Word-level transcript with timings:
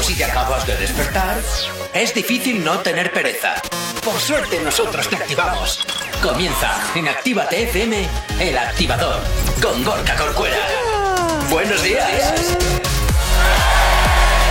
o 0.00 0.02
si 0.02 0.14
te 0.14 0.24
acabas 0.24 0.66
de 0.66 0.74
despertar, 0.76 1.38
es 1.92 2.14
difícil 2.14 2.64
no 2.64 2.78
tener 2.78 3.12
pereza. 3.12 3.56
Por 4.02 4.18
suerte 4.18 4.58
nosotros 4.60 5.06
te 5.06 5.16
activamos. 5.16 5.86
Comienza 6.22 6.70
en 6.94 7.06
Actívate 7.06 7.64
FM, 7.64 8.08
el 8.38 8.56
activador, 8.56 9.20
con 9.60 9.84
Gorka 9.84 10.16
Corcuera. 10.16 10.56
Buenos 11.50 11.82
días. 11.82 12.56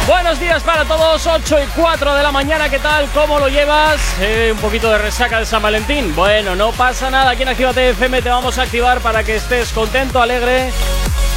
Buenos 0.06 0.40
días 0.40 0.62
para 0.62 0.86
todos, 0.86 1.26
8 1.26 1.64
y 1.64 1.68
4 1.80 2.14
de 2.14 2.24
la 2.24 2.32
mañana, 2.32 2.70
¿qué 2.70 2.78
tal? 2.78 3.08
¿Cómo 3.12 3.40
lo 3.40 3.48
llevas? 3.48 4.00
Eh, 4.22 4.52
un 4.54 4.60
poquito 4.60 4.92
de 4.92 5.00
resaca 5.00 5.40
de 5.40 5.48
San 5.48 5.64
Valentín. 5.64 6.16
Bueno, 6.16 6.56
no 6.56 6.72
pasa 6.74 7.10
nada, 7.10 7.32
aquí 7.32 7.42
en 7.42 7.50
Actívate 7.50 7.90
FM 7.90 8.22
te 8.22 8.30
vamos 8.30 8.60
a 8.60 8.64
activar 8.64 9.00
para 9.02 9.24
que 9.24 9.38
estés 9.38 9.72
contento, 9.72 10.22
alegre 10.22 10.72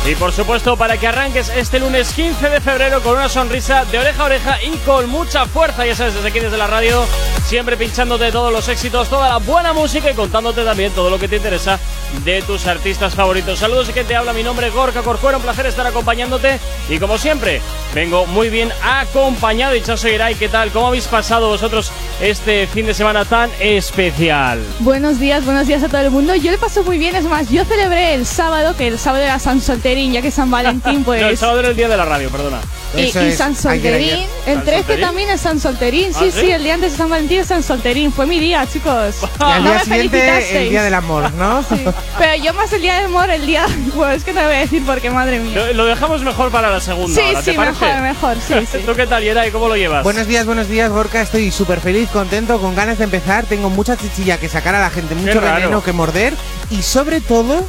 y 0.04 0.16
por 0.16 0.32
supuesto 0.32 0.76
para 0.76 0.96
que 0.96 1.06
arranques 1.06 1.48
este 1.50 1.78
lunes 1.78 2.12
15 2.12 2.48
de 2.48 2.60
febrero 2.60 3.00
con 3.02 3.14
una 3.14 3.28
sonrisa 3.28 3.84
de 3.84 4.00
oreja 4.00 4.22
a 4.22 4.26
oreja 4.26 4.62
y 4.62 4.76
con 4.78 5.08
mucha 5.08 5.46
fuerza, 5.46 5.86
ya 5.86 5.94
sabes, 5.94 6.14
desde 6.14 6.28
aquí 6.28 6.40
desde 6.40 6.56
la 6.56 6.66
radio, 6.66 7.04
siempre 7.46 7.76
pinchándote 7.76 8.32
todos 8.32 8.52
los 8.52 8.68
éxitos, 8.68 9.08
toda 9.08 9.28
la 9.28 9.36
buena 9.36 9.72
música 9.72 10.10
y 10.10 10.14
contándote 10.14 10.64
también 10.64 10.92
todo 10.92 11.08
lo 11.08 11.20
que 11.20 11.28
te 11.28 11.36
interesa 11.36 11.78
de 12.24 12.42
tus 12.42 12.66
artistas 12.66 13.14
favoritos. 13.14 13.60
Saludos 13.60 13.90
y 13.90 13.92
que 13.92 14.02
te 14.02 14.16
habla 14.16 14.32
mi 14.32 14.42
nombre 14.42 14.70
Gorka 14.70 15.02
Corcuera, 15.02 15.36
un 15.36 15.42
placer 15.44 15.66
estar 15.66 15.86
acompañándote 15.86 16.58
y 16.88 16.98
como 16.98 17.16
siempre, 17.16 17.60
vengo 17.94 18.26
muy 18.26 18.50
bien 18.50 18.72
acompañado 18.82 19.76
y 19.76 19.82
Chaso 19.82 20.08
Irai, 20.08 20.34
¿qué 20.34 20.48
tal? 20.48 20.72
¿Cómo 20.72 20.88
habéis 20.88 21.06
pasado 21.06 21.48
vosotros 21.48 21.92
este 22.20 22.66
fin 22.66 22.86
de 22.86 22.94
semana 22.94 23.24
tan 23.24 23.50
especial? 23.60 24.60
Buenos 24.80 25.20
días, 25.20 25.44
buenos 25.44 25.68
días 25.68 25.84
a 25.84 25.88
todo 25.88 26.00
el 26.00 26.10
mundo. 26.10 26.34
Yo 26.34 26.50
le 26.50 26.58
paso 26.58 26.82
muy 26.82 26.98
bien, 26.98 27.14
es 27.14 27.24
más, 27.24 27.48
yo 27.50 27.64
celebré 27.64 28.14
el 28.14 28.26
sábado, 28.26 28.76
que 28.76 28.88
el 28.88 28.98
sábado 28.98 29.22
era 29.22 29.38
San 29.38 29.60
Solterín, 29.92 30.12
ya 30.12 30.22
que 30.22 30.30
San 30.30 30.50
Valentín, 30.50 31.04
pues... 31.04 31.20
no, 31.20 31.28
el 31.28 31.36
sábado 31.36 31.60
era 31.60 31.68
el 31.68 31.76
día 31.76 31.88
de 31.88 31.96
la 31.96 32.04
radio, 32.06 32.30
perdona. 32.30 32.60
Y, 32.96 33.00
y 33.02 33.32
San 33.32 33.54
Solterín, 33.56 34.26
el 34.46 34.62
13 34.64 34.98
también 34.98 35.28
es 35.30 35.40
San 35.40 35.58
Solterín, 35.60 36.12
sí, 36.12 36.26
¿Ah, 36.28 36.32
sí, 36.32 36.40
sí? 36.42 36.50
el 36.50 36.62
día 36.62 36.74
antes 36.74 36.92
de 36.92 36.98
San 36.98 37.08
Valentín 37.10 37.40
es 37.40 37.46
San 37.46 37.62
Solterín, 37.62 38.12
fue 38.12 38.26
mi 38.26 38.38
día, 38.38 38.66
chicos. 38.70 39.16
Y 39.40 39.44
al 39.44 39.64
No 39.64 39.70
día 39.70 39.78
me 39.78 39.84
siguiente, 39.84 40.62
el 40.64 40.70
día 40.70 40.82
del 40.82 40.94
amor, 40.94 41.32
¿no? 41.34 41.62
Sí, 41.68 41.84
Pero 42.18 42.42
yo 42.44 42.54
más 42.54 42.72
el 42.72 42.82
día 42.82 42.94
del 42.96 43.06
amor, 43.06 43.30
el 43.30 43.46
día... 43.46 43.66
Pues 43.94 44.18
es 44.18 44.24
que 44.24 44.32
lo 44.32 44.42
voy 44.44 44.54
a 44.54 44.58
decir 44.60 44.82
porque, 44.86 45.10
madre 45.10 45.38
mía. 45.40 45.54
Lo, 45.54 45.72
lo 45.74 45.84
dejamos 45.86 46.22
mejor 46.22 46.50
para 46.50 46.70
la 46.70 46.80
segunda 46.80 47.14
Sí, 47.14 47.20
hora, 47.30 47.42
¿te 47.42 47.50
sí, 47.50 47.56
parece? 47.56 47.84
mejor, 47.84 48.02
mejor, 48.02 48.36
sí, 48.46 48.54
sí. 48.70 48.78
¿Tú 48.86 48.94
qué 48.94 49.06
tal, 49.06 49.22
Yeray? 49.22 49.50
¿Cómo 49.50 49.68
lo 49.68 49.76
llevas? 49.76 50.04
Buenos 50.04 50.26
días, 50.26 50.46
buenos 50.46 50.68
días, 50.68 50.90
Gorka. 50.90 51.20
Estoy 51.22 51.50
súper 51.50 51.80
feliz, 51.80 52.08
contento, 52.10 52.58
con 52.60 52.74
ganas 52.74 52.98
de 52.98 53.04
empezar. 53.04 53.44
Tengo 53.44 53.68
mucha 53.70 53.96
chichilla 53.96 54.38
que 54.38 54.48
sacar 54.48 54.74
a 54.74 54.80
la 54.80 54.90
gente, 54.90 55.14
mucho 55.14 55.40
veneno 55.40 55.82
que 55.82 55.92
morder. 55.92 56.34
Y 56.70 56.82
sobre 56.82 57.20
todo, 57.20 57.66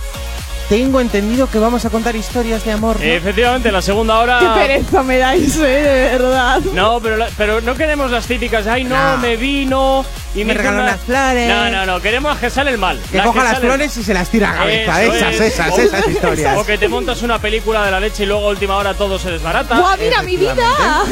tengo 0.69 0.99
entendido 1.01 1.49
que 1.49 1.59
vamos 1.59 1.85
a 1.85 1.89
contar 1.89 2.15
historias 2.15 2.63
de 2.65 2.71
amor. 2.71 2.97
¿no? 2.99 3.03
Efectivamente, 3.05 3.71
la 3.71 3.81
segunda 3.81 4.17
hora... 4.19 4.39
Qué 4.39 4.61
pereza 4.61 5.03
me 5.03 5.17
dais, 5.17 5.55
eh, 5.57 5.61
de 5.61 6.17
verdad. 6.17 6.59
No, 6.73 6.99
pero, 7.01 7.17
la- 7.17 7.29
pero 7.37 7.61
no 7.61 7.75
queremos 7.75 8.09
las 8.11 8.25
típicas, 8.25 8.65
ay 8.67 8.83
no, 8.83 9.11
No. 9.13 9.17
me 9.17 9.35
vino 9.35 10.05
y 10.35 10.43
Me 10.45 10.53
regaló 10.53 10.77
una- 10.77 10.83
unas 10.87 11.01
flores. 11.01 11.49
No, 11.49 11.69
no, 11.69 11.85
no, 11.85 12.01
queremos 12.01 12.37
que 12.37 12.49
sale 12.49 12.71
el 12.71 12.77
mal. 12.79 12.99
que 13.11 13.17
la 13.17 13.23
coja 13.25 13.43
las 13.43 13.53
sale- 13.53 13.67
flores 13.67 13.97
y 13.97 14.03
se 14.03 14.13
las 14.13 14.29
tira 14.29 14.51
a 14.51 14.55
cabeza. 14.57 15.03
Eso 15.03 15.13
esas, 15.13 15.33
es. 15.35 15.41
esas, 15.41 15.77
esas 15.77 16.07
historias. 16.07 16.57
O 16.57 16.65
que 16.65 16.77
te 16.77 16.87
montas 16.87 17.21
una 17.21 17.39
película 17.39 17.85
de 17.85 17.91
la 17.91 17.99
leche 17.99 18.23
y 18.23 18.25
luego 18.25 18.47
a 18.47 18.49
última 18.51 18.75
hora 18.77 18.93
todo 18.95 19.19
se 19.19 19.31
desbarata. 19.31 19.77
¡Guau, 19.77 19.97
mira 19.99 20.23
mi 20.23 20.37
vida! 20.37 21.03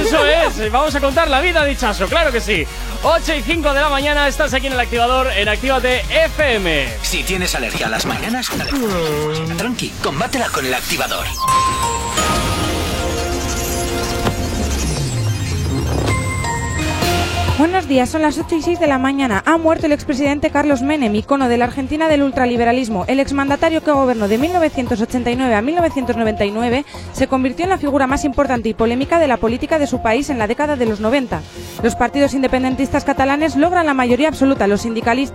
Eso 0.00 0.24
es, 0.24 0.70
vamos 0.72 0.94
a 0.94 1.00
contar 1.00 1.28
la 1.28 1.40
vida 1.40 1.64
dichazo, 1.64 2.06
claro 2.06 2.32
que 2.32 2.40
sí. 2.40 2.66
8 3.02 3.34
y 3.34 3.42
5 3.42 3.72
de 3.72 3.80
la 3.80 3.88
mañana, 3.88 4.28
estás 4.28 4.52
aquí 4.52 4.66
en 4.66 4.74
el 4.74 4.80
activador 4.80 5.28
en 5.28 5.48
Actívate 5.48 6.04
FM. 6.10 6.86
Si 7.00 7.22
tienes 7.22 7.54
alergia 7.54 7.86
a 7.86 7.90
las 7.90 8.04
mañanas, 8.04 8.48
tranqui, 9.56 9.90
combátela 10.02 10.48
con 10.50 10.66
el 10.66 10.74
activador. 10.74 11.26
Buenos 17.60 17.86
días, 17.86 18.08
son 18.08 18.22
las 18.22 18.38
8 18.38 18.56
y 18.56 18.62
6 18.62 18.80
de 18.80 18.86
la 18.86 18.96
mañana. 18.96 19.42
Ha 19.44 19.58
muerto 19.58 19.84
el 19.84 19.92
expresidente 19.92 20.48
Carlos 20.48 20.80
Menem, 20.80 21.14
icono 21.14 21.46
de 21.46 21.58
la 21.58 21.66
Argentina 21.66 22.08
del 22.08 22.22
ultraliberalismo. 22.22 23.04
El 23.06 23.20
exmandatario 23.20 23.84
que 23.84 23.92
gobernó 23.92 24.28
de 24.28 24.38
1989 24.38 25.54
a 25.54 25.60
1999 25.60 26.86
se 27.12 27.26
convirtió 27.28 27.64
en 27.64 27.68
la 27.68 27.76
figura 27.76 28.06
más 28.06 28.24
importante 28.24 28.70
y 28.70 28.74
polémica 28.74 29.18
de 29.18 29.28
la 29.28 29.36
política 29.36 29.78
de 29.78 29.86
su 29.86 30.00
país 30.00 30.30
en 30.30 30.38
la 30.38 30.46
década 30.46 30.76
de 30.76 30.86
los 30.86 31.00
90. 31.00 31.42
Los 31.82 31.96
partidos 31.96 32.32
independentistas 32.32 33.04
catalanes 33.04 33.56
logran 33.56 33.84
la 33.84 33.92
mayoría 33.92 34.28
absoluta, 34.28 34.66
los, 34.66 34.86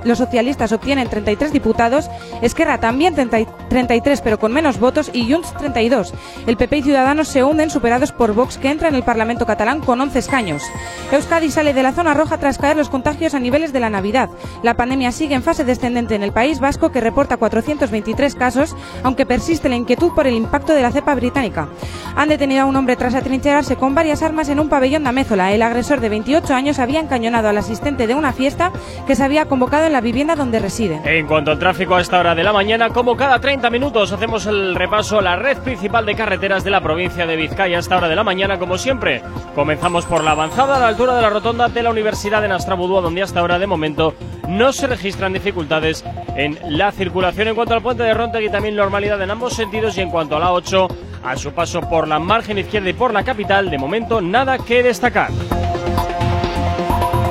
los 0.03 0.17
socialistas 0.17 0.71
obtienen 0.71 1.07
33 1.07 1.53
diputados, 1.53 2.09
Esquerra 2.41 2.79
también 2.79 3.13
30 3.13 3.39
y- 3.41 3.47
33 3.69 4.21
pero 4.21 4.39
con 4.39 4.51
menos 4.51 4.79
votos 4.79 5.11
y 5.13 5.31
Junts 5.31 5.53
32. 5.57 6.11
El 6.47 6.57
PP 6.57 6.77
y 6.77 6.81
Ciudadanos 6.81 7.27
se 7.27 7.43
hunden 7.43 7.69
superados 7.69 8.11
por 8.11 8.33
Vox 8.33 8.57
que 8.57 8.71
entra 8.71 8.87
en 8.87 8.95
el 8.95 9.03
Parlamento 9.03 9.45
catalán 9.45 9.79
con 9.79 10.01
11 10.01 10.17
escaños. 10.17 10.63
Euskadi 11.11 11.51
sale 11.51 11.75
de 11.75 11.83
la 11.83 11.91
zona 11.91 12.14
roja 12.15 12.39
tras 12.39 12.57
caer 12.57 12.77
los 12.77 12.89
contagios 12.89 13.35
a 13.35 13.39
niveles 13.39 13.73
de 13.73 13.79
la 13.79 13.91
Navidad. 13.91 14.29
La 14.63 14.73
pandemia 14.73 15.11
sigue 15.11 15.35
en 15.35 15.43
fase 15.43 15.63
descendente 15.63 16.15
en 16.15 16.23
el 16.23 16.31
País 16.31 16.59
Vasco 16.59 16.91
que 16.91 17.01
reporta 17.01 17.37
423 17.37 18.35
casos, 18.35 18.75
aunque 19.03 19.25
persiste 19.25 19.69
la 19.69 19.75
inquietud 19.75 20.11
por 20.15 20.25
el 20.25 20.33
impacto 20.35 20.73
de 20.73 20.81
la 20.81 20.91
cepa 20.91 21.13
británica. 21.15 21.67
Han 22.15 22.29
detenido 22.29 22.63
a 22.63 22.65
un 22.65 22.75
hombre 22.75 22.95
tras 22.95 23.13
atrincherarse 23.13 23.75
con 23.75 23.93
varias 23.93 24.23
armas 24.23 24.49
en 24.49 24.59
un 24.59 24.69
pabellón 24.69 25.03
de 25.03 25.09
Amézola. 25.09 25.53
El 25.53 25.61
agresor 25.61 25.99
de 25.99 26.09
28 26.09 26.53
años 26.53 26.79
había 26.79 26.99
encañonado 26.99 27.49
al 27.49 27.57
asistente 27.57 28.07
de 28.07 28.15
una 28.15 28.33
fiesta 28.33 28.71
que 29.05 29.15
se 29.15 29.23
había 29.23 29.45
convocado 29.45 29.85
en 29.85 29.93
la 29.93 30.01
vivienda 30.01 30.35
donde 30.35 30.59
reside. 30.59 31.01
En 31.03 31.27
cuanto 31.27 31.51
al 31.51 31.59
tráfico 31.59 31.95
a 31.95 32.01
esta 32.01 32.19
hora 32.19 32.35
de 32.35 32.43
la 32.43 32.53
mañana, 32.53 32.89
como 32.89 33.15
cada 33.17 33.39
30 33.39 33.69
minutos 33.69 34.11
hacemos 34.11 34.45
el 34.45 34.75
repaso 34.75 35.19
a 35.19 35.21
la 35.21 35.35
red 35.35 35.57
principal 35.59 36.05
de 36.05 36.15
carreteras 36.15 36.63
de 36.63 36.71
la 36.71 36.81
provincia 36.81 37.25
de 37.25 37.35
Vizcaya 37.35 37.77
a 37.77 37.79
esta 37.79 37.97
hora 37.97 38.07
de 38.07 38.15
la 38.15 38.23
mañana, 38.23 38.57
como 38.57 38.77
siempre. 38.77 39.21
Comenzamos 39.53 40.05
por 40.05 40.23
la 40.23 40.31
avanzada 40.31 40.77
a 40.77 40.79
la 40.79 40.87
altura 40.87 41.15
de 41.15 41.21
la 41.21 41.29
rotonda 41.29 41.67
de 41.69 41.83
la 41.83 41.89
Universidad 41.95 42.41
de 42.41 42.49
Nastrabudúa, 42.49 42.99
donde 42.99 43.23
hasta 43.23 43.39
ahora 43.39 43.57
de 43.57 43.67
momento 43.67 44.13
no 44.49 44.73
se 44.73 44.85
registran 44.85 45.31
dificultades 45.31 46.03
en 46.35 46.59
la 46.67 46.91
circulación. 46.91 47.47
En 47.47 47.55
cuanto 47.55 47.73
al 47.73 47.81
puente 47.81 48.03
de 48.03 48.13
Rontegui, 48.13 48.49
también 48.49 48.75
normalidad 48.75 49.21
en 49.21 49.31
ambos 49.31 49.53
sentidos 49.53 49.97
y 49.97 50.01
en 50.01 50.11
cuanto 50.11 50.35
a 50.35 50.39
la 50.39 50.51
8, 50.51 50.87
a 51.23 51.37
su 51.37 51.53
paso 51.53 51.79
por 51.79 52.09
la 52.09 52.19
margen 52.19 52.57
izquierda 52.57 52.89
y 52.89 52.93
por 52.93 53.13
la 53.13 53.23
capital, 53.23 53.69
de 53.69 53.77
momento 53.77 54.19
nada 54.19 54.57
que 54.57 54.83
destacar. 54.83 55.31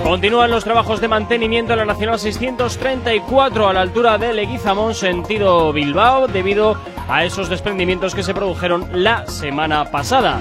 Continúan 0.04 0.50
los 0.50 0.64
trabajos 0.64 1.00
de 1.00 1.08
mantenimiento 1.08 1.72
en 1.72 1.78
la 1.78 1.84
Nacional 1.86 2.18
634 2.18 3.68
a 3.68 3.72
la 3.72 3.80
altura 3.80 4.18
de 4.18 4.34
Leguizamón, 4.34 4.94
sentido 4.94 5.72
Bilbao, 5.72 6.28
debido 6.28 6.76
a 7.08 7.24
esos 7.24 7.48
desprendimientos 7.48 8.14
que 8.14 8.22
se 8.22 8.34
produjeron 8.34 8.86
la 9.02 9.26
semana 9.26 9.86
pasada. 9.90 10.40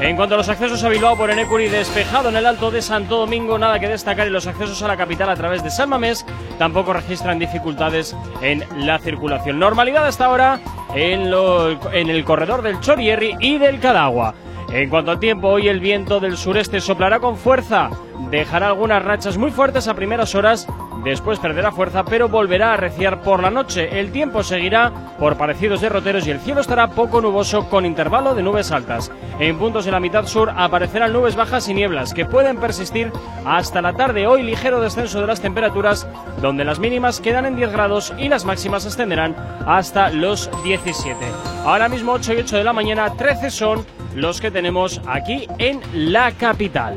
En 0.00 0.16
cuanto 0.16 0.34
a 0.34 0.38
los 0.38 0.48
accesos 0.48 0.82
a 0.82 0.88
Bilbao 0.88 1.14
por 1.16 1.30
Enecuri, 1.30 1.68
despejado 1.68 2.30
en 2.30 2.36
el 2.36 2.46
Alto 2.46 2.70
de 2.70 2.80
Santo 2.80 3.18
Domingo, 3.18 3.58
nada 3.58 3.78
que 3.78 3.88
destacar 3.88 4.26
y 4.28 4.30
los 4.30 4.46
accesos 4.46 4.82
a 4.82 4.88
la 4.88 4.96
capital 4.96 5.28
a 5.28 5.36
través 5.36 5.62
de 5.62 5.70
San 5.70 5.90
Mamés 5.90 6.24
tampoco 6.58 6.94
registran 6.94 7.38
dificultades 7.38 8.16
en 8.40 8.64
la 8.78 8.98
circulación. 8.98 9.58
Normalidad 9.58 10.06
hasta 10.06 10.24
ahora 10.24 10.58
en, 10.94 11.30
lo- 11.30 11.92
en 11.92 12.08
el 12.08 12.24
corredor 12.24 12.62
del 12.62 12.80
Chorierri 12.80 13.36
y 13.40 13.58
del 13.58 13.78
Cadagua. 13.78 14.34
En 14.72 14.88
cuanto 14.90 15.10
al 15.12 15.20
tiempo, 15.20 15.48
hoy 15.48 15.68
el 15.68 15.80
viento 15.80 16.18
del 16.18 16.36
sureste 16.36 16.80
soplará 16.80 17.20
con 17.20 17.36
fuerza, 17.36 17.88
dejará 18.30 18.68
algunas 18.68 19.04
rachas 19.04 19.38
muy 19.38 19.50
fuertes 19.50 19.88
a 19.88 19.94
primeras 19.94 20.34
horas, 20.34 20.66
después 21.04 21.38
perderá 21.38 21.72
fuerza, 21.72 22.04
pero 22.04 22.28
volverá 22.28 22.70
a 22.70 22.74
arreciar 22.74 23.22
por 23.22 23.42
la 23.42 23.50
noche. 23.50 24.00
El 24.00 24.10
tiempo 24.10 24.42
seguirá 24.42 24.92
por 25.18 25.36
parecidos 25.36 25.80
derroteros 25.80 26.26
y 26.26 26.30
el 26.30 26.40
cielo 26.40 26.60
estará 26.60 26.88
poco 26.88 27.20
nuboso 27.20 27.68
con 27.68 27.86
intervalo 27.86 28.34
de 28.34 28.42
nubes 28.42 28.72
altas. 28.72 29.10
En 29.38 29.58
puntos 29.58 29.84
de 29.84 29.92
la 29.92 30.00
mitad 30.00 30.26
sur 30.26 30.52
aparecerán 30.56 31.12
nubes 31.12 31.36
bajas 31.36 31.68
y 31.68 31.74
nieblas 31.74 32.14
que 32.14 32.24
pueden 32.24 32.58
persistir 32.58 33.12
hasta 33.44 33.82
la 33.82 33.92
tarde. 33.92 34.26
Hoy 34.26 34.42
ligero 34.42 34.80
descenso 34.80 35.20
de 35.20 35.26
las 35.26 35.40
temperaturas, 35.40 36.06
donde 36.40 36.64
las 36.64 36.78
mínimas 36.78 37.20
quedan 37.20 37.46
en 37.46 37.56
10 37.56 37.72
grados 37.72 38.14
y 38.18 38.28
las 38.28 38.44
máximas 38.44 38.86
ascenderán 38.86 39.36
hasta 39.66 40.10
los 40.10 40.50
17. 40.64 41.16
Ahora 41.64 41.88
mismo 41.88 42.12
8 42.12 42.34
y 42.34 42.36
8 42.38 42.56
de 42.56 42.64
la 42.64 42.72
mañana, 42.72 43.12
13 43.12 43.50
son 43.50 43.86
los 44.14 44.40
que 44.40 44.50
tenemos 44.50 45.00
aquí 45.06 45.46
en 45.58 45.80
la 45.92 46.32
capital. 46.32 46.96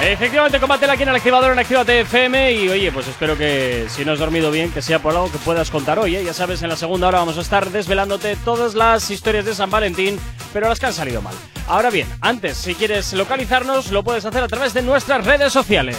Efectivamente, 0.00 0.60
combátela 0.60 0.92
aquí 0.92 1.02
en 1.02 1.08
el 1.08 1.16
activador 1.16 1.52
en 1.52 1.58
Actívate 1.58 2.00
FM 2.00 2.52
y 2.52 2.68
oye, 2.68 2.92
pues 2.92 3.08
espero 3.08 3.36
que 3.36 3.86
si 3.88 4.04
no 4.04 4.12
has 4.12 4.20
dormido 4.20 4.50
bien, 4.52 4.70
que 4.70 4.80
sea 4.80 5.00
por 5.00 5.12
algo 5.12 5.30
que 5.30 5.38
puedas 5.38 5.70
contar 5.70 5.98
hoy, 5.98 6.14
¿eh? 6.14 6.24
Ya 6.24 6.32
sabes, 6.32 6.62
en 6.62 6.68
la 6.68 6.76
segunda 6.76 7.08
hora 7.08 7.18
vamos 7.18 7.36
a 7.36 7.40
estar 7.40 7.70
desvelándote 7.70 8.36
todas 8.36 8.74
las 8.74 9.10
historias 9.10 9.44
de 9.44 9.54
San 9.54 9.70
Valentín, 9.70 10.18
pero 10.52 10.68
las 10.68 10.78
que 10.78 10.86
han 10.86 10.92
salido 10.92 11.20
mal. 11.20 11.34
Ahora 11.66 11.90
bien, 11.90 12.08
antes, 12.20 12.56
si 12.56 12.74
quieres 12.76 13.12
localizarnos, 13.12 13.90
lo 13.90 14.04
puedes 14.04 14.24
hacer 14.24 14.42
a 14.42 14.48
través 14.48 14.72
de 14.72 14.82
nuestras 14.82 15.26
redes 15.26 15.52
sociales. 15.52 15.98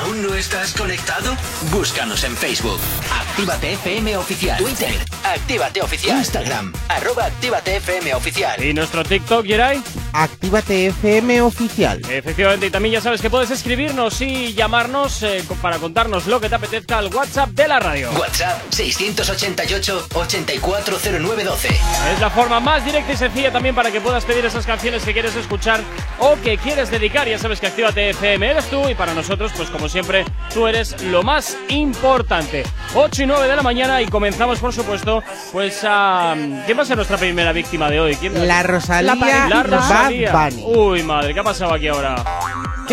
¿Aún 0.00 0.22
no 0.22 0.34
estás 0.34 0.72
conectado? 0.72 1.36
Búscanos 1.72 2.22
en 2.22 2.36
Facebook. 2.36 2.78
Actívate 3.12 3.72
FM 3.74 4.16
Oficial. 4.16 4.58
Twitter. 4.58 4.94
Actívate 5.24 5.82
Oficial. 5.82 6.18
Instagram. 6.18 6.72
Arroba 6.88 7.26
Actívate 7.26 7.76
FM 7.76 8.14
Oficial. 8.14 8.64
Y 8.64 8.72
nuestro 8.72 9.04
TikTok, 9.04 9.44
Yeray. 9.44 9.82
Actívate 10.12 10.86
FM 10.86 11.42
oficial. 11.42 12.00
Efectivamente, 12.10 12.66
y 12.66 12.70
también 12.70 12.94
ya 12.94 13.00
sabes 13.00 13.07
que 13.16 13.30
puedes 13.30 13.50
escribirnos 13.50 14.20
y 14.20 14.52
llamarnos 14.52 15.22
eh, 15.22 15.42
para 15.62 15.78
contarnos 15.78 16.26
lo 16.26 16.38
que 16.40 16.50
te 16.50 16.56
apetezca 16.56 16.98
al 16.98 17.06
WhatsApp 17.12 17.48
de 17.50 17.66
la 17.66 17.80
radio. 17.80 18.10
WhatsApp 18.12 18.60
688-840912. 18.70 21.68
Es 22.12 22.20
la 22.20 22.28
forma 22.28 22.60
más 22.60 22.84
directa 22.84 23.10
y 23.10 23.16
sencilla 23.16 23.50
también 23.50 23.74
para 23.74 23.90
que 23.90 24.02
puedas 24.02 24.26
pedir 24.26 24.44
esas 24.44 24.66
canciones 24.66 25.02
que 25.04 25.14
quieres 25.14 25.34
escuchar 25.36 25.80
o 26.18 26.36
que 26.42 26.58
quieres 26.58 26.90
dedicar. 26.90 27.26
Ya 27.26 27.38
sabes 27.38 27.60
que 27.60 27.68
Actívate 27.68 28.10
FM 28.10 28.50
eres 28.50 28.66
tú 28.66 28.86
y 28.90 28.94
para 28.94 29.14
nosotros, 29.14 29.52
pues 29.56 29.70
como 29.70 29.88
siempre, 29.88 30.26
tú 30.52 30.66
eres 30.66 31.00
lo 31.04 31.22
más 31.22 31.56
importante. 31.70 32.64
8 32.94 33.22
y 33.22 33.26
9 33.26 33.48
de 33.48 33.56
la 33.56 33.62
mañana 33.62 34.02
y 34.02 34.06
comenzamos, 34.06 34.58
por 34.58 34.74
supuesto, 34.74 35.22
pues 35.50 35.80
a... 35.82 36.34
¿Quién 36.66 36.76
va 36.76 36.82
a 36.82 36.86
ser 36.86 36.96
nuestra 36.96 37.16
primera 37.16 37.52
víctima 37.52 37.88
de 37.88 38.00
hoy? 38.00 38.16
¿Quién 38.16 38.46
La? 38.46 38.62
Rosalía, 38.62 39.46
La 39.48 39.62
Rosalía. 39.62 40.30
Bad 40.30 40.52
Bunny. 40.52 40.64
Uy, 40.64 41.02
madre, 41.02 41.32
¿qué 41.32 41.40
ha 41.40 41.44
pasado 41.44 41.72
aquí 41.72 41.88
ahora? 41.88 42.16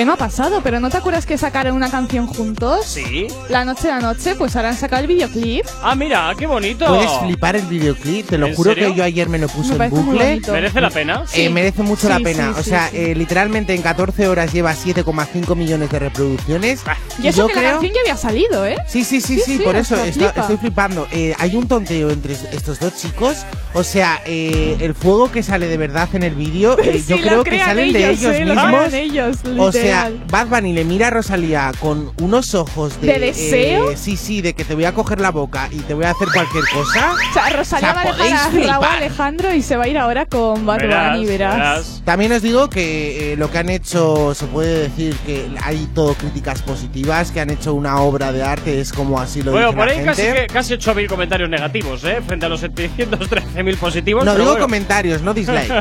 ¿Qué 0.05 0.07
no 0.09 0.13
ha 0.13 0.17
pasado? 0.17 0.61
¿Pero 0.63 0.79
no 0.79 0.91
te 0.91 0.97
acuerdas 0.97 1.25
que 1.25 1.35
sacaron 1.35 1.75
una 1.75 1.89
canción 1.89 2.27
juntos? 2.27 2.85
Sí. 2.85 3.25
La 3.49 3.65
noche 3.65 3.87
de 3.87 3.93
la 3.95 4.01
noche, 4.01 4.35
pues 4.35 4.55
ahora 4.55 4.69
han 4.69 4.77
sacado 4.77 5.01
el 5.01 5.07
videoclip. 5.07 5.65
Ah, 5.81 5.95
mira, 5.95 6.31
qué 6.37 6.45
bonito. 6.45 6.85
Puedes 6.85 7.09
flipar 7.23 7.55
el 7.55 7.63
videoclip, 7.65 8.27
te 8.29 8.37
lo 8.37 8.45
¿En 8.45 8.53
juro 8.53 8.69
serio? 8.75 8.89
que 8.89 8.93
yo 8.99 9.03
ayer 9.03 9.27
me 9.29 9.39
lo 9.39 9.47
puse 9.47 9.73
Me 9.73 9.85
en 9.85 9.89
bucle. 9.89 10.41
¿Merece 10.47 10.79
la 10.79 10.91
pena? 10.91 11.23
Eh, 11.33 11.45
Sí. 11.45 11.49
merece 11.49 11.81
mucho 11.81 12.07
la 12.07 12.19
pena. 12.19 12.53
sí, 12.53 12.59
o 12.59 12.63
sea, 12.63 12.89
sí. 12.91 12.97
eh, 12.97 13.15
literalmente 13.15 13.73
en 13.73 13.81
14 13.81 14.27
horas 14.27 14.53
lleva 14.53 14.75
7,5 14.75 15.55
millones 15.55 15.89
de 15.89 15.97
reproducciones. 15.97 16.81
Y 17.19 17.27
eso 17.27 17.39
yo 17.39 17.47
que 17.47 17.53
creo... 17.53 17.63
la 17.63 17.71
canción 17.71 17.93
ya 17.95 18.01
había 18.01 18.17
salido, 18.17 18.63
¿eh? 18.67 18.75
Sí, 18.87 19.03
sí, 19.03 19.19
sí, 19.21 19.37
Sí, 19.37 19.41
sí, 19.43 19.57
sí, 19.57 19.63
por 19.63 19.75
eso 19.75 19.95
estoy 20.05 20.57
flipando. 20.57 21.07
Eh, 21.11 21.33
hay 21.39 21.55
un 21.55 21.67
tonteo 21.67 22.11
entre 22.11 22.33
estos 22.33 22.79
dos 22.79 22.95
chicos. 22.95 23.37
O 23.73 23.83
sea, 23.83 24.21
eh, 24.25 24.77
el 24.79 24.93
fuego 24.93 25.31
que 25.31 25.41
sale 25.43 25.67
de 25.67 25.75
verdad 25.77 26.07
en 26.13 26.23
el 26.23 26.35
vídeo, 26.35 26.77
eh, 26.79 27.01
Sí, 27.05 27.15
yo 27.15 27.17
creo 27.17 27.43
que 27.43 27.59
salen 27.59 27.91
de 27.91 28.11
ellos, 28.11 28.21
ellos 28.21 28.35
eh, 28.35 28.45
lo 28.45 28.55
mismos. 28.55 28.93
ellos, 28.93 29.37
O 29.57 29.71
sea, 29.71 29.94
Bad 30.31 30.47
Bunny 30.47 30.73
le 30.73 30.83
mira 30.85 31.07
a 31.07 31.09
Rosalía 31.11 31.71
con 31.79 32.11
unos 32.21 32.53
ojos 32.55 32.99
de. 33.01 33.07
¿De 33.07 33.19
deseo? 33.19 33.91
eh, 33.91 33.97
sí, 33.97 34.17
sí, 34.17 34.41
de 34.41 34.53
que 34.53 34.63
te 34.65 34.75
voy 34.75 34.85
a 34.85 34.93
coger 34.93 35.19
la 35.21 35.31
boca 35.31 35.67
y 35.71 35.77
te 35.79 35.93
voy 35.93 36.05
a 36.05 36.11
hacer 36.11 36.27
cualquier 36.33 36.63
cosa. 36.73 37.13
O 37.13 37.33
sea, 37.33 37.49
Rosalía 37.49 37.91
O 37.91 37.93
sea, 37.93 37.93
va 37.93 38.01
a 38.01 38.05
dejar 38.05 38.83
a. 38.83 38.93
Alejandro 38.97 39.53
y 39.53 39.61
se 39.61 39.75
va 39.77 39.85
a 39.85 39.87
ir 39.87 39.97
ahora 39.97 40.25
con 40.25 40.65
Bad 40.65 40.79
Bunny, 40.81 41.25
verás. 41.25 42.01
También 42.05 42.31
os 42.31 42.41
digo 42.41 42.69
que 42.69 43.33
eh, 43.33 43.37
lo 43.37 43.51
que 43.51 43.57
han 43.57 43.69
hecho, 43.69 44.33
se 44.35 44.45
puede 44.47 44.83
decir 44.89 45.15
que 45.25 45.47
hay 45.63 45.87
todo 45.93 46.13
críticas 46.15 46.61
positivas, 46.61 47.31
que 47.31 47.39
han 47.41 47.49
hecho 47.49 47.73
una 47.73 47.99
obra 48.01 48.31
de 48.31 48.43
arte, 48.43 48.79
es 48.79 48.91
como 48.93 49.19
así 49.19 49.41
lo 49.41 49.51
Bueno, 49.51 49.73
por 49.73 49.87
la 49.87 49.93
ahí 49.93 50.03
casi, 50.03 50.21
gente. 50.23 50.41
que- 50.47 50.53
casi 50.53 50.73
8.000 50.73 51.07
comentarios 51.07 51.49
negativos, 51.49 52.03
¿eh? 52.03 52.21
Frente 52.25 52.45
a 52.45 52.49
los 52.49 52.61
713.000 52.61 53.77
positivos. 53.77 54.25
No 54.25 54.33
digo 54.33 54.45
bueno. 54.51 54.61
comentarios, 54.65 55.21
no 55.21 55.33
dislikes. 55.33 55.73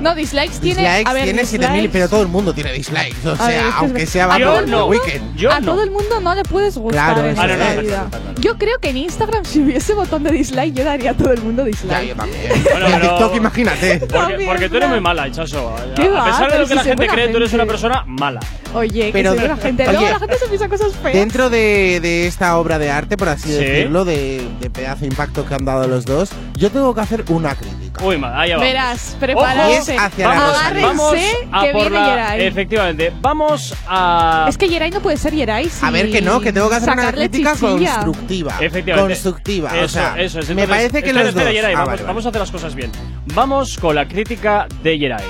No, 0.00 0.14
dislikes 0.14 0.58
tiene. 0.60 0.80
dislikes 0.82 1.08
a 1.10 1.12
ver, 1.12 1.24
tiene 1.24 1.44
7000, 1.44 1.84
dislikes- 1.84 1.90
pero 1.92 2.08
todo 2.08 2.22
el 2.22 2.28
mundo 2.28 2.52
tiene 2.52 2.72
dislikes. 2.72 3.16
O 3.28 3.32
A 3.42 3.48
sea, 3.50 3.76
aunque 3.78 4.06
sea 4.06 4.38
Yo 4.38 4.60
no. 4.66 4.90
Yo 5.36 5.50
a 5.50 5.60
no. 5.60 5.66
todo 5.72 5.82
el 5.82 5.90
mundo 5.90 6.20
no 6.20 6.34
le 6.34 6.42
puedes 6.44 6.76
gustar 6.76 7.14
Claro, 7.14 7.26
en 7.28 7.32
eso 7.34 7.42
esta 7.44 7.80
vida. 7.80 8.08
no, 8.10 8.18
no, 8.18 8.24
no, 8.24 8.32
no. 8.32 8.40
Yo 8.40 8.56
creo 8.58 8.78
que 8.80 8.90
en 8.90 8.96
Instagram, 8.98 9.44
si 9.44 9.60
hubiese 9.60 9.94
botón 9.94 10.22
de 10.22 10.30
dislike, 10.32 10.74
yo 10.74 10.84
daría 10.84 11.10
a 11.12 11.14
todo 11.14 11.32
el 11.32 11.40
mundo 11.42 11.62
Ya, 11.62 11.66
dislike. 11.68 12.08
yo 12.08 12.14
también. 12.16 12.40
Bueno, 12.70 12.88
Y 12.88 12.92
en 12.92 13.00
pero- 13.00 13.10
TikTok, 13.16 13.36
imagínate. 13.36 14.00
Porque, 14.46 14.68
tú 14.68 14.76
eres 14.76 14.88
muy 14.88 15.00
mala. 15.00 15.30
¿Qué 15.30 15.40
a 15.40 16.10
va? 16.10 16.24
pesar 16.24 16.46
de 16.46 16.48
Pero 16.50 16.58
lo 16.58 16.64
que 16.64 16.68
si 16.68 16.74
la 16.74 16.82
gente 16.82 16.96
buena 16.96 17.12
cree, 17.12 17.28
tú 17.28 17.36
eres 17.36 17.50
gente. 17.50 17.62
una 17.64 17.70
persona 17.70 18.04
mala. 18.06 18.40
Oye, 18.74 19.10
Pero- 19.12 19.32
que 19.32 19.38
buena 19.40 19.56
gente. 19.56 19.82
oye, 19.82 19.92
Luego 19.92 20.08
la 20.10 20.18
gente 20.18 20.38
se 20.38 20.46
piensa 20.46 20.68
cosas 20.68 20.92
feas. 21.02 21.14
Dentro 21.14 21.50
de, 21.50 21.98
de 22.00 22.26
esta 22.26 22.56
obra 22.56 22.78
de 22.78 22.90
arte, 22.90 23.16
por 23.16 23.28
así 23.28 23.48
Sí. 23.48 23.54
decirlo, 23.54 24.04
de, 24.04 24.46
de 24.60 24.70
pedazo 24.70 25.00
de 25.00 25.06
impacto 25.08 25.44
que 25.46 25.54
han 25.54 25.64
dado 25.64 25.88
los 25.88 26.04
dos, 26.04 26.30
yo 26.54 26.70
tengo 26.70 26.94
que 26.94 27.00
hacer 27.00 27.24
una 27.28 27.54
crítica. 27.54 27.89
Uy, 28.02 28.16
madre, 28.16 28.38
allá 28.40 28.54
vamos. 28.56 28.68
Verás, 28.68 29.16
prepárate. 29.20 29.96
Vamos, 30.22 31.14
a 31.52 31.60
que 31.64 31.72
por 31.72 31.80
viene 31.82 31.96
la. 31.96 32.06
Yeray. 32.10 32.46
Efectivamente, 32.46 33.12
vamos 33.20 33.74
a. 33.88 34.46
Es 34.48 34.56
que 34.56 34.68
Yeray 34.68 34.90
no 34.90 35.00
puede 35.00 35.16
ser 35.16 35.34
Yeray 35.34 35.68
sin 35.68 35.84
A 35.86 35.90
ver 35.90 36.10
que 36.10 36.22
no, 36.22 36.40
que 36.40 36.52
tengo 36.52 36.68
que 36.70 36.76
hacer 36.76 36.92
una 36.92 37.12
crítica 37.12 37.52
chichilla. 37.54 37.94
constructiva. 38.02 38.54
Efectivamente. 38.60 39.12
Constructiva. 39.14 39.70
Eso, 39.76 39.84
o 39.84 39.88
sea, 39.88 40.14
eso 40.20 40.38
es. 40.40 40.48
me 40.48 40.62
Entonces, 40.62 40.68
parece 40.68 41.02
que 41.02 41.08
espera, 41.10 41.20
los 41.20 41.28
espera, 41.28 41.46
dos. 41.46 41.54
Yeray, 41.54 41.74
Ah, 41.74 41.78
vamos, 41.78 41.86
vale, 41.88 41.96
vale. 42.02 42.06
vamos 42.08 42.26
a 42.26 42.28
hacer 42.30 42.40
las 42.40 42.50
cosas 42.50 42.74
bien. 42.74 42.90
Vamos 43.34 43.76
con 43.78 43.94
la 43.94 44.06
crítica 44.08 44.66
de 44.82 44.98
Yeray. 44.98 45.24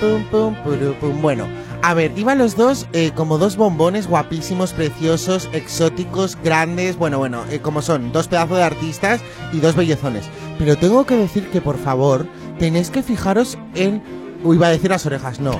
Pum, 0.00 0.22
pum, 0.24 0.54
puru, 0.62 0.94
pum. 1.00 1.20
Bueno, 1.20 1.46
a 1.82 1.94
ver, 1.94 2.12
iban 2.16 2.38
los 2.38 2.56
dos 2.56 2.86
eh, 2.92 3.12
como 3.14 3.38
dos 3.38 3.56
bombones 3.56 4.08
guapísimos, 4.08 4.72
preciosos, 4.72 5.48
exóticos, 5.52 6.36
grandes. 6.42 6.96
Bueno, 6.96 7.18
bueno, 7.18 7.44
eh, 7.50 7.60
como 7.60 7.82
son 7.82 8.12
dos 8.12 8.28
pedazos 8.28 8.56
de 8.56 8.64
artistas 8.64 9.20
y 9.52 9.60
dos 9.60 9.76
bellezones. 9.76 10.28
Pero 10.58 10.76
tengo 10.76 11.06
que 11.06 11.16
decir 11.16 11.48
que, 11.50 11.60
por 11.60 11.78
favor, 11.78 12.26
tenéis 12.58 12.90
que 12.90 13.02
fijaros 13.02 13.58
en. 13.74 14.02
Uy, 14.42 14.56
iba 14.56 14.66
a 14.66 14.70
decir 14.70 14.90
las 14.90 15.06
orejas, 15.06 15.40
no. 15.40 15.52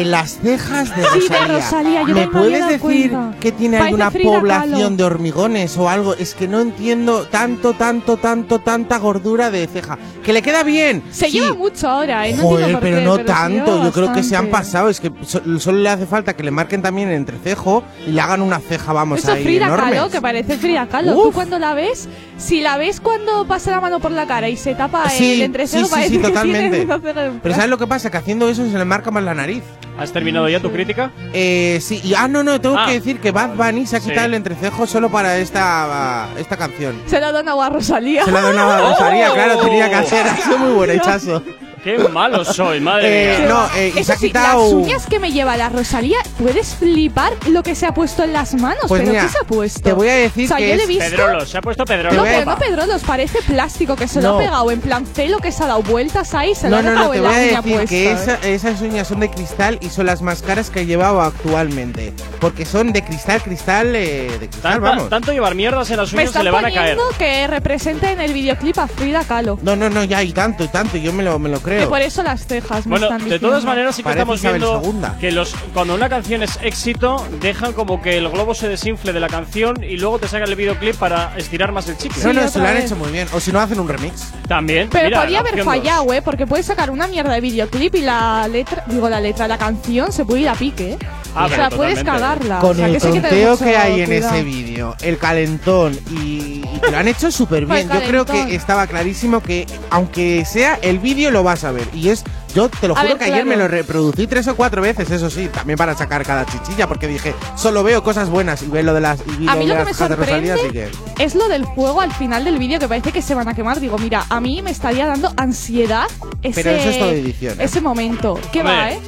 En 0.00 0.10
las 0.10 0.38
cejas 0.40 0.94
de 0.94 1.02
Sí, 1.04 1.28
de 1.28 1.38
Rosalía. 1.38 1.46
Rosalía, 1.58 2.00
yo 2.06 2.14
¿Me 2.14 2.28
puedes 2.28 2.58
dado 2.60 2.72
decir 2.72 3.10
cuenta. 3.10 3.34
que 3.40 3.52
tiene 3.52 3.78
Parece 3.78 3.94
alguna 3.94 4.10
Frida 4.10 4.30
población 4.38 4.72
Kahlo. 4.82 4.96
de 4.96 5.04
hormigones 5.04 5.76
o 5.78 5.88
algo? 5.88 6.14
Es 6.14 6.34
que 6.34 6.46
no 6.48 6.60
entiendo 6.60 7.24
tanto, 7.26 7.72
tanto, 7.74 8.16
tanto, 8.18 8.58
tanta 8.58 8.98
gordura 8.98 9.50
de 9.50 9.66
ceja. 9.66 9.98
¡Que 10.24 10.32
le 10.32 10.42
queda 10.42 10.62
bien! 10.64 11.02
Se 11.10 11.26
Sí, 11.30 11.40
lleva 11.40 11.54
mucho 11.54 11.88
ahora, 11.88 12.26
¿eh? 12.28 12.34
No 12.34 12.42
Joder, 12.42 12.70
entiendo 12.70 12.78
por 12.80 12.88
pero 12.88 12.98
qué, 12.98 13.04
no 13.04 13.16
se 13.16 13.24
tanto. 13.24 13.72
lleva 13.72 13.84
Yo 13.86 13.92
creo 13.92 14.12
que 14.12 14.22
se 14.22 14.36
han 14.36 14.50
bastante. 14.50 14.50
pasado. 14.50 14.88
Es 14.90 15.00
que 15.00 15.12
so- 15.24 15.40
solo 15.60 15.78
le 15.78 15.88
hace 15.88 16.06
falta 16.06 16.34
que 16.34 16.42
le 16.42 16.50
marquen 16.50 16.82
también 16.82 17.08
el 17.08 17.14
entrecejo 17.14 17.82
y 18.06 18.10
le 18.10 18.20
hagan 18.20 18.42
una 18.42 18.58
ceja, 18.60 18.92
vamos, 18.92 19.20
Eso 19.20 19.32
ahí 19.32 19.44
Frida 19.44 19.66
enorme. 19.66 19.92
Kahlo, 19.92 20.10
que 20.10 20.20
parece 20.20 20.56
Frida 20.58 20.86
Kahlo. 20.88 21.16
Uf. 21.16 21.24
Tú 21.26 21.32
cuando 21.32 21.58
la 21.58 21.72
ves, 21.74 22.08
si 22.36 22.60
la 22.60 22.76
ves 22.76 23.00
cuando 23.00 23.46
pasa 23.46 23.70
la 23.70 23.80
mano 23.80 23.98
por 24.00 24.10
la 24.10 24.26
cara 24.26 24.48
y 24.48 24.56
se 24.56 24.74
tapa 24.74 25.08
Sí, 25.08 25.34
el 25.34 25.42
entrecejo, 25.42 25.84
sí, 25.84 25.88
sí, 25.88 25.90
parece 25.94 26.10
sí, 26.10 26.16
que 26.18 26.28
totalmente. 26.28 26.70
tiene 26.78 26.84
una 26.84 26.98
ceja 27.00 27.24
en 27.24 27.40
Pero 27.40 27.54
¿sabes 27.54 27.70
lo 27.70 27.78
que 27.78 27.86
pasa? 27.86 28.10
Que 28.10 28.16
haciendo 28.18 28.48
eso 28.48 28.68
se 28.70 28.76
le 28.76 28.84
marca 28.84 29.10
más 29.10 29.22
la 29.24 29.34
nariz. 29.34 29.62
¿Has 29.98 30.12
terminado 30.12 30.46
ya 30.48 30.60
tu 30.60 30.70
crítica? 30.70 31.10
Eh, 31.32 31.78
sí, 31.80 32.00
y 32.04 32.12
ah, 32.14 32.28
no, 32.28 32.42
no, 32.42 32.60
tengo 32.60 32.76
Ah. 32.78 32.84
que 32.86 32.92
decir 32.92 33.18
que 33.20 33.30
Bad 33.30 33.54
Bunny 33.56 33.86
se 33.86 33.96
ha 33.96 34.00
Sí. 34.00 34.10
quitado 34.10 34.26
el 34.26 34.34
entrecejo 34.34 34.86
solo 34.86 35.10
para 35.10 35.38
esta, 35.38 36.28
esta 36.38 36.56
canción. 36.58 37.00
Se 37.06 37.18
lo 37.20 37.32
dona 37.32 37.52
a 37.64 37.70
Rosalía. 37.70 38.24
Se 38.24 38.30
la 38.32 38.42
donaba 38.42 38.76
a 38.76 38.90
Rosalía, 38.90 39.30
Oh. 39.30 39.34
claro, 39.34 39.56
tenía 39.60 39.88
que 39.88 39.94
hacer. 39.94 40.26
Ha 40.26 40.36
sido 40.36 40.58
muy 40.58 40.72
bueno, 40.74 40.92
hechazo. 40.92 41.42
Qué 41.86 41.98
malo 42.08 42.44
soy, 42.44 42.80
madre 42.80 43.36
Eh, 43.36 43.38
mía. 43.38 43.48
no, 43.48 43.66
eh, 43.76 43.88
y 43.90 43.92
se 43.92 44.00
Eso 44.00 44.14
sí, 44.18 44.32
las 44.32 44.56
uñas 44.56 45.06
que 45.06 45.20
me 45.20 45.30
lleva 45.30 45.56
la 45.56 45.68
Rosalía, 45.68 46.18
puedes 46.36 46.74
flipar 46.74 47.32
lo 47.48 47.62
que 47.62 47.76
se 47.76 47.86
ha 47.86 47.94
puesto 47.94 48.24
en 48.24 48.32
las 48.32 48.54
manos. 48.54 48.86
Pues 48.88 49.02
¿Pero 49.02 49.12
mira, 49.12 49.22
qué 49.22 49.28
se 49.28 49.38
ha 49.38 49.44
puesto? 49.46 49.80
te 49.82 49.92
voy 49.92 50.08
a 50.08 50.14
decir 50.16 50.46
o 50.46 50.48
sea, 50.48 50.56
que 50.56 50.68
yo 50.70 50.74
le 50.74 50.80
he 50.80 50.82
es 50.82 50.88
visto... 50.88 51.04
Pedrolo, 51.04 51.46
se 51.46 51.58
ha 51.58 51.60
puesto 51.60 51.84
Te 51.84 51.94
Pedrolo. 51.94 52.16
No, 52.16 52.22
voy 52.22 52.30
a- 52.30 52.38
pero 52.40 52.50
no 52.50 52.58
Pedrolos, 52.58 53.02
parece 53.04 53.38
plástico 53.42 53.94
que 53.94 54.08
se 54.08 54.20
lo 54.20 54.30
No. 54.30 54.34
ha 54.34 54.38
pegado 54.40 54.70
en 54.72 54.80
plan 54.80 55.06
celo 55.06 55.38
que 55.38 55.52
se 55.52 55.62
ha 55.62 55.66
dado 55.68 55.82
vueltas 55.84 56.34
ahí, 56.34 56.56
se 56.56 56.64
lo 56.68 56.70
No, 56.70 56.76
ha 56.78 56.82
no, 56.82 56.90
dejado 56.90 57.06
no, 57.06 57.12
te 57.12 57.16
en 57.18 57.22
voy 57.22 57.30
la 57.32 57.36
a 57.36 57.40
uña 57.40 57.60
decir 57.62 57.72
puesta. 57.76 57.88
que 57.88 58.08
¿eh? 58.08 58.12
esa- 58.12 58.48
esas 58.48 58.80
uñas 58.82 59.06
son 59.06 59.20
de 59.20 59.30
cristal 59.30 59.78
y 59.80 59.88
son 59.88 60.06
las 60.06 60.22
más 60.22 60.42
caras 60.42 60.70
que 60.70 60.80
he 60.80 60.86
llevado 60.86 61.22
actualmente. 61.22 62.12
Porque 62.40 62.66
son 62.66 62.92
de 62.92 63.04
cristal, 63.04 63.40
cristal, 63.42 63.94
eh, 63.94 64.28
de 64.40 64.48
cristal, 64.48 64.72
Tanta- 64.74 64.88
vamos. 64.88 65.08
tanto 65.08 65.32
llevar 65.32 65.54
mierdas 65.54 65.88
en 65.90 65.98
las 65.98 66.12
Me 66.12 66.22
uñas 66.22 66.32
se 66.32 66.38
están 66.38 66.44
le 66.46 66.50
van 66.50 66.64
a 66.64 66.72
caer. 66.72 66.96
poniendo 66.96 67.04
que 67.16 67.46
represente 67.46 68.10
en 68.10 68.20
el 68.20 68.32
videoclip 68.32 68.76
a 68.80 68.88
Frida 68.88 69.22
Kahlo. 69.22 69.56
No, 69.62 69.76
no, 69.76 69.88
no, 69.88 70.02
ya, 70.02 70.20
y 70.24 70.32
tanto, 70.32 70.64
y 70.64 70.68
tanto, 70.68 70.96
yo 70.96 71.12
me 71.12 71.22
lo, 71.22 71.38
me 71.38 71.48
lo 71.48 71.62
Que 71.62 71.75
creo. 71.78 71.88
por 71.88 72.00
eso 72.00 72.22
las 72.22 72.46
cejas 72.46 72.86
me 72.86 72.90
Bueno, 72.90 73.06
están 73.06 73.28
de 73.28 73.38
todas 73.38 73.64
maneras 73.64 73.94
sí 73.96 74.02
que 74.02 74.04
Parece 74.04 74.20
estamos 74.20 74.38
Isabel 74.40 74.60
viendo 74.60 74.80
segunda. 74.80 75.16
que 75.18 75.32
los 75.32 75.54
cuando 75.74 75.94
una 75.94 76.08
canción 76.08 76.42
es 76.42 76.58
éxito 76.62 77.26
dejan 77.40 77.72
como 77.72 78.00
que 78.02 78.18
el 78.18 78.28
globo 78.28 78.54
se 78.54 78.68
desinfle 78.68 79.12
de 79.12 79.20
la 79.20 79.28
canción 79.28 79.82
y 79.82 79.96
luego 79.96 80.18
te 80.18 80.28
sacan 80.28 80.48
el 80.48 80.56
videoclip 80.56 80.96
para 80.96 81.32
estirar 81.36 81.72
más 81.72 81.88
el 81.88 81.96
chicle. 81.96 82.22
No, 82.22 82.30
Sí, 82.30 82.36
no, 82.36 82.42
se 82.42 82.48
otra 82.48 82.62
lo 82.62 82.68
han 82.68 82.74
vez. 82.74 82.84
hecho 82.86 82.96
muy 82.96 83.10
bien. 83.12 83.28
O 83.32 83.40
si 83.40 83.52
no, 83.52 83.60
hacen 83.60 83.78
un 83.80 83.88
remix. 83.88 84.28
También. 84.48 84.88
Pero 84.90 85.04
mira, 85.06 85.22
podía 85.22 85.42
la 85.42 85.48
haber 85.48 85.64
fallado, 85.64 86.12
¿eh? 86.12 86.22
Porque 86.22 86.46
puedes 86.46 86.66
sacar 86.66 86.90
una 86.90 87.06
mierda 87.06 87.32
de 87.34 87.40
videoclip 87.40 87.94
y 87.96 88.02
la 88.02 88.46
letra, 88.48 88.84
digo 88.86 89.08
la 89.08 89.20
letra, 89.20 89.48
la 89.48 89.58
canción 89.58 90.12
se 90.12 90.24
puede 90.24 90.42
ir 90.42 90.48
a 90.48 90.54
pique, 90.54 90.92
¿eh? 90.92 90.98
Ah, 91.38 91.46
o 91.46 91.48
sea, 91.50 91.68
puedes 91.68 92.02
cagarla. 92.02 92.60
Con 92.60 92.70
o 92.70 92.74
sea, 92.74 92.86
el 92.86 92.94
que 92.94 93.00
que 93.00 93.20
mucho 93.46 93.58
que 93.64 93.76
hay 93.76 94.00
en 94.00 94.06
cuidado. 94.06 94.34
ese 94.36 94.42
vídeo, 94.44 94.96
el 95.02 95.18
calentón 95.18 95.92
y, 96.10 96.62
y 96.64 96.80
que 96.82 96.90
lo 96.90 96.96
han 96.96 97.08
hecho 97.08 97.30
súper 97.30 97.66
bien. 97.66 97.88
Yo 97.92 98.00
creo 98.06 98.24
que 98.24 98.54
estaba 98.54 98.86
clarísimo 98.86 99.42
que, 99.42 99.66
aunque 99.90 100.44
sea 100.46 100.78
el 100.80 100.98
vídeo, 100.98 101.30
lo 101.30 101.42
vas 101.42 101.64
a 101.64 101.65
ver. 101.72 101.88
Y 101.94 102.08
es, 102.08 102.24
yo 102.54 102.68
te 102.68 102.88
lo 102.88 102.96
A 102.96 103.00
juro 103.00 103.14
ver, 103.14 103.18
que 103.18 103.24
ayer 103.32 103.44
me 103.44 103.56
lo 103.56 103.68
reproducí 103.68 104.26
tres 104.26 104.48
o 104.48 104.56
cuatro 104.56 104.82
veces, 104.82 105.10
eso 105.10 105.30
sí, 105.30 105.48
también 105.48 105.76
para 105.76 105.94
sacar 105.96 106.24
cada 106.24 106.44
chichilla, 106.46 106.86
porque 106.86 107.06
dije, 107.06 107.34
solo 107.56 107.82
veo 107.82 108.02
cosas 108.02 108.28
buenas 108.30 108.62
y 108.62 108.66
veo 108.66 108.82
lo 108.82 108.94
de 108.94 109.00
las, 109.00 109.20
y 109.40 109.48
A 109.48 109.54
lo 109.54 109.60
mí 109.60 109.66
lo 109.66 109.74
que 109.76 109.84
las 109.84 110.00
me 110.00 110.16
Rosalía, 110.16 110.56
sorprende 110.56 110.90
que. 111.16 111.24
es 111.24 111.34
lo 111.34 111.48
del 111.48 111.64
fuego 111.74 112.00
al 112.00 112.12
final 112.12 112.44
del 112.44 112.58
vídeo 112.58 112.78
que 112.78 112.88
parece 112.88 113.12
que 113.12 113.22
se 113.22 113.34
van 113.34 113.48
a 113.48 113.54
quemar. 113.54 113.80
Digo, 113.80 113.98
mira, 113.98 114.24
a 114.28 114.40
mí 114.40 114.62
me 114.62 114.70
estaría 114.70 115.06
dando 115.06 115.32
ansiedad 115.36 116.06
ese, 116.42 116.62
Pero 116.62 116.76
eso 116.76 116.88
es 116.90 116.98
todo 116.98 117.10
edición, 117.10 117.60
¿eh? 117.60 117.64
ese 117.64 117.80
momento. 117.80 118.38
¿Qué 118.52 118.62
va, 118.62 118.92
eh? 118.92 119.00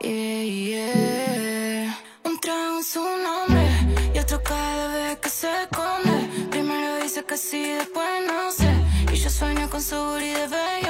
Yeah, 0.00 0.44
yeah. 0.44 1.98
Un 2.24 2.40
trago 2.40 2.82
su 2.82 3.00
nombre 3.00 3.66
y 4.14 4.18
otro 4.18 4.42
cada 4.42 4.94
vez 4.94 5.18
que 5.18 5.28
se 5.28 5.48
esconde. 5.62 6.28
Primero 6.50 7.02
dice 7.02 7.22
que 7.24 7.36
sí, 7.36 7.62
después 7.62 8.06
no 8.26 8.50
sé. 8.50 8.70
Y 9.12 9.16
yo 9.16 9.28
sueño 9.28 9.68
con 9.68 9.82
su 9.82 9.96
booty 9.96 10.30
de 10.30 10.46
Beyoncé. 10.48 10.89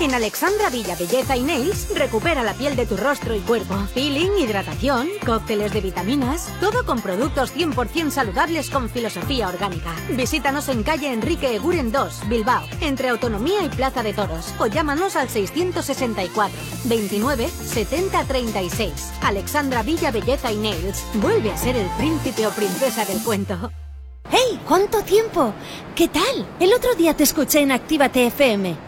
En 0.00 0.14
Alexandra 0.14 0.70
Villa 0.70 0.94
Belleza 0.94 1.36
y 1.36 1.42
Nails 1.42 1.88
recupera 1.92 2.44
la 2.44 2.54
piel 2.54 2.76
de 2.76 2.86
tu 2.86 2.96
rostro 2.96 3.34
y 3.34 3.40
cuerpo. 3.40 3.74
Peeling, 3.94 4.38
hidratación, 4.38 5.08
cócteles 5.26 5.72
de 5.72 5.80
vitaminas, 5.80 6.48
todo 6.60 6.86
con 6.86 7.00
productos 7.00 7.52
100% 7.52 8.10
saludables 8.10 8.70
con 8.70 8.88
filosofía 8.88 9.48
orgánica. 9.48 9.90
Visítanos 10.10 10.68
en 10.68 10.84
calle 10.84 11.12
Enrique 11.12 11.52
Eguren 11.52 11.90
2, 11.90 12.28
Bilbao, 12.28 12.62
entre 12.80 13.08
Autonomía 13.08 13.64
y 13.64 13.68
Plaza 13.70 14.04
de 14.04 14.12
Toros, 14.12 14.54
o 14.60 14.66
llámanos 14.66 15.16
al 15.16 15.28
664 15.28 16.56
29 16.84 17.48
70 17.48 18.24
36. 18.24 18.92
Alexandra 19.22 19.82
Villa 19.82 20.12
Belleza 20.12 20.52
y 20.52 20.58
Nails 20.58 21.04
vuelve 21.14 21.50
a 21.50 21.56
ser 21.56 21.74
el 21.74 21.88
príncipe 21.98 22.46
o 22.46 22.50
princesa 22.50 23.04
del 23.04 23.20
cuento. 23.24 23.72
¡Hey! 24.30 24.60
¿Cuánto 24.68 25.02
tiempo? 25.02 25.52
¿Qué 25.96 26.06
tal? 26.06 26.46
El 26.60 26.72
otro 26.72 26.94
día 26.94 27.14
te 27.14 27.24
escuché 27.24 27.60
en 27.60 27.72
Actívate 27.72 28.26
FM. 28.26 28.87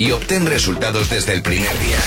y 0.00 0.12
obtén 0.12 0.46
resultados 0.46 1.10
desde 1.10 1.34
el 1.34 1.42
primer 1.42 1.78
día. 1.78 1.98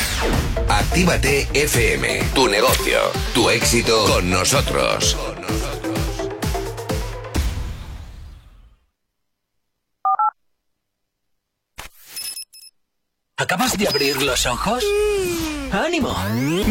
Actívate 0.68 1.48
FM, 1.54 2.24
tu 2.34 2.48
negocio, 2.48 3.00
tu 3.36 3.52
éxito 3.52 4.06
con 4.06 4.32
nosotros. 4.32 5.16
¿Acabas 13.38 13.78
de 13.78 13.88
abrir 13.88 14.24
los 14.24 14.48
ojos? 14.48 14.84
¡Ánimo! 15.72 16.16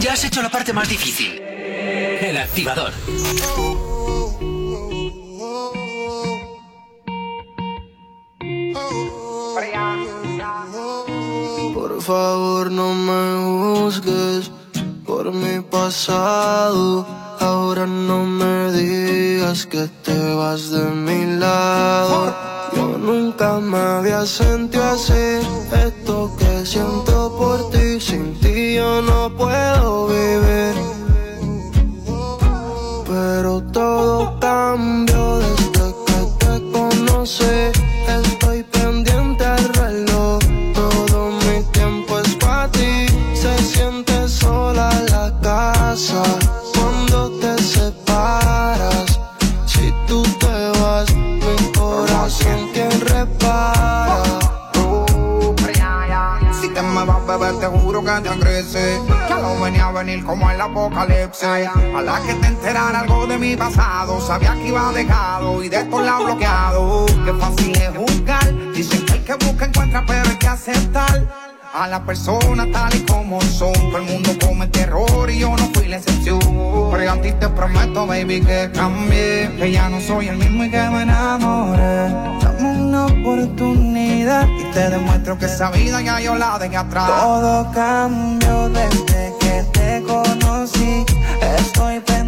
Ya 0.01 0.15
has 0.15 0.25
hecho 0.25 0.43
la 0.43 0.49
parte 0.49 0.73
más 0.73 0.89
difícil. 0.89 1.41
El 1.41 2.37
activador. 2.37 2.93
Por 12.05 12.17
favor 12.17 12.71
no 12.73 12.95
me 12.95 13.79
juzgues 13.79 14.51
por 15.07 15.33
mi 15.33 15.61
pasado. 15.61 17.07
Ahora 17.39 17.87
no 17.87 18.25
me 18.25 18.73
digas 18.73 19.67
que 19.67 19.87
te 20.03 20.35
vas 20.35 20.71
de 20.73 20.83
mi 20.83 21.39
lado. 21.39 22.35
Yo 22.75 22.99
nunca 22.99 23.61
me 23.61 23.79
había 23.79 24.27
sentido 24.27 24.83
así. 24.83 25.47
Esto 25.87 26.35
que 26.37 26.67
siento 26.67 27.37
por 27.39 27.71
ti, 27.71 28.01
sin 28.01 28.35
ti 28.41 28.75
yo 28.75 29.01
no 29.03 29.31
puedo 29.37 30.09
vivir. 30.09 30.75
Pero 33.07 33.63
todo 33.73 34.41
cambió 34.41 35.12
mi 63.53 63.57
pasado. 63.57 64.21
Sabía 64.21 64.55
que 64.55 64.69
iba 64.69 64.93
dejado 64.93 65.63
y 65.63 65.69
de 65.69 65.79
estos 65.79 66.03
lados 66.05 66.25
bloqueado. 66.25 67.07
Qué 67.25 67.33
fácil 67.35 67.77
es 67.77 67.91
juzgar. 67.97 68.73
Dicen 68.75 69.05
que 69.05 69.13
el 69.13 69.25
que 69.25 69.35
busca 69.45 69.67
encuentra, 69.67 70.05
pero 70.07 70.29
hay 70.29 70.37
que 70.37 70.49
aceptar. 70.49 71.53
A 71.75 71.89
las 71.89 72.01
personas 72.01 72.67
tal 72.71 72.95
y 72.95 73.01
como 73.01 73.41
son. 73.41 73.73
Todo 73.73 73.99
el 73.99 74.05
mundo 74.05 74.31
comete 74.45 74.81
error 74.81 75.31
y 75.31 75.39
yo 75.39 75.51
no 75.57 75.71
fui 75.75 75.89
la 75.89 75.97
excepción. 75.97 76.41
Pero 76.93 77.13
a 77.13 77.21
ti 77.21 77.33
te 77.33 77.49
prometo, 77.49 78.07
baby, 78.07 78.41
que 78.41 78.71
cambié. 78.73 79.55
Que 79.59 79.73
ya 79.73 79.89
no 79.89 80.01
soy 80.01 80.29
el 80.29 80.37
mismo 80.37 80.65
y 80.65 80.71
que 80.71 80.83
me 80.91 81.03
enamoré. 81.03 82.09
Dame 82.43 82.83
una 82.83 83.07
oportunidad 83.07 84.49
y 84.49 84.65
te 84.73 84.91
demuestro 84.91 85.39
que 85.39 85.47
esa 85.47 85.71
vida 85.71 86.01
ya 86.01 86.21
yo 86.21 86.35
la 86.37 86.59
dejé 86.59 86.77
atrás. 86.77 87.07
Todo 87.07 87.71
cambió 87.73 88.69
desde 88.69 89.33
que 89.41 89.65
te 89.73 90.03
conocí. 90.03 91.05
Estoy 91.41 92.01
pendiente 92.01 92.22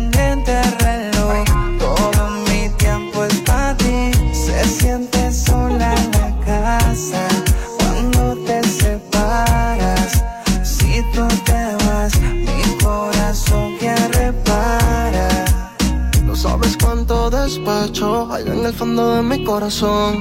allá 18.34 18.52
en 18.52 18.66
el 18.66 18.72
fondo 18.72 19.14
de 19.14 19.22
mi 19.22 19.44
corazón. 19.44 20.18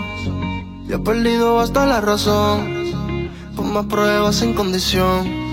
Yo 0.88 0.98
he 0.98 1.00
perdido 1.00 1.60
hasta 1.60 1.86
la 1.86 2.00
razón, 2.00 3.32
por 3.56 3.66
más 3.66 3.86
pruebas 3.88 4.36
sin 4.36 4.54
condición. 4.54 5.44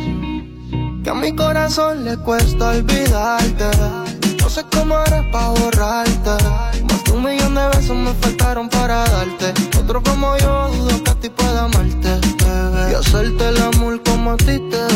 Que 1.02 1.10
a 1.10 1.14
mi 1.14 1.34
corazón 1.34 2.04
le 2.04 2.18
cuesta 2.18 2.70
olvidarte. 2.70 3.64
No 4.42 4.48
sé 4.50 4.64
cómo 4.74 4.96
haré 4.96 5.22
para 5.32 5.48
borrarte. 5.48 6.30
Más 6.84 7.04
de 7.04 7.12
un 7.12 7.24
millón 7.24 7.54
de 7.54 7.66
besos 7.68 7.96
me 7.96 8.12
faltaron 8.14 8.68
para 8.68 9.04
darte. 9.04 9.54
Otro 9.78 10.02
como 10.02 10.36
yo 10.36 10.68
dudo 10.68 11.02
que 11.02 11.10
a 11.10 11.14
ti 11.14 11.30
pueda 11.30 11.64
amarte, 11.64 12.20
bebé. 12.44 12.92
Y 12.92 12.94
hacerte 12.94 13.48
el 13.48 13.62
amor 13.62 14.02
como 14.02 14.32
a 14.32 14.36
ti 14.36 14.58
te 14.70 14.89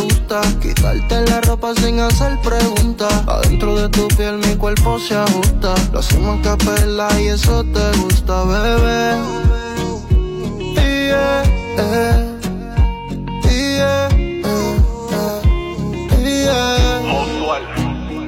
Quitarte 0.61 1.25
la 1.27 1.41
ropa 1.43 1.75
sin 1.77 2.01
hacer 2.01 2.37
preguntas. 2.43 3.13
Adentro 3.29 3.77
de 3.77 3.89
tu 3.89 4.09
piel 4.17 4.39
mi 4.39 4.57
cuerpo 4.57 4.99
se 4.99 5.15
ajusta. 5.15 5.75
Lo 5.93 6.01
hacemos 6.01 6.41
capela 6.43 7.09
y 7.21 7.29
eso 7.29 7.63
te 7.65 7.99
gusta, 7.99 8.45
bebé. 8.45 9.15
Yeah, 10.75 12.34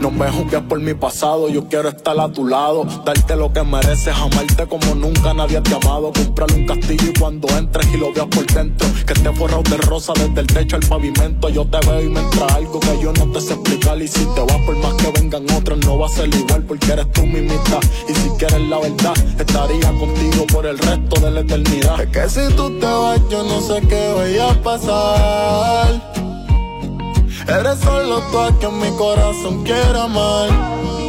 No 0.06 0.12
me 0.12 0.30
juzgues 0.30 0.62
por 0.68 0.78
mi 0.78 0.94
pasado, 0.94 1.48
yo 1.48 1.66
quiero 1.66 1.88
estar 1.88 2.16
a 2.20 2.28
tu 2.28 2.46
lado. 2.46 2.84
Darte 3.04 3.34
lo 3.34 3.52
que 3.52 3.64
mereces, 3.64 4.14
amarte 4.14 4.64
como 4.68 4.94
nunca 4.94 5.34
nadie 5.34 5.60
te 5.60 5.74
ha 5.74 5.78
amado. 5.78 6.12
Comprarle 6.12 6.58
un 6.58 6.66
castillo 6.68 7.10
y 7.10 7.18
cuando 7.18 7.48
entres 7.48 7.92
y 7.92 7.96
lo 7.96 8.12
veas 8.12 8.28
por 8.28 8.46
dentro. 8.46 8.86
Que 9.04 9.14
esté 9.14 9.32
forrado 9.32 9.64
de 9.64 9.76
rosa 9.78 10.12
desde 10.14 10.42
el 10.42 10.46
techo 10.46 10.76
al 10.76 10.82
pavimento. 10.82 11.48
Yo 11.48 11.66
te 11.66 11.84
veo 11.84 12.00
y 12.02 12.08
me 12.08 12.20
entra 12.20 12.46
algo 12.54 12.78
que 12.78 13.00
yo 13.02 13.12
no 13.14 13.32
te 13.32 13.40
sé 13.40 13.54
explicar. 13.54 14.00
Y 14.00 14.06
si 14.06 14.24
te 14.26 14.40
vas 14.42 14.58
por 14.64 14.76
más 14.76 14.94
que 14.94 15.10
vengan 15.10 15.44
otros, 15.50 15.78
no 15.84 15.98
va 15.98 16.06
a 16.06 16.08
ser 16.08 16.32
igual 16.32 16.62
porque 16.62 16.92
eres 16.92 17.10
tú 17.10 17.22
mi 17.22 17.40
mitad. 17.40 17.80
Y 18.08 18.14
si 18.14 18.28
quieres 18.38 18.60
la 18.60 18.78
verdad, 18.78 19.14
estaría 19.40 19.90
contigo 19.90 20.46
por 20.52 20.66
el 20.66 20.78
resto 20.78 21.20
de 21.20 21.30
la 21.32 21.40
eternidad. 21.40 22.00
Es 22.00 22.10
que 22.10 22.28
si 22.28 22.54
tú 22.54 22.70
te 22.78 22.86
vas, 22.86 23.20
yo 23.28 23.42
no 23.42 23.60
sé 23.60 23.80
qué 23.88 24.12
voy 24.14 24.38
a 24.38 24.62
pasar. 24.62 26.25
Eres 27.48 27.78
solo 27.78 28.20
tú 28.30 28.38
a 28.40 28.58
quien 28.58 28.78
mi 28.80 28.90
corazón 28.96 29.62
quiere 29.62 30.00
amar. 30.00 30.48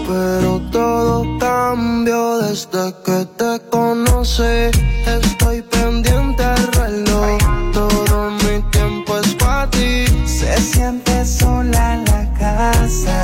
Pero 0.07 0.61
todo 0.71 1.25
cambió 1.39 2.37
desde 2.39 2.93
que 3.03 3.25
te 3.37 3.59
conocí. 3.69 4.69
Estoy 5.05 5.63
pendiente 5.63 6.43
al 6.43 6.73
reloj. 6.73 7.37
Todo 7.73 8.29
mi 8.31 8.61
tiempo 8.71 9.17
es 9.17 9.33
para 9.35 9.69
ti. 9.71 10.05
Se 10.27 10.55
siente 10.61 11.25
sola 11.25 11.95
en 11.95 12.05
la 12.05 12.33
casa 12.37 13.21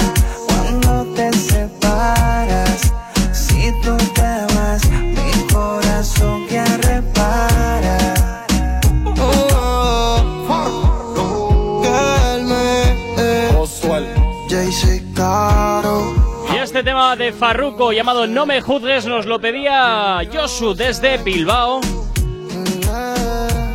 tema 17.14 17.26
de 17.26 17.34
Farruko 17.34 17.92
llamado 17.92 18.28
No 18.28 18.46
me 18.46 18.62
juzgues 18.62 19.06
nos 19.06 19.26
lo 19.26 19.40
pedía 19.40 20.22
Josu 20.32 20.74
desde 20.74 21.18
Bilbao. 21.18 21.82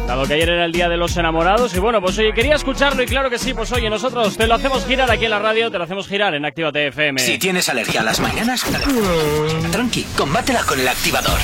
Dado 0.06 0.26
que 0.26 0.34
ayer 0.34 0.48
era 0.48 0.64
el 0.64 0.72
día 0.72 0.88
de 0.88 0.96
los 0.96 1.16
enamorados 1.16 1.74
y 1.74 1.78
bueno, 1.78 2.00
pues 2.00 2.18
oye, 2.18 2.32
quería 2.32 2.54
escucharlo 2.54 3.02
y 3.02 3.06
claro 3.06 3.28
que 3.28 3.38
sí, 3.38 3.52
pues 3.54 3.70
oye, 3.72 3.90
nosotros 3.90 4.36
te 4.36 4.46
lo 4.46 4.54
hacemos 4.54 4.86
girar 4.86 5.10
aquí 5.10 5.26
en 5.26 5.30
la 5.30 5.38
radio, 5.38 5.70
te 5.70 5.78
lo 5.78 5.84
hacemos 5.84 6.08
girar 6.08 6.34
en 6.34 6.44
Actívate 6.44 6.86
FM. 6.88 7.20
Si 7.20 7.38
tienes 7.38 7.68
alergia 7.68 8.00
a 8.00 8.04
las 8.04 8.18
mañanas, 8.20 8.64
tranqui, 9.70 10.04
combátela 10.16 10.62
con 10.64 10.80
el 10.80 10.88
activador. 10.88 11.38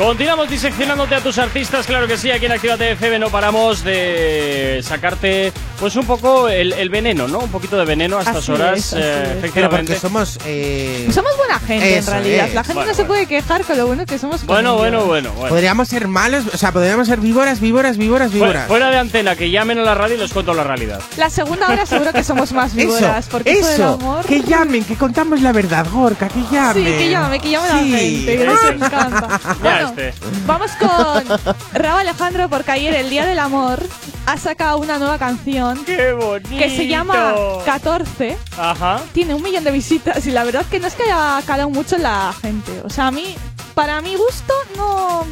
Continuamos 0.00 0.48
diseccionándote 0.48 1.14
a 1.14 1.20
tus 1.20 1.36
artistas, 1.36 1.86
claro 1.86 2.06
que 2.06 2.16
sí, 2.16 2.30
aquí 2.30 2.46
en 2.46 2.52
Actívate 2.52 2.92
FM 2.92 3.18
no 3.18 3.28
paramos 3.28 3.84
de 3.84 4.80
sacarte 4.82 5.52
pues 5.78 5.94
un 5.96 6.06
poco 6.06 6.48
el, 6.48 6.72
el 6.72 6.88
veneno, 6.88 7.28
¿no? 7.28 7.38
Un 7.40 7.50
poquito 7.50 7.76
de 7.76 7.84
veneno 7.84 8.16
a 8.16 8.20
estas 8.20 8.36
Así 8.36 8.52
horas, 8.52 8.78
es, 8.78 8.92
eh, 8.94 8.96
es. 8.98 9.02
Pero 9.28 9.38
efectivamente. 9.38 9.92
porque 9.92 10.00
somos. 10.00 10.38
eh, 10.46 11.06
Somos 11.12 11.36
buena 11.36 11.58
gente 11.60 11.98
Eso 11.98 12.12
en 12.12 12.16
realidad. 12.22 12.48
es. 12.48 12.54
La 12.54 12.64
gente 12.64 12.74
Bueno, 12.74 12.90
no 12.90 12.96
se 12.96 13.04
puede 13.04 13.26
quejar 13.26 13.62
con 13.64 13.76
lo 13.76 13.86
bueno 13.88 14.06
que 14.06 14.18
somos. 14.18 14.44
Bueno, 14.46 14.76
bueno, 14.76 15.04
bueno, 15.04 15.32
bueno. 15.32 15.48
Podríamos 15.50 15.88
ser 15.88 16.08
malos, 16.08 16.44
o 16.52 16.56
sea, 16.56 16.72
podríamos 16.72 17.06
ser 17.06 17.20
víboras, 17.20 17.60
víboras, 17.60 17.98
víboras, 17.98 18.32
víboras. 18.32 18.68
fuera 18.68 18.90
de 18.90 18.96
antena, 18.98 19.36
que 19.36 19.50
llamen 19.50 19.78
a 19.80 19.82
la 19.82 19.94
radio 19.94 20.16
y 20.16 20.18
les 20.18 20.32
cuento 20.32 20.54
la 20.54 20.64
realidad. 20.64 21.00
La 21.18 21.28
segunda 21.30 21.68
hora 21.68 21.84
seguro 21.84 22.12
que 22.14 22.24
somos 22.24 22.52
más 22.52 22.74
víboras. 22.74 23.18
Eso, 23.26 23.30
porque 23.30 23.52
eso 23.52 23.66
del 23.66 23.74
eso, 23.74 23.88
amor. 24.00 24.24
que 24.24 24.42
llamen, 24.42 24.82
que 24.84 24.96
contamos 24.96 25.40
la 25.42 25.52
verdad, 25.52 25.86
Gorka, 25.92 26.28
que 26.28 26.40
llamen. 26.50 26.84
Sí, 26.86 26.92
que 26.98 27.10
llame, 27.10 27.38
que 27.40 27.50
llame 27.50 27.68
la 27.68 27.78
Sí. 27.80 27.90
gente, 27.90 28.38
que 28.38 28.44
nos 28.46 28.64
encanta. 28.64 29.40
Bueno, 29.62 29.89
este. 29.96 30.12
vamos 30.46 30.70
con 30.72 31.24
Raúl 31.72 32.00
Alejandro 32.00 32.48
porque 32.48 32.70
ayer, 32.72 32.94
el 32.94 33.10
Día 33.10 33.26
del 33.26 33.38
Amor, 33.38 33.82
ha 34.26 34.36
sacado 34.36 34.78
una 34.78 34.98
nueva 34.98 35.18
canción 35.18 35.84
¡Qué 35.84 36.12
bonito! 36.12 36.48
que 36.58 36.70
se 36.76 36.86
llama 36.86 37.34
14. 37.64 38.36
Ajá. 38.58 39.00
Tiene 39.12 39.34
un 39.34 39.42
millón 39.42 39.64
de 39.64 39.70
visitas 39.70 40.26
y 40.26 40.30
la 40.30 40.44
verdad 40.44 40.64
que 40.70 40.78
no 40.80 40.86
es 40.86 40.94
que 40.94 41.04
haya 41.04 41.40
calado 41.46 41.70
mucho 41.70 41.96
en 41.96 42.02
la 42.04 42.32
gente. 42.40 42.72
O 42.84 42.90
sea, 42.90 43.08
a 43.08 43.10
mí, 43.10 43.34
para 43.74 44.00
mi 44.00 44.14
gusto, 44.16 44.52
no, 44.76 45.26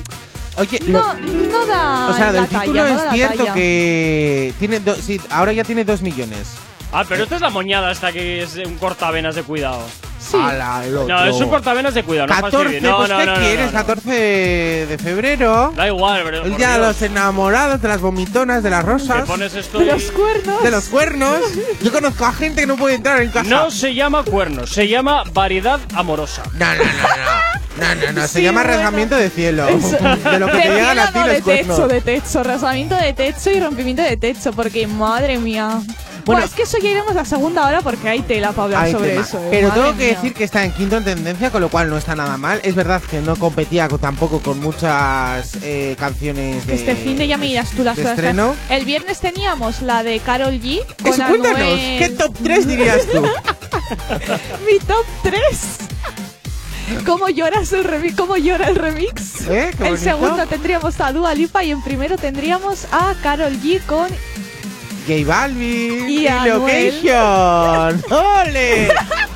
Oye, 0.56 0.80
no, 0.88 1.14
lo- 1.14 1.14
no 1.52 1.66
da 1.66 2.08
o 2.08 2.14
sea, 2.14 2.26
la 2.26 2.32
del 2.32 2.46
talla, 2.46 2.60
título 2.62 2.86
es 2.86 3.00
cierto 3.12 3.38
talla. 3.44 3.54
que 3.54 4.54
tiene 4.58 4.80
do- 4.80 4.96
sí, 4.96 5.20
ahora 5.30 5.52
ya 5.52 5.62
tiene 5.64 5.84
dos 5.84 6.02
millones. 6.02 6.48
Ah, 6.92 7.04
pero 7.08 7.24
esta 7.24 7.34
es 7.36 7.40
la 7.42 7.50
moñada 7.50 7.90
esta 7.92 8.12
que 8.12 8.42
es 8.42 8.56
un 8.56 8.76
cortavenas 8.78 9.34
de 9.34 9.42
cuidado. 9.42 9.82
Sí. 10.18 10.36
Ala, 10.42 10.82
el 10.84 10.94
No, 10.94 11.00
otro. 11.02 11.24
es 11.26 11.36
un 11.36 11.48
cortavenas 11.48 11.94
de 11.94 12.02
cuidado. 12.02 12.26
no 12.28 12.34
14, 12.34 12.56
fastidie. 12.64 12.80
no, 12.80 12.96
pues 12.98 13.08
no, 13.10 13.18
¿qué 13.18 13.26
no, 13.26 13.32
no, 13.34 13.38
quieres? 13.40 13.66
no, 13.72 13.78
no. 13.78 13.86
14 13.86 14.10
de 14.88 14.98
febrero. 15.02 15.72
Da 15.76 15.86
igual, 15.86 16.22
pero. 16.24 16.44
El 16.44 16.56
día 16.56 16.72
de 16.72 16.78
los 16.78 17.00
enamorados, 17.02 17.80
de 17.80 17.88
las 17.88 18.00
vomitonas, 18.00 18.62
de 18.62 18.70
las 18.70 18.84
¿Qué 18.84 18.90
rosas. 18.90 19.26
pones 19.26 19.54
esto 19.54 19.78
De 19.78 19.84
los 19.86 20.02
cuernos. 20.10 20.62
De 20.62 20.70
los 20.70 20.84
cuernos. 20.86 21.38
Yo 21.82 21.92
conozco 21.92 22.24
a 22.26 22.32
gente 22.32 22.62
que 22.62 22.66
no 22.66 22.76
puede 22.76 22.94
entrar 22.96 23.22
en 23.22 23.30
casa. 23.30 23.48
No 23.48 23.70
se 23.70 23.94
llama 23.94 24.22
cuernos, 24.24 24.70
se 24.70 24.88
llama 24.88 25.22
variedad 25.32 25.80
amorosa. 25.94 26.42
No, 26.54 26.74
no, 26.74 26.84
no, 26.84 26.84
no. 26.84 27.58
No, 27.78 27.94
no, 27.94 28.12
no, 28.12 28.22
se 28.22 28.38
Sí, 28.38 28.42
llama 28.42 28.62
bueno. 28.62 28.76
rasgamiento 28.76 29.14
de 29.14 29.30
cielo. 29.30 29.68
Eso. 29.68 29.96
De 30.30 30.38
lo 30.40 30.46
que 30.48 30.56
De 30.56 30.62
te 30.62 30.68
llegan 30.74 30.98
a 30.98 31.12
ti 31.12 31.18
no, 31.20 31.26
los 31.26 31.36
de 31.36 31.42
cuernos. 31.42 31.76
techo, 31.76 31.88
de 31.88 32.00
techo, 32.00 32.42
rasgamiento 32.42 32.96
de 32.96 33.12
techo 33.12 33.50
y 33.52 33.60
rompimiento 33.60 34.02
de 34.02 34.16
techo, 34.16 34.52
porque 34.52 34.86
madre 34.88 35.38
mía. 35.38 35.80
Bueno, 36.28 36.44
es 36.46 36.52
que 36.52 36.62
eso 36.62 36.78
ya 36.78 36.90
iremos 36.90 37.10
a 37.10 37.14
la 37.14 37.24
segunda 37.24 37.66
hora 37.66 37.80
porque 37.82 38.08
hay 38.08 38.20
tela 38.20 38.52
para 38.52 38.64
hablar 38.64 38.84
Hay 38.84 38.92
sobre 38.92 39.10
tema. 39.10 39.22
eso. 39.22 39.38
eh, 39.38 39.48
Pero 39.50 39.68
madre 39.68 39.80
tengo 39.82 39.96
que 39.96 40.04
mía. 40.04 40.14
decir 40.14 40.34
que 40.34 40.44
está 40.44 40.64
en 40.64 40.72
quinto 40.72 40.96
en 40.96 41.04
tendencia, 41.04 41.50
con 41.50 41.60
lo 41.60 41.68
cual 41.68 41.90
no 41.90 41.96
está 41.98 42.14
nada 42.14 42.36
mal. 42.36 42.60
Es 42.62 42.74
verdad 42.74 43.02
que 43.02 43.20
no 43.20 43.34
competía 43.36 43.88
con- 43.88 43.98
tampoco 43.98 44.40
con 44.40 44.60
muchas 44.60 45.56
eh, 45.62 45.96
canciones 45.98 46.66
de 46.66 46.74
Este 46.74 46.94
fin 46.94 47.16
de 47.18 47.26
ya 47.26 47.36
me 47.38 47.46
dirás 47.46 47.70
tú 47.70 47.82
las 47.82 47.96
de 47.96 48.04
estreno. 48.04 48.54
El 48.70 48.84
viernes 48.84 49.20
teníamos 49.20 49.82
la 49.82 50.02
de 50.02 50.20
Carol 50.20 50.54
G. 50.60 50.84
Con 51.02 51.12
Eso, 51.12 51.22
cuéntanos, 51.26 51.60
Anuel. 51.60 51.98
¿qué 51.98 52.08
top 52.10 52.36
3 52.42 52.66
dirías 52.68 53.00
tú? 53.12 53.22
Mi 54.66 54.78
top 54.86 55.04
3. 55.22 55.34
¿Cómo 57.04 57.28
lloras 57.28 57.70
el 57.72 57.84
remix? 57.84 58.16
¿Cómo 58.16 58.36
llora 58.38 58.68
el 58.68 58.76
remix? 58.76 59.42
¿Eh? 59.48 59.70
En 59.80 59.98
segundo 59.98 60.46
tendríamos 60.46 60.98
a 61.00 61.12
Dua 61.12 61.34
Lipa 61.34 61.62
y 61.62 61.70
en 61.70 61.82
primero 61.82 62.16
tendríamos 62.16 62.86
a 62.92 63.14
Carol 63.22 63.52
G 63.60 63.80
con 63.84 64.08
J 65.08 65.24
Balvin 65.26 66.08
Y. 66.08 66.28
Location. 66.46 68.04
¡Ole! 68.10 68.88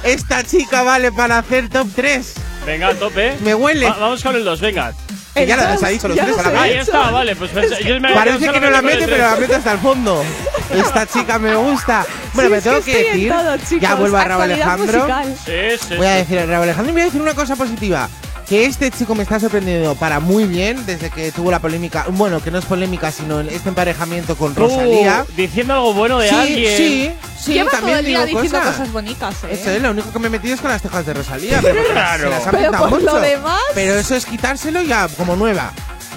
Esta 0.05 0.45
chica 0.45 0.83
vale 0.83 1.11
para 1.13 1.39
hacer 1.39 1.69
top 1.69 1.89
3. 1.97 2.35
Venga, 2.67 2.95
tope. 2.95 3.37
Me 3.41 3.55
huele. 3.55 3.87
Va- 3.89 3.97
vamos 3.99 4.23
con 4.23 4.37
el 4.37 4.45
2, 4.45 4.61
venga. 4.61 4.93
Que 5.35 5.47
ya 5.47 5.57
dicho 5.89 6.09
los 6.09 6.19
tres 6.19 6.39
a 6.39 6.43
la 6.43 6.51
he 6.53 6.59
Ahí 6.59 6.71
vez. 6.77 6.87
está, 6.87 7.11
vale, 7.11 7.35
pues 7.35 7.51
pues, 7.53 7.79
yo 7.79 7.99
me 8.01 8.09
había 8.09 8.21
Parece 8.23 8.51
que 8.53 8.61
no 8.61 8.71
la 8.71 8.83
mete, 8.83 9.09
pero 9.09 9.17
la 9.31 9.37
mete 9.37 9.55
hasta 9.55 9.73
el 9.73 9.79
fondo. 9.79 10.23
Esta 10.75 11.07
chica 11.07 11.39
me 11.39 11.55
gusta. 11.55 12.05
Bueno, 12.35 12.49
Sí, 12.49 12.53
me 12.53 12.59
es 12.59 12.65
tengo 12.65 12.83
que 12.85 12.99
decir. 13.05 13.33
todo, 13.33 13.57
chicos. 13.57 13.81
ya 13.81 13.95
vuelvo 13.95 14.17
a 14.19 14.25
Raúl 14.25 14.43
Alejandro. 14.43 14.99
musical. 14.99 15.35
Sí, 15.45 15.87
sí, 15.89 15.95
Voy 15.97 16.07
a 16.07 16.11
decir 16.17 16.39
a 16.39 16.45
Raúl 16.47 16.65
Alejandro 16.65 16.91
y 16.91 16.93
voy 16.93 17.03
a 17.03 17.05
decir 17.07 17.23
una 17.23 17.35
cosa 17.35 17.57
positiva. 17.57 18.11
Que 18.53 18.67
este 18.67 18.91
chico 18.91 19.15
me 19.15 19.23
está 19.23 19.41
sorprendiendo 19.41 19.95
para 19.95 20.21
muy 20.21 20.45
bien 20.45 20.85
desde 20.85 21.09
que 21.09 21.33
tuvo 21.33 21.51
la 21.51 21.59
polémica. 21.59 22.05
Bueno, 22.11 22.43
que 22.43 22.51
no 22.51 22.59
es 22.59 22.67
polémica, 22.67 23.11
sino 23.11 23.41
este 23.41 23.71
emparejamiento 23.71 24.37
con 24.37 24.55
Rosalía. 24.55 25.25
diciendo 25.35 25.73
algo 25.73 25.95
bueno 25.95 26.19
de 26.19 26.29
sí, 26.29 26.35
alguien. 26.35 26.77
sí, 26.77 27.12
sí, 27.41 27.53
Lleva 27.55 27.71
todo 27.71 27.79
también 27.81 27.99
el 28.01 28.05
día 28.05 28.27
digo 28.27 28.43
diciendo 28.43 28.59
cosas. 28.69 28.77
cosas 28.81 28.93
bonitas, 28.93 29.35
¿eh? 29.45 29.49
Eso 29.53 29.71
es, 29.71 29.81
lo 29.81 29.93
único 29.93 30.12
que 30.12 30.19
me 30.19 30.27
he 30.27 30.31
metido 30.31 30.55
es 30.55 30.61
con 30.61 30.71
las 30.71 30.83
tejas 30.83 31.07
de 31.07 31.15
Rosalía. 31.15 31.61
Pero 31.62 31.81
Claro. 31.93 32.25
se 32.25 32.29
las 32.29 32.47
ha 32.47 32.51
Pero 32.51 32.73
por 32.91 33.03
lo 33.03 33.21
demás- 33.21 33.59
Pero 33.73 33.95
eso 33.95 34.15
es 34.17 34.27
quitárselo 34.27 34.83
ya 34.83 35.09
como 35.09 35.35
nueva. 35.35 35.73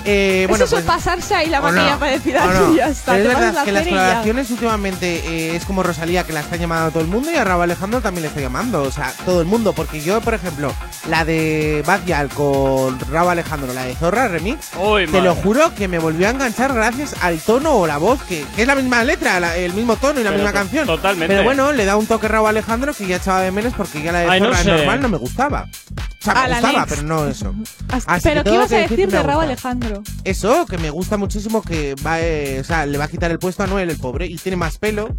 Eh, 0.06 0.46
bueno, 0.48 0.66
eso 0.66 0.76
pues, 0.76 0.84
es 0.86 0.88
pasarse 0.88 1.34
ahí 1.36 1.50
la 1.50 1.60
o 1.60 1.64
no, 1.64 1.72
maquilla 1.72 1.98
para 1.98 2.12
decir 2.12 2.38
así 2.38 2.60
no. 2.60 2.74
y 2.74 2.78
ya 2.78 2.88
está. 2.90 3.14
Pero 3.14 3.30
es 3.32 3.36
verdad 3.36 3.54
la 3.54 3.64
que 3.64 3.72
las 3.72 3.88
colaboraciones 3.88 4.52
últimamente 4.52 5.16
eh, 5.26 5.56
es 5.56 5.66
como 5.66 5.82
Rosalía, 5.84 6.24
que 6.24 6.34
la 6.34 6.42
está 6.42 6.56
llamando 6.58 6.86
a 6.88 6.92
todo 6.92 7.02
el 7.02 7.08
mundo, 7.10 7.32
y 7.32 7.36
a 7.36 7.44
Raúl 7.44 7.64
Alejandro 7.64 8.02
también 8.02 8.22
le 8.24 8.28
está 8.30 8.40
llamando. 8.42 8.84
O 8.84 8.92
sea, 8.92 9.12
todo 9.26 9.42
el 9.42 9.48
mundo. 9.48 9.74
Porque 9.74 10.02
yo, 10.02 10.22
por 10.22 10.34
ejemplo, 10.36 10.72
la 11.10 11.26
de 11.26 11.84
Bad 11.88 12.02
Gyal 12.06 12.30
con 12.30 13.00
Raúl 13.12 13.30
Alejandro, 13.32 13.74
la 13.74 13.84
de 13.86 13.96
Zorra 13.96 14.28
Remix, 14.28 14.70
te 14.72 14.78
madre. 14.78 15.22
lo 15.22 15.36
juro 15.36 15.74
que 15.76 15.88
me 15.88 15.98
volvió 16.00 16.28
a 16.28 16.32
enganchar 16.32 16.74
gracias 16.74 17.16
al 17.22 17.40
tono 17.40 17.74
o 17.76 17.88
la 17.88 17.98
voz, 17.98 18.22
que, 18.24 18.46
que 18.56 18.62
es 18.62 18.68
la 18.68 18.76
misma 18.76 19.04
letra, 19.04 19.40
la- 19.40 19.56
el 19.58 19.74
mismo 19.74 19.96
tono 19.96 20.20
y 20.20 20.24
la 20.24 20.30
Pero 20.30 20.44
misma 20.44 20.54
canción. 20.54 20.86
totalmente. 20.86 21.28
Pero 21.34 21.44
bueno, 21.44 21.72
le 21.72 21.86
da 21.86 21.96
un 21.98 22.06
toque 22.06 22.28
Raúl 22.28 22.50
Alejandro 22.50 22.94
que 22.94 23.08
ya 23.08 23.16
echaba 23.18 23.42
de 23.42 23.52
menos 23.52 23.74
porque 23.76 24.02
ya 24.02 24.12
la 24.12 24.20
de 24.20 24.30
Ay, 24.30 24.40
no 24.40 24.48
Zorra 24.48 24.60
sé. 24.64 24.72
normal 24.72 25.02
no 25.02 25.10
me 25.10 25.18
gustaba. 25.18 25.68
O 25.68 26.26
sea, 26.26 26.34
me 26.48 26.54
gustaba, 26.54 26.86
pero 26.90 27.02
no 27.04 27.28
eso. 27.28 27.54
As- 27.92 28.04
Así 28.08 28.22
Pero 28.24 28.44
que 28.44 28.50
¿qué 28.50 28.56
ibas 28.56 28.72
a 28.72 28.78
decir 28.78 29.08
de 29.10 29.22
Raúl 29.24 29.46
gusta. 29.46 29.62
Alejandro? 29.98 30.22
Eso, 30.24 30.66
que 30.66 30.78
me 30.78 30.90
gusta 30.90 31.18
muchísimo 31.18 31.62
que 31.62 31.96
va, 32.06 32.20
eh, 32.22 32.60
o 32.60 32.64
sea, 32.64 32.86
le 32.86 32.98
va 32.98 33.06
a 33.06 33.08
quitar 33.08 33.32
el 33.32 33.40
puesto 33.40 33.64
a 33.64 33.68
Noel, 33.68 33.90
el 33.90 33.98
pobre, 33.98 34.26
y 34.28 34.36
tiene 34.38 34.56
más 34.56 34.78
pelo, 34.78 35.10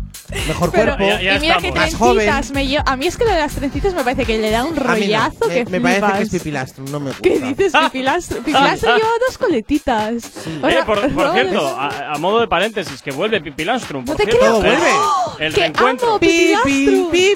mejor 0.48 0.70
Pero, 0.72 0.96
cuerpo, 0.96 1.04
y 1.22 1.38
mira 1.40 1.58
que 1.58 1.72
más 1.72 1.94
joven. 1.94 2.26
trencitas 2.26 2.50
me 2.52 2.64
lle- 2.66 2.82
A 2.84 2.96
mí 2.96 3.06
es 3.06 3.16
que 3.16 3.24
lo 3.24 3.30
de 3.30 3.38
las 3.38 3.52
trencitas 3.54 3.94
me 3.94 4.02
parece 4.04 4.24
que 4.24 4.38
le 4.38 4.50
da 4.50 4.64
un 4.64 4.70
A 4.78 4.80
mí 4.80 4.86
no, 4.86 4.94
rollazo 4.94 5.48
me, 5.48 5.64
que 5.64 5.80
me 5.80 6.00
parece 6.00 6.16
que 6.18 6.22
es 6.24 6.30
pipilastro, 6.42 6.84
no 6.90 7.00
me 7.00 7.06
gusta. 7.10 7.22
¿Qué 7.22 7.38
dices, 7.40 7.72
Pipilastro? 7.72 8.38
Pipilastro 8.38 8.88
lleva 8.96 9.08
dos 9.26 9.38
coletitas. 9.38 10.24
O 10.62 10.68
Eh, 10.68 10.72
sea, 10.72 10.84
por, 10.86 11.00
por 11.14 11.32
cierto, 11.32 11.66
a, 11.78 12.12
a 12.14 12.18
modo 12.18 12.40
de 12.40 12.48
paréntesis, 12.48 13.02
que 13.02 13.10
vuelve 13.10 13.40
Pipilastrum. 13.40 14.04
No 14.04 14.14
por 14.14 14.16
te 14.16 14.24
cierto, 14.24 14.60
creo. 14.60 14.72
¿eh? 14.72 14.76
vuelve. 14.76 15.46
El 15.46 15.52
¡Que 15.54 15.60
reencuentro. 15.60 16.08
amo 16.08 16.18
Pipilastrum! 16.20 17.10
¿Qué 17.10 17.32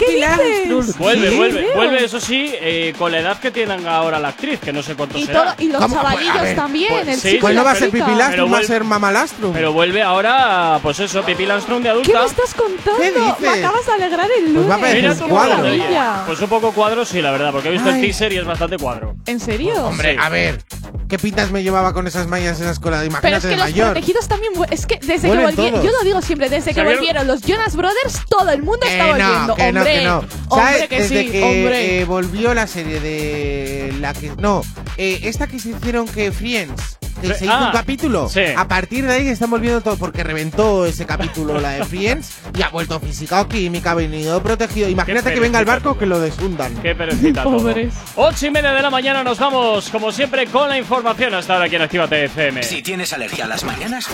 dices? 0.79 0.99
Vuelve, 0.99 1.29
¿Qué 1.31 1.37
vuelve, 1.37 1.75
vuelve, 1.75 2.05
eso 2.05 2.21
sí, 2.21 2.51
eh, 2.61 2.95
con 2.99 3.13
la 3.13 3.19
edad 3.21 3.39
que 3.41 3.51
tienen 3.51 3.87
ahora 3.87 4.19
la 4.19 4.29
actriz, 4.29 4.59
que 4.61 4.73
no 4.73 4.83
sé 4.83 4.95
cuánto 4.95 5.19
Y, 5.19 5.27
será. 5.27 5.55
todo, 5.57 5.65
y 5.65 5.69
los 5.71 5.83
¿Cómo? 5.83 5.95
chavalillos 5.97 6.31
Pues, 6.33 6.41
a 6.41 6.45
ver, 6.45 6.57
también. 6.57 6.89
pues, 6.91 7.09
el 7.09 7.21
sí, 7.21 7.30
chico 7.31 7.41
Pues 7.43 7.55
no 7.55 7.65
va 7.65 7.71
a 7.73 7.75
ser. 7.75 7.91
Pero 7.91 8.05
pipilastrum, 8.07 8.53
va 8.53 8.59
a 8.59 8.63
ser 8.63 8.85
mamalastrum. 8.85 9.53
Pero 9.53 9.73
vuelve 9.73 10.03
ahora, 10.03 10.79
pues 10.83 11.01
eso, 11.01 11.23
Pipilastrum 11.23 11.83
de 11.83 11.89
adulta. 11.91 12.13
¿Qué 12.13 12.19
me 12.19 12.25
estás 12.27 12.55
contando? 12.55 12.99
¿Qué 13.01 13.13
dices? 13.13 13.41
Me 13.41 13.49
acabas 13.49 13.87
de 13.87 13.93
alegrar 13.93 14.27
el 14.39 14.43
Pues 14.45 14.53
lunes. 14.55 14.71
va 14.71 14.75
a 14.75 14.79
parecer 14.79 15.03
Mira 15.03 15.15
tú, 15.15 15.29
cuadro. 15.29 15.57
maravilla. 15.57 16.23
Pues 16.27 16.41
un 16.41 16.49
poco 16.49 16.73
cuadro, 16.73 17.05
sí, 17.05 17.21
la 17.23 17.31
verdad, 17.31 17.53
porque 17.53 17.69
he 17.69 17.73
visto 17.73 17.89
el 17.91 18.01
teaser 18.01 18.33
y 18.33 18.39
es 18.39 18.45
bastante 18.45 18.77
cuadro. 18.79 19.15
¿En 19.27 19.41
serio? 19.41 19.75
Hombre, 19.87 20.13
Sí. 20.15 20.19
a 20.21 20.29
ver, 20.29 20.63
¿qué 21.09 21.19
pintas 21.19 21.51
me 21.51 21.63
llevaba 21.63 21.93
con 21.93 22.07
esas 22.07 22.27
mallas 22.27 22.59
en 22.61 22.67
la 22.67 22.73
escuela? 22.73 22.99
Pero 22.99 23.11
Imagínate 23.11 23.37
es 23.37 23.43
que 23.45 23.49
de 23.51 23.57
los 23.57 23.65
mayor. 23.67 23.87
protegidos 23.93 24.29
también. 24.29 24.53
Es 24.71 24.87
que 24.87 24.99
desde 25.03 25.31
que 25.31 25.37
volvieron. 25.39 25.83
Yo 25.83 25.91
lo 25.91 26.01
digo 26.05 26.23
siempre, 26.23 26.49
desde 26.49 26.75
que 26.75 26.83
volvieron 26.83 27.27
los 27.27 27.43
Jonas 27.43 27.77
Brothers, 27.77 28.21
todo 28.29 28.51
el 28.51 28.63
mundo 28.63 28.87
está 28.87 29.07
volviendo. 29.07 29.47
no, 29.47 29.55
que 29.57 29.73
no, 29.73 29.81
hombre, 29.81 29.95
que 29.99 30.05
no. 30.05 30.17
hombre, 30.19 30.31
¿Sabes? 30.73 30.89
que 30.89 30.99
Desde 31.03 31.23
sí, 31.25 31.31
que 31.31 31.43
hombre. 31.43 32.01
eh, 32.01 32.05
volvió 32.05 32.55
la 32.55 32.67
serie 32.67 33.01
de 33.01 33.95
la 34.01 34.13
que 34.15 34.33
no, 34.39 34.63
eh, 34.97 35.21
esta 35.25 35.47
que 35.47 35.59
se 35.59 35.71
hicieron 35.71 36.07
que 36.09 36.33
Friends, 36.33 36.99
Sí, 37.21 37.35
se 37.35 37.45
hizo 37.45 37.55
ah, 37.55 37.67
un 37.67 37.73
capítulo. 37.73 38.29
sí. 38.29 38.41
A 38.57 38.67
partir 38.69 39.07
de 39.07 39.13
ahí 39.13 39.29
están 39.29 39.51
volviendo 39.51 39.81
todo 39.81 39.97
porque 39.97 40.23
reventó 40.25 40.87
ese 40.87 41.07
capítulo 41.07 41.61
la 41.61 41.71
de 41.71 41.85
Friends 41.85 42.33
y 42.57 42.63
ha 42.63 42.69
vuelto 42.69 42.99
física 43.01 43.41
o 43.41 43.49
química, 43.49 43.93
ha 43.93 43.95
venido 43.95 44.43
protegido. 44.43 44.89
Imagínate 44.89 45.33
que 45.33 45.41
venga 45.41 45.59
el 45.59 45.65
barco 45.65 45.97
que 45.99 46.07
lo 46.07 46.21
deshundan. 46.21 46.75
Qué 46.83 46.95
perecita 46.95 47.43
todo. 47.43 47.59
Pobres. 47.59 47.95
Ocho 48.17 48.47
y 48.47 48.51
media 48.51 48.73
de 48.73 48.83
la 48.83 48.91
mañana 48.91 49.23
nos 49.25 49.39
vamos, 49.39 49.89
como 49.91 50.13
siempre, 50.13 50.47
con 50.47 50.69
la 50.69 50.79
información 50.79 51.35
hasta 51.35 51.55
ahora 51.55 51.67
aquí 51.67 51.77
en 51.77 51.83
Actívate 51.83 52.25
FM. 52.25 52.63
Si 52.63 52.83
tienes 52.83 53.13
alergia 53.13 53.45
a 53.45 53.49
las 53.49 53.65
mañanas, 53.65 54.09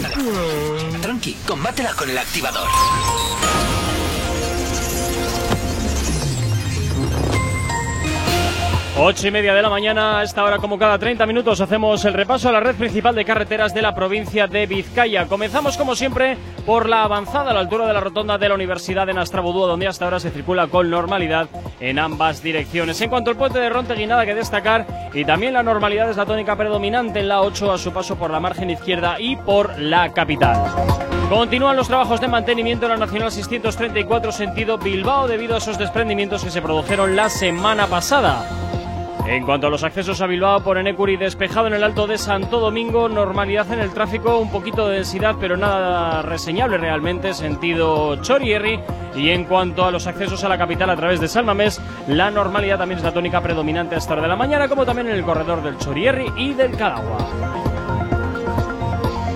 tranqui, 1.00 1.36
combátela 1.46 1.92
con 1.94 2.10
el 2.10 2.18
activador. 2.18 2.68
Ocho 8.98 9.28
y 9.28 9.30
media 9.30 9.52
de 9.52 9.60
la 9.60 9.68
mañana, 9.68 10.20
a 10.20 10.22
esta 10.22 10.42
hora 10.42 10.56
como 10.56 10.78
cada 10.78 10.98
30 10.98 11.26
minutos 11.26 11.60
hacemos 11.60 12.02
el 12.06 12.14
repaso 12.14 12.48
a 12.48 12.52
la 12.52 12.60
red 12.60 12.76
principal 12.76 13.14
de 13.14 13.26
carreteras 13.26 13.74
de 13.74 13.82
la 13.82 13.94
provincia 13.94 14.46
de 14.46 14.66
Vizcaya. 14.66 15.26
Comenzamos 15.26 15.76
como 15.76 15.94
siempre 15.94 16.38
por 16.64 16.88
la 16.88 17.02
avanzada 17.02 17.50
a 17.50 17.54
la 17.54 17.60
altura 17.60 17.86
de 17.86 17.92
la 17.92 18.00
rotonda 18.00 18.38
de 18.38 18.48
la 18.48 18.54
Universidad 18.54 19.06
de 19.06 19.12
Nastrabudúa, 19.12 19.66
donde 19.66 19.86
hasta 19.86 20.06
ahora 20.06 20.18
se 20.18 20.30
circula 20.30 20.68
con 20.68 20.88
normalidad 20.88 21.50
en 21.78 21.98
ambas 21.98 22.42
direcciones. 22.42 22.98
En 23.02 23.10
cuanto 23.10 23.28
al 23.28 23.36
puente 23.36 23.58
de 23.58 23.68
Rontegui, 23.68 24.06
nada 24.06 24.24
que 24.24 24.34
destacar 24.34 24.86
y 25.12 25.26
también 25.26 25.52
la 25.52 25.62
normalidad 25.62 26.08
es 26.08 26.16
la 26.16 26.24
tónica 26.24 26.56
predominante 26.56 27.20
en 27.20 27.28
la 27.28 27.42
8 27.42 27.72
a 27.72 27.78
su 27.78 27.92
paso 27.92 28.16
por 28.16 28.30
la 28.30 28.40
margen 28.40 28.70
izquierda 28.70 29.20
y 29.20 29.36
por 29.36 29.78
la 29.78 30.14
capital. 30.14 30.64
Continúan 31.28 31.76
los 31.76 31.88
trabajos 31.88 32.22
de 32.22 32.28
mantenimiento 32.28 32.86
en 32.86 32.92
la 32.92 32.96
Nacional 32.96 33.30
634 33.30 34.32
sentido 34.32 34.78
Bilbao 34.78 35.28
debido 35.28 35.54
a 35.54 35.58
esos 35.58 35.76
desprendimientos 35.76 36.42
que 36.42 36.50
se 36.50 36.62
produjeron 36.62 37.14
la 37.14 37.28
semana 37.28 37.88
pasada. 37.88 38.46
En 39.28 39.44
cuanto 39.44 39.66
a 39.66 39.70
los 39.70 39.82
accesos 39.82 40.20
a 40.20 40.26
Bilbao 40.28 40.62
por 40.62 40.78
Enecuri, 40.78 41.16
despejado 41.16 41.66
en 41.66 41.74
el 41.74 41.82
Alto 41.82 42.06
de 42.06 42.16
Santo 42.16 42.60
Domingo, 42.60 43.08
normalidad 43.08 43.70
en 43.72 43.80
el 43.80 43.90
tráfico, 43.90 44.38
un 44.38 44.52
poquito 44.52 44.86
de 44.86 44.96
densidad, 44.96 45.34
pero 45.40 45.56
nada 45.56 46.22
reseñable 46.22 46.78
realmente, 46.78 47.34
sentido 47.34 48.22
Chorierri. 48.22 48.78
Y 49.16 49.30
en 49.30 49.44
cuanto 49.44 49.84
a 49.84 49.90
los 49.90 50.06
accesos 50.06 50.44
a 50.44 50.48
la 50.48 50.56
capital 50.56 50.90
a 50.90 50.96
través 50.96 51.20
de 51.20 51.26
Salmamés, 51.26 51.80
la 52.06 52.30
normalidad 52.30 52.78
también 52.78 52.98
es 52.98 53.04
la 53.04 53.12
tónica 53.12 53.40
predominante 53.40 53.96
a 53.96 53.98
esta 53.98 54.12
hora 54.12 54.22
de 54.22 54.28
la 54.28 54.36
mañana, 54.36 54.68
como 54.68 54.86
también 54.86 55.08
en 55.08 55.16
el 55.16 55.24
corredor 55.24 55.60
del 55.60 55.76
Chorierri 55.76 56.32
y 56.36 56.54
del 56.54 56.76
Cadagua. 56.76 57.18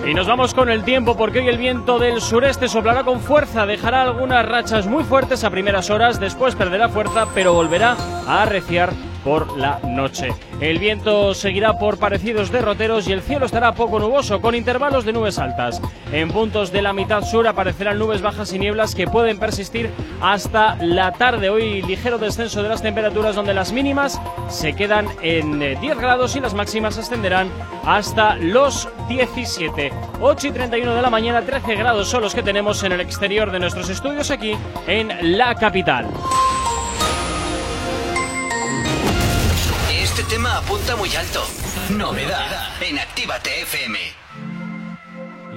Y 0.07 0.14
nos 0.14 0.26
vamos 0.29 0.55
con 0.55 0.70
el 0.70 0.85
tiempo 0.85 1.16
porque 1.16 1.40
hoy 1.40 1.48
el 1.48 1.59
viento 1.59 1.98
del 1.98 2.20
sureste 2.20 2.68
soplará 2.68 3.03
con 3.03 3.20
fuerza, 3.20 3.66
dejará 3.66 4.03
algunas 4.03 4.46
rachas 4.46 4.87
muy 4.87 5.03
fuertes 5.03 5.42
a 5.42 5.50
primeras 5.50 5.90
horas, 5.90 6.20
después 6.20 6.55
perderá 6.55 6.88
fuerza 6.88 7.26
pero 7.35 7.55
volverá 7.55 7.96
a 8.26 8.42
arreciar 8.42 8.92
por 9.24 9.56
la 9.56 9.80
noche. 9.85 10.28
El 10.61 10.78
viento 10.78 11.35
seguirá 11.35 11.78
por 11.78 11.98
parecidos 11.98 12.50
derroteros 12.50 13.09
y 13.09 13.12
el 13.12 13.22
cielo 13.22 13.46
estará 13.46 13.72
poco 13.74 13.98
nuboso 13.98 14.40
con 14.40 14.54
intervalos 14.54 15.04
de 15.04 15.12
nubes 15.12 15.38
altas. 15.38 15.80
En 16.12 16.30
puntos 16.30 16.72
de 16.72 16.83
la 16.83 16.92
mitad 16.92 17.22
sur 17.22 17.46
aparecerán 17.46 17.98
nubes 17.98 18.22
bajas 18.22 18.52
y 18.52 18.59
nieblas 18.59 18.94
que 18.94 19.06
pueden 19.06 19.38
persistir 19.38 19.90
hasta 20.20 20.76
la 20.76 21.12
tarde. 21.12 21.50
Hoy 21.50 21.83
ligero 21.83 22.18
descenso 22.18 22.62
de 22.62 22.68
las 22.68 22.83
temperaturas 22.83 23.37
donde 23.37 23.54
las 23.54 23.72
mínimas 23.72 24.20
se 24.48 24.74
quedan 24.74 25.09
en 25.22 25.62
eh, 25.62 25.76
10 25.80 25.98
grados 25.98 26.37
y 26.37 26.40
las 26.40 26.54
máximas 26.54 26.98
ascenderán 26.98 27.48
hasta 27.85 28.37
los 28.37 28.88
17. 29.09 29.92
8 30.20 30.46
y 30.46 30.50
31 30.50 30.94
de 30.94 31.02
la 31.02 31.11
mañana, 31.11 31.42
13 31.42 31.74
grados 31.76 32.09
son 32.09 32.22
los 32.22 32.35
que 32.35 32.42
tenemos 32.42 32.83
en 32.83 32.92
el 32.92 33.00
exterior 33.00 33.50
de 33.50 33.61
nuestros 33.61 33.88
estudios 33.88 34.30
aquí 34.30 34.56
en 34.87 35.38
la 35.38 35.54
capital. 35.54 36.06
Tema 40.31 40.59
apunta 40.59 40.95
muy 40.95 41.09
alto. 41.16 41.40
Novedad 41.99 42.47
en 42.88 43.01
Actívate 43.01 43.62
FM. 43.62 43.99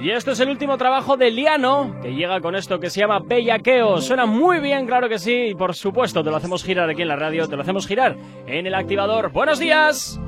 Y 0.02 0.10
este 0.10 0.32
es 0.32 0.40
el 0.40 0.48
último 0.48 0.76
trabajo 0.76 1.16
de 1.16 1.30
Liano, 1.30 1.94
que 2.02 2.12
llega 2.12 2.40
con 2.40 2.56
esto 2.56 2.80
que 2.80 2.90
se 2.90 2.98
llama 2.98 3.20
Bellaqueo. 3.20 4.00
Suena 4.00 4.26
muy 4.26 4.58
bien, 4.58 4.86
claro 4.86 5.08
que 5.08 5.20
sí, 5.20 5.50
y 5.50 5.54
por 5.54 5.76
supuesto 5.76 6.24
te 6.24 6.30
lo 6.30 6.36
hacemos 6.36 6.64
girar 6.64 6.90
aquí 6.90 7.02
en 7.02 7.08
la 7.08 7.16
radio, 7.16 7.48
te 7.48 7.54
lo 7.54 7.62
hacemos 7.62 7.86
girar 7.86 8.16
en 8.46 8.66
el 8.66 8.74
activador. 8.74 9.30
¡Buenos 9.30 9.60
días! 9.60 10.18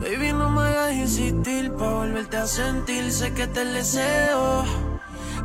Baby, 0.00 0.32
no 0.32 0.50
me 0.50 0.62
hagas 0.62 0.94
insistir 0.94 1.72
pa' 1.72 1.94
volverte 1.94 2.38
a 2.38 2.46
sentir, 2.46 3.10
sé 3.12 3.32
que 3.34 3.46
te 3.46 3.64
deseo. 3.64 4.64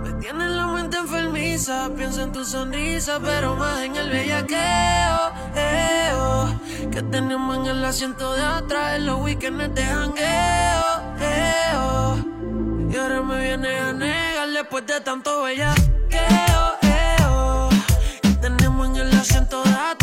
Me 0.04 0.12
tienes 0.20 0.50
la 0.50 0.68
mente 0.68 0.98
enfermiza, 0.98 1.90
pienso 1.96 2.24
en 2.24 2.32
tu 2.34 2.44
sonrisa, 2.44 3.20
pero 3.24 3.56
más 3.56 3.80
en 3.80 3.96
el 3.96 4.10
bellaqueo, 4.10 5.32
eh, 5.56 6.12
oh, 6.18 6.50
que 6.92 7.02
tenemos 7.04 7.56
en 7.58 7.66
el 7.68 7.86
asiento 7.86 8.34
de 8.34 8.42
atrás, 8.42 8.98
en 8.98 9.06
los 9.06 9.22
weekends 9.22 9.74
de 9.74 9.84
jangueo, 9.84 11.16
eh, 11.22 11.76
oh. 11.78 12.18
Y 12.92 12.96
ahora 12.98 13.22
me 13.22 13.40
vienes 13.46 13.82
a 13.82 13.94
negar 13.94 14.50
después 14.50 14.86
de 14.86 15.00
tanto 15.00 15.44
bellaqueo, 15.44 16.64
eh, 16.82 17.16
oh, 17.30 17.70
que 18.22 18.30
tenemos 18.42 18.88
en 18.90 18.96
el 18.98 19.14
asiento 19.14 19.64
de 19.64 19.72
atrás, 19.72 20.03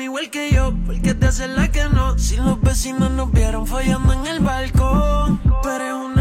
igual 0.00 0.30
que 0.30 0.52
yo 0.52 0.74
¿Por 0.86 1.00
qué 1.00 1.14
te 1.14 1.26
haces 1.26 1.50
la 1.50 1.68
que 1.68 1.84
no? 1.88 2.18
Si 2.18 2.36
los 2.36 2.60
vecinos 2.60 3.10
nos 3.10 3.32
vieron 3.32 3.66
follando 3.66 4.12
en 4.12 4.26
el 4.26 4.40
balcón 4.40 5.40
Tú 5.62 5.68
eres 5.68 5.92
una 5.92 6.17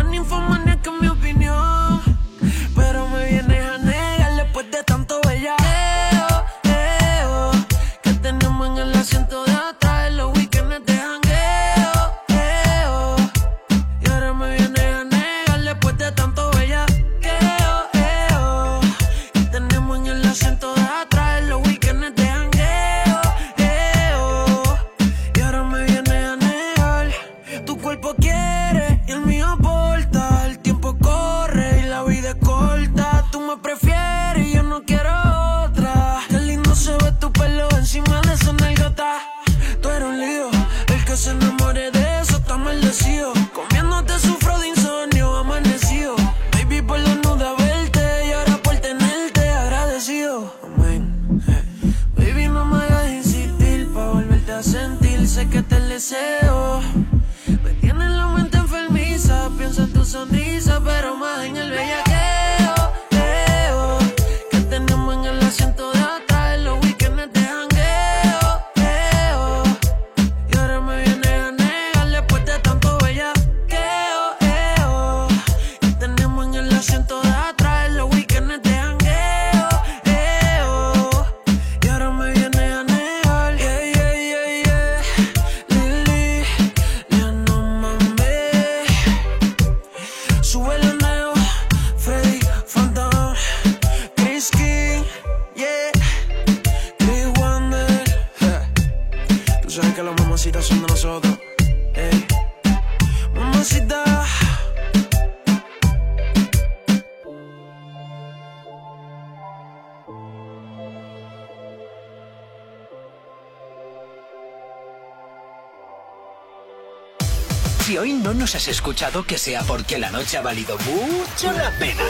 has 118.56 118.68
escuchado 118.70 119.26
que 119.26 119.38
sea 119.38 119.62
porque 119.64 119.98
la 119.98 120.10
noche 120.10 120.38
ha 120.38 120.42
valido 120.42 120.78
mucho 120.80 121.52
la 121.52 121.70
pena. 121.80 122.04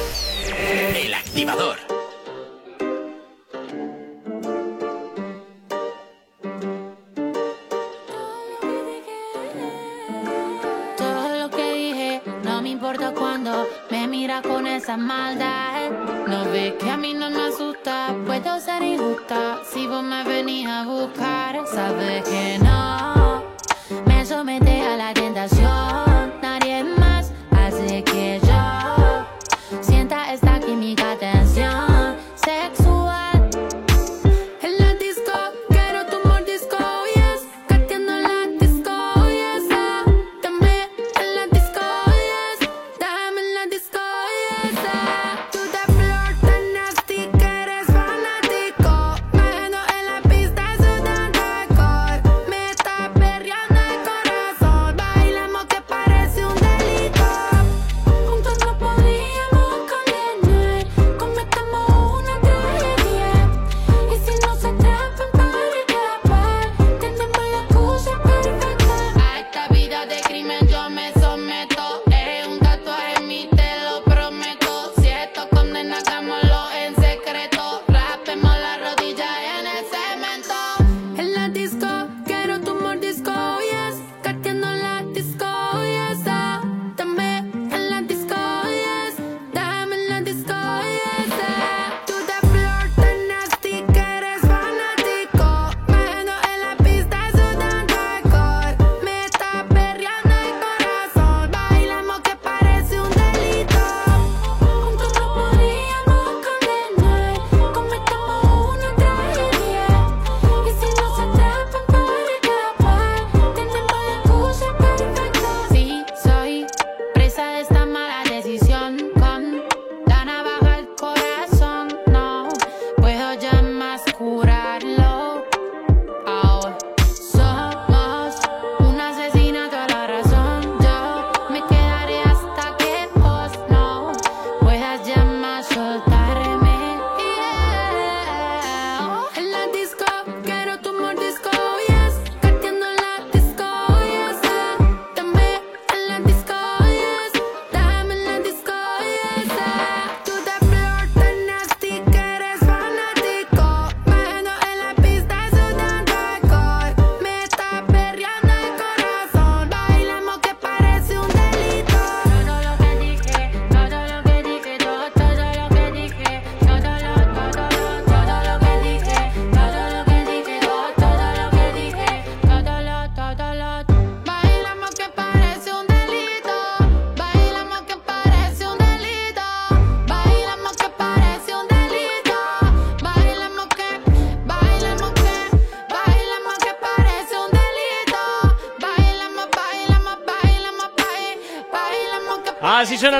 El 0.95 1.13
activador. 1.13 1.77
Todo 10.95 11.39
lo 11.39 11.49
que 11.49 11.73
dije, 11.73 12.21
no 12.43 12.61
me 12.61 12.69
importa 12.69 13.13
cuando 13.13 13.67
me 13.89 14.07
mira 14.07 14.41
con 14.43 14.67
esa 14.67 14.95
maldad. 14.95 15.89
No 16.27 16.45
ve 16.51 16.75
que 16.79 16.89
a 16.89 16.97
mí 16.97 17.13
no 17.13 17.29
me 17.31 17.47
asusta, 17.47 18.15
puedo 18.25 18.59
ser 18.59 18.83
injusta. 18.83 19.61
Si 19.71 19.87
vos 19.87 20.03
me 20.03 20.23
venís 20.23 20.67
a 20.67 20.85
buscar, 20.85 21.65
sabes 21.73 22.23
que 22.23 22.36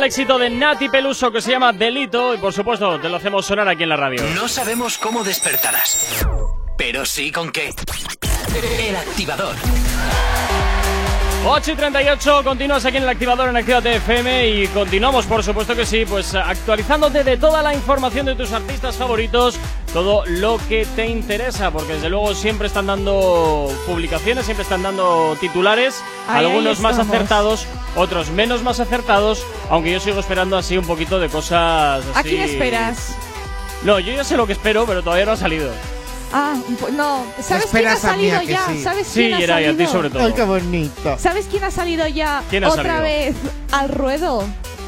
éxito 0.08 0.40
de 0.40 0.50
Nati 0.50 0.88
Peluso 0.88 1.34
que 1.34 1.42
se 1.42 1.52
llama 1.52 1.74
Delito 1.74 2.34
y 2.34 2.38
por 2.38 2.54
supuesto 2.54 2.98
te 2.98 3.10
lo 3.10 3.18
hacemos 3.18 3.46
sonar 3.46 3.68
aquí 3.68 3.84
en 3.84 3.90
la 3.90 3.98
radio. 3.98 4.24
No 4.36 4.48
sabemos 4.48 4.98
cómo 4.98 5.22
despertarás, 5.22 6.26
pero 6.78 7.06
sí 7.06 7.30
con 7.30 7.52
qué. 7.52 7.74
El 8.56 8.96
activador. 8.96 9.54
8 11.46 11.72
y 11.72 11.76
38, 11.76 12.42
continúas 12.44 12.86
aquí 12.86 12.98
en 12.98 13.04
el 13.04 13.10
activador 13.10 13.50
en 13.50 13.58
Actívate 13.58 13.96
FM 13.98 14.50
y 14.50 14.68
continuamos, 14.68 15.26
por 15.26 15.44
supuesto 15.44 15.76
que 15.76 15.86
sí, 15.86 16.04
pues 16.06 16.36
actualizándote 16.36 17.24
de 17.24 17.38
toda 17.38 17.62
la 17.62 17.74
información 17.74 18.26
de 18.26 18.36
tus 18.36 18.52
artistas 18.52 18.96
favoritos, 18.96 19.58
todo 19.94 20.26
lo 20.26 20.58
que 20.68 20.86
te 20.96 21.06
interesa, 21.06 21.72
porque 21.72 21.94
desde 21.94 22.10
luego 22.10 22.34
siempre 22.34 22.68
están 22.68 22.88
dando 22.88 23.70
publicaciones, 23.86 24.46
siempre 24.46 24.64
están 24.64 24.84
dando 24.84 25.38
titulares, 25.40 26.04
algunos 26.28 26.80
más 26.80 26.98
acertados, 26.98 27.66
otros 27.98 28.30
menos 28.30 28.64
más 28.64 28.80
acertados, 28.80 29.44
aunque 29.70 29.92
yo 29.92 30.00
sigo 30.00 30.20
esperando 30.20 30.56
así 30.58 30.78
un 30.78 30.86
poquito 30.86 31.20
de 31.20 31.28
cosas 31.30 32.04
así. 32.14 32.20
¿A 32.20 32.24
quién 32.24 32.42
esperas? 32.44 33.16
No, 33.84 34.00
yo 34.00 34.14
ya 34.14 34.24
sé 34.24 34.38
lo 34.38 34.48
que 34.48 34.54
espero, 34.54 34.86
pero 34.86 35.04
todavía 35.04 35.26
no 35.26 35.34
ha 35.34 35.38
salido. 35.38 35.70
Ah, 36.34 36.56
pues 36.80 36.94
no. 36.94 37.24
¿Sabes 37.42 37.68
quién 37.72 37.88
ha 37.88 37.96
salido 37.96 38.42
ya? 38.42 38.66
Sí. 38.68 38.84
¿Sabes 38.84 39.08
quién 39.14 39.38
sí, 39.38 39.44
ha 39.44 39.48
salido? 39.48 39.74
a 39.74 39.78
ti 39.78 39.88
sobre 39.88 40.10
todo. 40.10 40.26
Ay, 40.26 40.34
qué 40.34 40.44
bonito. 40.44 41.18
¿Sabes 41.18 41.48
quién 41.50 41.64
ha 41.64 41.72
salido 41.72 42.08
ya 42.08 42.40
ha 42.40 42.42
otra 42.70 42.84
salido? 42.84 43.02
vez 43.02 43.36
al 43.72 43.90
ruedo? 43.90 44.44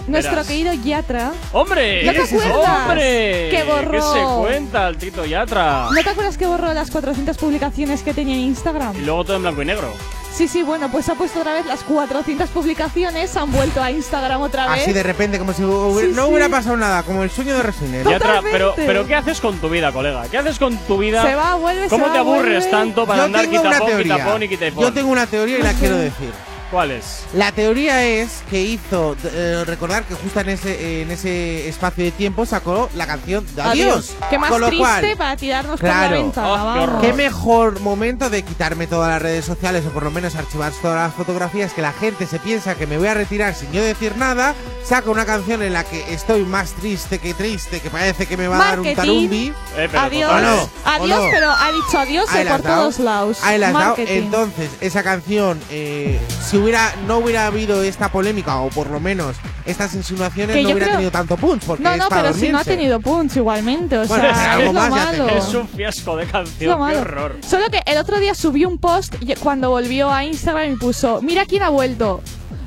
Nuestro 0.08 0.32
Verás. 0.32 0.48
querido 0.48 0.74
Yatra. 0.74 1.32
¡Hombre! 1.54 2.04
¿No 2.04 2.12
te 2.14 2.22
acuerdas? 2.24 2.80
¡Hombre! 2.82 3.50
Que 3.52 3.64
borró. 3.64 3.92
¿Qué 3.92 4.02
se 4.20 4.26
cuenta 4.42 4.88
el 4.88 4.98
Tito 4.98 5.24
Yatra? 5.24 5.90
¿No 5.92 6.04
te 6.04 6.10
acuerdas 6.10 6.36
que 6.36 6.48
borró 6.48 6.74
las 6.74 6.90
400 6.90 7.38
publicaciones 7.38 8.02
que 8.02 8.14
tenía 8.14 8.34
en 8.34 8.42
Instagram? 8.42 8.96
Y 8.98 9.02
luego 9.02 9.24
todo 9.24 9.36
en 9.36 9.44
blanco 9.44 9.62
y 9.62 9.66
negro. 9.66 9.94
Sí, 10.34 10.48
sí, 10.48 10.64
bueno, 10.64 10.90
pues 10.90 11.10
ha 11.10 11.16
puesto 11.16 11.40
otra 11.40 11.54
vez 11.54 11.66
las 11.66 11.84
400 11.84 12.50
publicaciones, 12.52 13.36
han 13.36 13.52
vuelto 13.52 13.82
a 13.84 13.92
Instagram 13.92 14.40
otra 14.42 14.70
vez. 14.72 14.84
Así 14.84 14.94
de 14.94 15.04
repente, 15.04 15.38
como 15.38 15.52
si 15.52 15.64
hubiera- 15.64 16.08
Sí, 16.08 16.14
no 16.16 16.26
sí. 16.26 16.30
hubiera 16.32 16.48
pasado 16.48 16.78
nada, 16.78 17.04
como 17.04 17.24
el 17.24 17.30
sueño 17.30 17.56
de 17.58 17.64
Resident. 17.64 18.08
Yatra, 18.08 18.42
pero, 18.50 18.74
pero 18.76 19.06
¿qué 19.06 19.16
haces 19.16 19.42
con 19.42 19.58
tu 19.58 19.68
vida, 19.70 19.92
colega? 19.92 20.24
¿Qué 20.32 20.38
haces 20.38 20.58
con 20.58 20.78
tu 20.78 20.98
vida? 20.98 21.24
Se 21.24 21.36
va, 21.36 21.56
vuelve, 21.56 21.84
se 21.84 21.90
¿Cómo 21.90 22.06
va, 22.08 22.14
te 22.14 22.18
aburres 22.20 22.64
vuelve. 22.64 22.70
tanto 22.72 23.06
para 23.06 23.20
Yo 23.20 23.26
andar 23.26 23.50
quitapón, 23.50 24.02
quitapón 24.04 24.44
y 24.44 24.48
quitapón? 24.48 24.84
Yo 24.86 24.94
tengo 24.94 25.12
una 25.12 25.28
teoría 25.28 25.60
y 25.60 25.62
la 25.64 25.74
quiero 25.74 25.98
decir. 25.98 26.32
¿Cuál 26.72 26.92
es? 26.92 27.24
La 27.34 27.52
teoría 27.52 28.04
es 28.06 28.44
que 28.50 28.62
hizo, 28.62 29.16
eh, 29.24 29.64
recordar 29.66 30.04
que 30.04 30.14
justo 30.14 30.40
en 30.42 30.50
ese, 30.50 31.02
en 31.02 31.10
ese 31.10 31.68
espacio 31.68 32.04
de 32.04 32.12
tiempo 32.12 32.46
sacó 32.46 32.90
la 32.94 33.08
canción 33.08 33.44
de 33.56 33.62
Adiós. 33.64 34.12
Qué 34.30 34.38
más 34.38 34.52
Con 34.52 34.62
lo 34.62 34.68
triste 34.68 34.86
cual, 34.86 35.18
para 35.18 35.36
tirarnos 35.36 35.80
por 35.80 35.90
Claro. 35.90 36.16
la 36.16 36.22
ventana. 36.22 36.86
Oh, 36.98 37.02
qué. 37.02 37.08
Qué 37.08 37.14
mejor 37.14 37.80
momento 37.80 38.30
de 38.30 38.44
quitarme 38.44 38.86
todas 38.86 39.10
las 39.10 39.20
redes 39.22 39.46
sociales 39.46 39.84
o 39.88 39.90
por 39.90 40.04
lo 40.04 40.12
menos 40.12 40.36
archivar 40.36 40.72
todas 40.80 41.08
las 41.08 41.14
fotografías 41.16 41.74
que 41.74 41.82
la 41.82 41.92
gente 41.92 42.28
se 42.28 42.38
piensa 42.38 42.76
que 42.76 42.86
me 42.86 43.00
voy 43.00 43.08
a 43.08 43.16
retirar 43.16 43.56
sin 43.56 43.72
yo 43.72 43.84
decir 43.84 44.16
nada, 44.18 44.54
saco 44.86 45.10
una 45.10 45.26
canción 45.26 45.64
en 45.64 45.74
la 45.74 45.84
que 45.84 46.14
estoy 46.14 46.44
más 46.44 46.74
triste 46.74 47.18
que 47.18 47.34
triste, 47.34 47.80
que 47.80 47.90
parece 47.90 48.28
que 48.28 48.38
me 48.38 48.48
va 48.48 48.58
a 48.58 48.60
dar 48.60 48.80
un 48.80 48.86
Marketing. 48.86 48.96
tarumbi. 48.96 49.54
Eh, 49.76 49.90
Adiós. 49.98 50.32
¿O 50.32 50.40
no? 50.40 50.70
Adiós, 50.86 51.20
¿O 51.20 51.24
no? 51.24 51.30
pero 51.32 51.50
ha 51.52 51.72
dicho 51.72 51.98
adiós 51.98 52.26
eh, 52.36 52.46
por 52.48 52.62
todos 52.62 53.00
lados. 53.00 53.40
Ahí 53.44 53.58
la 53.58 53.68
has 53.70 53.74
dado. 53.74 53.86
Marketing. 53.88 54.14
Entonces, 54.18 54.70
esa 54.82 55.02
canción, 55.02 55.60
eh, 55.72 56.20
si 56.48 56.59
hubiera 56.62 56.94
no 57.08 57.18
hubiera 57.18 57.48
habido 57.48 57.82
esta 57.84 58.10
polémica, 58.12 58.58
o 58.58 58.70
por 58.70 58.90
lo 58.90 59.00
menos 59.00 59.36
estas 59.66 59.94
insinuaciones, 59.96 60.56
Que 60.56 60.64
no 60.64 60.70
hubiera 60.70 60.86
creo- 60.88 60.96
tenido 60.98 61.12
tanto 61.12 61.38
punch. 61.38 61.64
Porque 61.64 61.84
No, 61.84 61.92
es 61.92 61.98
no, 61.98 62.10
para 62.10 62.22
pero 62.24 62.34
si 62.34 62.50
no 62.50 62.58
ha 62.58 62.64
dormirse. 62.64 62.72
tenido 62.78 63.00
punch 63.02 63.36
igualmente, 63.38 63.98
o 63.98 64.06
Bueno, 64.08 64.24
sea, 64.24 64.32
es 64.32 64.38
algo 64.48 64.66
lo 64.74 64.74
más 64.74 64.90
malo. 64.90 65.28
Es 65.30 65.54
un 65.54 65.68
fiasco 65.68 66.16
de 66.18 66.26
canción, 66.26 66.90
qué 66.90 66.98
horror. 66.98 67.38
Solo 67.48 67.70
que 67.70 67.82
el 67.86 67.98
otro 67.98 68.20
día 68.20 68.34
subió 68.36 68.68
un 68.70 68.78
post 68.78 69.16
y 69.20 69.34
cuando 69.36 69.70
volvió 69.70 70.12
a 70.12 70.24
Instagram 70.26 70.74
y 70.74 70.76
puso, 70.78 71.22
mira 71.22 71.46
quién 71.46 71.64
ha 71.64 71.70
vuelto. 71.70 72.22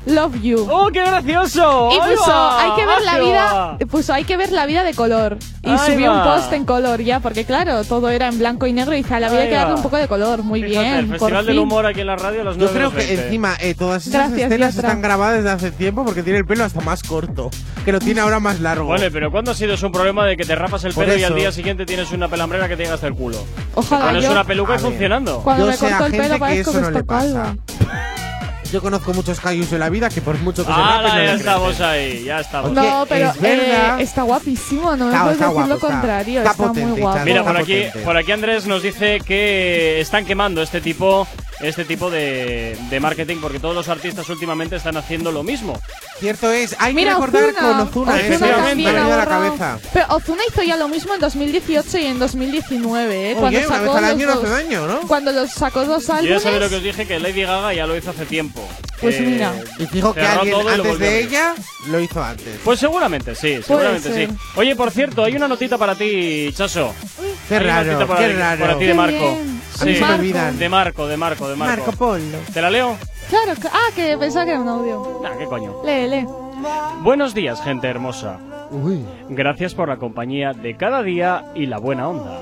Love 0.05 0.35
you. 0.41 0.67
¡Oh, 0.69 0.89
qué 0.91 0.99
gracioso! 0.99 1.89
Y 1.93 1.99
¡Ahí 1.99 2.15
puso, 2.17 2.29
va! 2.29 2.61
hay 2.61 2.71
que 2.75 2.85
ver 2.85 2.97
¡Ahí 2.99 3.05
la 3.05 3.19
vida, 3.19 3.77
puso, 3.89 4.13
hay 4.13 4.23
que 4.25 4.35
ver 4.35 4.51
la 4.51 4.65
vida 4.65 4.83
de 4.83 4.93
color. 4.93 5.37
Y 5.63 5.69
Ahí 5.69 5.77
subió 5.77 6.11
un 6.11 6.17
va. 6.19 6.35
post 6.35 6.51
en 6.51 6.65
color 6.65 6.99
ya, 7.01 7.21
porque 7.21 7.45
claro, 7.45 7.85
todo 7.85 8.09
era 8.09 8.27
en 8.27 8.37
blanco 8.37 8.67
y 8.67 8.73
negro 8.73 8.93
y 8.93 8.97
dice, 8.97 9.15
a 9.15 9.21
la 9.21 9.29
vida 9.29 9.41
hay 9.43 9.47
que 9.49 9.55
darle 9.55 9.75
un 9.75 9.81
poco 9.81 9.95
de 9.95 10.09
color. 10.09 10.43
Muy 10.43 10.61
Fíjate, 10.61 10.81
bien, 10.83 10.95
el 10.97 11.05
por 11.05 11.19
Festival 11.19 11.45
del 11.45 11.55
fin. 11.55 11.63
Humor 11.63 11.85
aquí 11.85 12.01
en 12.01 12.07
la 12.07 12.15
radio 12.17 12.41
a 12.41 12.43
las 12.43 12.57
Yo 12.57 12.65
9 12.65 12.73
creo 12.77 12.91
que 12.91 12.97
20. 12.97 13.23
encima 13.25 13.55
eh, 13.61 13.75
todas 13.75 14.05
esas 14.05 14.29
Gracias, 14.29 14.51
escenas 14.51 14.75
Yatra. 14.75 14.89
están 14.89 15.01
grabadas 15.01 15.35
desde 15.37 15.49
hace 15.51 15.71
tiempo 15.71 16.03
porque 16.03 16.21
tiene 16.21 16.39
el 16.39 16.45
pelo 16.45 16.65
hasta 16.65 16.81
más 16.81 17.01
corto, 17.03 17.49
que 17.85 17.91
lo 17.93 17.99
tiene 17.99 18.19
ahora 18.19 18.41
más 18.41 18.59
largo. 18.59 18.87
Vale, 18.89 19.09
pero 19.09 19.31
¿cuándo 19.31 19.51
ha 19.51 19.55
sido 19.55 19.73
eso 19.73 19.85
un 19.85 19.93
problema 19.93 20.25
de 20.25 20.35
que 20.35 20.43
te 20.43 20.53
rapas 20.55 20.83
el 20.83 20.93
Por 20.93 21.05
pelo 21.05 21.17
y 21.17 21.23
al 21.23 21.31
eso. 21.31 21.35
día 21.39 21.51
siguiente 21.53 21.85
tienes 21.85 22.11
una 22.11 22.27
pelambrera 22.27 22.67
que 22.67 22.75
te 22.75 22.83
llega 22.83 22.95
hasta 22.95 23.07
el 23.07 23.13
culo? 23.15 23.37
Ojalá 23.75 24.07
Pones 24.07 24.23
yo- 24.25 24.31
una 24.31 24.43
peluca 24.43 24.73
A 24.73 24.75
y 24.75 24.81
ver. 24.81 24.91
funcionando. 24.91 25.39
Cuando 25.43 25.63
Yo 25.65 25.71
me 25.71 25.77
sé 25.77 25.85
a 25.87 25.89
corto 25.91 26.05
el 26.07 26.11
gente 26.11 26.23
pelo 26.23 26.33
que 26.35 26.39
parezco 26.41 26.71
eso 26.71 26.79
que 26.79 26.83
no 26.85 26.91
le 26.91 26.99
estoy 26.99 27.07
calva. 27.17 27.55
Yo 28.73 28.81
conozco 28.81 29.13
muchos 29.13 29.39
callos 29.39 29.71
en 29.71 29.79
la 29.81 29.89
vida 29.89 30.09
que 30.09 30.19
por 30.19 30.35
mucho 30.39 30.65
que 30.65 30.73
se 30.73 30.79
Ah, 30.79 30.99
rapen 31.03 31.11
no 31.19 31.23
ya 31.25 31.31
le 31.33 31.37
estamos 31.37 31.67
crecen. 31.67 31.85
ahí, 31.85 32.23
ya 32.23 32.39
estamos. 32.39 32.71
Oye, 32.71 32.81
No, 32.81 33.05
pero 33.07 33.29
es 33.29 33.39
verdad. 33.39 33.99
eh, 33.99 34.03
está 34.03 34.23
guapísimo, 34.23 34.95
no 34.97 35.05
me 35.05 35.11
Está- 35.11 35.21
puedes 35.25 35.33
está 35.39 35.45
decir 35.45 35.47
lo 35.47 35.53
guapo, 35.53 35.73
está- 35.75 35.87
contrario, 35.87 36.39
está 36.39 36.51
está, 36.51 36.63
muy 36.63 36.69
potente, 36.73 37.01
guapo. 37.01 37.13
Chano. 37.17 37.25
Mira, 37.25 37.39
está 37.41 37.51
por 37.51 37.61
aquí, 37.61 37.73
potente. 37.75 37.99
por 37.99 38.17
aquí 38.17 38.31
Andrés 38.31 38.65
nos 38.65 38.81
dice 38.81 39.21
que 39.23 40.01
están 40.01 40.25
quemando 40.25 40.63
este 40.63 40.81
tipo, 40.81 41.27
este 41.63 41.85
tipo 41.85 42.09
de, 42.11 42.77
de 42.89 42.99
marketing 42.99 43.37
porque 43.41 43.59
todos 43.59 43.73
los 43.75 43.87
artistas 43.89 44.27
últimamente 44.29 44.75
están 44.75 44.97
haciendo 44.97 45.31
lo 45.31 45.43
mismo. 45.43 45.79
Cierto 46.19 46.51
es, 46.51 46.75
hay 46.79 46.93
Mira, 46.93 47.15
que 47.15 47.25
recordar 47.25 47.43
Ozuna, 47.49 47.61
con 47.61 47.79
Ozuna, 47.87 48.19
¿eh? 48.19 48.29
Ozuna 48.31 48.45
Me 48.47 48.51
ha 48.53 48.55
también 48.57 48.77
venido 48.93 49.11
ha 49.11 49.13
a 49.13 49.17
la 49.17 49.25
cabeza. 49.25 49.79
Pero 49.93 50.05
Ozuna 50.09 50.41
hizo 50.49 50.63
ya 50.63 50.77
lo 50.77 50.87
mismo 50.87 51.13
en 51.13 51.19
2018 51.19 51.97
y 51.97 52.05
en 52.05 52.19
2019, 52.19 53.31
¿eh? 53.31 53.35
Oye, 53.37 53.39
cuando 53.39 53.59
una 53.59 53.67
sacó 53.67 53.93
vez 53.93 53.95
al 53.95 54.01
los 54.03 54.11
año 54.11 54.25
no 54.27 54.35
dos- 54.35 54.43
hace 54.43 54.53
daño, 54.63 54.87
¿no? 54.87 54.99
Cuando 55.07 55.31
los 55.31 55.51
sacó 55.51 55.85
dos 55.85 56.03
Yo 56.07 56.13
ya 56.13 56.19
álbumes. 56.19 56.43
sabía 56.43 56.59
lo 56.59 56.69
que 56.69 56.75
os 56.75 56.83
dije, 56.83 57.07
que 57.07 57.19
Lady 57.19 57.41
Gaga 57.43 57.73
ya 57.73 57.87
lo 57.87 57.97
hizo 57.97 58.09
hace 58.11 58.25
tiempo. 58.25 58.67
Pues 59.01 59.15
Que 59.15 59.21
mira. 59.21 59.53
Y 59.79 59.85
fijo 59.87 60.13
que 60.13 60.21
alguien 60.21 60.55
antes 60.67 60.99
de 60.99 61.19
ella 61.23 61.55
lo 61.87 61.99
hizo 61.99 62.23
antes. 62.23 62.57
Pues 62.63 62.79
seguramente 62.79 63.35
sí, 63.35 63.59
seguramente 63.65 64.13
sí. 64.27 64.33
Oye, 64.55 64.75
por 64.77 64.91
cierto, 64.91 65.23
hay 65.25 65.35
una 65.35 65.47
notita 65.49 65.77
para 65.77 65.95
ti, 65.95 66.53
Chaso. 66.55 66.93
Qué 67.49 67.55
Hay 67.55 67.63
raro, 67.65 68.07
para 68.07 68.19
qué 68.21 68.27
ti- 68.33 68.39
raro. 68.39 68.61
Para 68.61 68.77
ti 68.79 68.85
de 68.85 68.93
Marco. 68.93 69.37
Sí. 69.77 69.95
se 69.95 70.01
me 70.01 70.13
olvidan. 70.13 70.57
De 70.57 70.69
Marco, 70.69 71.07
de 71.07 71.17
Marco, 71.17 71.49
de 71.49 71.52
Marco. 71.55 71.85
Marco 71.87 71.97
Polo. 71.97 72.37
¿Te 72.53 72.61
la 72.61 72.69
leo? 72.69 72.97
Claro, 73.29 73.59
que- 73.59 73.67
ah, 73.67 73.91
que 73.95 74.17
pensaba 74.17 74.45
que 74.45 74.51
era 74.51 74.59
un 74.61 74.67
audio. 74.69 75.19
Nah, 75.23 75.37
qué 75.37 75.45
coño. 75.45 75.73
Lee, 75.85 76.07
lee. 76.07 76.27
Buenos 77.01 77.33
días, 77.33 77.61
gente 77.61 77.87
hermosa. 77.87 78.39
Uy. 78.71 79.05
Gracias 79.29 79.73
por 79.75 79.89
la 79.89 79.97
compañía 79.97 80.53
de 80.53 80.75
cada 80.77 81.03
día 81.03 81.45
y 81.55 81.65
la 81.65 81.77
buena 81.77 82.07
onda. 82.07 82.39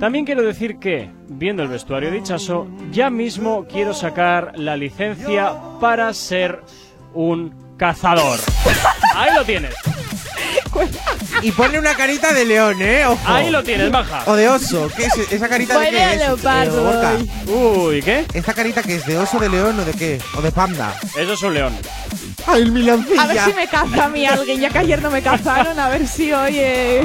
También 0.00 0.24
quiero 0.24 0.42
decir 0.42 0.78
que, 0.78 1.10
viendo 1.28 1.62
el 1.62 1.68
vestuario 1.68 2.10
de 2.10 2.22
Chaso, 2.22 2.66
ya 2.90 3.08
mismo 3.10 3.66
quiero 3.70 3.94
sacar 3.94 4.52
la 4.56 4.76
licencia 4.76 5.52
para 5.80 6.12
ser 6.14 6.60
un 7.14 7.54
cazador. 7.76 8.38
Ahí 9.14 9.34
lo 9.34 9.44
tienes. 9.44 9.74
Y 11.42 11.52
pone 11.52 11.78
una 11.78 11.94
carita 11.94 12.32
de 12.32 12.44
león, 12.44 12.80
¿eh? 12.80 13.04
Ojo. 13.06 13.20
Ahí 13.26 13.50
lo 13.50 13.62
tienes, 13.62 13.90
baja. 13.90 14.22
O 14.26 14.34
de 14.36 14.48
oso. 14.48 14.88
¿Qué 14.96 15.04
es 15.06 15.32
esa 15.32 15.48
carita 15.48 15.78
de 15.78 15.90
qué 15.90 16.12
es? 16.12 16.18
leopardo, 16.18 16.80
Eh, 16.80 16.82
Gorka. 16.84 17.52
Uy, 17.52 18.02
¿qué? 18.02 18.24
¿Esta 18.34 18.54
carita 18.54 18.82
que 18.82 18.96
es 18.96 19.06
de 19.06 19.18
oso, 19.18 19.38
de 19.38 19.48
león 19.48 19.78
o 19.80 19.84
de 19.84 19.92
qué? 19.92 20.20
¿O 20.36 20.42
de 20.42 20.52
panda? 20.52 20.94
Eso 21.16 21.32
es 21.32 21.42
un 21.42 21.54
león. 21.54 21.76
¡Ay, 22.46 22.62
el 22.62 22.72
milancilla! 22.72 23.22
A 23.22 23.26
ver 23.26 23.38
si 23.40 23.52
me 23.54 23.68
caza 23.68 24.04
a 24.04 24.08
mí 24.08 24.26
alguien, 24.26 24.60
ya 24.60 24.70
que 24.70 24.78
ayer 24.78 25.00
no 25.02 25.10
me 25.10 25.22
cazaron, 25.22 25.78
a 25.78 25.88
ver 25.88 26.06
si 26.06 26.32
hoy. 26.32 26.56
eh, 26.58 27.04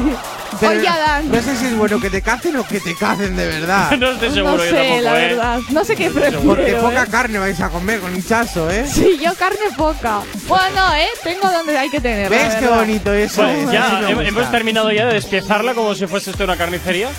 Pero 0.59 0.79
Oye, 0.79 0.87
Adán. 0.87 1.29
No 1.29 1.41
sé 1.41 1.55
si 1.57 1.65
es 1.67 1.75
bueno 1.77 1.99
que 1.99 2.09
te 2.09 2.21
cacen 2.21 2.55
o 2.57 2.65
que 2.67 2.79
te 2.79 2.95
cacen 2.95 3.35
de 3.35 3.47
verdad. 3.47 3.91
no 3.99 4.11
estoy 4.11 4.31
seguro 4.31 4.57
no 4.57 4.63
yo 4.63 4.69
sé, 4.71 4.75
tampoco, 4.77 5.01
la 5.01 5.19
¿eh? 5.21 5.27
verdad. 5.27 5.59
No 5.69 5.83
sé 5.85 5.95
qué 5.95 6.09
Porque 6.09 6.29
prefiero. 6.31 6.81
poca 6.81 7.03
¿eh? 7.03 7.07
carne 7.11 7.39
vais 7.39 7.59
a 7.61 7.69
comer 7.69 7.99
con 7.99 8.15
hinchazo, 8.15 8.69
¿eh? 8.71 8.85
Sí, 8.91 9.19
yo 9.21 9.33
carne 9.35 9.57
poca. 9.75 10.21
Bueno, 10.47 10.93
¿eh? 10.95 11.07
Tengo 11.23 11.49
donde 11.51 11.77
hay 11.77 11.89
que 11.89 11.99
tener. 12.01 12.29
¿Ves 12.29 12.55
qué 12.55 12.67
bonito 12.67 13.13
eso? 13.13 13.43
Bueno, 13.43 13.71
es? 13.71 13.73
ya 13.73 14.09
hemos 14.09 14.49
terminado 14.51 14.91
ya 14.91 15.05
de 15.05 15.13
despiezarla 15.15 15.73
como 15.73 15.93
si 15.95 16.07
fuese 16.07 16.31
esto 16.31 16.43
una 16.43 16.55
carnicería. 16.57 17.09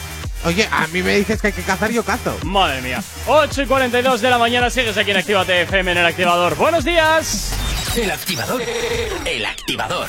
Oye, 0.44 0.68
a 0.70 0.86
mí 0.88 1.02
me 1.02 1.16
dices 1.16 1.40
que 1.40 1.48
hay 1.48 1.52
que 1.52 1.62
cazar, 1.62 1.90
yo 1.90 2.04
cazo. 2.04 2.36
Madre 2.44 2.80
mía. 2.80 3.02
8 3.26 3.62
y 3.62 3.66
42 3.66 4.20
de 4.20 4.30
la 4.30 4.38
mañana 4.38 4.70
sigues 4.70 4.96
aquí 4.96 5.10
en 5.10 5.16
Actívate 5.16 5.62
FM 5.62 5.90
en 5.92 5.98
el 5.98 6.06
activador. 6.06 6.54
¡Buenos 6.54 6.84
días! 6.84 7.52
El 7.98 8.12
activador. 8.12 8.62
El 9.24 9.44
activador. 9.44 10.08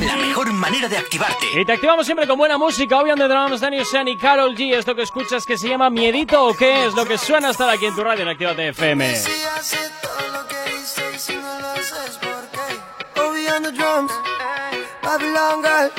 La 0.00 0.16
mejor 0.16 0.52
manera 0.52 0.88
de 0.88 0.98
activarte. 0.98 1.46
Y 1.54 1.64
te 1.64 1.72
activamos 1.72 2.04
siempre 2.04 2.26
con 2.26 2.36
buena 2.36 2.58
música. 2.58 2.98
Hoy 2.98 3.12
on 3.12 3.18
the 3.18 3.28
drums, 3.28 3.60
Daniel 3.60 3.86
San 3.86 4.08
y 4.08 4.16
Carol 4.16 4.56
G. 4.56 4.74
Esto 4.74 4.96
que 4.96 5.02
escuchas 5.02 5.46
que 5.46 5.56
se 5.56 5.68
llama 5.68 5.88
Miedito 5.88 6.48
o 6.48 6.54
qué 6.54 6.86
es 6.86 6.94
lo 6.94 7.04
que 7.04 7.16
suena 7.16 7.50
estar 7.50 7.70
aquí 7.70 7.86
en 7.86 7.94
tu 7.94 8.02
radio 8.02 8.22
en 8.22 8.28
Actívate 8.28 8.70
FM. 8.70 9.14
Si 9.14 9.30
hace 9.44 9.78
todo 10.02 10.32
lo 10.32 10.48
que 10.48 10.56
dice 10.72 11.02
y 11.14 11.18
si 11.20 11.36
no 11.36 11.60
lo 11.60 11.68
haces, 11.68 12.18
¿por 12.18 12.50
qué? 12.50 13.20
Obi 13.20 13.46
on 13.46 13.62
the 13.62 13.70
drums, 13.70 14.12
Babylon 15.00 15.62
Girl, 15.62 15.92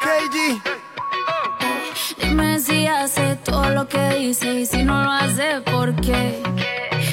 KG. 0.00 0.60
Dime 2.18 2.58
si 2.58 2.88
hace 2.88 3.36
todo 3.36 3.70
lo 3.70 3.86
que 3.86 4.14
dice 4.18 4.52
y 4.52 4.66
si 4.66 4.82
no 4.82 5.00
lo 5.00 5.12
hace, 5.12 5.60
¿por 5.60 5.94
qué? 6.00 6.42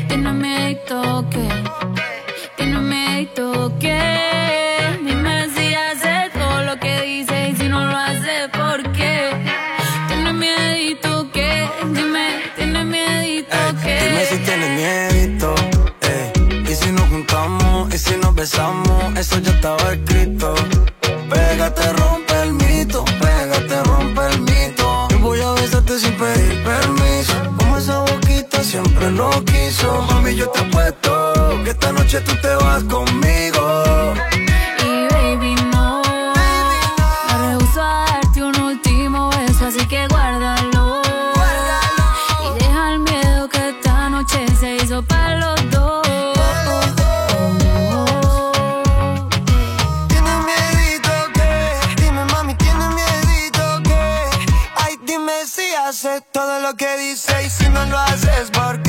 Tiene 0.07 0.33
miedo 0.33 1.01
o 1.19 1.29
qué? 3.79 4.97
Dime 5.03 5.47
si 5.55 5.73
hace 5.73 6.29
todo 6.33 6.63
lo 6.63 6.79
que 6.79 7.01
dice 7.01 7.49
y 7.49 7.55
si 7.55 7.69
no 7.69 7.85
lo 7.85 7.95
hace, 7.95 8.49
¿por 8.53 8.91
qué? 8.91 9.31
Tiene 10.07 10.33
miedo 10.33 11.21
o 11.21 11.31
qué? 11.31 11.67
Dime, 11.93 12.41
tiene 12.55 12.83
miedo 12.83 13.47
o 13.69 13.73
Dime 13.81 14.25
si 14.29 14.37
tienes 14.39 14.69
miedito, 14.79 15.55
eh. 16.01 16.33
Y 16.69 16.73
si 16.75 16.91
nos 16.91 17.07
juntamos, 17.09 17.93
y 17.93 17.97
si 17.97 18.15
nos 18.17 18.33
besamos, 18.35 19.17
eso 19.17 19.39
ya 19.39 19.51
estaba 19.51 19.93
escrito. 19.93 20.38
Siempre 28.69 29.09
lo 29.11 29.29
quiso. 29.45 30.01
Mami, 30.03 30.35
yo 30.35 30.47
te 30.49 30.59
apuesto 30.59 31.11
que 31.63 31.71
esta 31.71 31.91
noche 31.91 32.21
tú 32.21 32.35
te 32.35 32.53
vas 32.55 32.83
conmigo. 32.83 33.98
Lo 56.69 56.75
que 56.75 56.97
dice 56.97 57.33
y 57.45 57.49
si 57.49 57.67
no 57.69 57.83
lo 57.85 57.97
haces, 57.97 58.51
¿por 58.51 58.79
qué? 58.83 58.88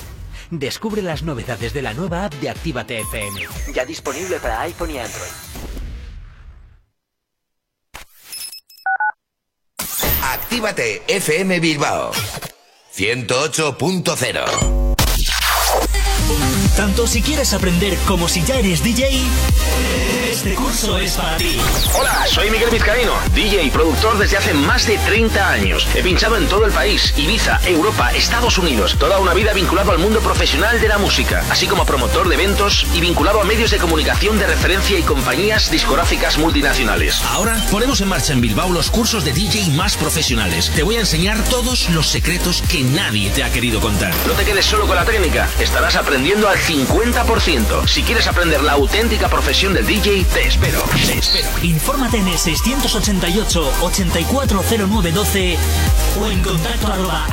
Descubre 0.51 1.01
las 1.01 1.23
novedades 1.23 1.73
de 1.73 1.81
la 1.81 1.93
nueva 1.93 2.25
app 2.25 2.33
de 2.35 2.49
Actívate 2.49 2.99
FM. 2.99 3.47
Ya 3.73 3.85
disponible 3.85 4.37
para 4.37 4.59
iPhone 4.61 4.91
y 4.91 4.97
Android. 4.97 5.31
Actívate 10.21 11.03
FM 11.07 11.61
Bilbao 11.61 12.11
108.0 12.93 14.95
Tanto 16.75 17.07
si 17.07 17.21
quieres 17.21 17.53
aprender 17.53 17.97
como 18.05 18.27
si 18.27 18.43
ya 18.43 18.59
eres 18.59 18.83
DJ, 18.83 19.21
este 20.41 20.55
curso 20.55 20.97
es 20.97 21.13
para 21.13 21.37
ti. 21.37 21.55
Hola, 21.93 22.25
soy 22.25 22.49
Miguel 22.49 22.71
Vizcaíno, 22.71 23.13
DJ 23.35 23.61
y 23.61 23.69
productor 23.69 24.17
desde 24.17 24.37
hace 24.37 24.55
más 24.55 24.87
de 24.87 24.97
30 24.97 25.51
años. 25.51 25.87
He 25.93 26.01
pinchado 26.01 26.35
en 26.35 26.47
todo 26.47 26.65
el 26.65 26.71
país, 26.71 27.13
Ibiza, 27.15 27.59
Europa, 27.63 28.09
Estados 28.11 28.57
Unidos. 28.57 28.95
Toda 28.97 29.19
una 29.19 29.35
vida 29.35 29.53
vinculado 29.53 29.91
al 29.91 29.99
mundo 29.99 30.19
profesional 30.19 30.81
de 30.81 30.87
la 30.87 30.97
música, 30.97 31.45
así 31.51 31.67
como 31.67 31.85
promotor 31.85 32.27
de 32.27 32.33
eventos 32.33 32.87
y 32.95 33.01
vinculado 33.01 33.39
a 33.39 33.43
medios 33.43 33.69
de 33.69 33.77
comunicación 33.77 34.39
de 34.39 34.47
referencia 34.47 34.97
y 34.97 35.03
compañías 35.03 35.69
discográficas 35.69 36.39
multinacionales. 36.39 37.21
Ahora 37.25 37.63
ponemos 37.69 38.01
en 38.01 38.07
marcha 38.07 38.33
en 38.33 38.41
Bilbao 38.41 38.71
los 38.71 38.89
cursos 38.89 39.23
de 39.23 39.33
DJ 39.33 39.69
más 39.75 39.95
profesionales. 39.95 40.71
Te 40.73 40.81
voy 40.81 40.95
a 40.95 41.01
enseñar 41.01 41.37
todos 41.51 41.87
los 41.91 42.07
secretos 42.07 42.63
que 42.63 42.81
nadie 42.81 43.29
te 43.29 43.43
ha 43.43 43.51
querido 43.51 43.79
contar. 43.79 44.11
No 44.25 44.33
te 44.33 44.43
quedes 44.43 44.65
solo 44.65 44.87
con 44.87 44.95
la 44.95 45.05
técnica, 45.05 45.47
estarás 45.59 45.95
aprendiendo 45.97 46.49
al 46.49 46.57
50%. 46.57 47.87
Si 47.87 48.01
quieres 48.01 48.25
aprender 48.25 48.63
la 48.63 48.71
auténtica 48.71 49.29
profesión 49.29 49.75
del 49.75 49.85
DJ, 49.85 50.30
te 50.33 50.47
espero. 50.47 50.81
Te 51.05 51.17
espero. 51.17 51.49
Infórmate 51.63 52.17
en 52.17 52.27
el 52.27 52.37
688 52.37 53.71
840912 53.81 55.57
o 56.19 56.27
en 56.27 56.41
contacto 56.41 56.87
arroba. 56.87 57.27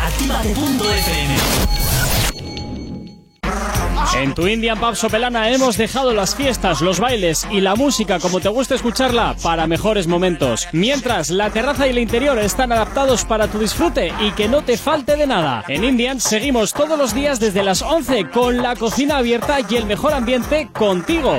En 4.17 4.35
tu 4.35 4.47
Indian 4.47 4.79
Pub 4.79 4.97
Sopelana 4.97 5.51
hemos 5.51 5.77
dejado 5.77 6.13
las 6.13 6.35
fiestas, 6.35 6.81
los 6.81 6.99
bailes 6.99 7.47
y 7.51 7.61
la 7.61 7.77
música 7.77 8.19
como 8.19 8.41
te 8.41 8.49
gusta 8.49 8.75
escucharla 8.75 9.37
para 9.43 9.67
mejores 9.67 10.07
momentos. 10.07 10.67
Mientras 10.73 11.31
la 11.31 11.51
terraza 11.51 11.87
y 11.87 11.91
el 11.91 11.99
interior 11.99 12.39
están 12.39 12.73
adaptados 12.73 13.25
para 13.25 13.49
tu 13.49 13.59
disfrute 13.59 14.13
y 14.21 14.33
que 14.33 14.49
no 14.49 14.63
te 14.63 14.77
falte 14.77 15.17
de 15.17 15.27
nada. 15.27 15.65
En 15.69 15.85
Indian 15.85 16.21
seguimos 16.21 16.73
todos 16.73 16.99
los 16.99 17.15
días 17.15 17.39
desde 17.39 17.63
las 17.63 17.83
11 17.83 18.31
con 18.31 18.63
la 18.63 18.77
cocina 18.77 19.19
abierta 19.19 19.59
y 19.69 19.77
el 19.77 19.87
mejor 19.87 20.15
ambiente 20.15 20.69
contigo. 20.73 21.39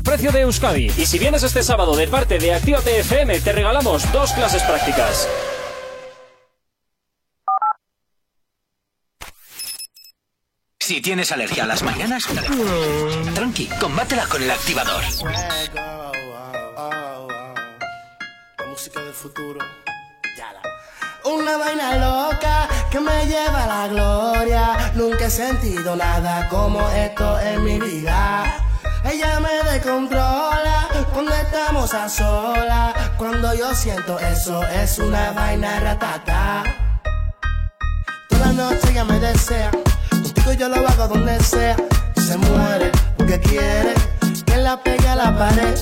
precio 0.00 0.30
de 0.30 0.42
Euskadi. 0.42 0.92
Y 0.96 1.06
si 1.06 1.18
vienes 1.18 1.42
este 1.42 1.64
sábado 1.64 1.96
de 1.96 2.06
parte 2.06 2.38
de 2.38 2.54
Actívate 2.54 3.00
FM, 3.00 3.40
te 3.40 3.52
regalamos 3.52 4.10
dos 4.12 4.32
clases 4.32 4.62
prácticas. 4.62 5.28
Si 10.78 11.00
tienes 11.00 11.32
alergia 11.32 11.64
a 11.64 11.66
las 11.66 11.82
mañanas, 11.82 12.24
tranqui, 13.34 13.66
combátela 13.80 14.26
con 14.26 14.42
el 14.42 14.50
activador. 14.50 15.02
La 18.58 18.66
música 18.66 19.00
del 19.00 19.12
futuro. 19.12 19.60
Una 21.24 21.56
vaina 21.56 21.96
loca 21.98 22.68
que 22.90 22.98
me 22.98 23.26
lleva 23.26 23.64
a 23.64 23.66
la 23.66 23.88
gloria. 23.88 24.92
Nunca 24.94 25.26
he 25.26 25.30
sentido 25.30 25.94
nada 25.94 26.48
como 26.48 26.80
esto 26.90 27.38
en 27.40 27.64
mi 27.64 27.78
vida. 27.78 28.61
Ella 29.04 29.40
me 29.40 29.70
descontrola 29.70 30.88
cuando 31.12 31.32
estamos 31.34 31.92
a 31.92 32.08
solas. 32.08 32.94
Cuando 33.18 33.52
yo 33.54 33.74
siento 33.74 34.18
eso 34.18 34.64
es 34.64 34.98
una 34.98 35.32
vaina 35.32 35.80
ratata. 35.80 36.62
ella 38.88 39.04
me 39.04 39.18
desea. 39.18 39.70
Contigo 40.10 40.52
yo 40.52 40.68
lo 40.68 40.76
hago 40.88 41.08
donde 41.08 41.38
sea. 41.40 41.76
Se 42.16 42.36
muere 42.36 42.92
porque 43.16 43.40
quiere 43.40 43.94
que 44.46 44.56
la 44.56 44.76
pegue 44.80 45.08
a 45.08 45.16
la 45.16 45.36
pared. 45.36 45.76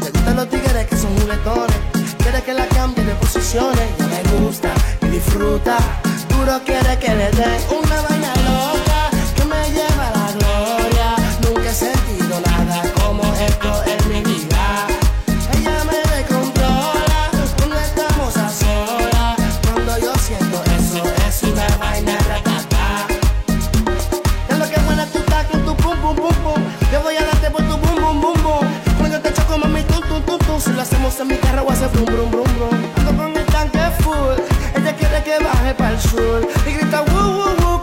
Le 0.00 0.10
gustan 0.10 0.36
los 0.36 0.48
tigres 0.48 0.86
que 0.86 0.96
son 0.96 1.14
juguetones. 1.18 1.76
Quiere 2.18 2.42
que 2.42 2.54
la 2.54 2.66
cambie 2.68 3.04
de 3.04 3.14
posiciones. 3.16 3.88
Ya 3.98 4.06
me 4.06 4.22
gusta 4.40 4.70
y 5.02 5.06
disfruta. 5.08 5.76
Duro 6.28 6.60
quiere 6.64 6.98
que 6.98 7.14
le 7.14 7.30
dé 7.30 7.60
una 7.70 8.00
vaina 8.02 8.34
loca 8.44 8.73
Si 30.64 30.72
lo 30.72 30.80
hacemos 30.80 31.20
en 31.20 31.28
mi 31.28 31.36
carro 31.36 31.70
hace 31.70 31.86
brum 31.88 32.06
brum 32.06 32.30
brum 32.30 32.44
brum. 32.56 32.92
Ando 32.96 33.22
con 33.22 33.36
el 33.36 33.44
tanque 33.44 33.80
full. 34.00 34.38
Ella 34.74 34.96
quiere 34.96 35.22
que 35.22 35.44
baje 35.44 35.74
para 35.74 35.90
el 35.90 36.00
sur 36.00 36.48
y 36.66 36.72
grita 36.72 37.02
woo 37.02 37.36
woo 37.36 37.56
woo 37.60 37.73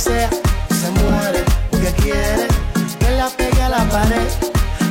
Se 0.00 0.90
muere 1.02 1.44
porque 1.70 1.92
quiere 2.00 2.46
que 2.98 3.10
la 3.18 3.28
pegue 3.28 3.60
a 3.60 3.68
la 3.68 3.84
pared. 3.90 4.28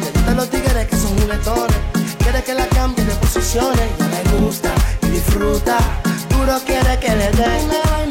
Le 0.01 0.12
gustan 0.12 0.36
los 0.36 0.49
tigres 0.51 0.88
que 0.88 0.95
son 0.95 1.18
juguetones. 1.20 1.78
Quiere 2.20 2.43
que 2.43 2.53
la 2.53 2.68
cambie 2.68 3.03
de 3.03 3.16
posiciones. 3.16 3.89
Ya 3.97 4.07
le 4.07 4.39
gusta 4.45 4.70
y 5.01 5.07
disfruta. 5.07 5.80
Duro 6.30 6.60
quiere 6.64 6.99
que 6.99 7.16
le 7.16 7.32
dé 7.32 8.09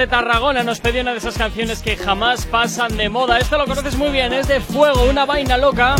Desde 0.00 0.12
Tarragona 0.12 0.62
nos 0.62 0.80
pedía 0.80 1.02
una 1.02 1.12
de 1.12 1.18
esas 1.18 1.36
canciones 1.36 1.82
que 1.82 1.94
jamás 1.94 2.46
pasan 2.46 2.96
de 2.96 3.10
moda. 3.10 3.36
Esto 3.36 3.58
lo 3.58 3.66
conoces 3.66 3.96
muy 3.96 4.08
bien, 4.08 4.32
es 4.32 4.48
de 4.48 4.58
Fuego, 4.58 5.04
una 5.04 5.26
vaina 5.26 5.58
loca. 5.58 5.94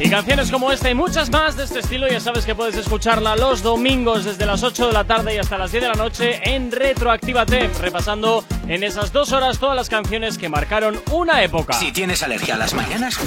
Y 0.00 0.10
canciones 0.10 0.50
como 0.50 0.72
esta 0.72 0.90
y 0.90 0.96
muchas 0.96 1.30
más 1.30 1.56
de 1.56 1.62
este 1.62 1.78
estilo, 1.78 2.08
ya 2.08 2.18
sabes 2.18 2.44
que 2.44 2.56
puedes 2.56 2.74
escucharla 2.74 3.36
los 3.36 3.62
domingos 3.62 4.24
desde 4.24 4.46
las 4.46 4.64
8 4.64 4.88
de 4.88 4.92
la 4.92 5.04
tarde 5.04 5.36
y 5.36 5.38
hasta 5.38 5.56
las 5.58 5.70
10 5.70 5.80
de 5.80 5.88
la 5.90 5.94
noche 5.94 6.40
en 6.42 6.72
Retroactívate, 6.72 7.70
repasando 7.80 8.44
en 8.70 8.82
esas 8.84 9.12
dos 9.12 9.32
horas 9.32 9.58
todas 9.58 9.74
las 9.74 9.88
canciones 9.88 10.38
que 10.38 10.48
marcaron 10.48 11.02
una 11.10 11.42
época. 11.42 11.72
Si 11.72 11.90
tienes 11.90 12.22
alergia 12.22 12.54
a 12.54 12.58
las 12.58 12.72
mañanas, 12.72 13.18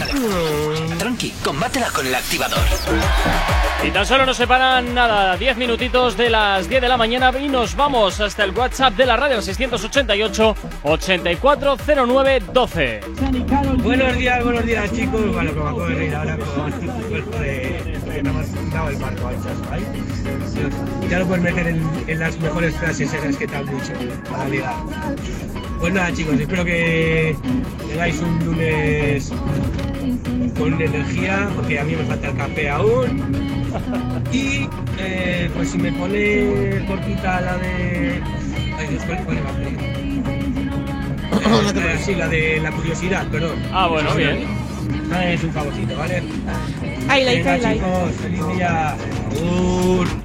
tranqui, 0.97 1.33
combátela 1.43 1.89
con 1.89 2.07
el 2.07 2.15
activador. 2.15 2.61
Y 3.85 3.91
tan 3.91 4.05
solo 4.05 4.25
nos 4.25 4.37
separan 4.37 4.95
nada, 4.95 5.35
10 5.35 5.57
minutitos 5.57 6.15
de 6.15 6.29
las 6.29 6.69
10 6.69 6.81
de 6.81 6.87
la 6.87 6.95
mañana 6.95 7.33
y 7.37 7.49
nos 7.49 7.75
vamos 7.75 8.21
hasta 8.21 8.45
el 8.45 8.51
WhatsApp 8.51 8.93
de 8.93 9.05
la 9.05 9.17
radio 9.17 9.41
688 9.41 10.55
840912. 10.83 13.01
Buenos 13.83 14.17
días, 14.17 14.41
buenos 14.45 14.65
días 14.65 14.89
chicos. 14.93 15.33
Bueno, 15.33 15.51
como 15.51 15.67
acabo 15.67 15.87
de 15.87 15.95
reír 15.95 16.15
ahora 16.15 16.37
con 16.37 16.71
el 16.71 16.89
cuerpo 17.09 17.37
de 17.39 17.99
que 18.13 18.23
me 18.23 18.29
hemos 18.29 18.71
dado 18.71 18.87
el 18.89 18.95
barco 18.95 19.27
al 19.27 19.35
ahí. 19.73 19.85
Ya 21.09 21.19
lo 21.19 21.25
puedes 21.25 21.43
meter 21.43 21.67
en, 21.67 21.85
en 22.07 22.19
las 22.19 22.37
mejores 22.37 22.73
frases 22.75 23.13
esas 23.13 23.35
que 23.35 23.47
te 23.47 23.55
han 23.55 23.65
dicho 23.65 23.91
para 24.31 24.47
ligar. 24.47 24.75
Pues 25.79 25.93
nada 25.93 26.13
chicos, 26.13 26.39
espero 26.39 26.63
que 26.63 27.35
tengáis 27.89 28.19
un 28.21 28.45
lunes 28.45 29.31
con 30.57 30.81
energía, 30.81 31.49
porque 31.55 31.79
a 31.79 31.83
mí 31.83 31.95
me 31.95 32.03
falta 32.05 32.29
el 32.29 32.37
café 32.37 32.69
aún. 32.69 33.21
Y 34.31 34.67
eh, 34.99 35.49
pues 35.53 35.69
si 35.71 35.77
me 35.77 35.91
pone 35.93 36.85
cortita 36.87 37.41
la 37.41 37.57
de... 37.57 38.21
Ay 38.77 38.87
Dios, 38.87 39.03
¿cuál? 39.05 39.19
Eh, 41.75 41.99
sí, 42.03 42.15
la 42.15 42.27
de 42.27 42.59
la 42.61 42.71
curiosidad, 42.71 43.27
perdón. 43.27 43.57
Ah, 43.73 43.87
bueno, 43.87 44.13
bien. 44.15 44.45
Es 45.25 45.43
un 45.43 45.51
favorcito, 45.51 45.97
¿vale? 45.97 46.23
Highlight, 47.09 47.43
Venga, 47.43 47.57
highlight. 47.57 47.81
chicos, 47.81 48.11
feliz 48.21 48.47
día. 48.55 48.95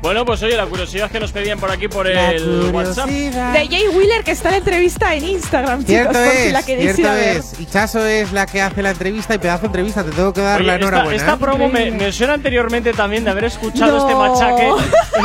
Bueno, 0.00 0.24
pues 0.24 0.42
oye, 0.42 0.56
la 0.56 0.66
curiosidad 0.66 1.10
que 1.10 1.20
nos 1.20 1.32
pedían 1.32 1.58
por 1.58 1.70
aquí 1.70 1.88
por 1.88 2.06
el 2.06 2.70
WhatsApp. 2.72 3.08
De 3.08 3.68
Jay 3.68 3.88
Wheeler, 3.92 4.24
que 4.24 4.30
está 4.30 4.50
la 4.50 4.58
entrevista 4.58 5.14
en 5.14 5.24
Instagram, 5.24 5.80
chicos, 5.80 5.88
Cierto 5.94 6.12
por 6.12 6.32
si 6.32 6.38
es, 6.46 6.52
la 6.52 6.62
queréis 6.62 6.88
ir 6.90 6.94
cierto 6.94 7.12
a 7.12 7.14
ver. 7.16 7.36
es. 7.38 7.60
Y 7.60 7.66
Chaso 7.66 8.06
es 8.06 8.32
la 8.32 8.46
que 8.46 8.62
hace 8.62 8.82
la 8.82 8.90
entrevista 8.90 9.34
y 9.34 9.38
pedazo 9.38 9.62
de 9.62 9.66
entrevista. 9.66 10.04
Te 10.04 10.10
tengo 10.12 10.32
que 10.32 10.40
dar 10.40 10.58
Oye, 10.60 10.66
la 10.66 10.74
esta, 10.74 10.86
enhorabuena. 10.86 11.16
esta 11.16 11.32
¿eh? 11.34 11.36
promo 11.38 11.68
me, 11.68 11.90
me 11.90 12.12
suena 12.12 12.34
anteriormente 12.34 12.92
también 12.92 13.24
de 13.24 13.30
haber 13.30 13.44
escuchado 13.44 13.98
No. 13.98 14.08
este 14.08 14.14
machaque, 14.14 14.72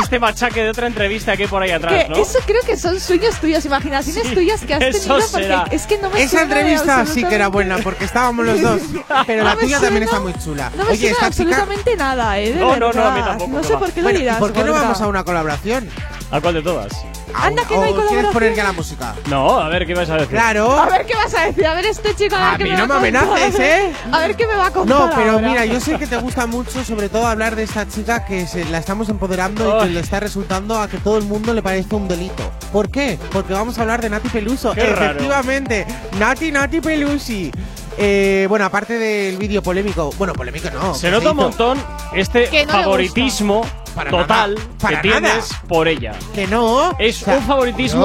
este 0.02 0.18
machaque 0.18 0.62
de 0.64 0.70
otra 0.70 0.86
entrevista 0.86 1.36
que 1.36 1.44
hay 1.44 1.48
por 1.48 1.62
ahí 1.62 1.70
atrás, 1.70 2.04
Que 2.04 2.08
¿no? 2.10 2.16
eso 2.16 2.38
creo 2.44 2.62
que 2.62 2.76
son 2.76 2.98
sueños 3.00 3.36
tuyos, 3.40 3.64
imaginaciones 3.64 4.28
Sí, 4.28 4.34
tuyas 4.34 4.60
que 4.62 4.74
has 4.74 4.82
eso 4.82 4.98
tenido 5.16 5.20
será. 5.28 5.60
porque 5.62 5.76
es 5.76 5.86
que 5.86 5.98
no 5.98 6.10
me 6.10 6.22
Esa 6.22 6.42
entrevista 6.42 7.06
sí 7.06 7.24
que 7.24 7.34
era 7.34 7.48
buena 7.48 7.78
porque 7.78 8.04
estábamos 8.04 8.44
los 8.44 8.60
dos. 8.60 8.80
Pero 9.26 9.44
No 9.44 9.50
la 9.50 9.56
tuya 9.56 9.80
también 9.80 10.02
está 10.02 10.20
muy 10.20 10.34
chula. 10.34 10.70
No 10.76 10.84
me 10.84 10.90
Oye, 10.90 10.98
suena 10.98 11.14
chica. 11.14 11.26
absolutamente 11.26 11.96
nada, 11.96 12.38
eh, 12.38 12.52
de 12.52 12.60
No, 12.60 12.76
no, 12.76 12.92
no, 12.92 13.04
a 13.04 13.14
mí 13.14 13.20
tampoco, 13.22 13.50
No 13.52 13.62
sé 13.74 13.78
por 13.84 13.92
qué 13.92 14.00
lo 14.00 14.04
Bueno, 14.04 14.18
¿y 14.18 14.22
dirás. 14.22 14.38
por 14.38 14.52
qué 14.52 14.64
no 14.64 14.72
vamos 14.72 15.00
a 15.00 15.06
una 15.06 15.24
colaboración? 15.24 15.88
¿A 16.30 16.40
cuál 16.40 16.54
de 16.54 16.62
todas? 16.62 16.92
Anda, 17.36 17.64
que 17.64 17.74
no 17.76 17.82
hay 17.82 17.90
¿O 17.90 17.94
quieres 17.94 18.06
colaboración. 18.06 18.32
poner 18.32 18.54
ya 18.54 18.64
la 18.64 18.72
música? 18.72 19.14
No, 19.28 19.58
a 19.58 19.68
ver, 19.68 19.86
¿qué 19.86 19.94
vas 19.94 20.08
a 20.08 20.14
decir? 20.14 20.28
Claro. 20.28 20.78
A 20.78 20.86
ver 20.86 21.04
qué 21.06 21.14
vas 21.14 21.34
a 21.34 21.46
decir, 21.46 21.66
a 21.66 21.74
ver 21.74 21.86
este 21.86 22.14
chico 22.14 22.36
a 22.36 22.38
ver 22.38 22.48
A 22.54 22.56
qué 22.58 22.64
mí 22.64 22.70
me 22.70 22.76
no 22.76 22.86
va 22.88 23.00
me 23.00 23.08
a 23.08 23.12
contar. 23.12 23.28
amenaces, 23.32 23.60
¿eh? 23.60 23.92
A 24.12 24.18
ver 24.20 24.36
qué 24.36 24.46
me 24.46 24.54
va 24.54 24.66
a 24.66 24.70
contar 24.70 24.96
No, 24.98 25.10
pero 25.14 25.32
ahora. 25.32 25.48
mira, 25.48 25.64
yo 25.64 25.80
sé 25.80 25.98
que 25.98 26.06
te 26.06 26.16
gusta 26.16 26.46
mucho, 26.46 26.84
sobre 26.84 27.08
todo 27.08 27.26
hablar 27.26 27.56
de 27.56 27.64
esta 27.64 27.88
chica 27.88 28.24
que 28.24 28.46
se, 28.46 28.64
la 28.66 28.78
estamos 28.78 29.08
empoderando 29.08 29.68
y 29.68 29.78
que 29.80 29.84
Ay. 29.88 29.92
le 29.94 30.00
está 30.00 30.20
resultando 30.20 30.78
a 30.80 30.86
que 30.88 30.98
todo 30.98 31.18
el 31.18 31.24
mundo 31.24 31.52
le 31.54 31.62
parece 31.62 31.92
un 31.94 32.06
delito. 32.06 32.48
¿Por 32.72 32.88
qué? 32.90 33.18
Porque 33.32 33.52
vamos 33.52 33.78
a 33.78 33.82
hablar 33.82 34.00
de 34.00 34.10
Nati 34.10 34.28
Peluso. 34.28 34.72
Qué 34.72 34.86
raro. 34.86 35.04
Efectivamente, 35.04 35.86
Nati 36.18 36.52
Nati 36.52 36.80
Pelusi. 36.80 37.50
Eh, 37.98 38.46
bueno, 38.48 38.64
aparte 38.64 38.98
del 38.98 39.36
vídeo 39.36 39.62
polémico, 39.62 40.10
bueno, 40.18 40.32
polémico 40.32 40.70
no. 40.70 40.94
Se 40.94 41.10
nota 41.10 41.30
un 41.30 41.36
montón 41.36 41.78
este 42.14 42.66
favoritismo 42.66 43.64
Para 43.94 44.10
total 44.10 44.54
nada, 44.54 44.66
para 44.80 45.00
que 45.00 45.08
nada. 45.08 45.20
tienes 45.20 45.48
por 45.68 45.88
ella. 45.88 46.12
Que 46.34 46.46
no. 46.46 46.96
Es 46.98 47.22
O 47.22 47.24
sea, 47.26 47.36
un 47.36 47.42
favoritismo 47.46 48.00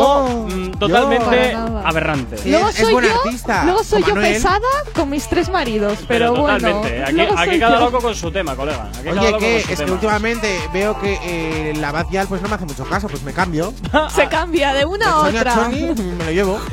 yo- 0.49 0.55
mm, 0.55 0.71
yo- 0.71 0.77
totalmente 0.77 1.55
aberrante. 1.83 2.37
Sí, 2.37 2.51
Luego 2.51 2.69
es- 2.69 2.79
es 2.79 2.87
soy 2.87 2.93
yo, 3.03 3.13
artista, 3.23 3.63
luego 3.63 3.83
soy 3.83 4.03
yo 4.03 4.13
pesada 4.15 4.59
con 4.93 5.09
mis 5.09 5.27
tres 5.27 5.49
maridos, 5.49 5.99
pero, 6.07 6.33
bueno. 6.35 6.57
totalmente. 6.57 7.03
Aquí, 7.03 7.13
luego 7.13 7.37
aquí 7.37 7.49
soy 7.51 7.59
cada 7.59 7.79
yo. 7.79 7.85
loco 7.85 7.99
con 8.01 8.15
su 8.15 8.31
tema, 8.31 8.55
colega. 8.55 8.87
Aquí 8.99 9.09
Oye, 9.09 9.37
que 9.37 9.57
es 9.59 9.65
que 9.67 9.75
tema. 9.75 9.93
últimamente 9.93 10.59
veo 10.73 10.99
que 10.99 11.19
eh, 11.23 11.73
la 11.77 11.91
Bad 11.91 12.05
pues 12.27 12.41
no 12.41 12.49
me 12.49 12.55
hace 12.55 12.65
mucho 12.65 12.85
caso, 12.85 13.07
pues 13.07 13.23
me 13.23 13.33
cambio. 13.33 13.73
Se 14.15 14.27
cambia 14.27 14.73
de 14.73 14.85
una 14.85 15.07
a 15.09 15.17
otra. 15.19 15.53
Choni 15.55 15.81
me 16.17 16.25
lo 16.25 16.31
llevo. 16.31 16.59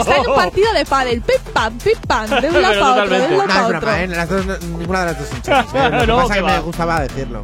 Está 0.00 0.16
en 0.16 0.28
un 0.28 0.34
partido 0.34 0.72
de 0.72 0.84
pádel, 0.84 1.20
pip 1.22 1.40
pam, 1.52 1.78
pip 1.78 1.98
pam, 2.06 2.28
de 2.28 2.48
un 2.48 2.62
lado 2.62 2.74
Pero 2.74 2.80
para 2.80 2.92
otro, 3.02 3.14
de 3.14 3.20
totalmente. 3.20 3.34
un 3.34 3.38
lado 3.38 3.38
No, 3.38 3.42
es 3.44 3.48
para 3.48 3.68
broma, 3.68 3.78
otro. 3.78 3.94
¿eh? 3.94 4.06
Las 4.08 4.28
dos, 4.28 4.60
ninguna 4.62 5.00
de 5.00 5.06
las 5.06 5.18
dos 5.18 5.28
son 5.28 5.42
chonis, 5.42 5.74
¿eh? 5.74 5.90
Lo 5.90 6.00
que 6.00 6.06
No, 6.06 6.16
pasa 6.16 6.26
que 6.28 6.32
es 6.32 6.36
que 6.36 6.42
va. 6.42 6.52
me 6.56 6.60
gustaba 6.60 7.00
decirlo. 7.00 7.42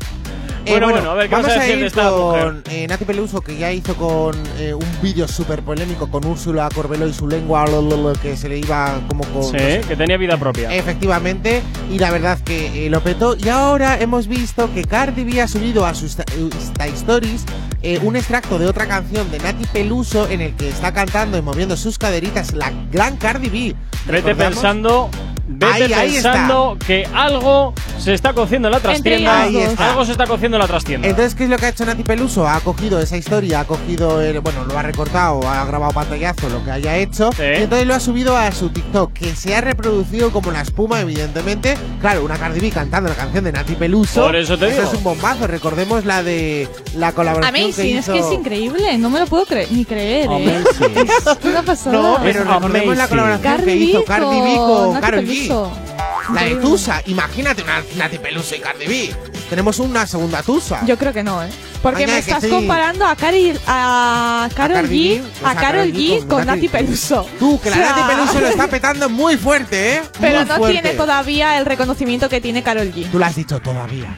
Eh, 0.66 0.72
Bueno, 0.72 0.90
bueno, 0.90 1.10
a 1.10 1.14
ver, 1.14 1.28
¿qué 1.28 1.34
vamos 1.34 1.50
a 1.50 1.68
ir 1.68 1.84
esta 1.84 2.10
con 2.10 2.62
eh, 2.70 2.86
Nati 2.86 3.04
Peluso, 3.04 3.40
que 3.40 3.56
ya 3.56 3.72
hizo 3.72 3.94
con 3.96 4.36
eh, 4.58 4.74
un 4.74 5.02
vídeo 5.02 5.26
súper 5.26 5.62
polémico 5.62 6.10
con 6.10 6.24
Úrsula 6.26 6.68
Corbelo 6.74 7.06
y 7.06 7.12
su 7.12 7.26
lengua, 7.26 7.66
lo, 7.66 7.80
lo, 7.80 7.96
lo, 7.96 8.12
que 8.12 8.36
se 8.36 8.48
le 8.48 8.58
iba 8.58 9.00
como 9.08 9.24
con. 9.24 9.44
Sí, 9.44 9.80
que 9.88 9.96
tenía 9.96 10.16
vida 10.16 10.36
propia. 10.36 10.74
Efectivamente, 10.74 11.62
y 11.90 11.98
la 11.98 12.10
verdad 12.10 12.38
que 12.40 12.88
lo 12.90 13.00
petó. 13.00 13.36
Y 13.36 13.48
ahora 13.48 13.98
hemos 14.00 14.26
visto 14.26 14.72
que 14.74 14.84
Cardi 14.84 15.24
B 15.24 15.40
ha 15.40 15.48
subido 15.48 15.86
a 15.86 15.94
sus 15.94 16.16
Insta 16.36 16.86
Stories 16.86 17.44
eh, 17.82 17.98
un 18.02 18.16
extracto 18.16 18.58
de 18.58 18.66
otra 18.66 18.86
canción 18.86 19.30
de 19.30 19.38
Nati 19.38 19.64
Peluso 19.66 20.28
en 20.28 20.40
el 20.40 20.54
que 20.54 20.68
está 20.68 20.92
cantando 20.92 21.38
y 21.38 21.42
moviendo 21.42 21.76
sus 21.76 21.98
caderitas 21.98 22.52
la 22.52 22.72
gran 22.90 23.16
Cardi 23.16 23.48
B. 23.48 23.76
Vete 24.06 24.34
pensando, 24.34 25.10
vete 25.46 25.84
Ahí, 25.84 25.92
ahí 25.92 26.12
pensando 26.14 26.76
que 26.86 27.06
algo 27.14 27.74
se 27.98 28.14
está 28.14 28.32
cociendo 28.32 28.68
en 28.68 28.72
la 28.72 28.80
trastienda. 28.80 29.42
Algo 29.42 30.04
se 30.04 30.12
está 30.12 30.26
cociendo 30.26 30.56
en 30.56 30.60
la 30.62 30.66
trastienda. 30.66 31.06
Entonces, 31.06 31.34
¿qué 31.34 31.44
es 31.44 31.50
lo 31.50 31.58
que 31.58 31.66
ha 31.66 31.68
hecho 31.68 31.84
Nati 31.84 32.02
Peluso? 32.02 32.48
Ha 32.48 32.60
cogido 32.60 33.00
esa 33.00 33.16
historia, 33.16 33.60
ha 33.60 33.64
cogido, 33.64 34.22
el, 34.22 34.40
bueno, 34.40 34.64
lo 34.64 34.78
ha 34.78 34.82
recortado, 34.82 35.46
ha 35.46 35.64
grabado 35.66 35.92
pantallazo, 35.92 36.48
lo 36.48 36.64
que 36.64 36.70
haya 36.70 36.96
hecho, 36.96 37.30
y 37.38 37.62
entonces 37.62 37.86
lo 37.86 37.94
ha 37.94 38.00
subido 38.00 38.36
a 38.36 38.50
su 38.52 38.70
TikTok, 38.70 39.12
que 39.12 39.34
se 39.34 39.54
ha 39.54 39.60
reproducido 39.60 40.30
como 40.30 40.50
la 40.50 40.62
espuma, 40.62 41.00
evidentemente. 41.00 41.76
Claro, 42.00 42.24
una 42.24 42.38
Cardi 42.38 42.60
B 42.60 42.70
cantando 42.70 43.10
la 43.10 43.16
canción 43.16 43.44
de 43.44 43.52
Nati 43.52 43.74
Peluso. 43.74 44.22
Por 44.22 44.36
eso 44.36 44.56
te 44.56 44.70
digo. 44.70 44.82
es 44.82 44.94
un 44.94 45.04
bombazo. 45.04 45.46
Recordemos 45.46 46.04
la 46.04 46.22
de 46.22 46.68
la 46.96 47.12
colaboración 47.12 47.69
Amazing, 47.74 47.96
es 47.98 48.04
hizo. 48.04 48.12
que 48.12 48.18
es 48.20 48.32
increíble, 48.32 48.98
no 48.98 49.10
me 49.10 49.20
lo 49.20 49.26
puedo 49.26 49.46
cre- 49.46 49.68
ni 49.70 49.84
creer, 49.84 50.28
¿eh? 50.32 50.64
Es 50.80 51.44
una 51.44 51.62
pasada. 51.62 51.96
No, 51.96 52.18
pero 52.22 52.44
recordemos 52.44 52.96
la 52.96 53.08
colaboración 53.08 53.40
que 53.56 53.58
Cardi 53.58 53.72
hizo 53.72 53.98
B 54.00 54.04
Cardi 54.04 54.40
B 54.40 54.56
con 54.56 55.00
Karol 55.00 55.26
G. 55.26 55.70
La 56.34 56.44
de. 56.44 56.56
Tusa. 56.56 57.02
Imagínate 57.06 57.62
una 57.62 57.82
Nati 57.96 58.18
Peluso 58.18 58.54
y 58.54 58.60
Cardi 58.60 58.86
B. 58.86 59.14
Tenemos 59.48 59.78
una 59.80 60.06
segunda 60.06 60.42
Tusa. 60.42 60.84
Yo 60.86 60.96
creo 60.96 61.12
que 61.12 61.24
no, 61.24 61.42
¿eh? 61.42 61.48
Porque 61.82 62.06
me 62.06 62.12
que 62.12 62.18
estás 62.20 62.42
sí. 62.44 62.50
comparando 62.50 63.04
a, 63.06 63.16
Cari, 63.16 63.54
a 63.66 64.48
Cardi 64.54 65.16
G, 65.16 65.22
B, 65.22 65.22
a 65.44 65.54
Karol 65.56 65.92
G 65.92 65.94
G 65.94 66.18
con 66.20 66.28
con 66.28 66.46
Nati 66.46 66.68
Peluso. 66.68 67.26
Tú, 67.38 67.58
que 67.60 67.70
la 67.70 67.76
O 67.76 67.78
sea, 67.80 67.90
Nati 67.96 68.02
Peluso 68.14 68.40
lo 68.40 68.46
está 68.48 68.66
petando 68.70 69.08
muy 69.08 69.36
fuerte, 69.36 69.96
¿eh? 69.96 70.02
Pero 70.20 70.40
Muy 70.40 70.48
no 70.48 70.56
fuerte. 70.56 70.80
tiene 70.82 70.96
todavía 70.96 71.58
el 71.58 71.66
reconocimiento 71.66 72.28
que 72.28 72.40
tiene 72.40 72.62
Karol 72.62 72.92
G. 72.92 73.10
Tú 73.10 73.18
lo 73.18 73.24
has 73.24 73.34
dicho 73.34 73.58
todavía. 73.60 74.14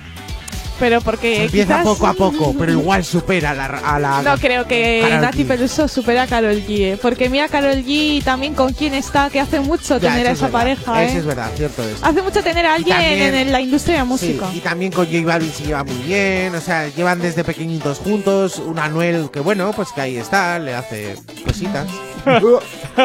Pero 0.83 1.01
porque 1.01 1.45
Empieza 1.45 1.78
quizás- 1.78 1.85
poco 1.85 2.07
a 2.09 2.12
poco, 2.14 2.57
pero 2.59 2.72
igual 2.80 3.05
supera 3.05 3.51
a 3.53 3.55
la. 3.55 3.66
A 3.66 3.99
la 4.01 4.22
No 4.22 4.37
creo 4.37 4.66
que 4.66 5.07
Nati. 5.20 5.45
Peluso 5.45 5.87
supera 5.87 6.22
a 6.22 6.26
Karol 6.26 6.57
G. 6.66 6.80
eh. 6.95 6.99
Porque 7.01 7.28
mira 7.30 7.47
Karol 7.47 7.85
G 7.85 8.20
también 8.24 8.55
con 8.55 8.72
quién 8.72 8.93
está, 8.95 9.30
que 9.30 9.39
hace 9.39 9.61
mucho 9.61 9.99
Ya, 10.01 10.11
tener 10.11 10.26
a 10.26 10.30
es 10.33 10.39
esa 10.39 10.47
verdad, 10.47 10.59
pareja, 10.59 11.05
Eso 11.05 11.14
¿eh? 11.14 11.18
es 11.20 11.24
verdad, 11.24 11.51
cierto 11.57 11.85
es. 11.85 12.03
Hace 12.03 12.20
mucho 12.22 12.43
tener 12.43 12.66
a 12.66 12.74
alguien 12.74 12.97
también- 12.97 13.35
en 13.37 13.53
la 13.53 13.61
industria 13.61 13.95
de 13.95 13.99
la 14.01 14.05
música. 14.07 14.49
Sí, 14.51 14.57
y 14.59 14.61
también 14.61 14.91
con 14.91 15.07
J 15.07 15.24
Balvin 15.24 15.53
se 15.53 15.64
lleva 15.66 15.85
muy 15.85 15.99
bien, 16.05 16.53
o 16.57 16.61
sea, 16.61 16.89
llevan 16.89 17.20
desde 17.20 17.45
pequeñitos 17.45 17.99
juntos, 17.99 18.59
un 18.59 18.80
Anuel 18.80 19.30
que 19.33 19.39
bueno, 19.39 19.70
pues 19.76 19.93
que 19.93 20.01
ahí 20.01 20.16
está, 20.16 20.59
le 20.59 20.74
hace 20.74 21.14
cositas. 21.47 21.87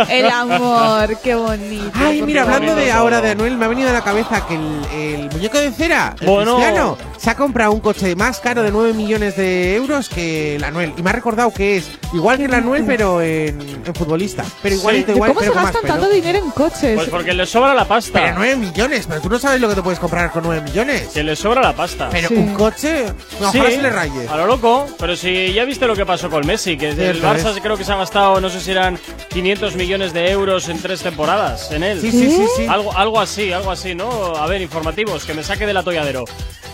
El 0.10 0.30
amor, 0.30 1.18
qué 1.24 1.36
bonito. 1.36 1.92
Ay, 1.96 2.22
mira, 2.22 2.44
hablando 2.44 2.76
de 2.76 2.92
ahora 2.92 3.22
de 3.22 3.32
Anuel, 3.32 3.58
me 3.58 3.66
ha 3.66 3.68
venido 3.68 3.90
a 3.90 3.94
la 3.94 4.04
cabeza 4.04 4.46
que 4.48 4.56
el, 4.56 4.86
el 4.94 5.30
muñeco 5.32 5.58
de 5.60 5.72
cera, 5.72 6.16
el 6.20 6.28
Bueno. 6.28 6.56
cristiano, 6.56 6.98
se 7.18 7.30
ha 7.30 7.36
comprado 7.36 7.72
un 7.72 7.80
coche 7.80 8.16
más 8.16 8.40
caro 8.40 8.64
de 8.64 8.72
9 8.72 8.94
millones 8.94 9.36
de 9.38 9.76
euros 9.76 10.10
que 10.10 10.56
el 10.56 10.64
Anuel. 10.64 10.94
Y 10.98 11.02
me 11.02 11.10
ha 11.10 11.14
recordado 11.14 11.52
que 11.52 11.78
es 11.78 11.90
igual 12.14 12.38
que 12.38 12.46
el 12.46 12.54
Anuel, 12.54 12.84
pero 12.86 13.22
en, 13.22 13.60
en 13.86 13.96
futbolista. 13.96 14.44
Pero 14.62 14.76
igualito, 14.76 15.12
igual, 15.12 15.30
¿Cómo 15.30 15.40
pero 15.40 15.54
se 15.54 15.60
gastan 15.60 15.82
tanto 15.84 16.10
dinero 16.10 16.40
en 16.40 16.52
coches? 16.52 16.96
Pues 16.96 17.10
porque 17.10 17.34
le 17.34 17.46
sobra 17.46 17.74
la 17.74 17.86
pasta. 17.86 18.20
Pero 18.22 18.34
9 18.36 18.56
millones, 18.58 19.06
pero 19.08 19.22
tú 19.22 19.30
no 19.30 19.40
sabes 19.40 19.62
lo 19.62 19.70
que 19.70 19.76
te 19.76 19.82
puedes 19.82 20.00
comprar 20.00 20.32
con 20.32 20.44
9 20.44 20.62
millones. 20.62 21.10
Que 21.14 21.24
le 21.24 21.36
sobra 21.36 21.62
la 21.62 21.74
pasta. 21.74 22.10
Pero 22.12 22.30
un 22.32 22.54
coche, 22.54 23.06
no, 23.40 23.50
ojalá 23.50 23.70
se 23.72 23.82
le 23.82 23.90
raye. 23.90 24.28
A 24.30 24.38
lo 24.38 24.46
loco, 24.48 24.88
pero 25.00 25.16
si 25.16 25.54
ya 25.54 25.64
viste 25.66 25.88
lo 25.88 25.96
que 25.96 26.06
pasó 26.06 26.30
con 26.30 26.46
Messi, 26.46 26.78
que 26.78 26.90
el 26.90 26.96
Cierto 26.96 27.28
Barça 27.28 27.52
es. 27.56 27.62
creo 27.62 27.78
que 27.78 27.84
se 27.84 27.92
ha 27.92 27.96
gastado, 27.98 28.40
no 28.42 28.50
sé 28.50 28.60
si 28.60 28.72
eran 28.72 29.00
500 29.30 29.76
millones 29.78 30.12
de 30.14 30.30
euros 30.32 30.68
en 30.70 30.82
tres 30.82 31.02
temporadas 31.02 31.72
en 31.72 31.84
él. 31.84 32.02
Sí, 32.02 32.12
sí, 32.12 32.30
sí, 32.32 32.46
sí. 32.58 32.66
Algo, 32.68 32.96
algo 32.98 33.20
así, 33.20 33.52
algo 33.54 33.72
así, 33.72 33.96
¿no? 33.96 34.10
A 34.36 34.46
ver, 34.48 34.62
informativos, 34.62 35.24
que 35.26 35.34
me 35.34 35.44
saque 35.44 35.66
del 35.66 35.78
atolladero. 35.78 36.26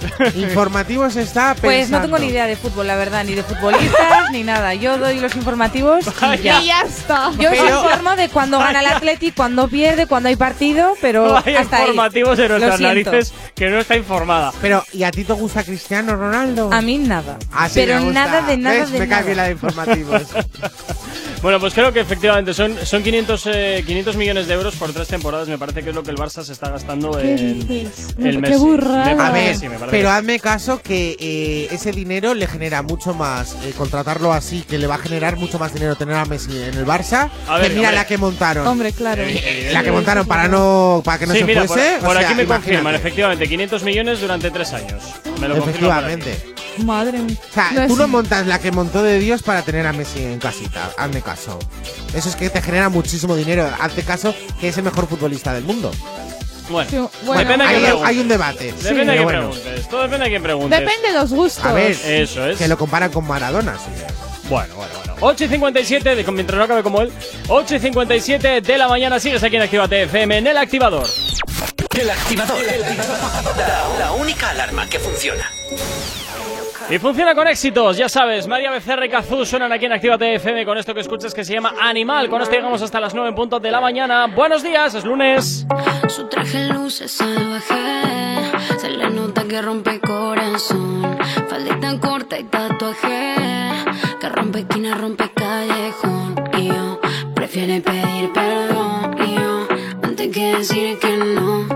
Informativos 0.35 1.15
está 1.15 1.55
pensando. 1.55 1.61
Pues 1.61 1.89
no 1.89 2.01
tengo 2.01 2.19
ni 2.19 2.27
idea 2.27 2.45
de 2.45 2.57
fútbol, 2.57 2.87
la 2.87 2.97
verdad, 2.97 3.23
ni 3.23 3.35
de 3.35 3.43
futbolistas 3.43 4.31
ni 4.31 4.43
nada. 4.43 4.73
Yo 4.73 4.97
doy 4.97 5.17
los 5.21 5.33
informativos 5.37 6.03
y 6.39 6.41
ya. 6.43 6.61
Y 6.61 6.65
ya 6.67 6.81
está. 6.81 7.31
Yo 7.39 7.49
os 7.49 7.57
Pero- 7.57 7.83
informo 7.85 8.15
de 8.17 8.27
cuando 8.27 8.59
gana 8.59 8.81
el 8.81 8.87
Atleti, 8.87 9.31
cuando 9.31 9.69
pierde, 9.69 10.05
cuando 10.05 10.27
hay 10.27 10.35
partido, 10.35 10.95
pero 10.99 11.37
Hay 11.45 11.55
hasta 11.55 11.77
ahí. 11.77 11.81
informativos 11.83 12.37
de 12.37 12.49
Lo 12.49 12.57
nuestras 12.59 12.81
narices 12.81 13.33
que 13.55 13.69
no 13.69 13.79
está 13.79 13.95
informada. 13.95 14.51
Pero, 14.61 14.83
¿y 14.91 15.03
a 15.03 15.11
ti 15.11 15.23
te 15.23 15.31
gusta 15.33 15.63
Cristiano 15.63 16.17
Ronaldo? 16.17 16.69
A 16.73 16.81
mí 16.81 16.97
nada. 16.97 17.37
Así 17.53 17.79
pero 17.79 17.95
me 17.99 18.05
gusta. 18.07 18.25
nada 18.25 18.41
de 18.41 18.57
nada 18.57 18.75
¿Ves? 18.81 18.91
de 18.91 18.99
Me 18.99 19.07
nada. 19.07 19.17
cae 19.21 19.25
bien 19.25 19.37
la 19.37 19.43
de 19.45 19.51
informativos. 19.51 20.21
Bueno, 21.43 21.59
pues 21.59 21.73
creo 21.73 21.91
que 21.91 21.99
efectivamente 21.99 22.53
son, 22.53 22.73
son 22.85 23.03
500, 23.03 23.47
eh, 23.53 23.83
500 23.85 24.15
millones 24.15 24.47
de 24.47 24.53
euros 24.53 24.75
por 24.77 24.93
tres 24.93 25.09
temporadas. 25.09 25.49
Me 25.49 25.57
parece 25.57 25.83
que 25.83 25.89
es 25.89 25.95
lo 25.95 26.01
que 26.01 26.11
el 26.11 26.15
Barça 26.17 26.41
se 26.41 26.53
está 26.53 26.69
gastando 26.69 27.11
¿Qué 27.11 27.33
en 27.35 27.67
dices? 27.67 28.15
el 28.17 28.35
Qué 28.35 28.39
Messi. 28.39 28.55
burrada. 28.55 29.05
Me 29.07 29.11
A 29.11 29.17
parece 29.17 29.45
ver, 29.45 29.55
sí, 29.57 29.67
me 29.67 29.75
pero 29.91 30.09
hazme 30.09 30.39
caso 30.39 30.81
que 30.81 31.17
eh, 31.19 31.67
ese 31.69 31.91
dinero 31.91 32.33
le 32.33 32.47
genera 32.47 32.81
mucho 32.81 33.13
más 33.13 33.57
eh, 33.65 33.73
contratarlo 33.77 34.31
así, 34.31 34.61
que 34.61 34.77
le 34.77 34.87
va 34.87 34.95
a 34.95 34.99
generar 34.99 35.35
mucho 35.35 35.59
más 35.59 35.73
dinero 35.73 35.97
tener 35.97 36.15
a 36.15 36.23
Messi 36.23 36.57
en 36.63 36.75
el 36.75 36.85
Barça. 36.85 37.29
A 37.49 37.57
ver, 37.57 37.67
que 37.67 37.75
mira 37.75 37.89
hombre. 37.89 37.95
la 37.97 38.05
que 38.07 38.17
montaron. 38.17 38.65
Hombre, 38.67 38.93
claro. 38.93 39.23
Eh, 39.27 39.69
La 39.73 39.83
que 39.83 39.91
montaron 39.91 40.25
para 40.25 40.47
no 40.47 41.01
para 41.03 41.19
que 41.19 41.27
no 41.27 41.33
sí, 41.33 41.39
se 41.39 41.45
mira, 41.45 41.65
fuese. 41.65 41.97
por, 41.99 42.07
por 42.07 42.15
o 42.15 42.19
sea, 42.19 42.29
aquí 42.29 42.35
me 42.37 42.43
imagínate. 42.43 42.47
confirman, 42.71 42.95
efectivamente, 42.95 43.49
500 43.49 43.83
millones 43.83 44.21
durante 44.21 44.49
tres 44.49 44.71
años. 44.71 45.03
Me 45.41 45.49
lo. 45.49 45.57
Efectivamente. 45.57 46.52
Madre 46.79 47.19
mía. 47.19 47.37
O 47.49 47.53
sea, 47.53 47.71
No 47.71 47.87
tú 47.87 47.95
no 47.95 48.07
montas 48.07 48.47
la 48.47 48.59
que 48.59 48.71
montó 48.71 49.03
de 49.03 49.19
Dios 49.19 49.43
para 49.43 49.61
tener 49.61 49.85
a 49.87 49.93
Messi 49.93 50.23
en 50.23 50.39
casita. 50.39 50.91
Hazme 50.97 51.21
caso. 51.21 51.59
Eso 52.13 52.29
es 52.29 52.35
que 52.35 52.49
te 52.49 52.61
genera 52.61 52.89
muchísimo 52.89 53.35
dinero. 53.35 53.69
Hazte 53.79 54.03
caso 54.03 54.33
que 54.59 54.69
es 54.69 54.77
el 54.77 54.83
mejor 54.83 55.07
futbolista 55.07 55.53
del 55.53 55.63
mundo. 55.63 55.91
Bueno, 56.69 56.89
Sí, 56.89 56.97
bueno, 57.25 57.39
depende 57.41 57.65
de 57.67 57.87
hay, 58.05 58.19
un 58.19 58.27
debate. 58.29 58.73
Depende 58.81 59.05
de 59.05 59.11
quién 59.17 59.23
bueno. 59.23 59.49
preguntes. 59.51 59.89
Todo 59.89 60.01
depende 60.03 60.23
de 60.25 60.29
quién 60.29 60.43
preguntes. 60.43 60.79
Depende 60.79 61.07
de 61.09 61.13
los 61.13 61.29
gustos. 61.31 61.65
A 61.65 61.73
ver, 61.73 61.91
Eso 61.91 62.47
es. 62.47 62.57
que 62.57 62.67
lo 62.69 62.77
comparan 62.77 63.11
con 63.11 63.27
Maradona. 63.27 63.73
sí. 63.77 63.91
Bueno, 64.49 64.75
bueno, 64.75 64.91
bueno. 64.97 65.13
8 65.21 65.45
y 65.45 65.47
57, 65.47 66.15
de, 66.15 66.31
mientras 66.31 66.57
no 66.57 66.63
acabe 66.65 66.83
como 66.83 67.01
él. 67.01 67.11
8 67.47 67.75
y 67.75 67.79
57 67.79 68.61
de 68.61 68.77
la 68.77 68.87
mañana. 68.87 69.19
Sigues 69.19 69.41
aquí 69.43 69.55
en 69.55 69.61
Actívate 69.61 70.03
FM 70.03 70.37
en 70.37 70.47
el 70.47 70.57
activador. 70.57 71.07
El 71.97 72.09
activador. 72.09 72.57
La, 73.57 73.99
la 73.99 74.11
única 74.13 74.49
alarma 74.49 74.87
que 74.89 74.99
funciona. 74.99 75.49
Y 76.89 76.99
funciona 76.99 77.33
con 77.33 77.47
éxitos, 77.47 77.97
ya 77.97 78.09
sabes. 78.09 78.47
María 78.47 78.69
Becerra 78.69 79.05
y 79.05 79.09
Cazú 79.09 79.45
suenan 79.45 79.71
aquí 79.71 79.85
en 79.85 79.93
Actívate 79.93 80.35
FM 80.35 80.65
con 80.65 80.77
esto 80.77 80.93
que 80.93 80.99
escuchas 80.99 81.33
que 81.33 81.43
se 81.43 81.53
llama 81.53 81.73
Animal. 81.81 82.29
Con 82.29 82.41
esto 82.41 82.53
llegamos 82.53 82.81
hasta 82.81 82.99
las 82.99 83.13
9 83.13 83.29
en 83.29 83.35
punto 83.35 83.59
de 83.59 83.71
la 83.71 83.81
mañana. 83.81 84.27
Buenos 84.27 84.61
días, 84.63 84.93
es 84.93 85.05
lunes. 85.05 85.65
Su 86.07 86.27
traje 86.27 86.67
luce 86.67 87.07
salvaje, 87.07 88.51
se 88.77 88.89
le 88.89 89.09
nota 89.09 89.43
que 89.45 89.61
rompe 89.61 89.99
corazón. 89.99 91.17
Faldita 91.49 91.99
corta 91.99 92.37
y 92.37 92.43
tatuaje, 92.43 93.35
que 94.19 94.29
rompe 94.29 94.59
esquina, 94.59 94.95
rompe 94.95 95.31
callejón. 95.33 96.35
Y 96.57 96.67
yo 96.67 96.99
prefiere 97.33 97.81
pedir 97.81 98.31
perdón. 98.33 99.15
Y 99.25 99.35
yo 99.35 99.67
antes 100.03 100.27
que 100.27 100.57
decir 100.57 100.99
que 100.99 101.17
no. 101.17 101.72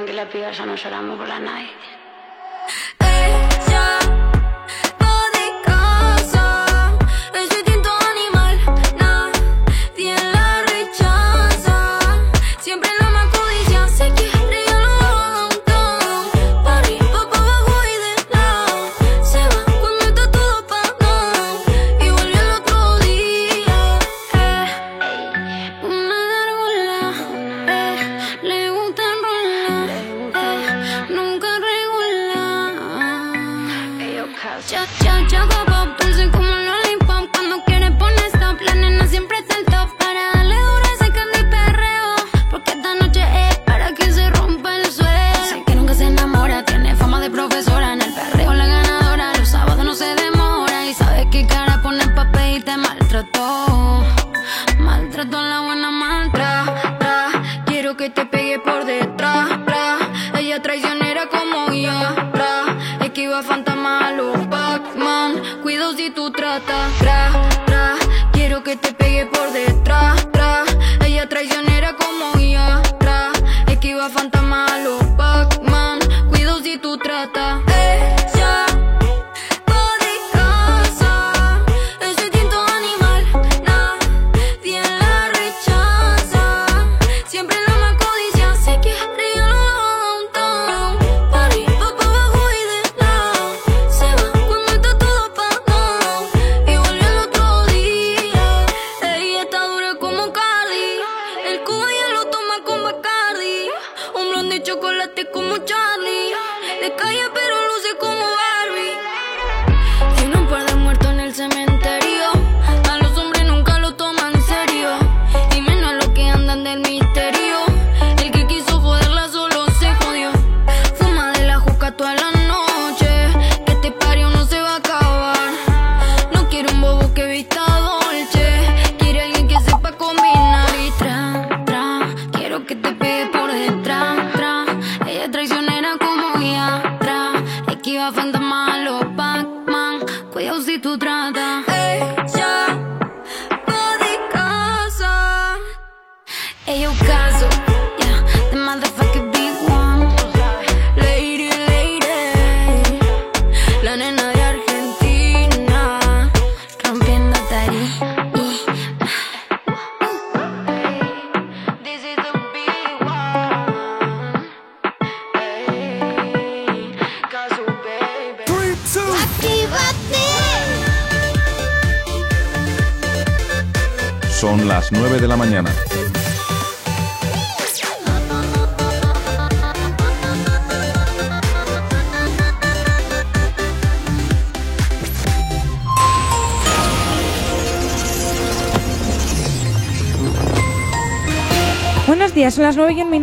Para 0.00 0.06
que 0.06 0.06
sepan 0.06 0.06
que 0.06 0.12
la 0.12 0.28
piba 0.28 0.50
ya 0.50 0.66
no 0.66 0.74
lloramos 0.74 1.18
por 1.18 1.28
la 1.28 1.38
night. 1.38 1.70
Ella 3.00 4.19
Esquiva 74.30 74.40
fantasma, 74.40 74.66
lo 74.84 75.16
Pac-Man. 75.16 75.98
Cuido 76.30 76.58
si 76.62 76.78
tú 76.78 76.96
tratas. 76.98 77.69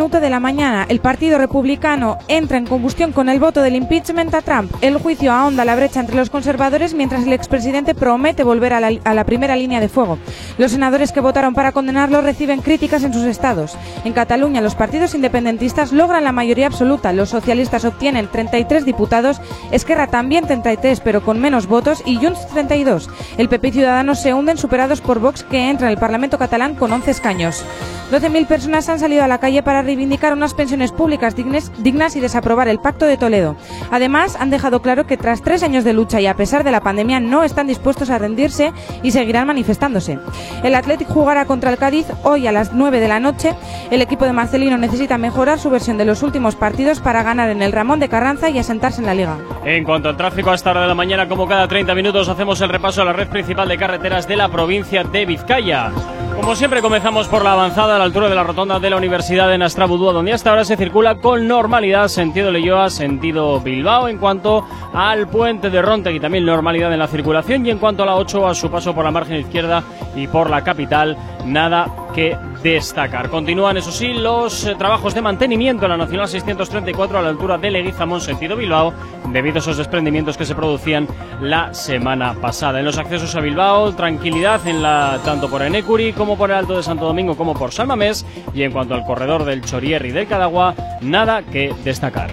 9 0.07 0.13
y 0.13 0.13
un 0.13 0.13
minuto 0.13 0.19
de 0.21 0.29
la 0.29 0.39
mañana. 0.39 0.85
El 0.87 0.99
Partido 0.99 1.37
Republicano 1.37 2.17
entra 2.27 2.57
en 2.57 2.65
combustión 2.65 3.11
con 3.11 3.29
el 3.29 3.39
voto 3.39 3.61
del 3.61 3.75
impeachment 3.75 4.33
a 4.33 4.41
Trump. 4.41 4.71
El 4.81 4.97
juicio 4.97 5.33
ahonda 5.33 5.65
la 5.65 5.75
brecha 5.75 5.99
entre 5.99 6.15
los 6.15 6.29
conservadores 6.29 6.93
mientras 6.93 7.25
el 7.25 7.33
expresidente 7.33 7.93
promete 7.93 8.43
volver 8.43 8.73
a 8.73 8.79
la, 8.79 8.91
a 9.03 9.13
la 9.13 9.25
primera 9.25 9.55
línea 9.55 9.79
de 9.79 9.89
fuego. 9.89 10.17
Los 10.57 10.71
senadores 10.71 11.11
que 11.11 11.19
votaron 11.19 11.53
para 11.53 11.71
condenarlo 11.71 12.21
reciben 12.21 12.61
críticas 12.61 13.03
en 13.03 13.13
sus 13.13 13.23
estados. 13.23 13.77
En 14.05 14.13
Cataluña, 14.13 14.61
los 14.61 14.75
partidos 14.75 15.13
independentistas 15.13 15.91
logran 15.91 16.23
la 16.23 16.31
mayoría 16.31 16.67
absoluta. 16.67 17.11
Los 17.11 17.29
socialistas 17.29 17.83
obtienen 17.83 18.29
33 18.31 18.85
diputados, 18.85 19.41
Esquerra 19.71 20.07
también 20.07 20.45
33, 20.45 21.01
pero 21.01 21.21
con 21.21 21.39
menos 21.39 21.67
votos, 21.67 22.01
y 22.05 22.15
Junts 22.15 22.47
32. 22.47 23.09
El 23.37 23.49
PP 23.49 23.67
y 23.67 23.71
Ciudadanos 23.71 24.19
se 24.19 24.33
hunden 24.33 24.57
superados 24.57 25.01
por 25.01 25.19
Vox, 25.19 25.43
que 25.43 25.69
entra 25.69 25.87
en 25.87 25.93
el 25.93 25.99
Parlamento 25.99 26.37
catalán 26.37 26.75
con 26.75 26.91
11 26.93 27.11
escaños. 27.11 27.65
12.000 28.11 28.47
personas 28.47 28.87
han 28.87 28.99
salido 28.99 29.21
a 29.23 29.27
la 29.27 29.39
calle 29.39 29.63
para 29.63 29.81
reivindicar 29.81 30.31
unas 30.31 30.53
pensiones 30.53 30.93
públicas 30.93 31.35
dignas 31.35 32.15
y 32.15 32.19
desaprobar 32.21 32.69
el 32.69 32.79
Pacto 32.79 33.05
de 33.05 33.17
Toledo. 33.17 33.57
Además, 33.91 34.37
han 34.39 34.49
dejado 34.49 34.81
claro 34.81 35.05
que 35.05 35.17
tras 35.17 35.41
tres 35.41 35.61
años 35.61 35.83
de 35.83 35.91
lucha 35.91 36.21
y 36.21 36.27
a 36.27 36.35
pesar 36.35 36.63
de 36.63 36.71
la 36.71 36.79
pandemia 36.79 37.19
no 37.19 37.43
están 37.43 37.67
dispuestos 37.67 38.09
a 38.09 38.17
rendirse 38.17 38.71
y 39.03 39.11
seguirán 39.11 39.47
manifestándose. 39.47 40.19
El 40.63 40.75
Athletic 40.75 41.09
jugará 41.09 41.45
contra 41.45 41.69
el 41.69 41.77
Cádiz 41.77 42.07
hoy 42.23 42.47
a 42.47 42.53
las 42.53 42.71
9 42.71 43.01
de 43.01 43.07
la 43.09 43.19
noche. 43.19 43.53
El 43.91 44.01
equipo 44.01 44.23
de 44.23 44.31
Marcelino 44.31 44.77
necesita 44.77 45.17
mejorar 45.17 45.59
su 45.59 45.69
versión 45.69 45.97
de 45.97 46.05
los 46.05 46.23
últimos 46.23 46.55
partidos 46.55 47.01
para 47.01 47.23
ganar 47.23 47.49
en 47.49 47.61
el 47.61 47.73
Ramón 47.73 47.99
de 47.99 48.07
Carranza 48.07 48.49
y 48.49 48.57
asentarse 48.57 49.01
en 49.01 49.07
la 49.07 49.15
liga. 49.15 49.37
En 49.65 49.83
cuanto 49.83 50.07
al 50.07 50.15
tráfico, 50.15 50.51
a 50.51 50.55
esta 50.55 50.71
hora 50.71 50.81
de 50.81 50.87
la 50.87 50.95
mañana, 50.95 51.27
como 51.27 51.45
cada 51.45 51.67
30 51.67 51.93
minutos, 51.93 52.29
hacemos 52.29 52.61
el 52.61 52.69
repaso 52.69 53.01
a 53.01 53.05
la 53.05 53.13
red 53.13 53.27
principal 53.27 53.67
de 53.67 53.77
carreteras 53.77 54.27
de 54.27 54.37
la 54.37 54.47
provincia 54.47 55.03
de 55.03 55.25
Vizcaya. 55.25 55.91
Como 56.37 56.55
siempre, 56.55 56.81
comenzamos 56.81 57.27
por 57.27 57.43
la 57.43 57.53
avanzada 57.53 57.95
a 57.95 57.97
la 57.97 58.05
altura 58.05 58.29
de 58.29 58.35
la 58.35 58.43
rotonda 58.43 58.79
de 58.79 58.89
la 58.89 58.95
Universidad 58.95 59.49
de 59.49 59.57
Nastrabudúa, 59.57 60.13
donde 60.13 60.31
hasta 60.31 60.51
ahora 60.51 60.63
se 60.63 60.77
circula 60.77 61.15
con 61.15 61.47
normalidad 61.47 62.07
sentido 62.07 62.51
Leyoa, 62.51 62.89
sentido 62.89 63.59
Bilbao. 63.59 64.07
En 64.07 64.17
cuanto 64.17 64.65
al 64.93 65.27
puente 65.27 65.69
de 65.69 65.81
Rontegui, 65.81 66.19
también 66.19 66.45
normalidad 66.45 66.93
en 66.93 66.99
la 66.99 67.07
circulación. 67.07 67.65
Y 67.65 67.71
en 67.71 67.79
cuanto 67.79 68.03
a 68.03 68.05
la 68.05 68.15
8, 68.15 68.47
a 68.47 68.55
su 68.55 68.69
paso 68.69 68.95
por 68.95 69.03
la 69.03 69.11
margen 69.11 69.37
izquierda 69.37 69.83
y 70.15 70.27
por 70.27 70.49
la 70.49 70.63
capital, 70.63 71.17
nada 71.43 71.87
que 72.17 72.35
destacar. 72.63 73.29
Continúan, 73.29 73.77
eso 73.77 73.91
sí, 73.91 74.11
los 74.11 74.65
eh, 74.65 74.73
trabajos 74.75 75.13
de 75.13 75.21
mantenimiento 75.21 75.85
en 75.85 75.91
la 75.91 75.97
Nacional 75.97 76.27
634 76.27 77.19
a 77.19 77.21
la 77.21 77.29
altura 77.29 77.59
de 77.59 77.69
Leguizamón, 77.69 78.21
sentido 78.21 78.55
Bilbao, 78.55 78.91
debido 79.31 79.57
a 79.57 79.59
esos 79.59 79.77
desprendimientos 79.77 80.35
que 80.35 80.43
se 80.43 80.55
producían 80.55 81.07
la 81.41 81.75
semana 81.75 82.33
pasada. 82.33 82.79
En 82.79 82.85
los 82.85 82.97
accesos 82.97 83.35
a 83.35 83.39
Bilbao, 83.39 83.93
tranquilidad 83.93 84.65
en 84.67 84.81
la 84.81 85.19
tanto 85.23 85.47
por 85.47 85.61
Enecuri 85.61 86.11
como 86.11 86.35
por 86.35 86.49
el 86.49 86.57
Alto 86.57 86.75
de 86.75 86.81
Santo 86.81 87.05
Domingo 87.05 87.37
como 87.37 87.53
por 87.53 87.71
San 87.71 87.87
Mamés. 87.87 88.25
Y 88.51 88.63
en 88.63 88.71
cuanto 88.71 88.95
al 88.95 89.05
corredor 89.05 89.45
del 89.45 89.61
Chorierri 89.61 90.09
del 90.09 90.25
Cadagua, 90.25 90.73
nada 91.01 91.43
que 91.43 91.71
destacar. 91.83 92.31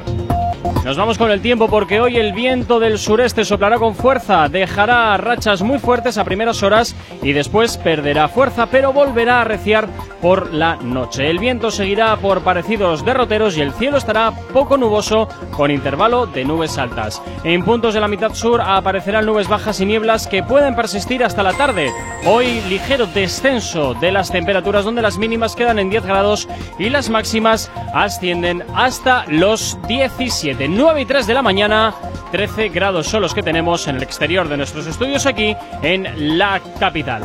Nos 0.82 0.96
vamos 0.96 1.18
con 1.18 1.30
el 1.30 1.40
tiempo 1.40 1.68
porque 1.68 2.00
hoy 2.00 2.16
el 2.16 2.32
viento 2.32 2.80
del 2.80 2.98
sureste 2.98 3.44
soplará 3.44 3.78
con 3.78 3.94
fuerza, 3.94 4.48
dejará 4.48 5.16
rachas 5.16 5.62
muy 5.62 5.78
fuertes 5.78 6.18
a 6.18 6.24
primeras 6.24 6.62
horas 6.62 6.94
y 7.22 7.32
después 7.32 7.76
perderá 7.76 8.28
fuerza, 8.28 8.66
pero 8.66 8.92
volverá 8.92 9.38
a 9.38 9.40
arreciar 9.42 9.88
por 10.24 10.54
la 10.54 10.76
noche. 10.76 11.28
El 11.28 11.38
viento 11.38 11.70
seguirá 11.70 12.16
por 12.16 12.40
parecidos 12.40 13.04
derroteros 13.04 13.58
y 13.58 13.60
el 13.60 13.74
cielo 13.74 13.98
estará 13.98 14.32
poco 14.54 14.78
nuboso 14.78 15.28
con 15.50 15.70
intervalo 15.70 16.24
de 16.24 16.46
nubes 16.46 16.78
altas. 16.78 17.20
En 17.44 17.62
puntos 17.62 17.92
de 17.92 18.00
la 18.00 18.08
mitad 18.08 18.32
sur 18.32 18.62
aparecerán 18.62 19.26
nubes 19.26 19.48
bajas 19.48 19.82
y 19.82 19.84
nieblas 19.84 20.26
que 20.26 20.42
pueden 20.42 20.74
persistir 20.74 21.22
hasta 21.22 21.42
la 21.42 21.52
tarde. 21.52 21.92
Hoy 22.24 22.62
ligero 22.70 23.06
descenso 23.06 23.92
de 23.92 24.12
las 24.12 24.30
temperaturas 24.30 24.86
donde 24.86 25.02
las 25.02 25.18
mínimas 25.18 25.54
quedan 25.54 25.78
en 25.78 25.90
10 25.90 26.06
grados 26.06 26.48
y 26.78 26.88
las 26.88 27.10
máximas 27.10 27.70
ascienden 27.92 28.64
hasta 28.74 29.26
los 29.28 29.76
17. 29.86 30.68
9 30.68 31.02
y 31.02 31.04
3 31.04 31.26
de 31.26 31.34
la 31.34 31.42
mañana, 31.42 31.94
13 32.32 32.70
grados 32.70 33.08
son 33.08 33.20
los 33.20 33.34
que 33.34 33.42
tenemos 33.42 33.86
en 33.88 33.96
el 33.96 34.02
exterior 34.02 34.48
de 34.48 34.56
nuestros 34.56 34.86
estudios 34.86 35.26
aquí 35.26 35.54
en 35.82 36.38
la 36.38 36.62
capital. 36.80 37.24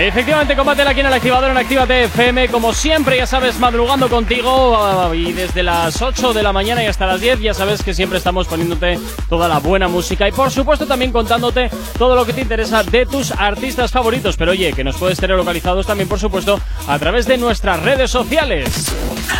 Efectivamente, 0.00 0.54
combátela 0.54 0.90
aquí 0.90 1.00
en 1.00 1.06
el 1.06 1.12
activador 1.12 1.50
en 1.50 1.56
Actívate 1.56 2.04
FM, 2.04 2.48
como 2.50 2.72
siempre, 2.72 3.16
ya 3.16 3.26
sabes, 3.26 3.58
madrugando 3.58 4.08
contigo 4.08 4.76
ah, 4.76 5.10
y 5.12 5.32
desde 5.32 5.64
las 5.64 6.00
8 6.00 6.32
de 6.32 6.44
la 6.44 6.52
mañana 6.52 6.84
y 6.84 6.86
hasta 6.86 7.04
las 7.04 7.20
10, 7.20 7.40
ya 7.40 7.52
sabes 7.52 7.82
que 7.82 7.92
siempre 7.92 8.18
estamos 8.18 8.46
poniéndote 8.46 8.96
toda 9.28 9.48
la 9.48 9.58
buena 9.58 9.88
música 9.88 10.28
y 10.28 10.32
por 10.32 10.52
supuesto 10.52 10.86
también 10.86 11.10
contándote 11.10 11.68
todo 11.98 12.14
lo 12.14 12.24
que 12.24 12.32
te 12.32 12.42
interesa 12.42 12.84
de 12.84 13.06
tus 13.06 13.32
artistas 13.32 13.90
favoritos, 13.90 14.36
pero 14.36 14.52
oye, 14.52 14.72
que 14.72 14.84
nos 14.84 14.96
puedes 14.96 15.18
tener 15.18 15.36
localizados 15.36 15.84
también, 15.84 16.08
por 16.08 16.20
supuesto, 16.20 16.60
a 16.86 16.98
través 17.00 17.26
de 17.26 17.36
nuestras 17.36 17.82
redes 17.82 18.08
sociales. 18.08 18.92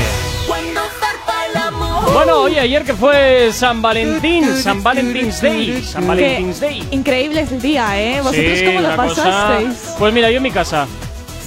Bueno, 2.13 2.41
oye, 2.43 2.61
ayer 2.61 2.85
que 2.85 2.95
fue 2.95 3.51
San 3.53 3.83
Valentín, 3.83 4.45
San 4.57 4.83
Valentine's 4.83 5.41
Day, 5.41 5.83
San 5.83 6.07
Valentine's 6.07 6.61
Day. 6.61 6.87
Increíble 6.91 7.41
es 7.43 7.53
el 7.53 7.61
día, 7.63 7.99
¿eh? 8.01 8.21
¿Vosotros 8.23 8.59
Sí, 8.59 8.65
cómo 8.65 8.81
lo 8.81 8.89
una 8.89 8.97
cosa- 8.97 9.25
pasasteis? 9.25 9.95
Pues 9.99 10.13
mira, 10.15 10.31
yo 10.31 10.37
en 10.39 10.43
mi 10.43 10.51
casa. 10.51 10.87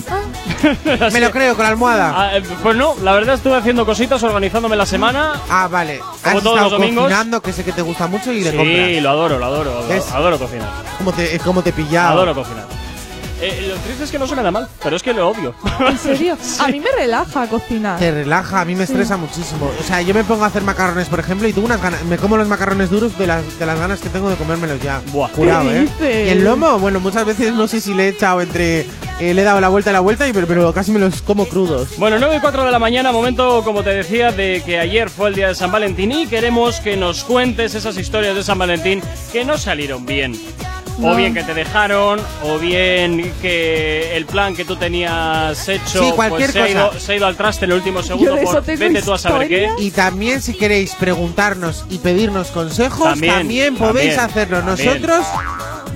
Me 1.13 1.19
lo 1.19 1.31
creo, 1.31 1.55
con 1.55 1.63
la 1.63 1.69
almohada. 1.69 2.13
Ah, 2.15 2.37
eh, 2.37 2.43
pues 2.63 2.75
no, 2.75 2.95
la 3.03 3.13
verdad 3.13 3.35
estuve 3.35 3.55
haciendo 3.55 3.85
cositas, 3.85 4.21
organizándome 4.23 4.75
la 4.75 4.85
semana. 4.85 5.33
Ah, 5.49 5.67
vale. 5.69 5.99
Como 5.99 6.37
Has 6.37 6.43
todos 6.43 6.55
estado 6.57 6.61
los 6.61 6.71
domingos. 6.71 7.03
cocinando, 7.03 7.41
que 7.41 7.53
sé 7.53 7.63
que 7.63 7.71
te 7.71 7.81
gusta 7.83 8.07
mucho 8.07 8.31
y 8.33 8.41
de 8.41 8.51
Sí, 8.51 8.57
compras. 8.57 9.03
lo 9.03 9.09
adoro, 9.09 9.37
lo 9.39 9.45
adoro, 9.45 9.71
adoro, 9.71 9.87
¿Ves? 9.87 10.11
adoro 10.11 10.39
cocinar. 10.39 10.69
¿Cómo 10.97 11.13
te, 11.13 11.35
es 11.35 11.41
como 11.43 11.61
te 11.61 11.69
he 11.69 11.73
pillado. 11.73 12.09
Adoro 12.13 12.33
cocinar. 12.35 12.65
Eh, 13.41 13.67
lo 13.69 13.75
triste 13.77 14.03
es 14.03 14.11
que 14.11 14.19
no 14.19 14.27
suena 14.27 14.41
nada 14.41 14.51
mal, 14.51 14.67
pero 14.83 14.95
es 14.97 15.03
que 15.03 15.13
lo 15.13 15.29
odio. 15.29 15.55
¿En 15.79 15.97
serio? 15.97 16.37
A 16.59 16.67
mí 16.67 16.79
me 16.79 16.91
relaja 16.91 17.47
cocinar. 17.47 17.97
Te 17.99 18.11
relaja, 18.11 18.61
a 18.61 18.65
mí 18.65 18.75
me 18.75 18.83
estresa 18.83 19.15
muchísimo. 19.17 19.71
O 19.79 19.83
sea, 19.83 20.01
yo 20.01 20.13
me 20.13 20.23
pongo 20.25 20.43
a 20.43 20.47
hacer 20.47 20.61
macarrones, 20.63 21.07
por 21.07 21.19
ejemplo, 21.19 21.47
y 21.47 21.53
tengo 21.53 21.65
unas 21.65 21.81
ganas, 21.81 22.03
me 22.03 22.17
como 22.17 22.35
los 22.37 22.47
macarrones 22.47 22.89
duros 22.89 23.17
de 23.17 23.27
las, 23.27 23.57
de 23.57 23.65
las 23.65 23.79
ganas 23.79 23.99
que 24.01 24.09
tengo 24.09 24.29
de 24.29 24.35
comérmelos 24.35 24.81
ya. 24.81 25.01
Buah. 25.13 25.29
Jurado, 25.29 25.69
¿Qué 25.69 25.77
¿eh? 25.77 25.81
dices? 25.81 26.27
Y 26.27 26.29
el 26.31 26.43
lomo, 26.43 26.79
bueno, 26.79 26.99
muchas 26.99 27.25
veces 27.25 27.53
no 27.53 27.67
sé 27.67 27.79
si 27.79 27.93
le 27.93 28.05
he 28.05 28.07
echado 28.09 28.41
entre. 28.41 28.81
eh, 28.81 29.33
le 29.33 29.41
he 29.41 29.45
dado 29.45 29.61
la 29.61 29.69
vuelta 29.69 29.89
a 29.91 29.93
la 29.93 29.99
vuelta, 30.01 30.27
y, 30.27 30.33
pero, 30.33 30.45
pero 30.47 30.73
casi 30.73 30.91
me 30.91 30.99
los 30.99 31.21
como 31.21 31.45
crudos. 31.47 31.89
Bueno, 31.97 32.17
9 32.19 32.35
y 32.37 32.39
4 32.41 32.65
de 32.65 32.71
la 32.71 32.79
mañana, 32.79 33.11
momento, 33.13 33.63
como 33.63 33.83
te 33.83 33.91
decía, 33.91 34.31
de 34.33 34.61
que 34.65 34.79
ayer 34.79 35.09
fue 35.09 35.29
el 35.29 35.35
día 35.35 35.47
de 35.47 35.55
San 35.55 35.71
Valentín 35.71 36.11
y 36.11 36.27
queremos 36.27 36.79
que 36.81 36.97
nos 36.97 37.23
cuentes 37.23 37.73
esas 37.73 37.97
historias 37.97 38.35
de 38.35 38.43
San 38.43 38.57
Valentín 38.59 39.01
que 39.31 39.45
no 39.45 39.57
salieron 39.57 40.05
bien. 40.05 40.33
O 41.01 41.15
bien 41.15 41.33
que 41.33 41.43
te 41.43 41.53
dejaron, 41.53 42.19
o 42.43 42.57
bien 42.59 43.31
que 43.41 44.15
el 44.15 44.25
plan 44.25 44.55
que 44.55 44.65
tú 44.65 44.75
tenías 44.75 45.67
hecho 45.69 46.03
Sí, 46.03 46.11
cualquier 46.15 46.51
pues, 46.51 46.53
se, 46.53 46.61
ha 46.61 46.69
ido, 46.69 46.99
se 46.99 47.11
ha 47.11 47.15
ido 47.15 47.25
al 47.27 47.35
traste 47.35 47.65
en 47.65 47.71
el 47.71 47.77
último 47.77 48.03
segundo 48.03 48.35
por 48.37 48.65
vete 48.65 49.01
tú 49.01 49.13
a 49.13 49.17
saber 49.17 49.47
qué. 49.47 49.69
Y 49.79 49.91
también, 49.91 50.41
si 50.41 50.53
queréis 50.53 50.95
preguntarnos 50.95 51.85
y 51.89 51.99
pedirnos 51.99 52.49
consejos, 52.49 53.09
También, 53.09 53.33
también, 53.33 53.75
podéis 53.75 54.15
también, 54.15 54.19
hacerlo. 54.19 54.57
también. 54.61 55.01
Nosotros 55.01 55.25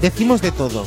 decimos 0.04 0.41
de 0.41 0.51
todo. 0.51 0.86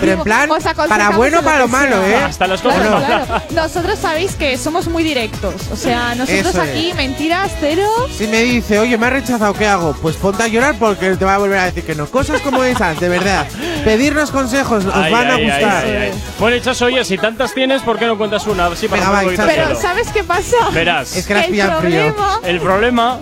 Pero 0.00 0.12
en 0.12 0.20
plan, 0.22 0.48
para 0.88 1.10
bueno 1.10 1.40
o 1.40 1.42
para 1.42 1.58
lo 1.58 1.68
malo. 1.68 1.96
¿eh? 2.06 2.14
Hasta 2.14 2.46
los 2.46 2.60
Claro, 2.60 3.04
claro. 3.04 3.42
Nosotros 3.50 3.98
sabéis 3.98 4.36
que 4.36 4.56
somos 4.56 4.86
muy 4.86 5.02
directos. 5.02 5.54
O 5.72 5.76
sea, 5.76 6.14
nosotros 6.14 6.46
Eso 6.54 6.62
aquí, 6.62 6.90
es. 6.90 6.96
mentiras, 6.96 7.50
cero. 7.58 7.88
Si 8.16 8.28
me 8.28 8.42
dice, 8.42 8.78
oye, 8.78 8.96
me 8.96 9.06
ha 9.06 9.10
rechazado, 9.10 9.52
¿qué 9.54 9.66
hago? 9.66 9.94
Pues 10.00 10.14
ponte 10.16 10.44
a 10.44 10.46
llorar 10.46 10.76
porque 10.78 11.16
te 11.16 11.24
va 11.24 11.34
a 11.34 11.38
volver 11.38 11.58
a 11.58 11.64
decir 11.64 11.82
que 11.84 11.96
no. 11.96 12.06
Cosas 12.06 12.40
como 12.42 12.62
esas, 12.62 13.00
de 13.00 13.08
verdad. 13.08 13.44
Pedirnos 13.84 14.30
consejos, 14.30 14.84
os 14.84 14.94
Ay, 14.94 15.12
van 15.12 15.30
a 15.30 15.34
ay, 15.34 15.44
gustar. 15.44 15.84
ay, 15.84 15.96
ay. 15.96 16.12
Bueno, 16.38 16.58
Chaso, 16.62 16.84
oye, 16.84 17.04
si 17.04 17.18
tantas 17.18 17.52
tienes, 17.52 17.82
¿por 17.82 17.98
qué 17.98 18.06
no 18.06 18.16
cuentas 18.16 18.46
una? 18.46 18.68
Para 18.68 19.10
Venga, 19.10 19.22
un 19.22 19.36
va, 19.36 19.46
Pero. 19.46 19.80
¿sabes 19.80 20.08
qué 20.12 20.22
pasa? 20.22 20.56
Verás. 20.72 21.16
Es 21.16 21.26
que 21.26 21.34
las 21.34 21.46
el 21.46 21.50
pillan 21.50 21.80
frío. 21.80 22.14
El 22.44 22.60
problema. 22.60 23.18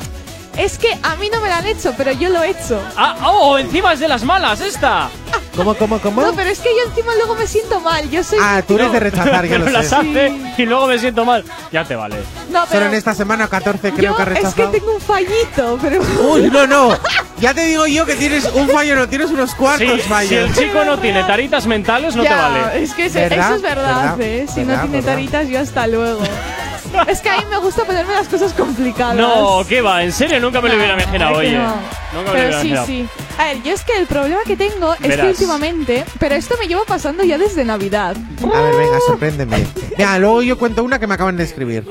Es 0.64 0.78
que 0.78 0.98
a 1.02 1.16
mí 1.16 1.28
no 1.32 1.40
me 1.40 1.48
lo 1.48 1.54
han 1.54 1.66
hecho, 1.66 1.94
pero 1.96 2.12
yo 2.12 2.28
lo 2.28 2.42
he 2.42 2.50
hecho. 2.50 2.80
Ah, 2.96 3.16
oh, 3.24 3.58
encima 3.58 3.92
es 3.92 4.00
de 4.00 4.08
las 4.08 4.22
malas, 4.24 4.61
esta. 4.61 5.08
¿Cómo, 5.56 5.74
cómo, 5.74 5.98
cómo? 6.00 6.22
No, 6.22 6.32
pero 6.34 6.48
es 6.50 6.58
que 6.61 6.68
yo 6.70 6.88
encima 6.90 7.14
luego 7.16 7.34
me 7.34 7.46
siento 7.46 7.80
mal. 7.80 8.08
Yo 8.11 8.22
soy. 8.22 8.38
Ah, 8.40 8.62
tú 8.66 8.74
eres 8.76 8.86
No, 8.88 8.92
de 8.94 9.00
rechazar, 9.00 9.46
ya 9.48 9.58
lo 9.58 9.70
las 9.70 9.88
sé. 9.88 9.96
hace 9.96 10.32
y 10.58 10.62
luego 10.66 10.86
me 10.86 10.98
siento 10.98 11.24
mal. 11.24 11.44
Ya 11.72 11.84
te 11.84 11.96
vale. 11.96 12.16
no, 12.50 12.61
Solo 12.61 12.66
pero 12.70 12.86
en 12.86 12.94
esta 12.94 13.14
semana 13.14 13.48
14 13.48 13.92
creo 13.92 14.12
yo 14.12 14.16
que 14.16 14.22
ha 14.22 14.24
es 14.26 14.30
que 14.32 14.34
rechazado. 14.42 14.70
tengo 14.70 14.94
un 14.94 15.00
fallito, 15.00 15.78
pero. 15.82 16.02
Uy, 16.32 16.50
no, 16.50 16.66
no. 16.66 16.90
Ya 17.40 17.54
te 17.54 17.62
digo 17.64 17.86
yo 17.86 18.04
que 18.04 18.16
tienes 18.16 18.44
un 18.52 18.68
fallo, 18.68 18.94
no 18.96 19.08
tienes 19.08 19.30
unos 19.30 19.54
cuartos 19.54 20.02
Si, 20.02 20.08
fallos. 20.11 20.28
si 20.28 20.34
el 20.34 20.54
chico 20.54 20.84
no 20.84 20.98
tiene 20.98 21.24
taritas 21.24 21.66
mentales, 21.66 22.14
no 22.14 22.22
ya, 22.22 22.28
te 22.28 22.36
vale. 22.36 22.82
es 22.84 22.92
que 22.92 23.06
eso 23.06 23.18
es 23.18 23.30
verdad, 23.30 23.58
¿Verdad? 23.62 24.20
¿eh? 24.20 24.46
Si 24.46 24.62
¿Verdad? 24.62 24.74
no 24.76 24.80
tiene 24.82 24.96
¿Verdad? 24.98 25.12
taritas, 25.14 25.48
yo 25.48 25.58
hasta 25.58 25.86
luego. 25.86 26.20
Es 27.09 27.20
que 27.20 27.28
a 27.30 27.38
mí 27.38 27.44
me 27.51 27.59
gusta 27.59 27.84
ponerme 27.84 28.12
las 28.12 28.28
cosas 28.28 28.53
complicadas. 28.53 29.16
No, 29.16 29.62
¿qué 29.68 29.80
va? 29.82 30.03
¿En 30.05 30.12
serio? 30.12 30.40
Nunca 30.40 30.61
me 30.61 30.68
lo 30.68 30.76
hubiera 30.76 30.94
imaginado, 30.94 31.36
oye. 31.38 31.53
no. 31.57 31.74
Nunca 31.74 31.78
me 32.12 32.24
lo 32.24 32.32
Pero 32.32 32.48
hubiera 32.48 32.61
sí, 32.62 32.68
imaginado. 32.68 32.86
sí. 32.86 33.09
A 33.38 33.44
ver, 33.46 33.62
yo 33.62 33.72
es 33.72 33.84
que 33.84 33.96
el 33.96 34.07
problema 34.07 34.40
que 34.44 34.57
tengo 34.57 34.94
es 34.94 35.16
que 35.16 35.26
últimamente, 35.28 36.05
pero 36.18 36.34
esto 36.34 36.57
me 36.61 36.66
lleva 36.66 36.82
pasando 36.84 37.22
ya 37.24 37.38
desde 37.38 37.64
Navidad. 37.64 38.16
A 38.42 38.61
ver, 38.61 38.74
venga, 38.76 38.98
sorpréndeme. 39.07 39.66
Venga, 39.98 40.18
luego 40.18 40.40
yo 40.42 40.59
cuento 40.59 40.82
una 40.82 40.98
que 40.98 41.07
me 41.07 41.14
acaban 41.14 41.36
de 41.36 41.44
escribir. 41.44 41.84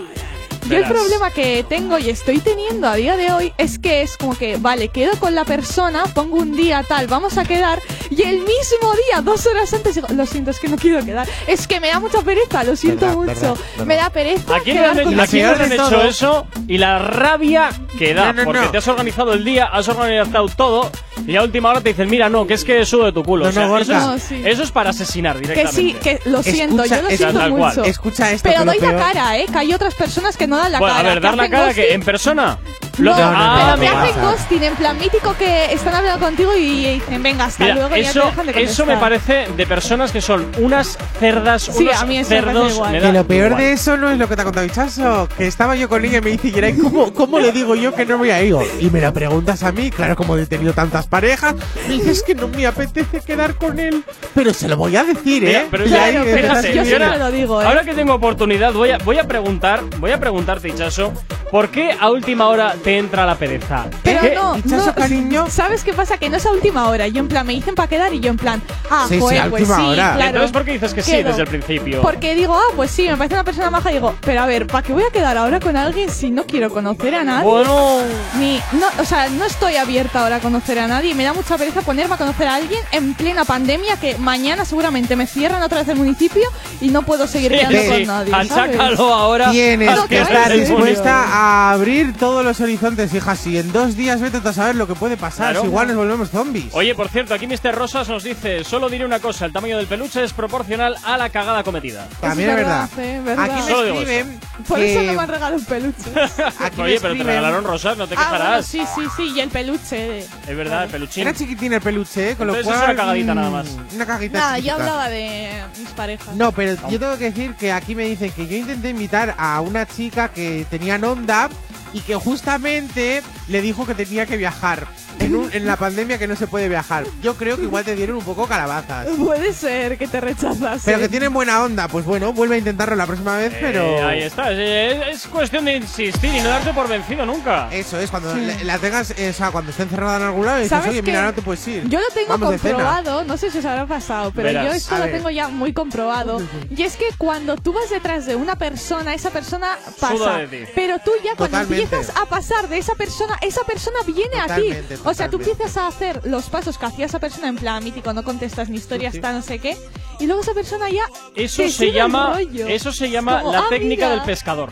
Yo 0.70 0.78
el 0.78 0.86
problema 0.86 1.32
que 1.32 1.66
tengo 1.68 1.98
y 1.98 2.10
estoy 2.10 2.40
teniendo 2.40 2.88
a 2.88 2.96
día 2.96 3.18
de 3.18 3.32
hoy 3.32 3.54
es 3.58 3.80
que 3.80 4.02
es 4.02 4.18
como 4.18 4.36
que, 4.38 4.58
vale, 4.58 4.90
quedo 4.90 5.18
con 5.20 5.34
la 5.36 5.46
persona, 5.46 6.04
pongo 6.14 6.38
un 6.38 6.56
día 6.56 6.84
tal, 6.88 7.08
vamos 7.08 7.38
a 7.38 7.44
quedar, 7.46 7.82
y 8.10 8.22
el 8.24 8.38
mismo 8.40 8.94
día, 9.10 9.22
dos 9.22 9.46
horas 9.48 9.74
antes, 9.74 9.96
digo, 9.96 10.08
lo 10.16 10.26
siento, 10.26 10.52
es 10.52 10.60
que 10.60 10.68
no 10.68 10.78
quiero 10.78 11.04
quedar. 11.04 11.28
Es 11.48 11.68
que 11.68 11.80
me 11.80 11.88
da 11.90 12.00
mucha 12.00 12.22
pereza, 12.22 12.64
lo 12.64 12.76
siento 12.76 13.06
Verdad, 13.06 13.18
mucho. 13.18 13.30
verdad, 13.34 13.56
verdad. 13.72 13.86
Me 13.86 13.96
da 13.96 14.10
pereza. 14.10 14.56
¿A 14.56 14.60
quién 14.62 14.76
le 14.78 14.86
han, 14.86 14.92
quedar 14.94 15.04
con 15.06 15.14
a 15.14 15.18
la 15.18 15.28
quién 15.28 15.48
le 15.58 15.64
han 15.64 15.72
hecho 15.74 16.02
eso? 16.04 16.48
Y 16.68 16.78
la 16.78 17.00
rabia 17.00 17.70
que 17.98 18.14
da, 18.14 18.28
No, 18.34 18.34
no, 18.34 18.44
porque 18.46 18.62
no. 18.62 18.72
te 18.72 18.78
has 18.78 18.88
organizado 18.88 19.34
el 19.34 19.44
día, 19.44 19.66
has 19.66 19.88
organizado 19.88 20.48
todo, 20.50 20.92
y 21.28 21.36
a 21.36 21.44
última 21.44 21.70
hora 21.70 21.82
te 21.82 21.90
dicen, 21.90 22.10
mira, 22.10 22.30
no, 22.30 22.46
que 22.48 22.54
es 22.56 22.64
que 22.64 22.86
sudo 22.86 23.06
de 23.06 23.12
tu 23.12 23.24
culo. 23.24 23.46
No, 23.46 23.50
O 23.50 23.54
sea, 23.54 23.68
no, 23.68 23.78
eso, 23.78 23.94
es, 23.94 24.00
No, 24.04 24.20
sí. 24.20 24.42
eso 24.46 24.64
es 24.64 24.72
para 24.72 24.92
asesinar 24.92 25.36
Que 25.36 25.42
directamente. 25.50 25.76
sí, 25.82 25.94
que 26.02 26.20
lo 26.30 26.42
siento, 26.44 26.84
Escucha, 26.84 26.96
yo 27.02 27.10
lo 27.10 27.18
siento 27.18 27.50
mucho. 27.50 27.84
Escucha 27.84 28.32
esto. 28.32 28.50
Pero 28.50 28.62
que 28.62 28.66
doy 28.66 28.80
la 28.80 28.98
cara, 28.98 29.38
¿eh? 29.38 29.46
Que 29.52 29.58
hay 29.58 29.74
otras 29.74 29.96
personas 29.96 30.38
que 30.38 30.48
no 30.48 30.59
dan 30.60 30.72
la 30.74 30.80
Bueno, 30.80 30.96
cara. 30.96 31.10
a 31.10 31.14
ver, 31.14 31.22
dar 31.22 31.36
la 31.36 31.50
cara 31.50 31.74
que 31.74 31.94
en 31.94 32.02
persona. 32.02 32.58
No, 33.00 33.12
No, 33.12 33.18
no, 33.18 33.32
no, 33.32 33.38
ah, 33.38 33.76
pero 33.80 33.92
te 33.92 33.98
hacen 33.98 34.22
ghosting 34.22 34.64
en 34.64 34.76
plan 34.76 34.98
mítico 35.00 35.34
que 35.38 35.74
están 35.74 35.94
hablando 35.96 36.26
contigo 36.26 36.56
y 36.56 36.94
dicen, 36.96 37.24
venga, 37.24 37.46
hasta 37.46 37.64
Mira, 37.64 37.76
luego 37.76 37.96
y 37.98 38.02
ya 38.04 38.12
te 38.12 38.20
eso, 38.20 38.26
dejan 38.28 38.46
de 38.48 38.64
eso 38.64 38.86
me 38.86 38.98
parece 38.98 39.48
de 39.56 39.66
personas 39.68 40.12
que 40.12 40.22
son 40.22 40.46
unas 40.58 40.98
cerdas, 41.20 41.64
Sí, 41.64 41.84
unos 41.84 42.02
a 42.02 42.06
mí 42.06 42.18
eso 42.18 42.30
me 42.30 42.36
cerdos. 42.42 42.74
igual. 42.74 42.92
me 42.92 43.00
Que 43.00 43.06
da 43.08 43.12
lo 43.14 43.26
peor 43.28 43.46
igual. 43.52 43.64
de 43.64 43.72
eso 43.74 43.98
no 43.98 44.10
es 44.10 44.18
lo 44.18 44.28
que 44.28 44.36
te 44.36 44.42
ha 44.42 44.46
contado 44.46 44.66
Hichazo, 44.66 45.28
que 45.38 45.48
estaba 45.48 45.76
yo 45.76 45.88
con 45.88 46.04
ella 46.04 46.18
y 46.18 46.22
me 46.22 46.32
dice, 46.32 46.52
Yeray, 46.52 46.78
¿cómo, 46.78 47.14
¿cómo 47.14 47.40
le 47.40 47.52
digo 47.52 47.76
yo 47.76 47.94
que 47.94 48.06
no 48.06 48.18
voy 48.18 48.32
a 48.32 48.42
ir? 48.44 48.56
Y 48.80 48.90
me 48.90 49.00
la 49.02 49.12
preguntas 49.14 49.64
a 49.64 49.72
mí, 49.72 49.90
claro, 49.92 50.16
como 50.16 50.36
he 50.38 50.46
tenido 50.46 50.74
tantas 50.74 51.08
parejas, 51.08 51.56
me 51.88 51.94
dices 51.96 52.24
que 52.24 52.36
no 52.36 52.48
me 52.48 52.66
apetece 52.68 53.22
quedar 53.22 53.56
con 53.56 53.80
él, 53.80 54.04
pero 54.34 54.54
se 54.54 54.68
lo 54.68 54.76
voy 54.78 54.96
a 54.96 55.04
decir, 55.04 55.44
Mira, 55.44 55.62
¿eh? 55.62 55.68
pero 55.72 55.86
ya- 55.86 56.04
ahí 56.06 56.12
Claro, 56.14 56.30
empiezas 56.30 56.42
pero 56.42 56.52
a 56.60 56.62
fíjate, 56.62 56.76
yo 56.78 56.86
siempre 56.86 57.18
lo 57.20 57.32
digo, 57.32 57.62
¿eh? 57.62 57.66
Ahora 57.66 57.84
que 57.84 57.94
tengo 57.94 58.14
oportunidad, 58.14 58.74
voy 58.74 58.90
a, 58.92 58.98
voy 59.00 59.18
a 59.20 59.24
preguntar, 59.26 59.82
voy 60.00 60.12
a 60.12 60.20
preguntarte, 60.20 60.70
Hichazo, 60.70 61.14
¿por 61.52 61.70
qué 61.70 61.92
a 62.00 62.10
última 62.10 62.48
hora 62.48 62.76
te 62.84 62.89
entra 62.98 63.26
la 63.26 63.36
pereza? 63.36 63.86
Pero 64.04 64.22
¿Qué? 64.22 64.36
no, 64.36 64.58
no, 64.58 64.96
cariño. 64.96 65.46
¿Sabes 65.50 65.84
qué 65.84 65.94
pasa? 65.94 66.18
Que 66.18 66.30
no 66.30 66.38
es 66.38 66.46
a 66.46 66.52
última 66.52 66.88
hora. 66.90 67.08
Yo 67.08 67.20
en 67.20 67.28
plan, 67.28 67.46
me 67.46 67.54
dicen 67.54 67.76
para 67.76 67.88
quedar 67.88 68.14
y 68.14 68.20
yo 68.20 68.30
en 68.30 68.38
plan, 68.38 68.62
ah, 68.90 69.06
Sí, 69.08 69.20
sí, 69.22 69.38
a 69.38 69.50
pues 69.50 69.62
última 69.64 69.76
sí, 69.78 69.84
hora. 69.84 70.14
claro. 70.16 70.30
Entonces, 70.30 70.52
¿por 70.52 70.66
qué 70.66 70.72
dices 70.74 70.94
que 70.94 71.02
sí 71.04 71.12
Quedo. 71.12 71.30
desde 71.30 71.42
el 71.44 71.48
principio? 71.48 72.02
Porque 72.02 72.36
digo, 72.36 72.56
ah, 72.56 72.74
pues 72.76 72.92
sí, 72.92 73.04
me 73.08 73.18
parece 73.18 73.36
una 73.36 73.44
persona 73.44 73.70
maja. 73.70 73.90
Digo, 73.90 74.16
pero 74.22 74.42
a 74.42 74.46
ver, 74.46 74.68
¿para 74.68 74.84
qué 74.84 74.94
voy 74.94 75.04
a 75.04 75.12
quedar 75.12 75.38
ahora 75.38 75.60
con 75.60 75.76
alguien 75.78 76.10
si 76.10 76.32
no 76.32 76.46
quiero 76.46 76.70
conocer 76.70 77.16
a 77.16 77.24
nadie? 77.24 77.50
Bueno, 77.50 78.00
Ni, 78.38 78.60
no, 78.74 78.88
o 79.02 79.06
sea, 79.06 79.30
no 79.30 79.46
estoy 79.46 79.76
abierta 79.76 80.22
ahora 80.24 80.38
a 80.38 80.40
conocer 80.40 80.80
a 80.80 80.88
nadie. 80.88 81.14
Me 81.16 81.24
da 81.24 81.34
mucha 81.34 81.58
pereza 81.58 81.82
ponerme 81.82 82.16
a 82.16 82.18
conocer 82.18 82.48
a 82.48 82.56
alguien 82.56 82.80
en 82.92 83.14
plena 83.14 83.46
pandemia 83.46 83.98
que 83.98 84.18
mañana 84.18 84.66
seguramente 84.66 85.16
me 85.16 85.28
cierran 85.28 85.62
otra 85.64 85.80
vez 85.80 85.88
el 85.90 85.96
municipio 85.98 86.44
y 86.82 86.90
no 86.90 87.02
puedo 87.04 87.28
seguir 87.28 87.52
quedando 87.52 87.80
sí, 87.82 87.88
con 87.88 88.04
nadie. 88.06 88.32
¿sabes? 88.32 88.52
achácalo 88.52 89.14
ahora. 89.14 89.52
Tienes 89.52 90.00
que 90.02 90.22
estar 90.22 90.52
dispuesta 90.52 91.24
a 91.26 91.72
abrir 91.72 92.14
todos 92.18 92.44
los 92.44 92.60
horizontes, 92.70 93.14
hija. 93.14 93.36
Si 93.36 93.58
en 93.58 93.72
dos 93.72 93.96
días 93.96 94.22
vete 94.22 94.38
a 94.48 94.54
saber 94.54 94.76
lo 94.76 94.88
que 94.88 94.96
puede 94.96 95.18
pasar, 95.18 95.48
Claro. 95.52 95.62
si 95.62 95.68
igual 95.68 95.88
nos 95.88 95.98
volvemos 95.98 96.30
zombies. 96.30 96.68
Oye, 96.74 96.94
por 96.96 97.10
cierto, 97.10 97.34
aquí 97.34 97.48
Mr. 97.48 97.74
Rosas 97.76 98.08
nos 98.10 98.24
dice, 98.24 98.64
solo 98.64 98.90
diré 98.90 99.06
una 99.06 99.20
cosa, 99.20 99.46
el 99.46 99.54
tamaño 99.54 99.78
del 99.78 99.88
peluche 99.88 100.24
es 100.24 100.34
proporcional 100.34 100.96
a 101.04 101.18
la 101.18 101.30
cagada 101.30 101.64
cometida. 101.64 102.08
También 102.22 102.50
es 102.52 102.56
verdad. 102.58 102.90
eh, 102.98 103.22
verdad. 103.24 103.46
Aquí 103.46 103.62
Solo 103.62 103.78
me 103.80 103.86
digo 103.86 104.00
escriben 104.02 104.40
Por 104.68 104.78
que 104.78 104.92
eso 104.94 105.04
no 105.04 105.14
me 105.14 105.20
han 105.22 105.30
regalado 105.30 105.64
peluches. 105.64 106.08
aquí 106.60 106.78
me 106.78 106.84
Oye, 106.84 107.00
pero 107.02 107.16
te 107.18 107.24
regalaron 107.24 107.64
rosas, 107.64 107.98
no 107.98 108.08
te 108.08 108.16
Ah, 108.16 108.28
bueno, 108.30 108.44
quejarás. 108.46 108.66
sí, 108.66 108.82
sí, 108.96 109.02
sí, 109.18 109.34
y 109.36 109.40
el 109.40 109.50
peluche. 109.50 110.20
Es 110.20 110.56
verdad, 110.58 110.84
el 110.86 110.90
peluchín. 110.92 111.22
Era 111.24 111.34
chiquitín 111.34 111.74
el 111.74 111.82
peluche, 111.82 112.32
¿eh? 112.32 112.36
con 112.36 112.48
lo 112.48 112.54
Entonces 112.56 112.74
cual 112.78 112.90
es 112.90 112.96
una 112.96 112.96
cagadita 113.04 113.34
mm, 113.34 113.36
nada 113.36 113.50
más. 113.50 113.68
Una 113.96 114.06
cagadita. 114.06 114.40
Nada, 114.40 114.60
yo 114.60 114.74
hablaba 114.74 115.10
de 115.10 115.64
mis 115.80 115.90
parejas. 115.90 116.36
No, 116.36 116.52
pero 116.52 116.76
yo 116.90 117.00
tengo 117.00 117.18
que 117.18 117.26
decir 117.26 117.56
que 117.56 117.72
aquí 117.72 117.96
me 117.96 118.04
dicen 118.06 118.32
que 118.32 118.48
yo 118.48 118.58
intenté 118.58 118.90
invitar 118.90 119.36
a 119.38 119.62
una 119.62 119.86
chica 119.88 120.30
que 120.30 120.66
tenía 120.70 120.96
onda 120.96 121.50
y 121.94 122.02
que 122.02 122.16
justamente 122.16 123.24
le 123.48 123.62
dijo 123.62 123.86
que 123.86 123.96
tenía 123.96 124.26
que 124.26 124.38
viajar. 124.38 124.88
En, 125.20 125.36
un- 125.36 125.50
en 125.54 125.66
la 125.66 125.76
pandemia 125.78 126.18
que 126.18 126.28
no 126.28 126.36
se 126.36 126.48
puede 126.48 126.70
viajar. 126.70 127.06
Yo 127.22 127.36
creo 127.36 127.58
que 127.58 127.64
igual 127.64 127.84
te 127.84 127.96
dieron 127.96 128.18
un 128.18 128.24
poco 128.24 128.48
calabazas. 128.48 129.08
Puede 129.18 129.54
ser 129.54 129.98
que 129.98 130.08
te 130.08 130.22
rechazas. 130.22 130.82
Pero 130.86 131.00
que 131.00 131.10
tienen 131.10 131.34
buena 131.34 131.64
onda, 131.64 131.88
pues 131.88 132.06
bueno, 132.06 132.34
vuelve 132.34 132.56
a 132.56 132.58
intentarlo 132.60 132.96
la 132.96 133.06
próxima 133.06 133.38
vez, 133.38 133.54
pero. 133.60 133.82
Eh, 133.84 134.02
ahí 134.04 134.22
está, 134.24 134.52
es, 134.52 135.08
es 135.08 135.28
cuestión 135.28 135.66
de 135.66 135.76
insistir 135.78 136.34
y 136.34 136.40
no 136.42 136.50
darte 136.50 136.74
por 136.74 136.88
vencido 136.88 137.26
nunca. 137.26 137.68
Eso 137.72 138.00
es, 138.00 138.10
cuando 138.10 138.34
Sí. 138.34 138.42
la, 138.42 138.64
la 138.64 138.78
tengas, 138.80 139.12
eh, 139.18 139.30
o 139.30 139.34
sea, 139.34 139.52
cuando 139.52 139.72
esté 139.72 139.84
encerrada 139.84 140.18
en 140.18 140.24
algún 140.24 140.46
lado, 140.46 140.58
dices, 140.58 140.70
¿Sabes 140.70 140.90
oye, 140.90 141.02
mira, 141.02 141.24
no 141.24 141.34
te 141.34 141.42
puedes 141.42 141.68
ir. 141.68 141.88
Yo 141.90 142.00
lo 142.00 142.08
tengo 142.14 142.30
Vamos 142.30 142.52
de 142.52 142.58
cena". 142.60 142.74
comprobado, 142.76 143.24
no 143.26 143.38
sé 143.38 143.52
si 143.52 143.58
os 143.60 143.66
habrá 143.66 143.86
pasado, 143.86 144.32
pero 144.36 144.48
Verás. 144.48 144.66
yo 144.66 144.72
esto 144.74 144.96
A 144.96 145.00
lo 145.00 145.06
ver. 145.06 145.16
tengo 145.16 145.30
ya 145.30 145.48
muy 145.50 145.74
comprobado. 145.74 146.42
Y 146.76 146.84
es 146.84 146.96
que 146.96 147.06
cuando 147.18 147.56
tú 147.58 147.74
vas 147.74 147.90
detrás 147.90 148.26
de 148.26 148.36
una 148.36 148.56
persona, 148.56 149.14
esa 149.14 149.30
persona 149.32 149.78
pasa. 150.00 150.40
Pero 150.76 150.98
tú 151.00 151.12
ya 151.24 151.36
cuando 151.36 151.58
Totalmente. 151.58 151.84
empiezas 151.84 152.16
a 152.16 152.26
pasar 152.26 152.70
de 152.70 152.78
esa 152.78 152.96
persona, 152.96 153.38
esa 153.42 153.64
persona 153.64 153.98
viene 154.06 154.40
a 154.40 154.56
ti. 154.56 154.74
O 155.10 155.14
sea, 155.14 155.30
tú 155.30 155.38
empiezas 155.38 155.76
a 155.78 155.88
hacer 155.88 156.22
los 156.26 156.46
pasos 156.50 156.78
que 156.78 156.86
hacía 156.86 157.06
esa 157.06 157.20
persona 157.20 157.48
en 157.50 157.56
plan 157.58 157.84
mítico, 157.84 158.14
no 158.14 158.24
contestas 158.24 158.70
ni 158.70 158.78
historias, 158.78 159.16
está 159.16 159.32
no 159.34 159.42
sé 159.42 159.60
qué. 159.60 159.76
Y 160.20 160.26
luego 160.28 160.42
esa 160.42 160.54
persona 160.54 160.90
ya. 160.90 161.06
Eso 161.36 161.64
te 161.64 161.70
se 161.70 161.88
el 161.88 161.94
llama, 161.94 162.34
rollo. 162.36 162.68
eso 162.68 162.92
se 162.92 163.10
llama 163.10 163.40
Como, 163.42 163.54
la 163.54 163.60
"Ah, 163.60 163.66
técnica 163.70 164.06
mira". 164.06 164.16
del 164.16 164.22
pescador. 164.26 164.70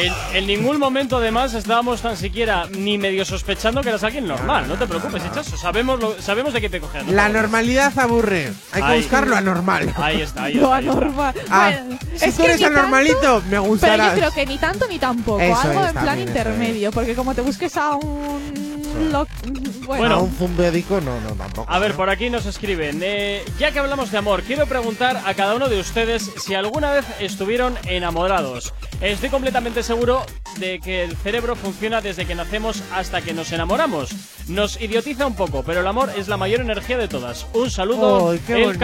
en, 0.00 0.36
en 0.36 0.46
ningún 0.46 0.78
momento, 0.78 1.18
además, 1.18 1.52
estábamos 1.54 2.00
tan 2.00 2.16
siquiera 2.16 2.66
ni 2.70 2.96
medio 2.98 3.24
sospechando 3.24 3.82
que 3.82 3.90
eras 3.90 4.02
alguien 4.04 4.26
normal. 4.26 4.66
No 4.68 4.74
te 4.76 4.86
preocupes, 4.86 5.22
Hichazo. 5.24 5.56
Sabemos, 5.56 6.00
lo- 6.00 6.20
sabemos 6.20 6.52
de 6.54 6.60
qué 6.60 6.70
te 6.70 6.80
coges. 6.80 7.06
La 7.08 7.28
normalidad 7.28 7.96
aburre. 7.98 8.52
Hay 8.72 8.82
que. 8.82 9.01
Buscar 9.02 9.26
lo 9.26 9.36
anormal. 9.36 9.92
Ahí 9.96 10.20
está, 10.22 10.44
ahí 10.44 10.54
Lo 10.54 10.62
está. 10.64 10.76
ahí 10.76 10.84
está. 10.86 10.92
anormal. 10.92 11.34
Ah, 11.50 11.70
Bueno, 11.84 11.98
si 12.16 12.24
es 12.24 12.34
tú 12.36 12.42
que 12.42 12.48
eres 12.48 12.56
ni 12.60 12.64
tanto- 12.64 12.78
anormalito, 12.78 13.40
me 13.42 13.50
Pero 13.50 13.62
gustará. 13.64 14.08
yo 14.10 14.14
creo 14.18 14.30
que 14.32 14.46
ni 14.46 14.58
tanto 14.58 14.86
ni 14.88 14.98
tampoco. 14.98 15.40
Eso 15.40 15.60
algo 15.60 15.86
en 15.86 15.92
plan 15.94 16.20
intermedio. 16.20 16.90
Porque 16.92 17.14
como 17.14 17.34
te 17.34 17.40
busques 17.40 17.76
a 17.76 17.94
un. 17.96 18.82
lo- 19.10 19.26
bueno, 19.86 19.98
Bueno. 19.98 20.14
A 20.14 20.18
un 20.22 20.32
zumbédico, 20.36 21.00
no, 21.00 21.20
no, 21.20 21.30
tampoco. 21.32 21.70
A 21.70 21.78
ver, 21.78 21.94
por 21.94 22.08
aquí 22.08 22.30
nos 22.30 22.46
escriben. 22.46 23.00
eh, 23.02 23.44
ya 23.58 23.72
que 23.72 23.78
hablamos 23.80 24.10
de 24.12 24.18
amor, 24.18 24.42
quiero 24.42 24.66
preguntar 24.66 25.20
a 25.26 25.34
cada 25.34 25.54
uno 25.54 25.68
de 25.68 25.80
ustedes 25.80 26.30
si 26.38 26.54
alguna 26.54 26.92
vez 26.92 27.04
estuvieron 27.18 27.74
enamorados. 27.86 28.72
Estoy 29.00 29.28
completamente 29.30 29.82
seguro 29.82 30.24
de 30.58 30.78
que 30.78 31.02
el 31.04 31.16
cerebro 31.16 31.56
funciona 31.56 32.00
desde 32.00 32.26
que 32.26 32.34
nacemos 32.36 32.82
hasta 32.94 33.20
que 33.22 33.32
nos 33.32 33.50
enamoramos. 33.52 34.10
Nos 34.48 34.80
idiotiza 34.80 35.26
un 35.26 35.34
poco, 35.34 35.62
pero 35.64 35.80
el 35.80 35.86
amor 35.86 36.12
es 36.16 36.28
la 36.28 36.36
mayor 36.36 36.60
energía 36.60 36.96
de 36.98 37.08
todas. 37.08 37.46
Un 37.54 37.70
saludo, 37.70 38.36
qué 38.46 38.52
el 38.54 38.64
bonito. 38.64 38.78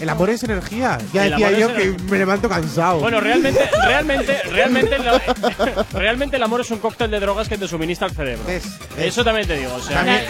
El 0.00 0.08
amor 0.08 0.30
es 0.30 0.42
energía. 0.42 0.98
Ya 1.12 1.24
El 1.26 1.30
decía 1.32 1.46
amor 1.48 1.58
yo 1.60 1.68
es 1.70 1.74
que 1.96 2.02
me 2.10 2.18
levanto 2.18 2.48
cansado. 2.48 3.00
Bueno, 3.00 3.20
realmente, 3.20 3.60
realmente, 3.84 4.42
realmente, 4.50 4.98
la- 4.98 5.86
realmente 5.92 6.36
el 6.36 6.42
amor 6.42 6.60
es 6.60 6.70
un 6.70 6.78
cóctel 6.78 7.10
de 7.10 7.20
drogas 7.20 7.48
que 7.48 7.56
te 7.58 7.68
suministra 7.68 8.06
el 8.08 8.14
cerebro. 8.14 8.44
¿Ves? 8.46 8.64
Eso 8.98 9.24
también 9.24 9.46
te 9.46 9.56
digo. 9.56 9.74
O 9.74 9.80
sea, 9.80 9.96
También- 9.98 10.22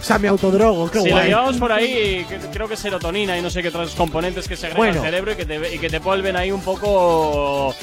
o 0.00 0.02
sea, 0.02 0.18
me 0.18 0.28
autodrogo, 0.28 0.90
qué 0.90 1.00
si 1.02 1.08
lo 1.08 1.14
guay. 1.16 1.28
llevamos 1.28 1.56
por 1.56 1.72
ahí, 1.72 2.24
que- 2.28 2.38
creo 2.52 2.68
que 2.68 2.76
serotonina 2.76 3.36
y 3.36 3.42
no 3.42 3.50
sé 3.50 3.62
qué 3.62 3.68
otros 3.68 3.94
componentes 3.94 4.48
que 4.48 4.56
segregan 4.56 4.76
Bueno. 4.78 4.94
el 4.96 5.00
cerebro 5.04 5.32
y 5.32 5.36
que 5.36 5.44
te, 5.46 5.74
y 5.74 5.78
que 5.78 5.90
te 5.90 5.98
vuelven 5.98 6.36
ahí 6.36 6.50
un 6.50 6.62
poco. 6.62 7.74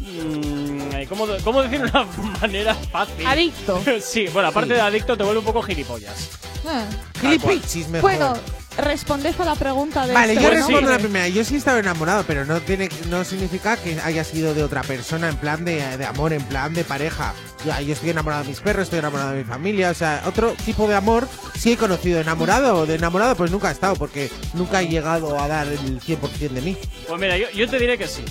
mm, 0.00 1.04
¿Cómo, 1.08 1.26
cómo 1.44 1.62
decir 1.62 1.80
de 1.82 1.86
una 1.90 2.06
manera 2.40 2.74
fácil? 2.74 3.26
Adicto. 3.26 3.80
sí, 4.00 4.26
bueno, 4.32 4.48
aparte 4.48 4.70
Sí. 4.70 4.74
de 4.74 4.80
adicto, 4.80 5.16
te 5.16 5.22
vuelve 5.24 5.38
un 5.40 5.44
poco 5.44 5.62
gilipollas. 5.62 6.30
ah. 6.66 6.84
Gilipichis 7.20 7.88
mejor. 7.88 8.10
bueno, 8.10 8.36
responded 8.76 9.34
a 9.38 9.44
la 9.44 9.54
pregunta 9.54 10.06
de 10.06 10.12
Vale, 10.12 10.32
este, 10.34 10.44
yo 10.44 10.50
respondo 10.50 10.90
la 10.90 10.98
primera. 10.98 11.28
Yo 11.28 11.44
sí 11.44 11.54
he 11.54 11.58
estado 11.58 11.78
enamorado, 11.78 12.24
pero 12.26 12.44
no 12.44 12.60
tiene, 12.60 12.88
no 13.08 13.24
significa 13.24 13.76
que 13.76 13.98
haya 14.00 14.24
sido 14.24 14.54
de 14.54 14.62
otra 14.64 14.82
persona 14.82 15.28
en 15.28 15.36
plan 15.36 15.64
de, 15.64 15.96
de 15.96 16.04
amor, 16.04 16.32
en 16.32 16.42
plan 16.42 16.74
de 16.74 16.84
pareja. 16.84 17.34
Yo, 17.64 17.78
yo 17.80 17.92
estoy 17.92 18.10
enamorado 18.10 18.42
de 18.42 18.50
mis 18.50 18.60
perros, 18.60 18.84
estoy 18.84 18.98
enamorado 19.00 19.32
de 19.32 19.38
mi 19.38 19.44
familia, 19.44 19.90
o 19.90 19.94
sea, 19.94 20.22
otro 20.26 20.52
tipo 20.64 20.88
de 20.88 20.94
amor 20.94 21.28
sí 21.58 21.72
he 21.72 21.76
conocido. 21.76 22.20
Enamorado, 22.20 22.86
de 22.86 22.94
enamorado 22.94 23.36
pues 23.36 23.50
nunca 23.50 23.68
he 23.68 23.72
estado, 23.72 23.96
porque 23.96 24.30
nunca 24.54 24.82
he 24.82 24.88
llegado 24.88 25.38
a 25.38 25.48
dar 25.48 25.66
el 25.66 26.00
100% 26.00 26.50
de 26.50 26.60
mí. 26.60 26.76
Pues 27.08 27.20
mira, 27.20 27.36
yo, 27.36 27.50
yo 27.50 27.68
te 27.68 27.78
diré 27.78 27.96
que 27.98 28.06
sí. 28.06 28.24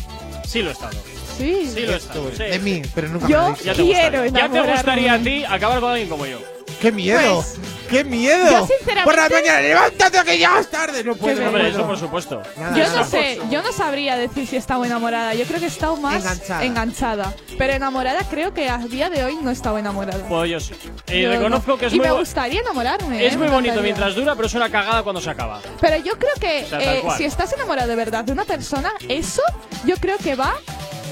Sí 0.46 0.62
lo 0.62 0.70
he 0.70 0.74
estado. 0.74 0.98
Sí. 1.38 1.70
Sí 1.74 1.82
lo 1.82 1.94
he 1.94 1.98
estado. 1.98 2.32
sí. 2.32 2.44
De 2.44 2.60
mí, 2.60 2.82
pero 2.94 3.10
nunca 3.10 3.28
Yo 3.28 3.38
me 3.38 3.44
lo 3.44 3.50
he 3.50 3.54
dicho. 3.54 3.66
Ya 3.66 3.74
te 3.74 3.84
quiero 3.84 4.24
gustaría. 4.24 4.48
Ya 4.48 4.50
te 4.50 4.72
gustaría 4.72 5.14
a 5.14 5.20
ti 5.20 5.44
acabar 5.44 5.80
con 5.80 5.92
alguien 5.92 6.10
como 6.10 6.26
yo. 6.26 6.55
¡Qué 6.82 6.92
miedo! 6.92 7.36
Pues, 7.36 7.56
¡Qué 7.90 8.04
miedo! 8.04 8.50
yo 8.50 8.68
sinceramente- 8.68 9.04
Por 9.04 9.16
la 9.16 9.30
mañana, 9.30 9.62
levántate 9.62 10.24
que 10.24 10.40
ya 10.40 10.60
es 10.60 10.70
tarde. 10.70 11.04
No 11.04 11.16
puedo. 11.16 11.40
no 11.40 11.48
Hombre, 11.48 11.70
eso 11.70 11.86
por 11.86 11.98
supuesto. 12.00 12.42
Nada, 12.58 12.76
Yo 12.78 12.84
nada. 12.84 13.00
no 13.02 13.06
sé, 13.06 13.40
yo 13.52 13.62
no 13.62 13.72
sabría 13.72 14.16
decir 14.18 14.48
si 14.48 14.56
he 14.56 14.60
estado 14.60 14.84
enamorada. 14.86 15.34
Yo 15.36 15.46
creo 15.46 15.60
que 15.60 15.66
he 15.66 15.70
estado 15.70 15.96
más 15.98 16.16
Enganchada. 16.24 16.64
enganchada. 16.66 17.34
Pero 17.58 17.74
enamorada 17.74 18.22
creo 18.30 18.54
que 18.54 18.70
a 18.70 18.78
día 18.80 19.10
de 19.10 19.24
hoy 19.24 19.38
no 19.42 19.50
he 19.52 19.54
estado 19.54 19.78
enamorada. 19.78 20.26
Pues 20.28 20.50
yo 20.52 20.60
sí. 20.60 20.74
Y 21.12 21.22
Yo 21.22 21.30
reconozco 21.32 21.72
no. 21.72 21.78
que 21.78 21.86
es 21.88 21.94
y 21.94 21.98
muy, 21.98 22.08
me 22.08 22.14
gustaría 22.14 22.60
enamorarme. 22.62 23.26
es 23.26 23.34
¿eh? 23.34 23.38
muy 23.38 23.48
bonito 23.48 23.80
mientras 23.82 24.16
dura, 24.16 24.36
pero 24.36 24.48
es 24.48 24.54
una 24.56 24.70
cagada 24.72 25.04
cuando 25.04 25.22
se 25.22 25.30
acaba. 25.30 25.62
Pero 25.80 25.98
yo 26.04 26.18
creo 26.18 26.34
que 26.40 26.64
O 26.66 26.70
sea, 26.70 26.80
tal 26.80 26.88
eh, 26.88 27.04
si 27.18 27.26
estás 27.26 27.54
enamorado 27.54 27.88
de 27.88 27.96
verdad 27.96 28.24
de 28.24 28.32
una 28.32 28.46
persona, 28.46 28.92
eso 29.08 29.42
yo 29.86 29.96
creo 29.98 30.18
que 30.18 30.36
va 30.36 30.56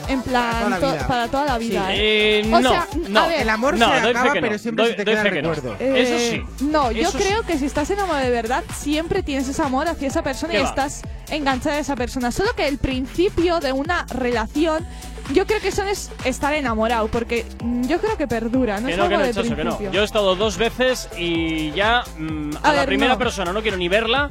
en 0.07 0.21
plan 0.21 0.51
toda 0.51 0.69
la 0.69 0.79
to- 0.79 0.91
vida. 0.93 1.07
para 1.07 1.27
toda 1.27 1.45
la 1.45 1.57
vida. 1.57 1.93
¿eh? 1.93 2.39
Eh, 2.41 2.51
O 2.53 2.59
no, 2.59 2.69
sea, 2.69 2.87
no. 3.09 3.19
a 3.21 3.27
ver, 3.27 3.41
El 3.41 3.49
amor 3.49 3.77
No, 3.77 3.87
se 3.89 3.93
acaba, 4.09 4.33
que 4.33 4.41
no. 4.41 4.47
pero 4.47 4.57
siempre 4.59 4.83
Doy- 4.85 4.91
se 4.91 4.97
te 4.97 5.05
queda 5.05 5.21
el 5.21 5.33
que 5.33 5.41
no. 5.41 5.53
recuerdo. 5.53 5.75
Eh, 5.79 6.01
Eso 6.01 6.17
sí. 6.59 6.65
No, 6.65 6.91
yo 6.91 7.01
Eso 7.09 7.17
sí. 7.17 7.23
creo 7.23 7.43
que 7.43 7.57
si 7.57 7.65
estás 7.65 7.89
enamorado 7.89 8.25
de 8.25 8.31
verdad, 8.31 8.63
siempre 8.75 9.23
tienes 9.23 9.47
ese 9.47 9.61
amor 9.61 9.87
hacia 9.87 10.07
esa 10.07 10.23
persona 10.23 10.53
¿Qué 10.53 10.59
y 10.59 10.63
va? 10.63 10.69
estás 10.69 11.01
enganchada 11.29 11.75
a 11.77 11.79
esa 11.79 11.95
persona. 11.95 12.31
Solo 12.31 12.51
que 12.55 12.67
el 12.67 12.77
principio 12.77 13.59
de 13.59 13.71
una 13.71 14.05
relación, 14.09 14.85
yo 15.33 15.45
creo 15.47 15.59
que 15.61 15.69
eso 15.69 15.83
es 15.83 16.11
estar 16.25 16.53
enamorado, 16.53 17.07
porque 17.07 17.45
mm, 17.63 17.83
yo 17.87 17.99
creo 17.99 18.17
que 18.17 18.27
perdura, 18.27 18.79
no 18.79 18.87
Que 18.87 18.93
es 18.93 18.97
no, 18.97 19.07
que 19.07 19.13
algo 19.15 19.19
no, 19.25 19.27
de 19.27 19.33
Chaso, 19.33 19.55
que 19.55 19.63
no. 19.63 19.69
principio. 19.77 19.91
Yo 19.91 20.01
he 20.01 20.05
estado 20.05 20.35
dos 20.35 20.57
veces 20.57 21.09
y 21.17 21.71
ya 21.71 22.03
mm, 22.17 22.51
a, 22.61 22.69
A 22.69 22.71
la 22.73 22.79
ver, 22.79 22.85
primera 22.87 23.13
no. 23.13 23.17
persona 23.19 23.51
no 23.53 23.61
quiero 23.61 23.77
ni 23.77 23.87
verla. 23.87 24.29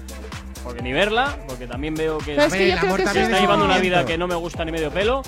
porque 0.63 0.81
ni 0.81 0.93
verla, 0.93 1.39
porque 1.49 1.67
también 1.67 1.95
veo 1.97 2.19
que, 2.19 2.37
es 2.37 2.45
que 2.45 2.51
se 2.51 2.71
yo 2.71 2.77
creo 2.79 2.95
que 2.97 3.03
está 3.03 3.21
eso- 3.21 3.41
llevando 3.41 3.65
una 3.65 3.79
vida 3.79 4.05
que 4.07 4.17
no 4.17 4.29
me 4.29 4.37
gusta 4.37 4.65
ni 4.65 4.71
medio 4.71 4.93
pelo. 4.93 5.23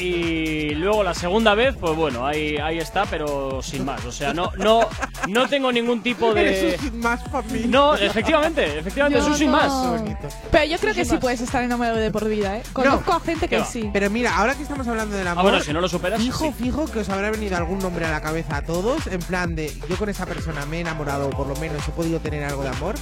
Y 0.00 0.70
luego 0.76 1.02
la 1.02 1.14
segunda 1.14 1.54
vez, 1.54 1.76
pues 1.78 1.94
bueno, 1.94 2.26
ahí, 2.26 2.56
ahí 2.56 2.78
está, 2.78 3.04
pero 3.06 3.60
sin 3.62 3.84
más. 3.84 4.04
O 4.06 4.12
sea, 4.12 4.32
no, 4.32 4.50
no, 4.56 4.80
no 5.28 5.48
tengo 5.48 5.70
ningún 5.70 6.02
tipo 6.02 6.32
de. 6.32 6.40
Eres 6.40 6.80
un 6.80 6.90
sin 6.90 7.00
más 7.00 7.20
mí. 7.52 7.64
No, 7.68 7.94
efectivamente, 7.94 8.78
efectivamente, 8.78 9.18
Yo 9.18 9.24
es 9.26 9.30
un 9.30 9.36
sin 9.38 9.50
no. 9.50 9.56
más. 9.58 10.02
Pero 10.50 10.64
yo 10.64 10.78
creo 10.78 10.94
que 10.94 11.04
sí 11.04 11.12
más. 11.12 11.20
puedes 11.20 11.40
estar 11.42 11.62
enamorado 11.62 11.96
de 11.96 12.10
por 12.10 12.26
vida, 12.28 12.56
¿eh? 12.56 12.62
Conozco 12.72 13.12
a 13.12 13.20
gente 13.20 13.46
¿Qué 13.46 13.56
que 13.56 13.58
va? 13.60 13.66
sí. 13.66 13.90
Pero 13.92 14.08
mira, 14.10 14.36
ahora 14.36 14.54
que 14.54 14.62
estamos 14.62 14.88
hablando 14.88 15.16
del 15.16 15.28
amor. 15.28 15.40
Ah, 15.40 15.42
bueno, 15.50 15.60
si 15.64 15.72
no 15.72 15.80
lo 15.80 15.88
superas. 15.88 16.20
Fijo, 16.20 16.46
sí. 16.46 16.52
fijo 16.64 16.86
que 16.86 17.00
os 17.00 17.08
habrá 17.10 17.30
venido 17.30 17.56
algún 17.56 17.78
nombre 17.78 18.06
a 18.06 18.10
la 18.10 18.20
cabeza 18.22 18.56
a 18.58 18.62
todos, 18.62 19.06
en 19.06 19.20
plan 19.20 19.54
de 19.54 19.70
yo 19.88 19.96
con 19.96 20.08
esa 20.08 20.24
persona 20.26 20.64
me 20.66 20.78
he 20.78 20.80
enamorado 20.80 21.26
o 21.28 21.30
por 21.30 21.46
lo 21.46 21.56
menos 21.56 21.86
he 21.86 21.90
podido 21.90 22.20
tener 22.20 22.42
algo 22.44 22.62
de 22.62 22.68
amor, 22.70 22.94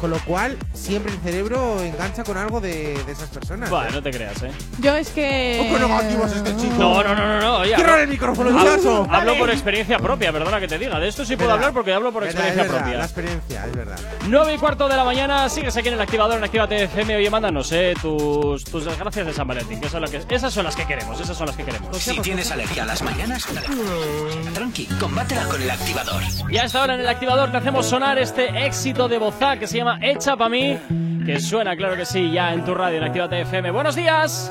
con 0.00 0.10
lo 0.10 0.18
cual 0.20 0.56
siempre 0.72 1.12
el 1.12 1.18
cerebro 1.20 1.82
engancha 1.82 2.24
con 2.24 2.36
algo 2.36 2.60
de, 2.60 3.02
de 3.04 3.12
esas 3.12 3.28
personas. 3.28 3.68
Vale, 3.70 3.90
no 3.90 4.02
te 4.02 4.10
creas, 4.10 4.42
eh. 4.42 4.50
Yo 4.80 4.94
es 4.94 5.10
que. 5.10 5.68
Ojo 5.68 5.78
negativo 5.78 6.24
es 6.26 6.32
este 6.38 6.56
chico. 6.56 6.74
No, 6.78 7.02
no, 7.02 7.14
no, 7.14 7.26
no, 7.26 7.40
no. 7.40 7.56
Oye, 7.58 7.74
Cierra 7.74 7.92
hablo- 7.94 8.02
el 8.02 8.08
micrófono, 8.08 8.50
hablo- 8.50 8.70
muchacho. 8.70 9.06
Hablo 9.10 9.38
por 9.38 9.50
experiencia 9.50 9.98
propia, 9.98 10.32
perdona 10.32 10.60
que 10.60 10.68
te 10.68 10.78
diga. 10.78 10.98
De 10.98 11.08
esto 11.08 11.24
sí 11.24 11.36
puedo 11.36 11.48
Verdad. 11.48 11.56
hablar 11.66 11.72
porque 11.74 11.92
hablo 11.92 12.12
por 12.12 12.24
experiencia 12.24 12.64
propia. 12.66 12.98
La 12.98 13.04
experiencia, 13.04 13.66
es 13.66 13.72
verdad. 13.76 13.98
9 14.28 14.54
y 14.54 14.58
cuarto 14.58 14.88
de 14.88 14.96
la 14.96 15.04
mañana, 15.04 15.48
sigues 15.48 15.76
aquí 15.76 15.88
en 15.88 15.94
el 15.94 16.00
activador 16.00 16.38
en 16.38 16.44
Actívate 16.44 16.84
FM. 16.84 17.16
Oye, 17.16 17.30
mándanos 17.30 17.70
eh, 17.72 17.94
tus, 18.00 18.64
tus 18.64 18.84
desgracias 18.84 19.26
de 19.26 19.32
San 19.32 19.46
Valentín, 19.48 19.80
que, 19.80 19.88
son 19.88 20.02
lo 20.02 20.08
que 20.08 20.22
esas 20.28 20.52
son 20.52 20.64
las 20.64 20.76
que 20.76 20.86
queremos, 20.86 21.20
esas 21.20 21.36
son 21.36 21.46
las 21.46 21.56
que 21.56 21.64
queremos. 21.64 21.96
Si 21.98 22.18
tienes 22.20 22.50
alergia 22.50 22.82
a 22.82 22.86
las 22.86 23.02
mañanas, 23.02 23.46
tranqui, 24.54 24.86
combátela 25.00 25.44
con 25.44 25.60
el 25.60 25.70
activador. 25.70 26.22
Y 26.48 26.56
a 26.58 26.64
esta 26.64 26.82
hora 26.82 26.94
en 26.94 27.00
el 27.00 27.08
activador 27.08 27.50
te 27.50 27.56
hacemos 27.58 27.86
sonar 27.86 28.18
este 28.18 28.66
éxito 28.66 29.08
de 29.08 29.18
Bozá 29.18 29.56
que 29.58 29.66
se 29.66 29.78
llama 29.78 29.98
Hecha 30.00 30.36
pa' 30.36 30.48
mí, 30.48 30.78
que 31.26 31.40
suena, 31.40 31.76
claro 31.76 31.96
que 31.96 32.04
sí, 32.06 32.30
ya 32.32 32.52
en 32.52 32.64
tu 32.64 32.74
radio 32.74 32.98
en 32.98 33.04
Actívate 33.04 33.40
FM. 33.42 33.70
¡Buenos 33.70 33.94
días! 33.96 34.48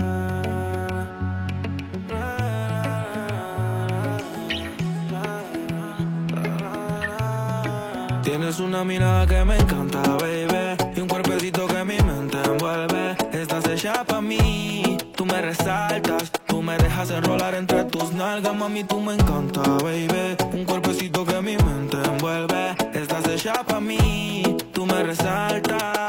Tienes 8.28 8.60
una 8.60 8.84
mirada 8.84 9.26
que 9.26 9.46
me 9.46 9.56
encanta, 9.56 10.02
baby. 10.02 10.76
Y 10.98 11.00
un 11.00 11.08
cuerpecito 11.08 11.66
que 11.66 11.86
mi 11.86 11.98
mente 11.98 12.38
envuelve. 12.44 13.16
Estás 13.32 13.66
hecha 13.70 14.04
pa' 14.04 14.20
mí. 14.20 14.98
Tú 15.16 15.26
me 15.26 15.42
resaltas. 15.42 16.30
Tú 16.46 16.62
me 16.62 16.78
dejas 16.78 17.10
enrolar 17.12 17.56
entre 17.56 17.86
tus 17.86 18.12
nalgas, 18.12 18.54
mami. 18.54 18.84
Tú 18.84 19.00
me 19.00 19.14
encanta, 19.14 19.62
baby. 19.82 20.36
Un 20.52 20.66
cuerpecito 20.66 21.26
que 21.26 21.42
mi 21.42 21.56
mente 21.56 21.96
envuelve. 22.04 22.76
Estás 22.94 23.26
hecha 23.30 23.64
pa' 23.64 23.80
mí. 23.80 24.44
Tú 24.74 24.86
me 24.86 25.04
resaltas. 25.04 26.07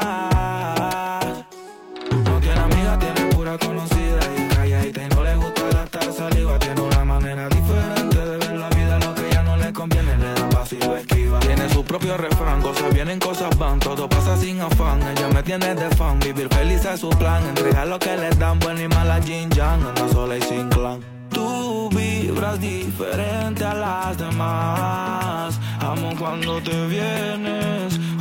Propio 12.09 12.17
refrán, 12.17 12.61
cosas 12.61 12.93
vienen, 12.93 13.19
cosas 13.19 13.57
van. 13.57 13.79
Todo 13.79 14.07
pasa 14.09 14.35
sin 14.37 14.59
afán. 14.61 15.01
Ella 15.01 15.27
me 15.29 15.43
tiene 15.43 15.75
de 15.75 15.89
fan. 15.95 16.19
Vivir 16.19 16.47
feliz 16.49 16.83
es 16.85 16.99
su 16.99 17.09
plan. 17.09 17.45
Entregar 17.47 17.87
lo 17.87 17.99
que 17.99 18.15
le 18.17 18.29
dan, 18.31 18.59
buena 18.59 18.81
y 18.81 18.87
mala 18.87 19.21
Jin 19.21 19.49
Yang. 19.49 19.87
Anda 19.87 20.09
sola 20.09 20.37
y 20.37 20.41
sin 20.41 20.69
clan. 20.69 20.99
Tú 21.29 21.89
vibras 21.89 22.59
diferente 22.59 23.63
a 23.63 23.73
las 23.73 24.17
demás. 24.17 25.59
Amo 25.79 26.13
cuando 26.17 26.61
te 26.61 26.87
vienes, 26.87 27.99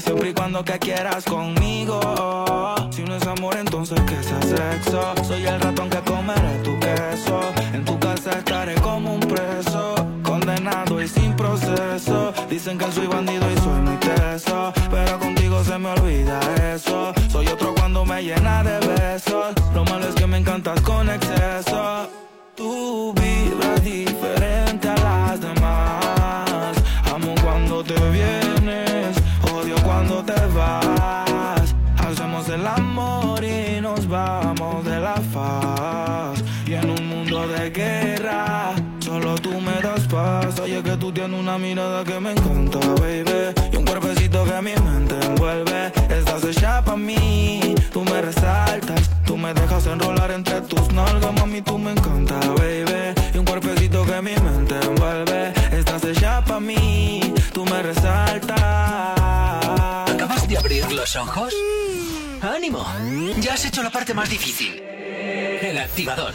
siempre 0.00 0.30
y 0.30 0.34
cuando 0.34 0.64
que 0.64 0.78
quieras 0.78 1.24
conmigo. 1.24 2.00
Si 2.90 3.02
no 3.02 3.16
es 3.16 3.26
amor, 3.26 3.56
entonces 3.56 4.00
que 4.02 4.22
sea 4.22 4.42
sexo. 4.42 5.14
Soy 5.24 5.46
el 5.46 5.60
ratón 5.60 5.90
que 5.90 5.98
comerá 5.98 6.62
tu 6.62 6.78
queso. 6.80 7.40
En 7.72 7.84
tu 7.84 7.98
casa 7.98 8.38
estaré 8.38 8.74
como 8.76 9.14
un 9.14 9.20
preso, 9.20 9.94
condenado 10.22 11.00
y 11.00 11.08
sin 11.08 11.34
proceso. 11.34 12.32
Dicen 12.48 12.78
que 12.78 12.90
soy 12.92 13.06
bandido 13.06 13.44
y 13.50 13.56
soy 13.60 13.80
muy 13.80 13.96
teso, 13.96 14.72
pero 14.90 15.18
contigo 15.18 15.62
se 15.62 15.78
me 15.78 15.88
olvida 15.90 16.40
eso. 16.74 17.12
Soy 17.30 17.46
otro 17.48 17.74
cuando 17.74 18.04
me 18.04 18.22
llena 18.22 18.62
de 18.62 18.78
besos. 18.86 19.54
Lo 19.74 19.84
malo 19.84 20.08
es 20.08 20.14
que 20.14 20.26
me 20.26 20.38
encantas 20.38 20.80
con 20.80 21.08
exceso. 21.08 22.08
Tú 22.56 23.12
mirada 41.58 42.04
que 42.04 42.20
me 42.20 42.32
encanta, 42.32 42.78
baby. 42.78 43.54
Y 43.72 43.76
un 43.76 43.84
cuerpecito 43.84 44.44
que 44.44 44.62
mi 44.62 44.74
mente 44.74 45.14
envuelve. 45.24 45.92
Estás 46.08 46.44
hecha 46.44 46.82
pa' 46.84 46.96
mí, 46.96 47.74
tú 47.92 48.04
me 48.04 48.20
resaltas. 48.22 49.10
Tú 49.26 49.36
me 49.36 49.52
dejas 49.54 49.86
enrolar 49.86 50.30
entre 50.30 50.60
tus 50.62 50.92
nalgas, 50.92 51.32
mami, 51.32 51.62
tú 51.62 51.78
me 51.78 51.92
encanta, 51.92 52.38
baby. 52.56 53.14
Y 53.34 53.38
un 53.38 53.44
cuerpecito 53.44 54.04
que 54.04 54.22
mi 54.22 54.34
mente 54.36 54.74
envuelve. 54.80 55.52
Estás 55.72 56.04
hecha 56.04 56.44
pa' 56.44 56.60
mí, 56.60 57.20
tú 57.52 57.64
me 57.64 57.82
resaltas. 57.82 58.60
¿Acabas 60.10 60.48
de 60.48 60.58
abrir 60.58 60.90
los 60.92 61.16
ojos? 61.16 61.52
¡Ánimo! 62.42 62.84
Ya 63.40 63.54
has 63.54 63.64
hecho 63.64 63.82
la 63.82 63.90
parte 63.90 64.14
más 64.14 64.28
difícil. 64.28 64.82
El 64.82 65.78
activador. 65.78 66.34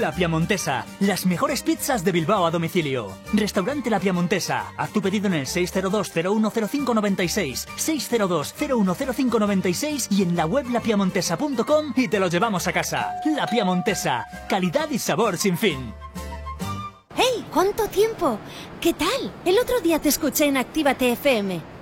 La 0.00 0.12
Piamontesa, 0.12 0.86
las 1.00 1.26
mejores 1.26 1.62
pizzas 1.62 2.04
de 2.04 2.12
Bilbao 2.12 2.46
a 2.46 2.50
domicilio. 2.50 3.10
Restaurante 3.32 3.90
La 3.90 4.00
Piamontesa. 4.00 4.72
Haz 4.76 4.90
tu 4.90 5.00
pedido 5.00 5.28
en 5.28 5.34
el 5.34 5.46
602-010596, 5.46 7.68
602-010596 7.76 10.08
y 10.10 10.22
en 10.22 10.34
la 10.36 10.46
web 10.46 10.68
lapiamontesa.com 10.70 11.92
y 11.96 12.08
te 12.08 12.18
lo 12.18 12.26
llevamos 12.28 12.66
a 12.66 12.72
casa. 12.72 13.12
La 13.24 13.46
Piamontesa, 13.46 14.26
calidad 14.48 14.90
y 14.90 14.98
sabor 14.98 15.38
sin 15.38 15.56
fin. 15.56 15.94
¡Hey! 17.16 17.46
¿Cuánto 17.52 17.86
tiempo? 17.86 18.40
¿Qué 18.80 18.92
tal? 18.92 19.32
El 19.44 19.56
otro 19.58 19.80
día 19.80 20.00
te 20.00 20.08
escuché 20.08 20.46
en 20.46 20.56
Actívate 20.56 21.12
FM. 21.12 21.73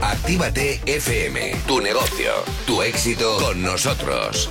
Actívate 0.00 0.80
FM, 0.86 1.56
tu 1.66 1.80
negocio, 1.80 2.32
tu 2.66 2.82
éxito 2.82 3.36
con 3.38 3.62
nosotros. 3.62 4.48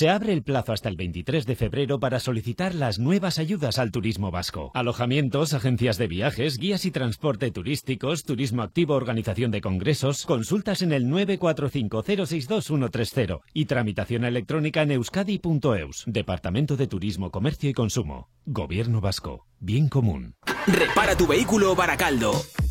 Se 0.00 0.08
abre 0.08 0.32
el 0.32 0.42
plazo 0.42 0.72
hasta 0.72 0.88
el 0.88 0.96
23 0.96 1.44
de 1.44 1.56
febrero 1.56 2.00
para 2.00 2.20
solicitar 2.20 2.74
las 2.74 2.98
nuevas 2.98 3.38
ayudas 3.38 3.78
al 3.78 3.90
turismo 3.90 4.30
vasco. 4.30 4.70
Alojamientos, 4.72 5.52
agencias 5.52 5.98
de 5.98 6.06
viajes, 6.06 6.56
guías 6.56 6.86
y 6.86 6.90
transporte 6.90 7.50
turísticos, 7.50 8.24
turismo 8.24 8.62
activo, 8.62 8.94
organización 8.94 9.50
de 9.50 9.60
congresos, 9.60 10.24
consultas 10.24 10.80
en 10.80 10.92
el 10.92 11.04
945062130 11.04 13.40
y 13.52 13.66
tramitación 13.66 14.24
electrónica 14.24 14.80
en 14.80 14.92
euskadi.eus. 14.92 16.04
Departamento 16.06 16.78
de 16.78 16.86
Turismo, 16.86 17.30
Comercio 17.30 17.68
y 17.68 17.74
Consumo. 17.74 18.30
Gobierno 18.46 19.02
vasco. 19.02 19.44
Bien 19.58 19.90
común. 19.90 20.34
Repara 20.66 21.14
tu 21.14 21.26
vehículo 21.26 21.74
Baracaldo. 21.74 22.32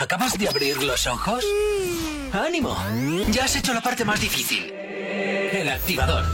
¿Acabas 0.00 0.38
de 0.38 0.48
abrir 0.48 0.82
los 0.82 1.06
ojos? 1.06 1.44
¡Ánimo! 2.32 2.74
Ya 3.32 3.44
has 3.44 3.54
hecho 3.54 3.74
la 3.74 3.82
parte 3.82 4.02
más 4.02 4.18
difícil. 4.18 4.72
El 4.72 5.68
activador. 5.68 6.24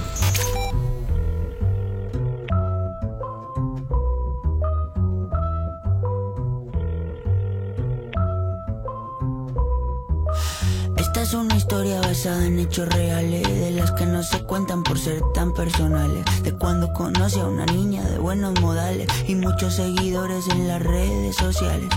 Esta 10.97 11.23
es 11.23 11.35
una 11.35 11.57
historia 11.57 12.01
basada 12.01 12.47
en 12.47 12.61
hechos 12.61 12.89
reales, 12.89 13.43
de 13.43 13.73
las 13.73 13.91
que 13.91 14.07
no 14.07 14.23
se 14.23 14.45
cuentan 14.45 14.85
por 14.85 14.97
ser 14.97 15.21
tan 15.35 15.53
personales. 15.53 16.25
De 16.45 16.53
cuando 16.53 16.93
conoce 16.93 17.41
a 17.41 17.47
una 17.47 17.67
niña 17.67 18.05
de 18.05 18.19
buenos 18.19 18.61
modales 18.61 19.09
y 19.27 19.35
muchos 19.35 19.75
seguidores 19.75 20.47
en 20.51 20.69
las 20.69 20.81
redes 20.81 21.35
sociales. 21.35 21.89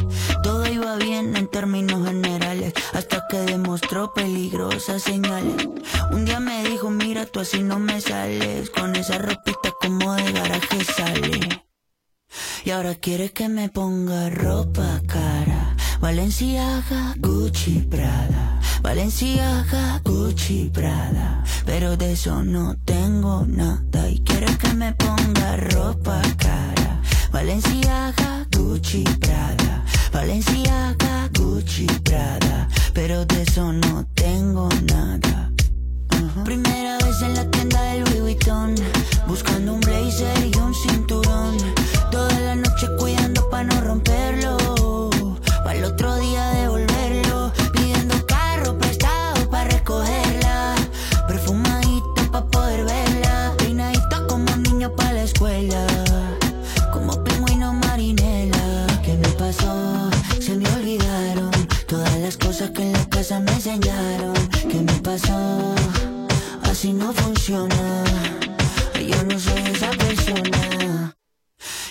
Bien 0.97 1.35
en 1.35 1.47
términos 1.47 2.05
generales, 2.05 2.73
hasta 2.93 3.25
que 3.29 3.37
demostró 3.37 4.11
peligrosas 4.13 5.03
señales. 5.03 5.67
Un 6.11 6.25
día 6.25 6.39
me 6.39 6.63
dijo, 6.63 6.89
mira, 6.89 7.25
tú 7.25 7.39
así 7.41 7.61
no 7.61 7.79
me 7.79 8.01
sales, 8.01 8.69
con 8.69 8.95
esa 8.95 9.17
ropita 9.19 9.71
como 9.79 10.13
de 10.13 10.31
garaje 10.31 10.83
sale. 10.83 11.65
Y 12.65 12.71
ahora 12.71 12.95
quiere 12.95 13.31
que 13.31 13.49
me 13.49 13.69
ponga 13.69 14.29
ropa 14.29 15.01
cara. 15.07 15.75
Valenciaga, 15.99 17.15
Gucci, 17.17 17.81
Prada. 17.89 18.59
Valenciaga, 18.81 20.01
Gucci, 20.03 20.69
Prada. 20.73 21.43
Pero 21.65 21.97
de 21.97 22.13
eso 22.13 22.43
no 22.43 22.75
tengo 22.83 23.45
nada. 23.45 24.09
Y 24.09 24.19
quiere 24.19 24.47
que 24.57 24.73
me 24.73 24.93
ponga 24.93 25.57
ropa 25.57 26.21
cara. 26.37 26.98
Valenciaga, 27.31 28.47
Gucci, 28.51 29.03
Prada. 29.19 29.83
Valenciaga, 30.11 31.29
Gucci, 31.37 31.85
Prada. 32.03 32.67
Pero 32.93 33.25
de 33.25 33.43
eso 33.43 33.71
no 33.71 34.05
tengo 34.15 34.69
nada. 34.91 35.51
Primera 36.43 36.97
vez 36.97 37.21
en 37.21 37.35
la 37.35 37.45
tienda 37.51 37.81
del 37.83 38.03
Louis 38.03 38.21
Vuitton 38.21 38.75
Buscando 39.27 39.73
un 39.73 39.79
blazer 39.81 40.45
y 40.45 40.57
un 40.57 40.73
cinturón 40.73 41.57
Toda 42.11 42.39
la 42.39 42.55
noche 42.55 42.87
cuidando 42.97 43.49
pa' 43.49 43.63
no 43.63 43.79
romperlo 43.81 45.09
Pa' 45.63 45.75
el 45.75 45.83
otro 45.85 46.15
día 46.15 46.18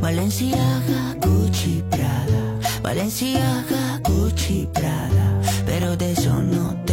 Valenciaga, 0.00 1.14
Gucci, 1.20 1.82
Prada. 1.90 2.58
Valenciaga, 2.82 4.00
Gucci, 4.02 4.68
Prada. 4.72 5.40
Pero 5.66 5.96
de 5.96 6.12
eso 6.12 6.42
no 6.42 6.74
tengo 6.84 6.89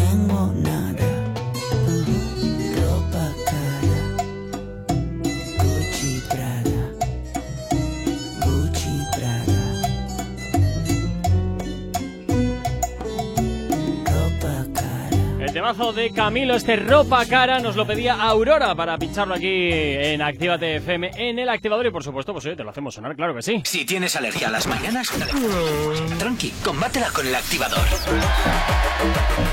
Temazo 15.68 15.92
de 15.92 16.12
Camilo, 16.12 16.56
este 16.56 16.78
ropa 16.78 17.26
cara, 17.26 17.60
nos 17.60 17.76
lo 17.76 17.86
pedía 17.86 18.14
Aurora 18.14 18.74
para 18.74 18.98
pincharlo 18.98 19.36
aquí 19.36 19.70
en 19.70 20.22
Actívate 20.22 20.78
FM, 20.78 21.12
en 21.18 21.40
el 21.40 21.50
activador 21.50 21.86
y 21.86 21.92
por 21.92 22.06
supuesto, 22.06 22.32
pues 22.32 22.46
oye, 22.46 22.56
te 22.56 22.64
lo 22.64 22.70
hacemos 22.70 22.94
sonar, 22.96 23.18
claro 23.18 23.36
que 23.36 23.42
sí. 23.42 23.62
Si 23.66 23.84
tienes 23.84 24.16
alergia 24.16 24.48
a 24.48 24.52
las 24.52 24.66
mañanas, 24.66 25.12
tranqui, 26.18 26.52
combátela 26.64 27.10
con 27.10 27.28
el 27.28 27.36
activador. 27.36 27.86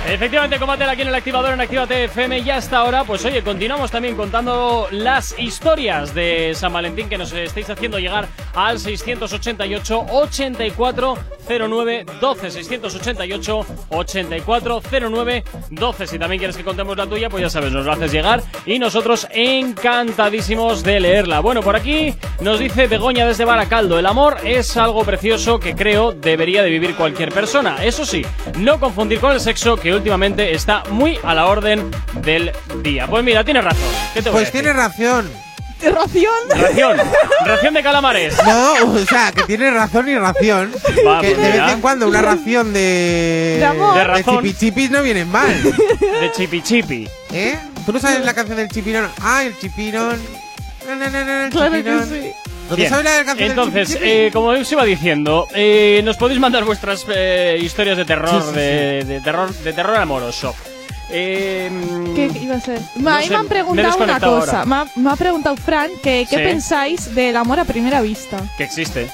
Efectivamente, 0.06 0.60
combátela 0.60 0.92
aquí 0.92 1.02
en 1.02 1.08
el 1.08 1.14
activador 1.16 1.52
en 1.52 1.60
Actívate 1.60 2.04
FM 2.04 2.38
y 2.38 2.50
hasta 2.50 2.78
ahora, 2.78 3.02
pues 3.02 3.24
oye, 3.24 3.42
continuamos 3.42 3.90
también 3.90 4.14
contando 4.14 4.86
las 4.92 5.36
historias 5.36 6.14
de 6.14 6.52
San 6.54 6.72
Valentín 6.72 7.08
que 7.08 7.18
nos 7.18 7.32
estáis 7.32 7.68
haciendo 7.70 7.98
llegar 7.98 8.28
al 8.54 8.78
688 8.78 10.06
8409 10.12 12.06
12 12.20 12.50
688 12.52 13.66
8409 13.88 15.44
12 15.70 16.03
si 16.06 16.18
también 16.18 16.38
quieres 16.38 16.56
que 16.56 16.64
contemos 16.64 16.96
la 16.96 17.06
tuya 17.06 17.28
pues 17.28 17.42
ya 17.42 17.50
sabes 17.50 17.72
nos 17.72 17.84
lo 17.86 17.92
haces 17.92 18.12
llegar. 18.12 18.42
Y 18.66 18.78
nosotros 18.78 19.26
encantadísimos 19.32 20.82
de 20.82 21.00
leerla. 21.00 21.40
Bueno 21.40 21.62
por 21.62 21.76
aquí 21.76 22.14
nos 22.40 22.58
dice 22.58 22.86
Begoña 22.86 23.26
desde 23.26 23.44
Baracaldo 23.44 23.98
el 23.98 24.06
amor 24.06 24.38
es 24.44 24.76
algo 24.76 25.04
precioso 25.04 25.58
que 25.60 25.74
creo 25.74 26.12
debería 26.12 26.62
de 26.62 26.70
vivir 26.70 26.94
cualquier 26.96 27.30
persona. 27.32 27.84
Eso 27.84 28.04
sí 28.04 28.24
no 28.58 28.78
confundir 28.80 29.20
con 29.20 29.32
el 29.32 29.40
sexo 29.40 29.76
que 29.76 29.94
últimamente 29.94 30.52
está 30.54 30.82
muy 30.90 31.18
a 31.22 31.34
la 31.34 31.46
orden 31.46 31.90
del 32.22 32.52
día 32.82 33.06
pues 33.06 33.24
mira 33.24 33.44
tienes 33.44 33.64
razón. 33.64 33.88
¿Qué 34.14 34.22
te 34.22 34.30
voy 34.30 34.38
a 34.38 34.40
Pues 34.40 34.52
decir? 34.52 34.60
tiene 34.62 34.72
razón. 34.76 35.43
¿Ración? 35.90 36.32
Ración, 36.50 36.96
ración 37.46 37.74
de 37.74 37.82
calamares. 37.82 38.34
No, 38.46 38.72
o 38.94 38.98
sea, 38.98 39.32
que 39.32 39.42
tiene 39.42 39.70
razón 39.70 40.08
y 40.08 40.16
ración. 40.16 40.72
Va, 41.06 41.20
que 41.20 41.28
pues 41.28 41.36
de 41.38 41.42
vez 41.44 41.52
mira. 41.52 41.72
en 41.72 41.80
cuando 41.80 42.08
una 42.08 42.22
ración 42.22 42.72
de. 42.72 43.56
De 43.58 43.64
amor. 43.64 43.94
De 43.94 44.04
razón. 44.04 44.36
chipichipis 44.36 44.90
no 44.90 45.02
vienen 45.02 45.30
mal. 45.30 45.62
De 45.62 46.32
chipi 46.36 46.62
chipi. 46.62 47.08
¿Eh? 47.32 47.58
¿Tú 47.86 47.92
no 47.92 47.98
sabes 48.00 48.24
la 48.24 48.34
canción 48.34 48.56
del 48.56 48.68
chipirón? 48.68 49.08
Ah, 49.20 49.44
el 49.44 49.58
chipirón. 49.58 50.18
Na, 50.88 50.96
na, 50.96 51.08
na, 51.10 51.24
na, 51.24 51.44
el 51.46 51.50
Claro 51.50 51.70
que 51.72 51.78
chipirón. 51.78 52.08
sí. 52.08 52.30
¿No 52.64 52.70
te 52.70 52.76
Bien. 52.76 52.90
sabes 52.90 53.04
la 53.04 53.24
canción 53.26 53.50
Entonces, 53.50 53.74
del 53.74 53.86
chipichipi? 53.98 54.10
eh, 54.10 54.30
como 54.32 54.46
os 54.48 54.72
iba 54.72 54.84
diciendo, 54.84 55.46
eh, 55.54 56.00
nos 56.04 56.16
podéis 56.16 56.40
mandar 56.40 56.64
vuestras 56.64 57.04
eh, 57.14 57.58
historias 57.60 57.98
de 57.98 58.04
terror, 58.06 58.42
Sí, 58.42 58.48
sí, 58.50 58.56
de, 58.56 59.04
de 59.04 59.20
terror, 59.20 59.52
de 59.54 59.72
terror 59.74 59.96
amoroso. 59.96 60.54
Eh, 61.10 61.70
¿Qué 62.14 62.30
iba 62.40 62.56
a 62.56 62.60
ser? 62.60 62.80
No 62.96 63.10
a 63.10 63.18
mí 63.18 63.24
sé, 63.24 63.30
me 63.30 63.36
han 63.36 63.42
me 63.44 63.48
preguntado 63.50 63.98
una 64.02 64.20
cosa. 64.20 64.64
Me 64.64 64.74
ha, 64.76 64.86
me 64.96 65.10
ha 65.10 65.16
preguntado 65.16 65.56
Fran 65.56 65.90
que 66.02 66.26
qué 66.28 66.36
Sí. 66.36 66.42
pensáis 66.42 67.14
del 67.14 67.36
amor 67.36 67.60
a 67.60 67.64
primera 67.64 68.00
vista. 68.00 68.38
que 68.56 68.64
existe. 68.64 69.10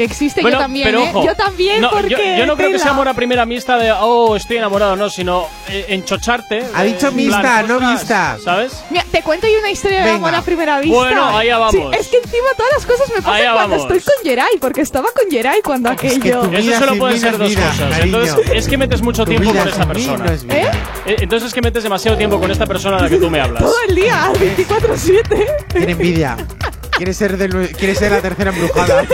Que 0.00 0.04
existe 0.06 0.40
Bueno, 0.40 0.56
yo 0.56 0.62
también, 0.62 0.86
pero 0.86 1.00
¿eh? 1.02 1.10
ojo, 1.12 1.26
Yo 1.26 1.34
también, 1.36 1.82
no, 1.82 1.90
porque. 1.90 2.08
yo, 2.08 2.16
yo 2.16 2.46
no 2.46 2.56
creo 2.56 2.68
que 2.68 2.72
tela. 2.76 2.84
sea 2.84 2.92
amor 2.92 3.06
a 3.08 3.12
primera 3.12 3.44
vista 3.44 3.76
de, 3.76 3.92
oh, 3.92 4.34
estoy 4.34 4.56
enamorado, 4.56 4.96
no, 4.96 5.10
sino 5.10 5.46
eh, 5.68 5.84
enchocharte. 5.90 6.64
Ha 6.74 6.86
eh, 6.86 6.94
dicho 6.94 7.12
plan, 7.12 7.68
no 7.68 7.78
vista. 7.78 8.38
¿Sabes? 8.42 8.82
Mira, 8.88 9.04
te 9.12 9.20
cuento 9.22 9.46
yo 9.46 9.58
una 9.58 9.70
historia 9.70 9.98
de 9.98 10.04
Venga. 10.04 10.16
amor 10.16 10.34
a 10.36 10.40
primera 10.40 10.80
vista. 10.80 10.96
Bueno, 10.96 11.36
allá 11.36 11.58
vamos. 11.58 11.74
Sí, 11.74 11.82
es 12.00 12.08
que 12.08 12.16
encima 12.16 12.46
todas 12.56 12.72
las 12.72 12.86
cosas 12.86 13.08
me 13.10 13.16
pasan 13.16 13.34
Allá 13.34 13.52
cuando 13.52 13.76
vamos. 13.76 13.92
estoy 13.94 14.14
con 14.14 14.24
Geray, 14.24 14.56
porque 14.58 14.80
estaba 14.80 15.08
con 15.14 15.30
Geray 15.30 15.60
cuando 15.60 15.90
aquello. 15.90 16.40
tu 16.48 16.54
Eso 16.56 16.78
solo 16.78 16.96
pueden 16.96 17.20
ser 17.20 17.36
dos 17.36 17.50
es 17.50 17.56
vida, 17.56 17.68
cosas. 17.68 17.90
cariño. 17.90 18.18
Entonces, 18.22 18.50
es 18.54 18.68
que 18.68 18.78
metes 18.78 19.02
mucho 19.02 19.24
Tu 19.26 19.30
tiempo 19.32 19.50
con 19.52 19.64
mí 19.64 19.84
persona. 19.86 20.16
no 20.24 20.32
es. 20.32 20.44
¿Eh? 20.44 20.70
Eh, 21.04 21.16
Entonces 21.20 21.48
es 21.48 21.54
que 21.54 21.60
metes 21.60 21.82
demasiado 21.82 22.16
tiempo 22.16 22.40
con 22.40 22.50
esta 22.50 22.64
persona 22.64 22.96
a 22.96 23.02
la 23.02 23.10
que 23.10 23.18
tú 23.18 23.28
me 23.28 23.38
hablas. 23.38 23.62
Todo 23.62 23.76
el 23.86 23.94
día, 23.94 24.32
24-7. 24.32 25.66
Tiene 25.74 25.92
envidia. 25.92 26.38
Quiere 27.00 27.14
ser, 27.14 27.38
de, 27.38 27.48
quiere 27.72 27.94
ser 27.94 28.12
la 28.12 28.20
tercera 28.20 28.50
embrujada. 28.50 29.04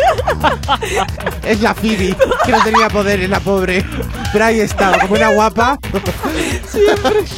es 1.44 1.60
la 1.60 1.72
Phoebe, 1.72 2.16
que 2.44 2.50
no 2.50 2.64
tenía 2.64 2.88
poder, 2.88 3.20
es 3.20 3.30
la 3.30 3.38
pobre. 3.38 3.84
Pero 4.32 4.44
ahí 4.44 4.58
está, 4.58 4.98
como 5.02 5.14
una 5.14 5.28
guapa. 5.30 5.78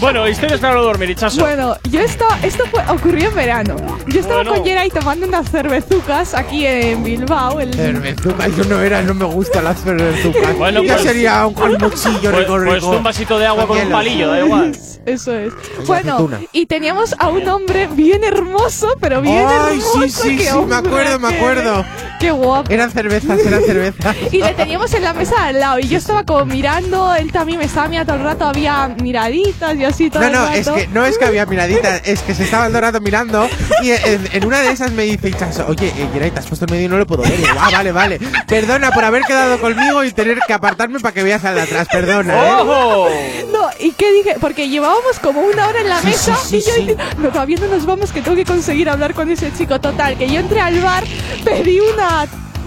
Bueno, 0.00 0.26
historias 0.26 0.58
para 0.58 0.72
no 0.72 0.82
dormir, 0.84 1.10
Ichazo. 1.10 1.40
Bueno, 1.42 1.76
yo 1.90 2.00
estaba, 2.00 2.38
esto 2.42 2.64
fue, 2.70 2.82
ocurrió 2.88 3.28
en 3.28 3.34
verano. 3.34 3.76
Yo 4.06 4.20
estaba 4.20 4.36
Bueno. 4.36 4.54
con 4.54 4.64
Geray 4.64 4.88
tomando 4.88 5.26
unas 5.26 5.50
cervezucas 5.50 6.32
aquí 6.32 6.64
en 6.64 7.04
Bilbao. 7.04 7.60
El, 7.60 7.74
Cervezuca, 7.74 8.46
eso 8.46 8.64
no 8.64 8.80
era, 8.80 9.02
no 9.02 9.12
me 9.12 9.26
gustan 9.26 9.64
las 9.64 9.82
cervezucas. 9.82 10.56
Bueno, 10.56 10.82
ya 10.82 10.94
pues- 10.94 11.04
sería 11.06 11.46
un 11.46 11.52
calmochillo 11.52 12.30
Pues, 12.32 12.36
rico, 12.38 12.56
pues 12.64 12.82
un 12.84 13.02
vasito 13.02 13.38
de 13.38 13.46
agua 13.48 13.66
con 13.66 13.76
un 13.76 13.82
hielo. 13.84 13.94
palillo, 13.96 14.28
da 14.30 14.38
igual. 14.40 14.72
Eso 15.08 15.32
es. 15.34 15.52
Bueno, 15.86 16.28
y 16.52 16.66
teníamos 16.66 17.14
a 17.18 17.28
un 17.28 17.48
hombre 17.48 17.88
bien 17.88 18.24
hermoso, 18.24 18.88
pero 19.00 19.22
bien 19.22 19.42
Ay, 19.48 19.78
hermoso. 19.78 20.02
sí, 20.02 20.10
sí, 20.10 20.38
sí, 20.38 20.56
me 20.66 20.74
acuerdo, 20.76 21.18
me 21.18 21.28
acuerdo. 21.28 21.84
Qué 22.18 22.30
guapo. 22.30 22.70
Eran 22.72 22.90
cervezas, 22.90 23.38
eran 23.40 23.62
cervezas. 23.62 24.16
Y 24.32 24.38
le 24.42 24.52
teníamos 24.54 24.92
en 24.94 25.02
la 25.04 25.14
mesa 25.14 25.46
al 25.46 25.60
lado. 25.60 25.78
Y 25.78 25.88
yo 25.88 25.98
estaba 25.98 26.24
como 26.24 26.44
mirando, 26.44 27.14
él 27.14 27.30
también 27.32 27.58
me 27.58 27.64
estaba 27.66 27.88
mirando 27.88 28.12
todo 28.12 28.22
el 28.22 28.28
rato, 28.28 28.46
había 28.46 28.88
miraditas 29.00 29.76
y 29.76 29.84
así 29.84 30.10
todo 30.10 30.22
No, 30.22 30.26
el 30.28 30.32
no, 30.34 30.44
rato. 30.46 30.56
es 30.58 30.68
que 30.68 30.86
no 30.88 31.04
es 31.06 31.18
que 31.18 31.24
había 31.24 31.46
miraditas, 31.46 32.02
es 32.04 32.20
que 32.22 32.34
se 32.34 32.44
estaban 32.44 32.68
todo 32.68 32.78
el 32.78 32.84
rato 32.84 33.00
mirando 33.00 33.48
y 33.82 33.90
en, 33.90 34.28
en 34.32 34.44
una 34.44 34.60
de 34.60 34.70
esas 34.72 34.92
me 34.92 35.04
dice 35.04 35.32
oye, 35.66 35.88
eh, 35.88 36.08
Geray, 36.12 36.30
te 36.30 36.38
has 36.40 36.46
puesto 36.46 36.64
en 36.66 36.72
medio 36.72 36.86
y 36.86 36.88
no 36.88 36.98
lo 36.98 37.06
puedo 37.06 37.22
ver. 37.22 37.38
Y 37.38 37.44
ah, 37.58 37.68
vale, 37.72 37.92
vale. 37.92 38.20
Perdona 38.46 38.90
por 38.90 39.04
haber 39.04 39.22
quedado 39.22 39.58
conmigo 39.60 40.02
y 40.04 40.12
tener 40.12 40.38
que 40.46 40.52
apartarme 40.52 41.00
para 41.00 41.14
que 41.14 41.22
veas 41.22 41.44
al 41.44 41.54
de 41.54 41.62
atrás, 41.62 41.86
perdona, 41.90 42.34
¿eh? 42.34 42.52
¡Ojo! 42.60 43.08
No, 43.52 43.68
¿y 43.78 43.92
qué 43.92 44.12
dije? 44.12 44.36
Porque 44.40 44.68
llevábamos 44.68 45.18
como 45.20 45.40
una 45.40 45.66
hora 45.68 45.80
en 45.80 45.88
la 45.88 46.00
Sí, 46.00 46.06
mesa 46.08 46.36
sí, 46.36 46.48
sí, 46.48 46.56
y 46.56 46.60
yo 46.60 46.74
sí. 46.74 46.80
dije, 46.82 46.96
no, 47.18 47.28
todavía 47.28 47.58
no 47.60 47.66
nos 47.68 47.86
vamos, 47.86 48.12
que 48.12 48.20
tengo 48.22 48.36
que 48.36 48.44
conseguir 48.44 48.88
hablar 48.88 49.14
con 49.14 49.30
ese 49.30 49.52
chico. 49.56 49.80
Total, 49.80 50.16
que 50.16 50.28
yo 50.28 50.40
entré 50.40 50.60
al 50.60 50.80
bar, 50.80 51.04
pedí 51.44 51.78
una 51.80 52.07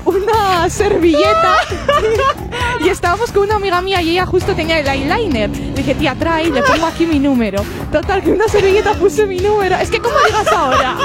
una 0.05 0.69
servilleta 0.69 1.57
y 2.84 2.89
estábamos 2.89 3.31
con 3.31 3.43
una 3.43 3.55
amiga 3.55 3.81
mía 3.81 4.01
y 4.01 4.11
ella 4.11 4.26
justo 4.26 4.53
tenía 4.55 4.80
el 4.80 4.88
eyeliner. 4.88 5.49
Le 5.49 5.73
dije, 5.73 5.95
tía, 5.95 6.15
trae, 6.15 6.49
le 6.49 6.61
pongo 6.63 6.85
aquí 6.88 7.05
mi 7.05 7.19
número. 7.19 7.63
Total, 7.91 8.22
que 8.23 8.31
una 8.31 8.47
servilleta 8.47 8.93
puse 8.93 9.26
mi 9.26 9.38
número. 9.38 9.76
Es 9.77 9.89
que, 9.89 9.99
¿cómo 9.99 10.15
llegas 10.26 10.47
ahora? 10.47 10.95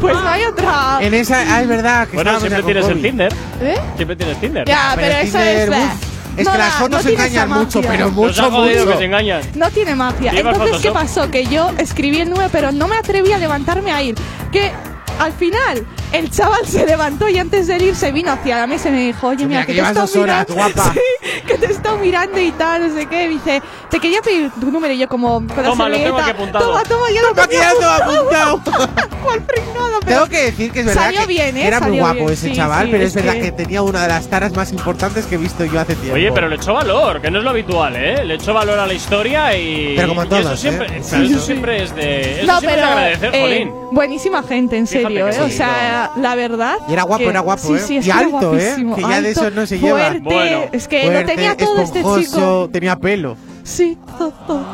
Pues 0.00 0.14
no 0.14 0.28
hay 0.28 0.44
otra. 0.44 0.98
En 1.00 1.14
esa, 1.14 1.40
ah, 1.48 1.62
es 1.62 1.68
verdad 1.68 2.08
que 2.08 2.16
Bueno, 2.16 2.38
siempre 2.40 2.62
tienes 2.62 2.86
el. 2.86 3.02
Tinder. 3.02 3.32
¿Eh? 3.60 3.78
Siempre 3.96 4.16
tienes 4.16 4.40
Tinder. 4.40 4.66
Ya, 4.66 4.92
pero, 4.96 5.16
eso 5.18 5.38
Tinder, 5.38 5.68
es. 5.72 5.78
uf, 5.78 6.10
es 6.36 6.44
no 6.46 6.52
que 6.52 6.58
las 6.58 6.74
fotos 6.74 6.90
no 6.90 6.98
tiene 6.98 7.24
engañan 7.26 7.48
mucho, 7.48 7.80
pero 7.82 8.10
mucho, 8.10 8.50
mucho. 8.50 8.86
que 8.86 8.96
se 8.96 9.04
engañan. 9.04 9.42
No 9.54 9.70
tiene 9.70 9.94
magia. 9.94 10.32
Entonces, 10.34 10.78
¿qué 10.80 10.90
pasó? 10.90 11.30
Que 11.30 11.46
yo 11.46 11.70
escribí 11.78 12.20
el 12.20 12.30
número, 12.30 12.48
pero 12.50 12.72
no 12.72 12.88
me 12.88 12.96
atreví 12.96 13.32
a 13.32 13.38
levantarme 13.38 13.92
a 13.92 14.02
ir. 14.02 14.14
Que 14.52 14.72
al 15.20 15.32
final 15.32 15.86
el 16.12 16.30
chaval 16.30 16.66
se 16.66 16.84
levantó 16.86 17.28
y 17.28 17.38
antes 17.38 17.66
de 17.68 17.76
ir 17.78 17.94
se 17.94 18.10
vino 18.10 18.32
hacia 18.32 18.56
la 18.56 18.66
mesa 18.66 18.88
y 18.88 18.92
me 18.92 19.06
dijo, 19.06 19.28
oye, 19.28 19.46
mira, 19.46 19.64
que 19.64 19.72
te 19.74 19.80
he 19.80 19.82
estado 19.82 20.08
mirando. 20.14 20.54
guapa. 20.54 20.92
Sí, 21.22 21.42
que 21.46 21.54
te 21.58 21.66
he 21.66 21.70
estado 21.70 21.98
mirando 21.98 22.40
y 22.40 22.50
tal, 22.52 22.88
no 22.88 22.94
sé 22.98 23.06
qué. 23.06 23.16
Me 23.16 23.28
dice, 23.28 23.62
te 23.90 24.00
quería 24.00 24.20
pedir 24.22 24.50
tu 24.58 24.70
número 24.70 24.92
y 24.94 24.98
yo 24.98 25.08
como 25.08 25.34
con 25.46 25.48
la 25.56 25.62
Toma, 25.64 25.88
lo 25.88 25.96
tengo 25.98 26.18
aquí 26.18 26.30
apuntado. 26.30 26.64
Toma, 26.66 26.82
toma, 26.82 27.06
ya 27.14 27.22
lo 27.22 27.30
lo 27.34 28.30
he 28.32 28.36
apuntado. 28.36 28.60
Cuál 29.22 29.42
pringado, 29.42 30.00
pero 30.00 30.16
Tengo 30.16 30.28
que 30.28 30.42
decir 30.44 30.72
que 30.72 30.80
es 30.80 30.86
verdad 30.86 31.02
Salió 31.04 31.20
que 31.20 31.26
bien, 31.26 31.56
¿eh? 31.56 31.66
era 31.66 31.78
muy 31.80 31.88
Salió 31.90 32.02
guapo 32.02 32.18
bien. 32.20 32.30
ese 32.30 32.48
Sí, 32.48 32.54
chaval, 32.56 32.86
sí, 32.86 32.90
pero 32.92 33.02
es 33.04 33.08
es 33.10 33.14
verdad 33.14 33.32
que- 33.34 33.40
que... 33.42 33.52
tenía 33.52 33.82
una 33.82 34.02
de 34.02 34.08
las 34.08 34.28
taras 34.28 34.52
más 34.54 34.72
importantes 34.72 35.26
que 35.26 35.34
he 35.34 35.38
visto 35.38 35.64
yo 35.64 35.78
hace 35.78 35.94
tiempo. 35.94 36.14
Oye, 36.14 36.32
pero 36.32 36.48
le 36.48 36.56
echó 36.56 36.72
valor, 36.74 37.20
que 37.20 37.30
no 37.30 37.38
es 37.38 37.44
lo 37.44 37.50
habitual, 37.50 37.94
¿eh? 37.96 38.24
Le 38.24 38.34
echó 38.34 38.54
valor 38.54 38.78
a 38.78 38.86
la 38.86 38.94
historia 38.94 39.56
y. 39.56 39.94
Pero 39.94 40.08
como 40.08 40.24
y 40.24 40.26
eso 40.26 40.36
todos, 40.42 40.60
siempre, 40.60 40.86
¿eh? 40.86 41.02
pero 41.10 41.22
eso 41.24 41.38
sí. 41.38 41.46
siempre 41.46 41.82
es 41.82 41.94
de. 41.94 42.20
Eso 42.42 42.46
no, 42.46 42.58
siempre 42.60 42.70
pero 42.70 42.70
es 42.70 42.76
de 42.76 42.82
agradecer, 42.82 43.34
eh, 43.34 43.40
Jolín. 43.42 43.74
buenísima 43.92 44.42
gente, 44.42 44.76
en 44.78 44.86
Fíjate 44.86 45.09
serio, 45.10 45.28
¿eh? 45.28 45.40
O 45.40 45.48
sea, 45.48 46.10
la 46.16 46.34
verdad. 46.34 46.74
Y 46.88 46.92
era 46.92 47.02
guapo, 47.02 47.24
que- 47.24 47.28
era 47.30 47.40
guapo, 47.40 47.66
sí, 47.68 47.74
¿eh? 47.74 47.78
Sí, 47.78 47.96
es 47.98 48.06
Y 48.06 48.10
alto, 48.10 48.56
¿eh? 48.56 48.74
Que 48.94 49.02
ya 49.02 49.08
de 49.08 49.14
alto, 49.14 49.28
eso 49.28 49.50
no 49.50 49.66
se 49.66 49.78
lleva. 49.78 49.98
fuerte, 49.98 50.20
Bueno. 50.22 50.60
es 50.72 50.88
que 50.88 51.04
lo 51.04 51.10
Fuerte, 51.12 51.32
tenía 51.34 51.56
todo 51.56 51.80
este 51.82 52.02
chico. 52.02 52.68
tenía 52.72 52.96
pelo. 52.96 53.36
Sí, 53.62 53.98
todo, 54.18 54.30
todo. 54.46 54.64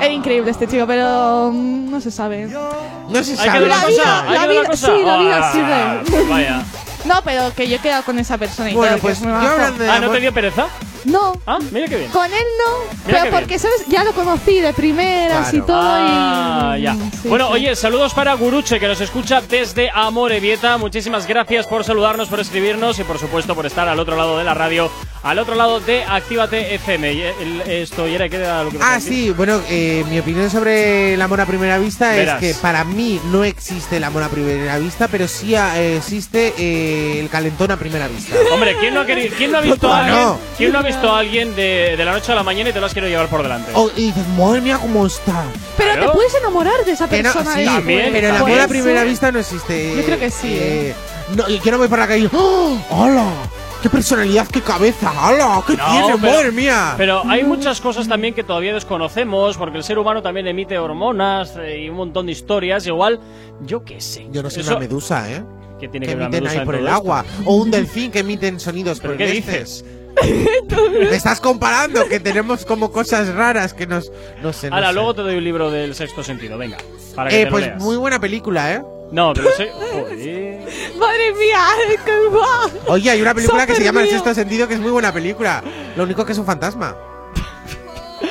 Era 0.00 0.12
increíble 0.12 0.50
este 0.50 0.66
chico, 0.66 0.86
pero 0.86 1.50
mm, 1.52 1.90
no 1.90 2.00
se 2.00 2.10
sabe. 2.10 2.46
No 2.46 3.22
se 3.24 3.36
sabe. 3.36 3.66
La 3.66 3.84
vida- 3.86 4.24
la 4.30 4.46
vida- 4.46 4.76
sí, 4.76 4.86
la 5.04 5.16
vida 5.18 5.40
Ah, 5.42 6.02
sigue. 6.04 6.22
Vaya. 6.28 6.62
No, 7.02 7.14
pero 7.24 7.50
que 7.54 7.66
yo 7.66 7.76
he 7.76 7.78
quedado 7.78 8.02
con 8.02 8.18
esa 8.18 8.36
persona 8.36 8.70
y 8.70 8.74
Bueno, 8.74 8.90
todo, 8.92 8.96
que 8.96 9.02
pues 9.02 9.18
es 9.20 9.24
muy 9.26 9.32
yo 9.32 9.72
de 9.78 9.88
Ah, 9.90 10.00
¿no 10.00 10.10
te 10.10 10.20
dio 10.20 10.34
pereza? 10.34 10.66
No, 11.04 11.32
Ah, 11.46 11.58
mira 11.70 11.86
qué 11.88 11.96
bien. 11.96 12.10
con 12.10 12.26
él 12.26 12.44
no, 12.58 12.94
Mira 13.06 13.20
pero 13.22 13.36
porque, 13.36 13.58
¿sabes? 13.58 13.84
Ya 13.88 14.04
lo 14.04 14.12
conocí 14.12 14.60
de 14.60 14.72
primeras 14.72 15.52
y 15.54 15.60
todo 15.62 15.76
Ah, 15.80 16.74
y... 16.78 16.82
ya. 16.82 16.94
sí, 16.94 17.28
bueno, 17.28 17.46
sí. 17.48 17.52
oye, 17.54 17.76
saludos 17.76 18.12
para 18.14 18.34
Guruche, 18.34 18.78
que 18.78 18.86
nos 18.86 19.00
escucha 19.00 19.40
desde 19.40 19.90
Amorebieta. 19.92 20.76
Muchísimas 20.78 21.26
gracias 21.26 21.66
por 21.66 21.84
saludarnos, 21.84 22.28
por 22.28 22.40
escribirnos 22.40 22.98
y, 22.98 23.04
por 23.04 23.18
supuesto, 23.18 23.54
por 23.54 23.66
estar 23.66 23.88
al 23.88 23.98
otro 23.98 24.16
lado 24.16 24.36
de 24.38 24.44
la 24.44 24.52
radio, 24.54 24.90
al 25.22 25.38
otro 25.38 25.54
lado 25.54 25.80
de 25.80 26.04
Actívate 26.04 26.74
FM. 26.74 27.12
Y 27.14 27.22
el- 27.22 27.60
esto, 27.62 28.06
y 28.06 28.14
era 28.14 28.28
¿qué 28.28 28.36
era 28.36 28.62
lo 28.64 28.70
que 28.70 28.78
Ah, 28.82 28.94
decir? 28.96 29.12
sí, 29.12 29.30
bueno, 29.30 29.60
eh, 29.68 30.04
mi 30.10 30.18
opinión 30.18 30.50
sobre 30.50 31.14
el 31.14 31.22
amor 31.22 31.40
a 31.40 31.46
primera 31.46 31.78
vista 31.78 32.10
Verás. 32.10 32.42
es 32.42 32.54
que 32.56 32.60
para 32.60 32.84
mí 32.84 33.20
no 33.26 33.44
existe 33.44 33.96
el 33.96 34.04
amor 34.04 34.22
a 34.22 34.28
primera 34.28 34.78
vista, 34.78 35.08
pero 35.08 35.26
sí 35.28 35.54
eh, 35.54 35.96
existe 35.96 36.54
eh, 36.58 37.20
el 37.20 37.28
calentón 37.30 37.70
a 37.70 37.76
primera 37.78 38.06
vista. 38.08 38.34
Hombre, 38.52 38.76
¿quién 38.78 38.94
no 38.94 39.00
ha, 39.00 39.06
querido, 39.06 39.34
quién 39.36 39.50
no 39.52 39.58
ha 39.58 39.60
visto 39.62 39.92
a 39.92 39.98
alguien, 40.04 40.16
no. 40.24 40.38
¿quién 40.56 40.72
no 40.72 40.78
ha 40.78 40.82
visto 40.92 41.10
a 41.14 41.18
alguien 41.18 41.54
de, 41.54 41.94
de 41.96 42.04
la 42.04 42.12
noche 42.12 42.32
a 42.32 42.34
la 42.34 42.42
mañana 42.42 42.70
y 42.70 42.72
te 42.72 42.80
lo 42.80 42.86
has 42.86 42.94
querido 42.94 43.10
llevar 43.10 43.28
por 43.28 43.42
delante? 43.42 43.70
Oh, 43.74 43.90
y 43.96 44.06
dices, 44.06 44.26
madre 44.38 44.60
mía, 44.60 44.78
cómo 44.80 45.06
está. 45.06 45.44
Pero 45.76 45.92
Claro. 45.92 46.06
te 46.08 46.12
puedes 46.16 46.34
enamorar 46.34 46.84
de 46.84 46.92
esa 46.92 47.08
Que 47.08 47.22
no, 47.22 47.32
persona 47.32 47.54
sí, 47.54 47.60
después. 47.60 47.76
También, 47.78 48.08
pero 48.12 48.28
el 48.28 48.36
amor 48.36 48.60
a 48.60 48.68
primera 48.68 49.04
vista 49.04 49.32
no 49.32 49.38
existe. 49.38 49.96
Yo 49.96 50.04
creo 50.04 50.18
que 50.18 50.30
sí, 50.30 50.48
Eh, 50.50 50.94
no, 51.36 51.48
y 51.48 51.58
que 51.58 51.70
no 51.70 51.78
voy 51.78 51.88
por 51.88 51.98
la 51.98 52.06
calle. 52.08 52.28
¡Oh! 52.32 52.76
¡Hola! 52.90 53.30
¡Qué 53.82 53.88
personalidad, 53.88 54.46
qué 54.48 54.60
cabeza! 54.60 55.10
¡Hala! 55.16 55.62
¡Qué 55.66 55.74
No, 55.74 55.84
tiene, 55.90 56.06
pero- 56.20 56.32
madre 56.36 56.52
mía! 56.52 56.94
Pero 56.98 57.22
hay 57.26 57.44
muchas 57.44 57.80
cosas 57.80 58.06
también 58.08 58.34
que 58.34 58.44
todavía 58.44 58.74
desconocemos, 58.74 59.56
porque 59.56 59.78
el 59.78 59.84
ser 59.84 59.98
humano 59.98 60.20
también 60.22 60.46
emite 60.48 60.78
hormonas 60.78 61.54
eh, 61.58 61.80
y 61.84 61.88
un 61.88 61.96
montón 61.96 62.26
de 62.26 62.32
historias. 62.32 62.86
Igual, 62.86 63.18
yo 63.64 63.82
qué 63.84 64.00
sé. 64.00 64.26
Yo 64.30 64.42
no 64.42 64.50
soy 64.50 64.62
Eso- 64.62 64.72
una 64.72 64.80
medusa, 64.80 65.30
¿eh? 65.30 65.42
¿Qué 65.80 65.88
tiene 65.88 66.04
que 66.04 66.12
que 66.12 66.16
ver 66.16 66.24
la 66.24 66.26
emiten 66.26 66.42
medusa 66.44 66.52
ahí 66.52 66.58
en 66.58 66.64
por 66.66 66.74
el 66.74 66.84
esto? 66.84 66.94
agua. 66.94 67.24
O 67.46 67.54
un 67.54 67.70
delfín 67.70 68.10
que 68.10 68.18
emiten 68.18 68.60
sonidos 68.60 69.00
¿Pero 69.00 69.14
por 69.14 69.18
qué 69.18 69.28
dices? 69.32 69.82
Me 70.92 71.16
estás 71.16 71.40
comparando 71.40 72.06
que 72.08 72.20
tenemos 72.20 72.64
como 72.64 72.90
cosas 72.92 73.28
raras 73.34 73.74
que 73.74 73.86
nos. 73.86 74.10
No 74.42 74.52
sé. 74.52 74.68
No 74.70 74.76
Ahora, 74.76 74.88
sé. 74.88 74.94
luego 74.94 75.14
te 75.14 75.22
doy 75.22 75.36
un 75.36 75.44
libro 75.44 75.70
del 75.70 75.94
sexto 75.94 76.22
sentido, 76.22 76.58
venga. 76.58 76.78
Para 77.14 77.30
que 77.30 77.36
Eh, 77.36 77.38
te 77.40 77.44
lo 77.46 77.50
pues 77.52 77.66
leas. 77.66 77.82
muy 77.82 77.96
buena 77.96 78.20
película, 78.20 78.72
¿eh? 78.74 78.82
No, 79.12 79.32
pero 79.34 79.50
sé. 79.56 79.70
Joder. 79.72 80.60
Madre 80.98 81.32
mía, 81.34 81.64
qué 82.04 82.26
guau. 82.28 82.70
Oye, 82.86 83.10
hay 83.10 83.22
una 83.22 83.34
película 83.34 83.66
que 83.66 83.74
se 83.74 83.82
llama 83.82 84.02
El 84.02 84.08
sexto 84.08 84.34
sentido 84.34 84.68
que 84.68 84.74
es 84.74 84.80
muy 84.80 84.90
buena 84.90 85.12
película. 85.12 85.62
Lo 85.96 86.04
único 86.04 86.24
que 86.24 86.32
es 86.32 86.38
un 86.38 86.46
fantasma. 86.46 86.96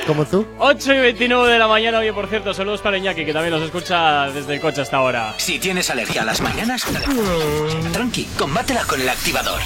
Como 0.08 0.26
tú. 0.26 0.46
8 0.60 0.94
y 0.94 1.00
29 1.00 1.52
de 1.52 1.60
la 1.60 1.68
mañana, 1.68 2.00
oye, 2.00 2.14
por 2.14 2.28
cierto, 2.28 2.54
saludos 2.54 2.82
para 2.82 2.98
Iñaki, 2.98 3.26
que 3.26 3.34
también 3.34 3.54
nos 3.54 3.62
escucha 3.64 4.30
desde 4.32 4.56
el 4.56 4.62
coche 4.62 4.82
hasta 4.82 4.98
ahora. 4.98 5.34
Si 5.38 5.60
tienes 5.60 5.90
alergia 5.90 6.22
a 6.22 6.26
las 6.26 6.42
mañanas, 6.42 6.84
tranqui, 7.92 8.26
combátela 8.38 8.84
con 8.86 9.02
el 9.02 9.10
activador. 9.10 9.60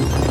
Thank 0.00 0.24
you. 0.24 0.29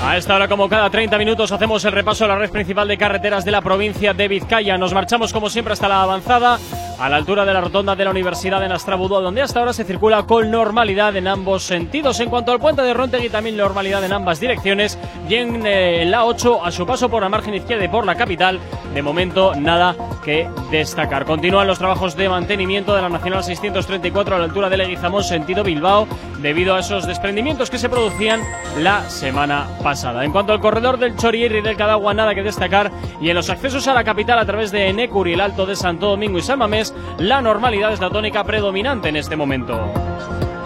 A 0.00 0.16
esta 0.16 0.36
hora, 0.36 0.46
como 0.46 0.68
cada 0.68 0.88
30 0.88 1.18
minutos, 1.18 1.50
hacemos 1.50 1.84
el 1.84 1.90
repaso 1.90 2.24
a 2.24 2.28
la 2.28 2.38
red 2.38 2.50
principal 2.50 2.86
de 2.86 2.96
carreteras 2.96 3.44
de 3.44 3.50
la 3.50 3.60
provincia 3.60 4.14
de 4.14 4.28
Vizcaya. 4.28 4.78
Nos 4.78 4.94
marchamos, 4.94 5.32
como 5.32 5.50
siempre, 5.50 5.72
hasta 5.72 5.88
la 5.88 6.02
avanzada, 6.02 6.58
a 7.00 7.08
la 7.08 7.16
altura 7.16 7.44
de 7.44 7.52
la 7.52 7.60
rotonda 7.60 7.96
de 7.96 8.04
la 8.04 8.10
Universidad 8.10 8.60
de 8.60 8.68
Nastrabudú, 8.68 9.20
donde 9.20 9.42
hasta 9.42 9.58
ahora 9.58 9.72
se 9.72 9.82
circula 9.82 10.22
con 10.22 10.52
normalidad 10.52 11.16
en 11.16 11.26
ambos 11.26 11.64
sentidos. 11.64 12.20
En 12.20 12.30
cuanto 12.30 12.52
al 12.52 12.60
puente 12.60 12.82
de 12.82 12.94
Rontegui, 12.94 13.28
también 13.28 13.56
normalidad 13.56 14.04
en 14.04 14.12
ambas 14.12 14.38
direcciones. 14.38 14.96
Y 15.28 15.34
en 15.34 15.66
eh, 15.66 16.04
la 16.06 16.24
8, 16.26 16.64
a 16.64 16.70
su 16.70 16.86
paso 16.86 17.08
por 17.08 17.22
la 17.22 17.28
margen 17.28 17.54
izquierda 17.54 17.84
y 17.84 17.88
por 17.88 18.06
la 18.06 18.14
capital, 18.14 18.60
de 18.94 19.02
momento 19.02 19.56
nada 19.56 19.96
que 20.24 20.48
destacar. 20.70 21.24
Continúan 21.24 21.66
los 21.66 21.78
trabajos 21.78 22.16
de 22.16 22.28
mantenimiento 22.28 22.94
de 22.94 23.02
la 23.02 23.08
Nacional 23.08 23.42
634 23.42 24.36
a 24.36 24.38
la 24.38 24.44
altura 24.44 24.70
de 24.70 24.76
Leguizamón, 24.76 25.24
sentido 25.24 25.64
Bilbao, 25.64 26.06
debido 26.40 26.76
a 26.76 26.80
esos 26.80 27.04
desprendimientos 27.04 27.68
que 27.68 27.78
se 27.78 27.88
producían 27.88 28.40
la 28.78 29.08
semana 29.10 29.66
pasada. 29.82 29.87
En 29.90 30.32
cuanto 30.32 30.52
al 30.52 30.60
corredor 30.60 30.98
del 30.98 31.16
Chorier 31.16 31.50
y 31.50 31.60
del 31.62 31.76
Cadagua, 31.76 32.12
nada 32.12 32.34
que 32.34 32.42
destacar. 32.42 32.90
Y 33.22 33.30
en 33.30 33.34
los 33.34 33.48
accesos 33.48 33.88
a 33.88 33.94
la 33.94 34.04
capital 34.04 34.38
a 34.38 34.44
través 34.44 34.70
de 34.70 34.88
Enecur 34.88 35.26
y 35.28 35.32
el 35.32 35.40
Alto 35.40 35.64
de 35.64 35.76
Santo 35.76 36.08
Domingo 36.08 36.36
y 36.36 36.42
San 36.42 36.58
Mamés, 36.58 36.94
la 37.18 37.40
normalidad 37.40 37.90
es 37.94 38.00
la 38.00 38.10
tónica 38.10 38.44
predominante 38.44 39.08
en 39.08 39.16
este 39.16 39.34
momento. 39.34 39.80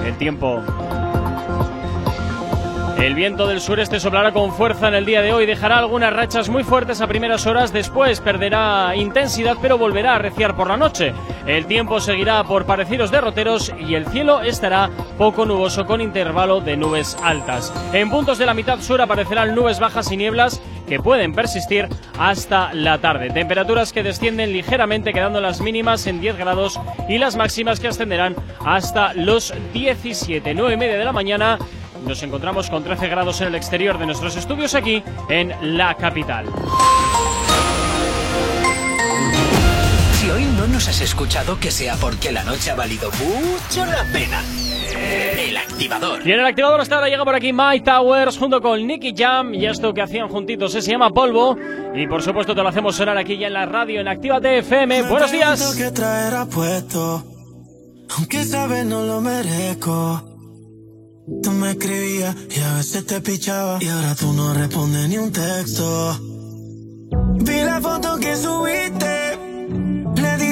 El 0.05 0.17
tiempo. 0.17 0.61
El 3.03 3.17
viento 3.17 3.49
del 3.49 3.61
sureste 3.61 3.99
soplará 3.99 4.31
con 4.31 4.53
fuerza 4.53 4.87
en 4.87 4.95
el 4.95 5.05
día 5.05 5.23
de 5.23 5.33
hoy, 5.33 5.45
dejará 5.45 5.77
algunas 5.79 6.13
rachas 6.13 6.49
muy 6.49 6.63
fuertes 6.63 7.01
a 7.01 7.09
primeras 7.09 7.47
horas, 7.49 7.73
después 7.73 8.21
perderá 8.21 8.95
intensidad 8.95 9.57
pero 9.61 9.77
volverá 9.77 10.13
a 10.13 10.15
arreciar 10.15 10.55
por 10.55 10.69
la 10.69 10.77
noche. 10.77 11.13
El 11.45 11.67
tiempo 11.67 11.99
seguirá 11.99 12.45
por 12.45 12.65
parecidos 12.65 13.11
derroteros 13.11 13.73
y 13.77 13.97
el 13.97 14.07
cielo 14.07 14.43
estará 14.43 14.89
poco 15.19 15.45
nuboso 15.45 15.85
con 15.85 16.01
intervalo 16.01 16.61
de 16.61 16.77
nubes 16.77 17.17
altas. 17.25 17.75
En 17.93 18.09
puntos 18.09 18.39
de 18.39 18.47
la 18.47 18.55
mitad 18.55 18.79
sur 18.81 19.03
aparecerán 19.03 19.53
nubes 19.53 19.81
bajas 19.81 20.13
y 20.13 20.17
nieblas 20.17 20.63
que 20.87 21.01
pueden 21.01 21.33
persistir 21.33 21.89
hasta 22.21 22.73
la 22.73 22.99
tarde. 22.99 23.31
Temperaturas 23.31 23.93
que 23.93 24.05
descienden 24.05 24.53
ligeramente 24.53 25.13
quedando 25.13 25.41
las 25.41 25.61
mínimas 25.61 26.07
en 26.07 26.21
10 26.21 26.39
grados 26.39 26.79
y 27.09 27.19
las 27.19 27.35
máximas 27.35 27.81
que 27.81 27.89
ascenderán 27.89 28.37
hasta 28.65 29.13
los 29.15 29.53
17. 29.73 30.55
9 30.55 30.75
y 30.75 30.77
media 30.77 30.99
de 30.99 31.05
la 31.05 31.13
mañana. 31.13 31.59
Nos 32.07 32.23
encontramos 32.23 32.69
con 32.69 32.83
13 32.83 33.09
grados 33.09 33.41
en 33.41 33.49
el 33.49 33.55
exterior 33.55 33.99
de 33.99 34.07
nuestros 34.07 34.37
estudios 34.37 34.75
aquí 34.75 35.03
en 35.29 35.77
la 35.77 35.95
capital. 35.95 36.47
Si 40.15 40.31
hoy 40.31 40.45
no 40.57 40.67
nos 40.67 40.89
has 40.89 41.01
escuchado, 41.01 41.59
que 41.59 41.71
sea 41.71 41.97
porque 41.97 42.33
la 42.33 42.45
noche 42.45 42.71
ha 42.71 42.75
valido 42.75 43.11
mucho 43.13 43.87
la 43.87 44.05
pena. 44.13 44.43
El 44.95 45.57
activador. 45.57 46.27
Y 46.27 46.33
en 46.33 46.41
el 46.41 46.47
activador 46.47 46.81
hasta 46.81 46.97
ahora 46.97 47.09
llega 47.09 47.25
por 47.25 47.35
aquí 47.35 47.53
My 47.53 47.81
Towers 47.81 48.37
junto 48.37 48.61
con 48.61 48.87
Nicky 48.87 49.15
Jam 49.17 49.55
y 49.55 49.67
esto 49.67 49.95
que 49.95 50.03
hacían 50.03 50.29
juntitos 50.29 50.75
eh, 50.75 50.83
se 50.83 50.91
llama 50.91 51.11
Polvo 51.11 51.57
y 51.95 52.07
por 52.07 52.23
supuesto 52.23 52.55
te 52.55 52.63
lo 52.63 52.69
hacemos 52.69 52.95
sonar 52.95 53.17
aquí 53.17 53.39
ya 53.39 53.47
en 53.47 53.55
la 53.55 53.67
radio 53.67 54.01
en 54.01 54.09
Actívate 54.09 54.59
FM. 54.59 55.03
Buenos 55.05 55.33
días. 55.33 55.75
que 55.77 55.91
traerá 55.91 56.47
puesto, 56.47 57.25
aunque 58.17 58.45
sabes 58.45 58.85
no 58.85 59.03
lo 59.03 59.21
merezco. 59.21 60.32
Tú 61.43 61.51
me 61.53 61.71
escribías 61.71 62.35
y 62.51 62.61
a 62.61 62.75
veces 62.75 63.07
te 63.07 63.21
pichaba 63.21 63.79
y 63.81 63.87
ahora 63.87 64.15
tú 64.17 64.33
no 64.33 64.53
respondes 64.55 65.09
ni 65.09 65.19
un 65.19 65.31
texto. 65.31 66.19
Vi 67.45 67.63
la 67.63 67.81
foto 67.81 68.19
que 68.19 68.35
subiste, 68.35 69.39
le 70.17 70.37
di 70.39 70.52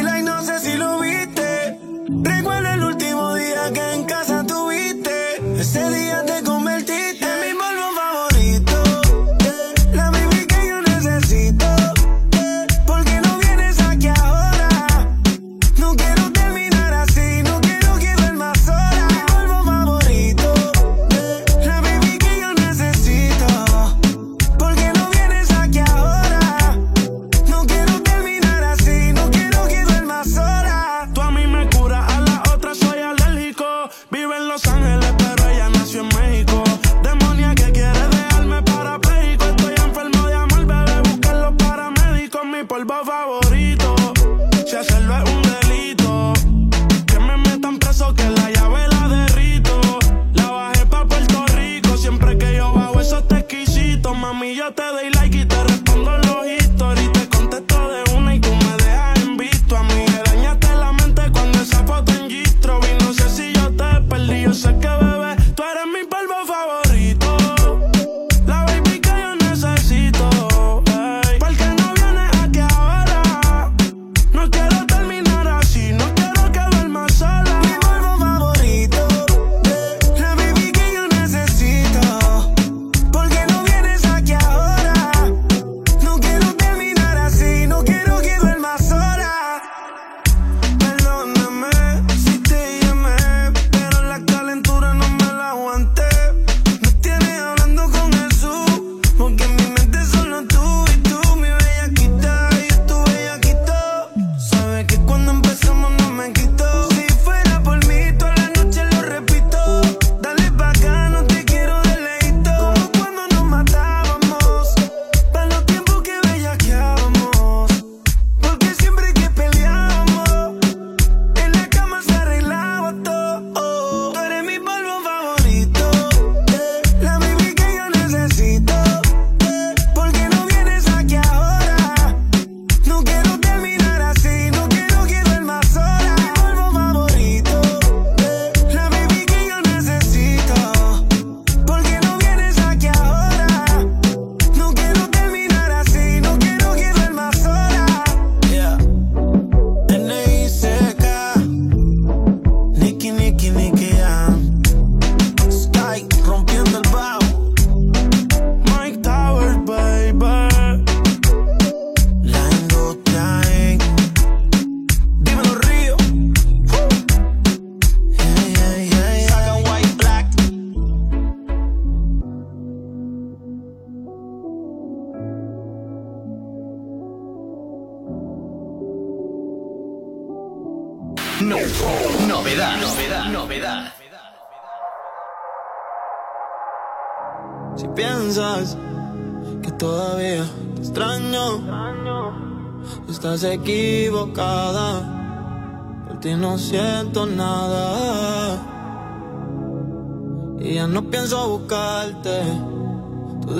yo 64.42 64.54
sé 64.54 64.74
que 64.78 65.09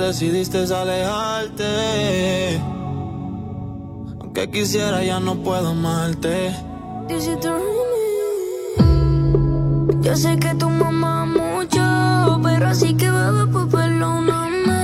decidiste 0.01 0.59
alejarte. 0.75 2.59
Aunque 4.21 4.51
quisiera, 4.51 5.05
ya 5.05 5.21
no 5.21 5.37
puedo 5.37 5.69
amarte. 5.69 6.53
Yo 10.03 10.17
sé 10.17 10.37
que 10.39 10.55
tu 10.55 10.71
mamá 10.71 11.27
mucho, 11.27 12.41
pero 12.43 12.69
así 12.69 12.95
que 12.95 13.11
bebé, 13.11 13.47
pues 13.53 13.67
perdóname. 13.67 14.81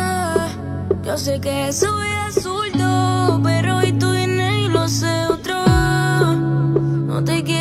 Yo 1.04 1.16
sé 1.16 1.40
que 1.40 1.68
eso 1.68 1.86
es 2.02 2.36
absurdo, 2.36 3.40
pero 3.42 3.78
hoy 3.78 3.92
tú 3.92 4.12
vienes 4.12 4.70
lo 4.70 4.80
haces 4.80 5.30
otra 5.30 5.64
vez. 5.64 6.38
No 7.06 7.24
te 7.24 7.42
quiero 7.42 7.55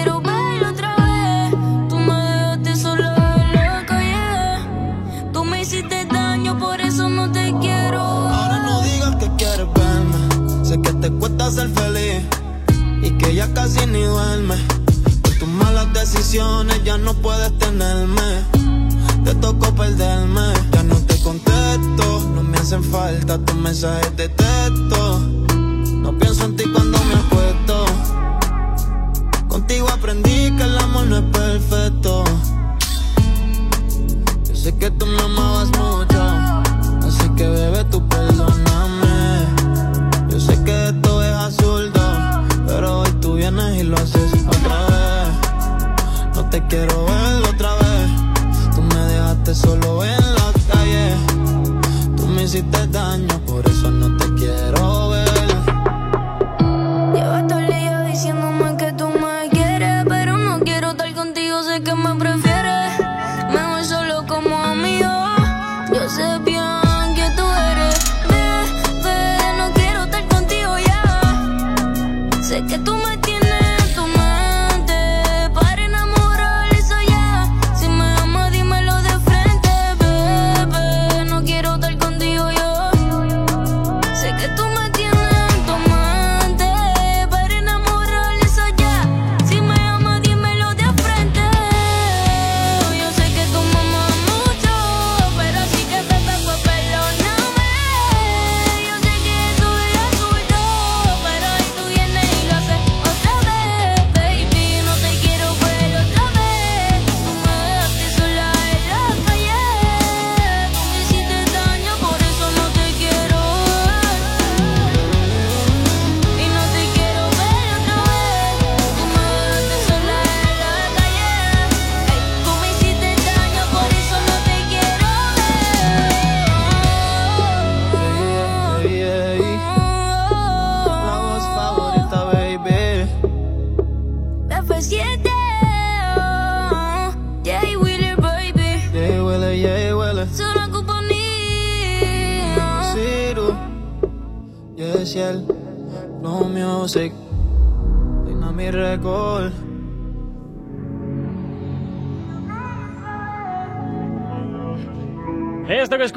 te 11.05 11.11
cuesta 11.11 11.51
ser 11.51 11.69
feliz 11.69 12.23
y 13.03 13.11
que 13.19 13.35
ya 13.35 13.53
casi 13.53 13.85
ni 13.85 14.01
duerme. 14.01 14.55
Por 15.21 15.33
tus 15.37 15.47
malas 15.47 15.93
decisiones 15.93 16.83
ya 16.83 16.97
no 16.97 17.13
puedes 17.13 17.55
tenerme. 17.59 18.43
Te 19.23 19.35
tocó 19.35 19.71
perderme. 19.75 20.47
Ya 20.71 20.81
no 20.81 20.95
te 20.95 21.15
contesto. 21.21 22.31
No 22.33 22.41
me 22.41 22.57
hacen 22.57 22.83
falta 22.83 23.37
tus 23.37 23.55
mensajes 23.55 24.17
de 24.17 24.29
texto. 24.29 25.19
No 25.19 26.17
pienso 26.17 26.45
en 26.45 26.55
ti 26.55 26.63
cuando 26.73 26.97
me 26.97 27.13
acuesto. 27.13 27.85
Contigo 29.47 29.87
aprendí 29.89 30.55
que 30.57 30.63
el 30.63 30.75
amor 30.75 31.05
no 31.05 31.17
es 31.17 31.25
perfecto. 31.25 32.23
Yo 34.47 34.55
sé 34.55 34.75
que 34.75 34.89
tú 34.89 35.05
me 35.05 35.21
amabas 35.21 35.67
mucho. 35.67 36.23
Así 37.07 37.29
que 37.37 37.47
bebé, 37.47 37.83
tú 37.91 38.01
perdóname. 38.09 38.64
Y 43.47 43.83
lo 43.83 43.95
haces 43.95 44.33
otra 44.47 44.87
vez. 44.87 46.35
No 46.35 46.49
te 46.49 46.65
quiero 46.65 47.05
ver 47.05 47.43
otra 47.53 47.75
vez. 47.75 48.73
Tú 48.73 48.81
me 48.81 48.95
dejaste 48.95 49.53
solo 49.53 50.03
en 50.03 50.19
la 50.33 50.51
calle. 50.67 51.13
Tú 52.17 52.25
me 52.25 52.43
hiciste 52.43 52.87
daño, 52.87 53.39
por 53.45 53.63
eso 53.69 53.91
no 53.91 54.17
te 54.17 54.33
quiero 54.33 55.09
ver. 55.09 55.29
Llevas 57.13 57.47
todo 57.47 57.59
el 57.59 57.67
día 57.67 58.01
diciéndome 58.01 58.44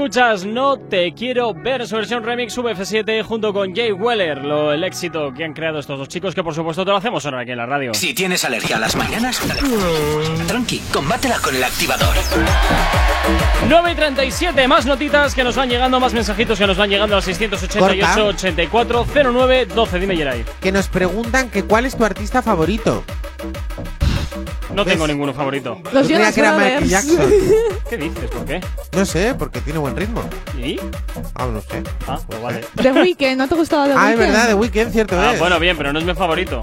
escuchas, 0.08 0.46
No 0.46 0.78
Te 0.78 1.12
Quiero 1.12 1.52
Ver, 1.52 1.86
su 1.86 1.96
versión 1.96 2.24
remix 2.24 2.56
VF7 2.56 3.22
junto 3.22 3.52
con 3.52 3.74
Jay 3.74 3.92
Weller, 3.92 4.38
lo, 4.38 4.72
el 4.72 4.82
éxito 4.82 5.34
que 5.34 5.44
han 5.44 5.52
creado 5.52 5.80
estos 5.80 5.98
dos 5.98 6.08
chicos 6.08 6.34
que 6.34 6.42
por 6.42 6.54
supuesto 6.54 6.82
te 6.82 6.90
lo 6.90 6.96
hacemos 6.96 7.26
ahora 7.26 7.40
aquí 7.40 7.50
en 7.50 7.58
la 7.58 7.66
radio. 7.66 7.92
Si 7.92 8.14
tienes 8.14 8.42
alergia 8.42 8.76
a 8.76 8.78
las 8.80 8.96
mañanas, 8.96 9.38
tranqui, 10.46 10.80
combátela 10.90 11.38
con 11.40 11.54
el 11.54 11.62
activador. 11.62 12.14
9 13.68 13.92
y 13.92 13.94
37, 13.94 14.66
más 14.66 14.86
notitas 14.86 15.34
que 15.34 15.44
nos 15.44 15.56
van 15.56 15.68
llegando, 15.68 16.00
más 16.00 16.14
mensajitos 16.14 16.58
que 16.58 16.66
nos 16.66 16.78
van 16.78 16.88
llegando 16.88 17.16
al 17.16 17.22
688 17.22 18.26
84 18.28 19.06
09 19.14 19.66
12. 19.66 19.98
Dime, 19.98 20.16
Geray. 20.16 20.44
Que 20.60 20.72
nos 20.72 20.88
preguntan 20.88 21.50
que 21.50 21.64
cuál 21.64 21.84
es 21.84 21.94
tu 21.94 22.04
artista 22.04 22.40
favorito. 22.40 23.04
No 24.74 24.84
¿Ves? 24.84 24.94
tengo 24.94 25.06
ninguno 25.06 25.32
favorito. 25.32 25.78
Yo 25.92 26.02
creía 26.04 26.30
que 26.32 26.40
era 26.40 26.52
Michael 26.52 26.88
Jackson. 26.88 27.30
¿Qué 27.88 27.96
dices? 27.96 28.30
¿Por 28.30 28.44
qué? 28.44 28.60
No 28.92 29.04
sé, 29.06 29.34
porque 29.38 29.60
tiene 29.60 29.78
buen 29.78 29.96
ritmo. 29.96 30.20
¿Y? 30.56 30.78
Ah, 31.34 31.46
no 31.46 31.60
sé. 31.60 31.82
Ah, 32.06 32.18
pues 32.26 32.42
vale. 32.42 32.60
The 32.76 32.92
Weeknd, 32.92 33.36
¿no 33.38 33.48
te 33.48 33.54
gustaba 33.54 33.86
The 33.86 33.92
Ah, 33.92 33.96
Weeknd? 34.08 34.12
es 34.12 34.18
verdad, 34.18 34.46
The 34.48 34.54
Weeknd, 34.54 34.92
cierto 34.92 35.18
Ah, 35.18 35.32
es. 35.32 35.38
bueno, 35.40 35.58
bien, 35.58 35.76
pero 35.76 35.92
no 35.92 35.98
es 35.98 36.04
mi 36.04 36.14
favorito. 36.14 36.60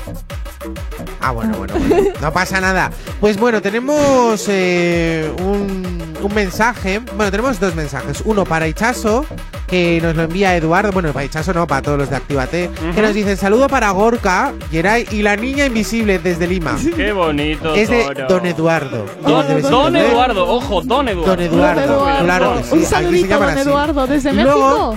Ah, 1.27 1.31
bueno, 1.31 1.57
bueno, 1.57 1.73
bueno. 1.79 2.11
No 2.21 2.31
pasa 2.31 2.61
nada. 2.61 2.91
Pues 3.19 3.37
bueno, 3.37 3.59
tenemos 3.59 4.45
eh, 4.47 5.27
un, 5.41 6.03
un 6.21 6.33
mensaje. 6.35 6.99
Bueno, 7.15 7.31
tenemos 7.31 7.59
dos 7.59 7.73
mensajes. 7.73 8.21
Uno 8.25 8.43
para 8.43 8.67
Ichazo, 8.67 9.25
que 9.65 9.99
nos 10.03 10.15
lo 10.15 10.21
envía 10.21 10.55
Eduardo. 10.55 10.91
Bueno, 10.91 11.11
para 11.13 11.25
Ichazo 11.25 11.51
no, 11.53 11.65
para 11.65 11.81
todos 11.81 11.97
los 11.97 12.11
de 12.11 12.17
Actívate. 12.17 12.69
Que 12.93 13.01
nos 13.01 13.15
dice: 13.15 13.35
Saludo 13.37 13.67
para 13.67 13.89
Gorka, 13.89 14.53
Geray 14.69 15.07
y 15.09 15.23
la 15.23 15.35
niña 15.35 15.65
invisible 15.65 16.19
desde 16.19 16.45
Lima. 16.45 16.77
Qué 16.95 17.11
bonito. 17.11 17.73
Es 17.73 17.89
de 17.89 18.03
Toro. 18.03 18.27
Don 18.27 18.45
Eduardo. 18.45 19.05
Don, 19.25 19.61
Don. 19.63 19.95
Eduardo, 19.95 20.47
ojo, 20.47 20.81
Don 20.83 21.07
Eduardo. 21.09 21.31
Don 21.35 21.41
Eduardo, 21.41 22.05
claro 22.23 22.57
que 22.57 22.63
sí. 22.65 22.69
Un 22.73 22.77
aquí 22.77 22.83
se 22.85 22.89
saludito, 22.91 23.27
llaman 23.29 23.49
don 23.49 23.57
así. 23.57 23.69
Eduardo, 23.69 24.07
desde 24.07 24.31
México. 24.31 24.53
luego, 24.57 24.95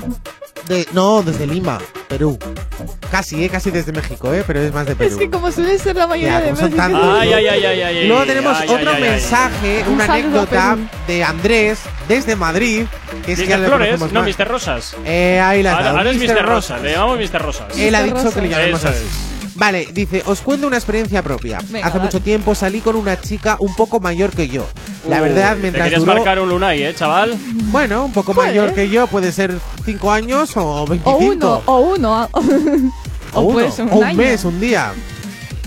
de- 0.68 0.86
no, 0.92 1.22
desde 1.22 1.46
Lima, 1.46 1.78
Perú. 2.06 2.38
Casi, 3.10 3.42
eh, 3.42 3.48
casi 3.48 3.70
desde 3.70 3.90
México, 3.90 4.34
eh, 4.34 4.44
pero 4.46 4.60
es 4.60 4.72
más 4.72 4.84
de 4.86 4.94
Perú. 4.94 5.10
Es 5.10 5.16
que 5.16 5.30
como 5.30 5.50
suele 5.50 5.78
ser 5.78 5.96
la 5.96 6.06
mayoría 6.06 6.40
Ya, 6.40 6.44
de 6.46 6.52
México. 6.52 6.76
tantos. 6.76 7.18
Ay, 7.20 7.32
ay, 7.32 7.46
ay, 7.48 7.64
ay, 7.64 7.82
ay, 7.82 7.96
Y 8.04 8.06
luego 8.08 8.24
tenemos 8.26 8.58
ay, 8.60 8.68
otro 8.68 8.90
ay, 8.90 8.96
ay, 8.96 9.02
ay. 9.02 9.10
mensaje, 9.10 9.84
Un 9.86 9.94
una 9.94 10.06
saludo, 10.06 10.40
anécdota 10.40 10.76
de 11.06 11.24
Andrés 11.24 11.78
desde 12.06 12.36
Madrid. 12.36 12.84
Que 13.24 13.32
es 13.32 13.40
que 13.40 13.46
Mr. 13.46 13.58
le 13.60 13.66
Flores, 13.66 14.00
no, 14.12 14.22
más. 14.22 14.38
Mr. 14.38 14.46
Rosas. 14.48 14.96
Eh, 15.06 15.40
ahí 15.42 15.62
la 15.62 15.72
Ahora, 15.76 15.90
ahora 15.90 16.10
es. 16.10 16.20
Rosa, 16.28 16.42
Rosas. 16.42 16.82
le 16.82 16.92
llamamos 16.92 17.18
Mr. 17.18 17.42
Rosas. 17.42 17.78
Él 17.78 17.94
ha 17.94 18.02
dicho 18.02 18.30
que 18.32 18.40
le 18.42 18.48
llamemos 18.50 18.84
así. 18.84 19.04
Vale, 19.58 19.88
dice, 19.92 20.22
os 20.26 20.40
cuento 20.40 20.66
una 20.68 20.76
experiencia 20.76 21.20
propia. 21.22 21.58
Venga, 21.68 21.86
Hace 21.88 21.98
dale. 21.98 22.04
mucho 22.06 22.20
tiempo 22.22 22.54
salí 22.54 22.80
con 22.80 22.94
una 22.96 23.20
chica 23.20 23.56
un 23.58 23.74
poco 23.74 23.98
mayor 24.00 24.30
que 24.30 24.48
yo. 24.48 24.64
La 25.08 25.16
Uy, 25.16 25.22
verdad, 25.28 25.56
Te 25.56 25.62
mientras 25.62 25.84
querías 25.84 26.00
duró, 26.00 26.14
marcar 26.14 26.38
un 26.40 26.48
Lunay, 26.48 26.82
¿eh, 26.84 26.94
chaval? 26.94 27.36
bueno, 27.72 28.04
un 28.04 28.12
poco 28.12 28.34
Puede. 28.34 28.48
mayor 28.48 28.72
que 28.72 28.88
yo, 28.88 29.06
puede 29.08 29.32
ser 29.32 29.52
5 29.84 30.12
años 30.12 30.52
o 30.56 30.86
25. 30.86 31.12
O 31.16 31.18
uno, 31.18 31.62
o 31.66 31.78
uno. 31.80 32.28
o, 33.34 33.40
uno, 33.40 33.52
pues 33.52 33.78
un 33.80 33.90
o 33.90 33.96
un 33.96 34.04
año. 34.04 34.16
mes, 34.16 34.44
un 34.44 34.60
día. 34.60 34.92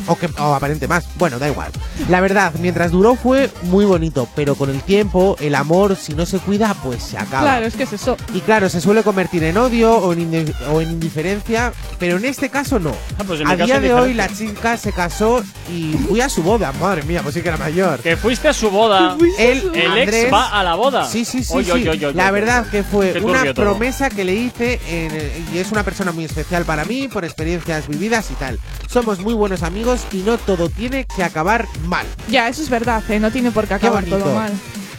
O, 0.07 0.15
que, 0.15 0.27
o 0.37 0.53
aparente 0.55 0.87
más. 0.87 1.05
Bueno, 1.17 1.39
da 1.39 1.47
igual. 1.49 1.71
La 2.09 2.21
verdad, 2.21 2.53
mientras 2.59 2.91
duró 2.91 3.15
fue 3.15 3.49
muy 3.63 3.85
bonito, 3.85 4.27
pero 4.35 4.55
con 4.55 4.69
el 4.69 4.81
tiempo, 4.81 5.35
el 5.39 5.55
amor, 5.55 5.95
si 5.95 6.13
no 6.13 6.25
se 6.25 6.39
cuida, 6.39 6.73
pues 6.83 7.03
se 7.03 7.17
acaba. 7.17 7.41
Claro, 7.43 7.65
es 7.65 7.75
que 7.75 7.83
es 7.83 7.93
eso. 7.93 8.17
Y 8.33 8.39
claro, 8.41 8.69
se 8.69 8.81
suele 8.81 9.03
convertir 9.03 9.43
en 9.43 9.57
odio 9.57 9.93
o 9.97 10.13
en, 10.13 10.31
indi- 10.31 10.55
o 10.71 10.81
en 10.81 10.89
indiferencia, 10.91 11.73
pero 11.99 12.17
en 12.17 12.25
este 12.25 12.49
caso 12.49 12.79
no. 12.79 12.91
pues 13.27 13.41
en 13.41 13.47
mi 13.47 13.53
a 13.53 13.57
día 13.57 13.79
de 13.79 13.93
hoy 13.93 14.13
la 14.13 14.27
chica 14.27 14.77
se 14.77 14.91
casó 14.91 15.43
y 15.71 15.93
fui 16.07 16.21
a 16.21 16.29
su 16.29 16.41
boda. 16.43 16.71
Madre 16.79 17.03
mía, 17.03 17.21
pues 17.21 17.35
sí 17.35 17.41
que 17.41 17.49
era 17.49 17.57
mayor. 17.57 17.99
Que 17.99 18.17
fuiste 18.17 18.47
a 18.47 18.53
su 18.53 18.69
boda. 18.69 19.17
Él, 19.37 19.71
El 19.75 19.91
Andrés- 19.91 20.23
ex 20.25 20.33
va 20.33 20.49
a 20.59 20.63
la 20.63 20.75
boda. 20.75 21.05
Sí, 21.05 21.25
sí, 21.25 21.43
sí. 21.43 21.53
Oy, 21.55 21.65
sí. 21.65 21.71
oy, 21.71 21.87
oy, 21.89 22.05
oy, 22.05 22.13
la 22.13 22.31
verdad 22.31 22.65
que 22.69 22.83
fue 22.83 23.19
una 23.21 23.43
todo. 23.53 23.65
promesa 23.65 24.09
que 24.09 24.23
le 24.23 24.33
hice 24.35 24.79
en- 24.89 25.45
y 25.53 25.57
es 25.59 25.71
una 25.71 25.83
persona 25.83 26.11
muy 26.11 26.25
especial 26.25 26.63
para 26.65 26.85
mí 26.85 27.07
por 27.07 27.25
experiencias 27.25 27.87
vividas 27.87 28.31
y 28.31 28.35
tal. 28.35 28.59
Somos 28.89 29.19
muy 29.19 29.33
buenos 29.33 29.63
amigos 29.63 29.90
y 30.11 30.17
no 30.17 30.37
todo 30.37 30.69
tiene 30.69 31.05
que 31.05 31.23
acabar 31.23 31.67
mal. 31.85 32.05
Ya, 32.29 32.47
eso 32.47 32.61
es 32.61 32.69
verdad, 32.69 33.03
¿eh? 33.09 33.19
no 33.19 33.31
tiene 33.31 33.51
por 33.51 33.67
qué 33.67 33.73
acabar 33.75 34.03
bonito. 34.03 34.17
todo 34.23 34.35
mal. 34.35 34.51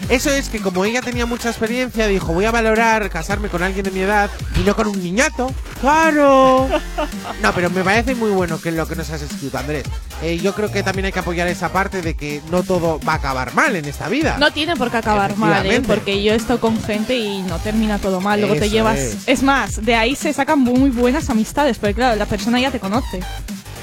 Eso 0.09 0.31
es 0.31 0.49
que 0.49 0.59
como 0.61 0.85
ella 0.85 1.01
tenía 1.01 1.27
mucha 1.27 1.49
experiencia, 1.49 2.09
dijo, 2.09 2.33
voy 2.35 2.45
a 2.45 2.51
valorar 2.51 3.09
casarme 3.09 3.49
con 3.49 3.63
alguien 3.63 3.85
de 3.85 3.93
mi 3.93 4.01
edad 4.01 4.29
y 4.57 4.61
no 4.61 4.75
con 4.75 4.89
un 4.89 5.01
niñato. 5.03 5.51
¡Claro! 5.81 6.69
No, 7.41 7.55
pero 7.55 7.71
me 7.71 7.83
parece 7.85 8.15
muy 8.17 8.31
bueno 8.31 8.61
que 8.61 8.73
lo 8.73 8.87
que 8.87 8.97
nos 8.97 9.09
has 9.11 9.23
escrito, 9.23 9.59
Andrés. 9.59 9.85
Eh, 10.21 10.39
yo 10.39 10.55
creo 10.55 10.71
que 10.73 10.83
también 10.83 11.07
hay 11.07 11.13
que 11.13 11.21
apoyar 11.21 11.47
esa 11.47 11.73
parte 11.73 12.03
de 12.03 12.15
que 12.15 12.43
no 12.51 12.63
todo 12.65 13.01
va 13.09 13.15
a 13.15 13.17
acabar 13.17 13.55
mal 13.55 13.75
en 13.77 13.85
esta 13.85 14.09
vida. 14.09 14.37
No 14.39 14.51
tiene 14.53 14.77
por 14.77 14.91
qué 14.91 14.97
acabar 14.99 15.37
mal, 15.37 15.65
¿eh? 15.67 15.81
Porque 15.87 16.23
yo 16.23 16.33
he 16.33 16.37
estado 16.37 16.61
con 16.61 16.83
gente 16.83 17.17
y 17.17 17.41
no 17.43 17.59
termina 17.61 17.99
todo 17.99 18.21
mal. 18.21 18.41
Luego 18.41 18.57
te 18.57 18.67
Eso 18.67 18.75
llevas. 18.75 18.99
es. 18.99 19.17
Es. 19.27 19.43
más, 19.45 19.85
de 19.85 19.95
ahí 19.95 20.17
se 20.17 20.33
sacan 20.33 20.59
muy 20.59 20.91
buenas 20.91 21.31
amistades, 21.31 21.79
porque 21.79 21.95
claro, 21.95 22.17
la 22.17 22.27
persona 22.27 22.61
ya 22.61 22.71
te 22.73 22.81
conoce. 22.81 23.21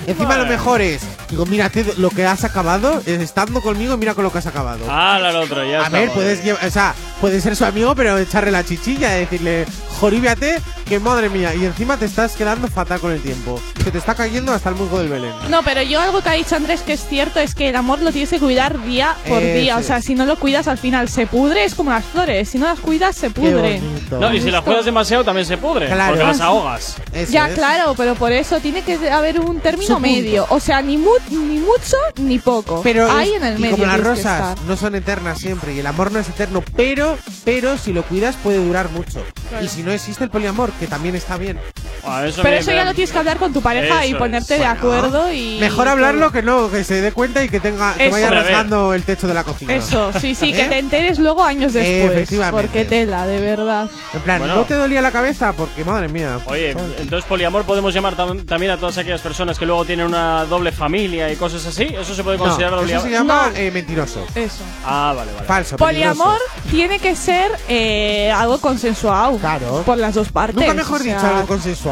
Encima 0.07 0.37
lo 0.37 0.45
mejor 0.45 0.81
es, 0.81 1.01
digo, 1.29 1.45
mírate 1.45 1.85
lo 1.97 2.09
que 2.09 2.25
has 2.25 2.43
acabado, 2.43 3.01
eh, 3.05 3.17
estando 3.21 3.61
conmigo, 3.61 3.97
mira 3.97 4.13
con 4.13 4.23
lo 4.23 4.31
que 4.31 4.39
has 4.39 4.47
acabado. 4.47 4.85
Ah, 4.89 5.19
la 5.21 5.37
otro, 5.39 5.63
ya 5.63 5.85
a 5.85 5.89
ver, 5.89 6.09
puedes 6.11 6.43
llevar, 6.43 6.65
o 6.65 6.71
sea, 6.71 6.95
puedes 7.21 7.43
ser 7.43 7.55
su 7.55 7.65
amigo, 7.65 7.95
pero 7.95 8.17
echarle 8.17 8.51
la 8.51 8.63
chichilla, 8.63 9.11
decirle, 9.11 9.65
joríbiate, 9.99 10.61
que 10.85 10.99
madre 10.99 11.29
mía, 11.29 11.53
y 11.53 11.65
encima 11.65 11.97
te 11.97 12.05
estás 12.05 12.35
quedando 12.35 12.67
fatal 12.67 12.99
con 12.99 13.11
el 13.11 13.21
tiempo. 13.21 13.59
Se 13.83 13.91
te 13.91 13.97
está 13.97 14.15
cayendo 14.15 14.51
hasta 14.53 14.69
el 14.69 14.75
musgo 14.75 14.99
del 14.99 15.09
Belén. 15.09 15.31
No, 15.49 15.61
pero 15.63 15.81
yo 15.83 15.99
algo 16.01 16.21
que 16.21 16.29
ha 16.29 16.33
dicho 16.33 16.55
Andrés 16.55 16.81
que 16.81 16.93
es 16.93 17.05
cierto 17.07 17.39
es 17.39 17.53
que 17.55 17.69
el 17.69 17.75
amor 17.75 18.01
lo 18.01 18.11
tienes 18.11 18.29
que 18.29 18.39
cuidar 18.39 18.81
día 18.83 19.15
por 19.27 19.41
día. 19.41 19.77
O 19.77 19.83
sea, 19.83 20.01
si 20.01 20.15
no 20.15 20.25
lo 20.25 20.37
cuidas 20.37 20.67
al 20.67 20.77
final 20.77 21.09
se 21.09 21.27
pudre, 21.27 21.63
es 21.65 21.75
como 21.75 21.91
las 21.91 22.05
flores. 22.05 22.49
Si 22.49 22.57
no 22.57 22.65
las 22.65 22.79
cuidas, 22.79 23.15
se 23.15 23.29
pudre. 23.29 23.81
No, 24.11 24.33
y 24.33 24.41
si 24.41 24.49
la 24.51 24.61
juegas 24.61 24.85
demasiado 24.85 25.23
también 25.23 25.45
se 25.45 25.57
pudre. 25.57 25.87
Claro. 25.87 26.13
Porque 26.13 26.23
las 26.27 26.41
ahogas. 26.41 26.95
ya, 27.29 27.49
claro, 27.49 27.93
pero 27.95 28.15
por 28.15 28.31
eso 28.31 28.59
tiene 28.59 28.81
que 28.83 29.09
haber 29.11 29.39
un 29.39 29.59
término 29.59 29.99
medio. 29.99 30.45
O 30.49 30.59
sea, 30.59 30.81
ni, 30.81 30.97
mu- 30.97 31.09
ni 31.29 31.59
mucho 31.59 31.97
ni 32.17 32.39
poco. 32.39 32.81
Pero 32.83 33.09
Ahí 33.11 33.29
es- 33.29 33.35
en 33.37 33.43
el 33.45 33.57
y 33.59 33.61
medio. 33.61 33.77
como 33.77 33.85
las 33.87 33.99
rosas 33.99 34.57
no 34.67 34.75
son 34.77 34.95
eternas 34.95 35.39
siempre 35.39 35.73
y 35.73 35.79
el 35.79 35.87
amor 35.87 36.11
no 36.11 36.19
es 36.19 36.27
eterno, 36.29 36.63
pero 36.75 37.08
pero 37.45 37.77
si 37.77 37.93
lo 37.93 38.03
cuidas 38.03 38.35
puede 38.37 38.63
durar 38.63 38.89
mucho. 38.89 39.23
Claro. 39.49 39.65
Y 39.65 39.69
si 39.69 39.83
no 39.83 39.91
existe 39.91 40.23
el 40.23 40.29
poliamor, 40.29 40.71
que 40.73 40.87
también 40.87 41.15
está 41.15 41.37
bien. 41.37 41.59
Ah, 42.05 42.25
eso 42.25 42.41
Pero 42.41 42.55
eso 42.57 42.71
ya 42.71 42.85
lo 42.85 42.93
tienes 42.93 43.11
que 43.11 43.17
hablar 43.17 43.37
con 43.37 43.53
tu 43.53 43.61
pareja 43.61 44.05
y 44.05 44.09
Eso 44.09 44.17
ponerte 44.19 44.55
es. 44.55 44.59
de 44.61 44.65
Bueno, 44.67 44.79
acuerdo 44.79 45.33
y. 45.33 45.57
Mejor 45.59 45.87
hablarlo 45.87 46.31
que 46.31 46.41
no, 46.41 46.69
que 46.71 46.83
se 46.83 47.01
dé 47.01 47.11
cuenta 47.11 47.43
y 47.43 47.49
que 47.49 47.59
tenga 47.59 47.93
que 47.95 48.05
Eso. 48.07 48.11
vaya 48.13 48.29
rasgando 48.29 48.93
el 48.93 49.03
techo 49.03 49.27
de 49.27 49.33
la 49.33 49.43
cocina. 49.43 49.73
Eso, 49.75 50.11
sí, 50.19 50.35
sí, 50.35 50.53
que 50.53 50.65
¿Eh? 50.65 50.69
te 50.69 50.79
enteres 50.79 51.19
luego 51.19 51.43
años 51.43 51.73
después. 51.73 52.11
Efectivamente. 52.11 52.61
Porque 52.61 52.85
tela, 52.85 53.25
de 53.27 53.39
verdad. 53.39 53.89
En 54.13 54.21
plan, 54.21 54.39
Bueno. 54.39 54.55
¿no 54.55 54.63
te 54.63 54.73
dolía 54.75 55.01
la 55.01 55.11
cabeza? 55.11 55.53
Porque 55.53 55.83
madre 55.83 56.07
mía. 56.07 56.39
Oye, 56.45 56.71
entonces 56.99 57.25
poliamor 57.27 57.63
podemos 57.63 57.93
llamar 57.93 58.15
tam- 58.15 58.45
también 58.45 58.71
a 58.71 58.77
todas 58.77 58.97
aquellas 58.97 59.21
personas 59.21 59.57
que 59.59 59.65
luego 59.65 59.85
tienen 59.85 60.05
una 60.05 60.45
doble 60.45 60.71
familia 60.71 61.31
y 61.31 61.35
cosas 61.35 61.65
así. 61.65 61.83
¿Eso 61.83 62.13
se 62.15 62.23
puede 62.23 62.37
No, 62.37 62.43
considerar 62.45 62.73
eso 62.73 62.81
poliamor? 62.81 63.05
se 63.05 63.11
llama 63.11 63.49
No. 63.51 63.57
eh, 63.57 63.71
mentiroso. 63.71 64.25
Eso. 64.35 64.63
Ah, 64.85 65.13
vale, 65.15 65.31
vale. 65.33 65.47
Falso. 65.47 65.77
Poliamor 65.77 66.37
peligroso. 66.37 66.69
tiene 66.71 66.99
que 66.99 67.15
ser 67.15 67.51
eh, 67.67 68.31
algo 68.31 68.59
consensuado. 68.59 69.37
Claro. 69.37 69.83
Por 69.85 69.97
las 69.97 70.15
dos 70.15 70.29
partes. 70.31 70.55
Nunca 70.55 70.73
mejor 70.73 71.01
o 71.01 71.03
sea, 71.03 71.15
dicho 71.15 71.27
algo 71.27 71.47
consensuado. 71.47 71.88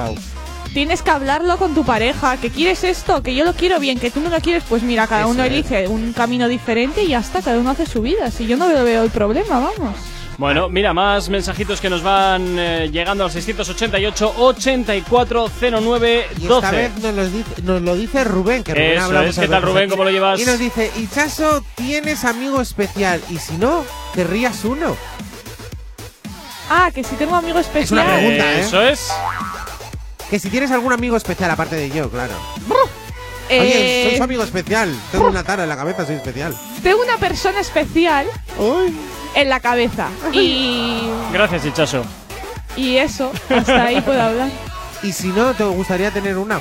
Tienes 0.73 1.01
que 1.01 1.09
hablarlo 1.11 1.57
con 1.57 1.73
tu 1.73 1.83
pareja. 1.85 2.37
Que 2.37 2.49
quieres 2.51 2.83
esto, 2.83 3.23
que 3.23 3.33
yo 3.33 3.45
lo 3.45 3.53
quiero 3.53 3.79
bien, 3.79 3.99
que 3.99 4.11
tú 4.11 4.19
no 4.21 4.29
lo 4.29 4.39
quieres, 4.41 4.63
pues 4.67 4.83
mira, 4.83 5.07
cada 5.07 5.21
Eso 5.21 5.31
uno 5.31 5.43
es. 5.43 5.51
elige 5.51 5.87
un 5.87 6.13
camino 6.13 6.47
diferente 6.47 7.03
y 7.03 7.07
ya 7.09 7.19
está, 7.19 7.41
cada 7.41 7.57
uno 7.57 7.71
hace 7.71 7.85
su 7.85 8.01
vida. 8.01 8.29
Si 8.31 8.45
yo 8.45 8.57
no 8.57 8.67
veo 8.67 8.83
veo 8.83 9.03
el 9.03 9.09
problema, 9.09 9.59
vamos. 9.59 9.95
Bueno, 10.37 10.69
mira, 10.69 10.93
más 10.93 11.29
mensajitos 11.29 11.81
que 11.81 11.89
nos 11.89 12.03
van 12.03 12.59
eh, 12.59 12.89
llegando 12.91 13.23
al 13.23 13.31
688 13.31 14.33
8409 14.37 16.27
Y 16.37 16.41
esta 16.43 16.47
12. 16.53 16.71
vez 16.75 16.91
nos, 17.01 17.13
los 17.15 17.33
dice- 17.33 17.61
nos 17.63 17.81
lo 17.81 17.95
dice 17.95 18.23
Rubén, 18.23 18.63
que 18.63 18.73
Rubén 18.75 18.97
Eso 18.99 19.21
es. 19.23 19.39
¿Qué 19.39 19.47
tal, 19.47 19.63
Rubén? 19.63 19.89
¿Cómo 19.89 20.03
lo 20.03 20.11
llevas? 20.11 20.39
Y 20.39 20.45
nos 20.45 20.59
dice, 20.59 20.91
Ichaso, 20.97 21.63
tienes 21.73 22.23
amigo 22.23 22.61
especial. 22.61 23.19
Y 23.31 23.37
si 23.39 23.57
no, 23.57 23.83
querrías 24.13 24.63
uno. 24.63 24.95
Ah, 26.69 26.91
que 26.93 27.03
si 27.03 27.15
tengo 27.15 27.35
amigo 27.35 27.57
especial. 27.57 27.83
Es 27.83 27.91
una 27.91 28.03
pregunta, 28.17 28.51
¿eh? 28.53 28.59
Eso 28.59 28.81
es. 28.83 29.07
Que 30.29 30.39
si 30.39 30.49
tienes 30.49 30.71
algún 30.71 30.91
amigo 30.93 31.15
especial, 31.15 31.49
aparte 31.51 31.75
de 31.75 31.89
yo, 31.89 32.09
claro. 32.09 32.33
Eh, 33.49 33.59
Oye, 33.61 34.07
soy 34.09 34.17
su 34.17 34.23
amigo 34.23 34.43
especial. 34.43 34.93
Tengo 35.11 35.27
una 35.27 35.43
tara 35.43 35.63
en 35.63 35.69
la 35.69 35.77
cabeza, 35.77 36.05
soy 36.05 36.15
especial. 36.15 36.57
Tengo 36.83 37.01
una 37.01 37.17
persona 37.17 37.61
especial 37.61 38.27
en 39.35 39.49
la 39.49 39.59
cabeza. 39.61 40.09
Y, 40.33 41.01
Gracias, 41.31 41.65
Hichaso. 41.65 42.03
y 42.75 42.97
eso, 42.97 43.31
hasta 43.49 43.85
ahí 43.85 44.01
puedo 44.01 44.21
hablar. 44.21 44.49
Y 45.03 45.11
si 45.11 45.27
no, 45.27 45.53
¿te 45.53 45.63
gustaría 45.63 46.09
tener 46.09 46.39
una? 46.39 46.59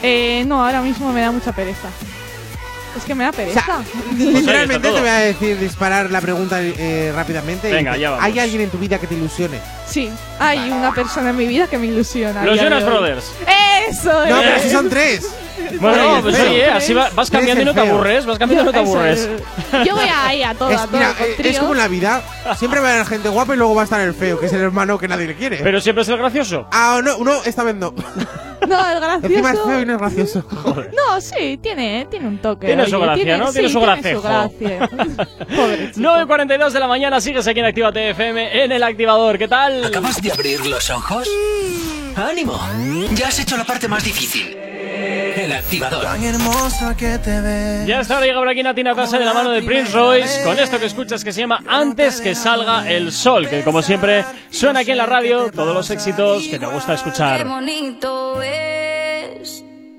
Eh, 0.00 0.44
no, 0.46 0.64
ahora 0.64 0.80
mismo 0.80 1.12
me 1.12 1.20
da 1.20 1.32
mucha 1.32 1.50
pereza. 1.50 1.88
Es 2.98 3.04
que 3.04 3.14
me 3.14 3.24
da 3.24 3.32
pereza. 3.32 3.64
Literalmente 4.16 4.90
te 4.90 5.00
voy 5.00 5.08
a 5.08 5.14
decir, 5.20 5.58
disparar 5.58 6.10
la 6.10 6.20
pregunta 6.20 6.58
eh, 6.60 7.12
rápidamente. 7.14 7.70
Venga, 7.70 7.96
ya 7.96 8.10
vamos. 8.10 8.24
¿Hay 8.24 8.38
alguien 8.38 8.62
en 8.62 8.70
tu 8.70 8.78
vida 8.78 8.98
que 8.98 9.06
te 9.06 9.14
ilusione? 9.14 9.58
Sí, 9.86 10.10
hay 10.38 10.70
una 10.70 10.92
persona 10.92 11.30
en 11.30 11.36
mi 11.36 11.46
vida 11.46 11.66
que 11.68 11.78
me 11.78 11.86
ilusiona. 11.86 12.44
Los 12.44 12.60
Jonas. 12.60 12.84
Brothers. 12.84 13.32
Eso 13.88 14.12
No, 14.12 14.40
es. 14.40 14.46
pero 14.46 14.58
si 14.62 14.70
son 14.70 14.88
tres. 14.90 15.26
Bueno, 15.80 16.20
pues 16.22 16.38
oye, 16.38 16.66
así 16.66 16.94
va- 16.94 17.10
vas 17.14 17.30
cambiando 17.30 17.60
y 17.62 17.64
no 17.64 17.74
te 17.74 17.80
aburres. 17.80 18.24
Vas 18.24 18.38
cambiando 18.38 18.62
y 18.62 18.66
no 18.66 18.72
te 18.72 18.78
aburres. 18.78 19.18
es. 19.18 19.86
Yo 19.86 19.96
voy 19.96 20.06
ahí 20.08 20.42
a 20.42 20.54
todo, 20.54 20.70
Es, 20.70 20.78
a 20.80 20.86
todo. 20.86 20.96
mira, 20.96 21.14
eh, 21.20 21.34
es 21.44 21.58
como 21.58 21.72
en 21.72 21.78
la 21.78 21.88
vida. 21.88 22.22
Siempre 22.56 22.80
va 22.80 22.88
a 22.88 22.94
haber 22.94 23.06
gente 23.06 23.28
guapa 23.28 23.54
y 23.54 23.58
luego 23.58 23.74
va 23.74 23.82
a 23.82 23.84
estar 23.84 24.00
el 24.00 24.14
feo, 24.14 24.38
que 24.40 24.46
es 24.46 24.52
el 24.52 24.60
hermano 24.62 24.98
que 24.98 25.08
nadie 25.08 25.26
le 25.26 25.34
quiere. 25.34 25.58
Pero 25.62 25.80
siempre 25.80 26.02
es 26.04 26.08
el 26.08 26.16
gracioso. 26.16 26.66
Ah, 26.70 27.00
no, 27.04 27.18
no, 27.18 27.42
esta 27.44 27.64
vez 27.64 27.74
no. 27.74 27.92
No, 28.66 28.90
el 28.90 29.00
gracioso. 29.00 29.26
Encima 29.26 29.52
es 29.52 29.60
feo 29.60 29.80
y 29.80 29.86
no 29.86 29.92
es 29.94 29.98
gracioso. 29.98 30.44
No, 31.08 31.20
sí, 31.20 31.58
tiene, 31.62 32.06
tiene 32.10 32.26
un 32.26 32.38
toque. 32.38 32.66
Tiene 32.66 32.82
oye, 32.82 32.90
su 32.90 32.98
gracia, 33.00 33.38
¿no? 33.38 33.52
Tiene 33.52 33.68
sí, 33.68 33.72
su 33.74 33.78
tiene 33.80 33.94
gracejo. 33.94 34.22
gracia. 34.22 34.88
Pobre 35.56 35.92
chico. 35.92 36.00
9.42 36.08 36.70
de 36.70 36.80
la 36.80 36.86
mañana, 36.88 37.20
sigues 37.20 37.46
aquí 37.46 37.60
en 37.60 37.66
Activa 37.66 37.92
TFM 37.92 38.64
en 38.64 38.72
el 38.72 38.82
activador. 38.82 39.38
¿Qué 39.38 39.48
tal? 39.48 39.84
¿Acabas 39.84 40.20
de 40.20 40.32
abrir 40.32 40.64
los 40.66 40.90
ojos? 40.90 41.28
¡Ánimo! 42.16 42.58
Ya 43.14 43.28
has 43.28 43.38
hecho 43.38 43.56
la 43.56 43.64
parte 43.64 43.86
más 43.88 44.04
difícil. 44.04 44.56
El 44.56 45.52
activador. 45.52 46.02
Tan 46.02 46.24
hermosa 46.24 46.96
que 46.96 47.16
te 47.18 47.40
ves. 47.40 47.86
Ya 47.86 48.00
está, 48.00 48.20
llega 48.20 48.38
por 48.40 48.48
aquí 48.48 48.62
Natina 48.62 48.94
Tasa 48.94 49.18
de 49.20 49.24
la 49.24 49.32
mano 49.32 49.50
de 49.50 49.62
Prince 49.62 49.92
Royce 49.92 50.42
con 50.42 50.58
esto 50.58 50.80
que 50.80 50.86
escuchas 50.86 51.22
que 51.22 51.32
se 51.32 51.40
llama 51.40 51.62
Antes 51.68 52.20
que 52.20 52.34
salga 52.34 52.90
el 52.90 53.12
sol, 53.12 53.48
que 53.48 53.62
como 53.62 53.80
siempre 53.82 54.24
suena 54.50 54.80
aquí 54.80 54.90
en 54.90 54.96
la 54.98 55.06
radio 55.06 55.50
todos 55.52 55.72
los 55.74 55.88
éxitos 55.90 56.42
que 56.48 56.58
te 56.58 56.66
gusta 56.66 56.88
Qué 56.88 56.94
escuchar. 56.96 57.46
bonito 57.46 58.42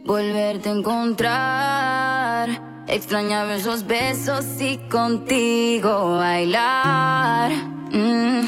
volverte 0.06 0.70
a 0.70 0.72
encontrar. 0.74 2.50
Extrañaba 2.88 3.56
esos 3.56 3.86
besos 3.86 4.46
y 4.60 4.78
contigo 4.90 6.18
bailar. 6.18 7.52
Mm, 7.92 8.48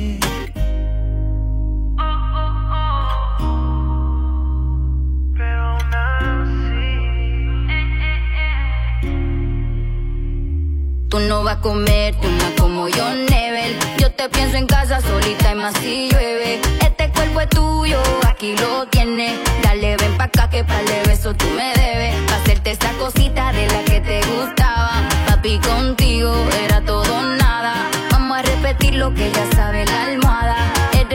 Tú 11.11 11.19
no 11.19 11.43
vas 11.43 11.57
a 11.57 11.59
comerte 11.59 12.25
una 12.25 12.55
como 12.57 12.87
yo, 12.87 13.03
Nebel. 13.13 13.75
Yo 13.97 14.13
te 14.13 14.29
pienso 14.29 14.55
en 14.55 14.65
casa 14.65 15.01
solita 15.01 15.51
y 15.51 15.55
más 15.55 15.73
si 15.81 16.09
llueve. 16.09 16.61
Este 16.79 17.11
cuerpo 17.11 17.41
es 17.41 17.49
tuyo, 17.49 18.01
aquí 18.25 18.55
lo 18.55 18.85
tienes. 18.85 19.37
Dale, 19.61 19.97
ven 19.97 20.15
pa' 20.15 20.23
acá 20.23 20.49
que 20.49 20.63
para 20.63 20.79
el 20.79 21.05
beso 21.05 21.33
tú 21.33 21.47
me 21.47 21.73
debes. 21.73 22.15
Pa' 22.29 22.37
hacerte 22.37 22.71
esa 22.71 22.93
cosita 22.93 23.51
de 23.51 23.67
la 23.67 23.83
que 23.83 23.99
te 23.99 24.21
gustaba. 24.21 25.01
Papi, 25.27 25.59
contigo 25.59 26.33
era 26.63 26.79
todo 26.79 27.21
nada. 27.23 27.89
Vamos 28.09 28.37
a 28.37 28.41
repetir 28.43 28.95
lo 28.95 29.13
que 29.13 29.29
ya 29.33 29.51
sabe 29.53 29.83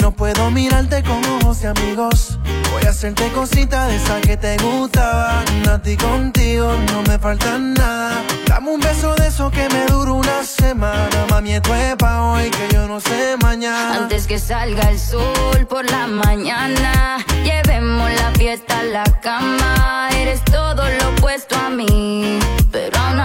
no 0.00 0.12
puedo 0.12 0.50
mirarte 0.50 1.02
con 1.02 1.24
ojos 1.24 1.60
de 1.60 1.68
amigos. 1.68 2.38
Voy 2.72 2.84
a 2.84 2.90
hacerte 2.90 3.28
cositas 3.32 3.88
de 3.88 3.96
esas 3.96 4.20
que 4.20 4.36
te 4.36 4.56
gustaban. 4.58 5.44
A 5.68 5.80
ti 5.82 5.96
contigo 5.96 6.72
no 6.92 7.02
me 7.02 7.18
falta 7.18 7.58
nada. 7.58 8.22
Dame 8.46 8.70
un 8.70 8.80
beso 8.80 9.14
de 9.14 9.28
eso 9.28 9.50
que 9.50 9.68
me 9.68 9.86
dura 9.86 10.12
una 10.12 10.44
semana. 10.44 11.26
Mami, 11.30 11.52
esto 11.52 11.74
es 11.74 11.96
pa' 11.96 12.22
hoy 12.22 12.50
que 12.50 12.68
yo 12.72 12.86
no 12.86 13.00
sé 13.00 13.36
mañana. 13.42 13.96
Antes 13.96 14.26
que 14.26 14.38
salga 14.38 14.90
el 14.90 14.98
sol 14.98 15.66
por 15.68 15.90
la 15.90 16.06
mañana, 16.06 17.18
llevemos 17.44 18.10
la 18.12 18.30
fiesta 18.38 18.80
a 18.80 18.84
la 18.84 19.04
cama. 19.20 20.08
Eres 20.16 20.44
todo 20.44 20.82
lo 20.88 21.08
opuesto 21.10 21.56
a 21.56 21.70
mí, 21.70 22.38
pero 22.70 22.98
aún 22.98 23.20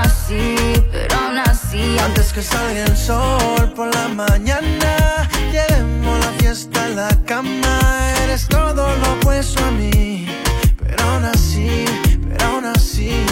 pero 0.91 1.15
aún 1.15 1.37
así. 1.37 1.44
Antes 2.03 2.31
que 2.31 2.41
salga 2.41 2.85
el 2.85 2.95
sol 2.95 3.73
por 3.75 3.93
la 3.93 4.07
mañana, 4.07 5.29
llevemos 5.51 6.19
la 6.19 6.31
fiesta 6.39 6.85
a 6.85 6.89
la 6.89 7.09
cama. 7.25 7.79
Eres 8.23 8.47
todo 8.47 8.95
lo 8.95 9.13
opuesto 9.13 9.63
a 9.65 9.71
mí, 9.71 10.25
pero 10.79 11.03
aún 11.03 11.25
así, 11.25 11.85
pero 12.29 12.45
aún 12.45 12.65
así. 12.65 13.25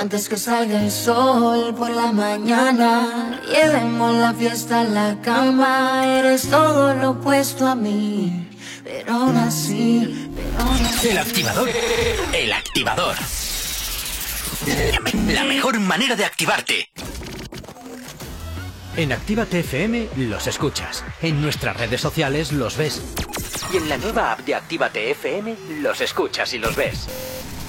Antes 0.00 0.30
que 0.30 0.38
salga 0.38 0.82
el 0.82 0.90
sol 0.90 1.74
por 1.74 1.90
la 1.90 2.10
mañana, 2.10 3.38
llevemos 3.46 4.16
la 4.16 4.32
fiesta 4.32 4.80
a 4.80 4.84
la 4.84 5.20
cama. 5.20 6.02
Eres 6.06 6.48
todo 6.48 6.94
lo 6.94 7.10
opuesto 7.10 7.66
a 7.66 7.74
mí, 7.74 8.48
pero 8.82 9.12
aún 9.12 9.36
así, 9.36 10.30
pero 10.34 10.64
aún 10.64 10.86
así. 10.86 11.08
El 11.10 11.18
activador. 11.18 11.68
El 12.32 12.50
activador. 12.50 13.14
La 15.34 15.44
mejor 15.44 15.78
manera 15.80 16.16
de 16.16 16.24
activarte. 16.24 16.88
En 18.96 19.12
Actívate 19.12 19.60
FM 19.60 20.08
los 20.16 20.46
escuchas. 20.46 21.04
En 21.20 21.42
nuestras 21.42 21.76
redes 21.76 22.00
sociales 22.00 22.52
los 22.52 22.78
ves. 22.78 23.02
Y 23.70 23.76
en 23.76 23.90
la 23.90 23.98
nueva 23.98 24.32
app 24.32 24.40
de 24.46 24.54
Actívate 24.54 25.10
FM 25.10 25.56
los 25.82 26.00
escuchas 26.00 26.54
y 26.54 26.58
los 26.58 26.74
ves. 26.74 27.06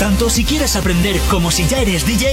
Tanto 0.00 0.30
si 0.30 0.46
quieres 0.46 0.76
aprender 0.76 1.20
como 1.28 1.50
si 1.50 1.66
ya 1.66 1.78
eres 1.82 2.06
DJ, 2.06 2.32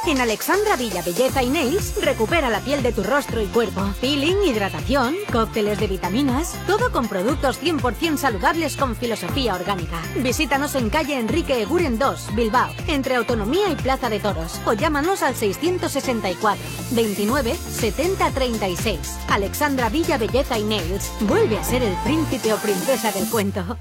En 0.07 0.21
Alexandra 0.21 0.75
Villa 0.75 1.01
Belleza 1.01 1.41
y 1.41 1.49
Nails 1.49 1.95
recupera 1.99 2.51
la 2.51 2.59
piel 2.59 2.83
de 2.83 2.91
tu 2.93 3.01
rostro 3.01 3.41
y 3.41 3.47
cuerpo. 3.47 3.81
Peeling, 4.01 4.43
hidratación, 4.45 5.15
cócteles 5.31 5.79
de 5.79 5.87
vitaminas, 5.87 6.55
todo 6.67 6.91
con 6.91 7.07
productos 7.07 7.59
100% 7.59 8.17
saludables 8.17 8.77
con 8.77 8.95
filosofía 8.95 9.55
orgánica. 9.55 9.99
Visítanos 10.17 10.75
en 10.75 10.91
calle 10.91 11.17
Enrique 11.17 11.59
Eguren 11.59 11.97
2, 11.97 12.35
Bilbao, 12.35 12.69
entre 12.87 13.15
Autonomía 13.15 13.67
y 13.71 13.75
Plaza 13.75 14.09
de 14.09 14.19
Toros, 14.19 14.61
o 14.65 14.73
llámanos 14.73 15.23
al 15.23 15.35
664 15.35 16.63
29 16.91 17.55
70 17.55 18.29
36. 18.29 18.99
Alexandra 19.29 19.89
Villa 19.89 20.19
Belleza 20.19 20.59
y 20.59 20.63
Nails 20.65 21.11
vuelve 21.21 21.57
a 21.57 21.63
ser 21.63 21.81
el 21.81 21.95
príncipe 22.03 22.53
o 22.53 22.57
princesa 22.57 23.11
del 23.11 23.27
cuento. 23.27 23.77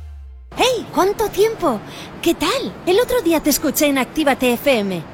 ¡Hey! 0.57 0.87
¿Cuánto 0.95 1.29
tiempo? 1.29 1.81
¿Qué 2.23 2.35
tal? 2.35 2.75
El 2.87 2.99
otro 3.01 3.21
día 3.21 3.41
te 3.41 3.51
escuché 3.51 3.87
en 3.87 3.99
Actívate 3.99 4.55
FM. 4.55 5.14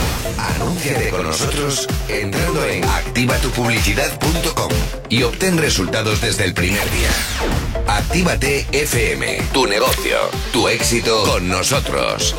Anúnciate 0.37 1.09
con 1.09 1.23
nosotros 1.23 1.87
entrando 2.07 2.65
en 2.65 2.83
activatupublicidad.com 2.83 4.71
y 5.09 5.23
obtén 5.23 5.57
resultados 5.57 6.21
desde 6.21 6.45
el 6.45 6.53
primer 6.53 6.89
día. 6.91 7.09
Actívate 7.87 8.65
FM, 8.71 9.41
tu 9.53 9.65
negocio, 9.65 10.17
tu 10.51 10.67
éxito 10.67 11.23
con 11.23 11.47
nosotros. 11.49 12.35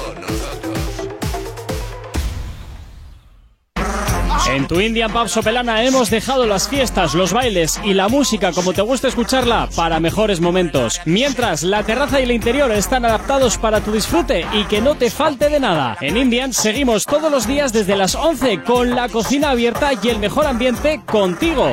En 4.52 4.68
tu 4.68 4.82
Indian 4.82 5.10
Pub 5.10 5.30
Sopelana 5.30 5.82
hemos 5.82 6.10
dejado 6.10 6.44
las 6.44 6.68
fiestas, 6.68 7.14
los 7.14 7.32
bailes 7.32 7.80
y 7.84 7.94
la 7.94 8.08
música 8.08 8.52
como 8.52 8.74
te 8.74 8.82
gusta 8.82 9.08
escucharla 9.08 9.70
para 9.74 9.98
mejores 9.98 10.42
momentos. 10.42 11.00
Mientras 11.06 11.62
la 11.62 11.84
terraza 11.84 12.20
y 12.20 12.24
el 12.24 12.32
interior 12.32 12.70
están 12.70 13.06
adaptados 13.06 13.56
para 13.56 13.80
tu 13.80 13.92
disfrute 13.92 14.44
y 14.52 14.64
que 14.64 14.82
no 14.82 14.94
te 14.94 15.10
falte 15.10 15.48
de 15.48 15.58
nada. 15.58 15.96
En 16.02 16.18
Indian 16.18 16.52
seguimos 16.52 17.06
todos 17.06 17.32
los 17.32 17.46
días 17.46 17.72
desde 17.72 17.96
las 17.96 18.14
11 18.14 18.62
con 18.62 18.94
la 18.94 19.08
cocina 19.08 19.52
abierta 19.52 19.92
y 20.02 20.08
el 20.10 20.18
mejor 20.18 20.44
ambiente 20.44 21.00
contigo. 21.06 21.72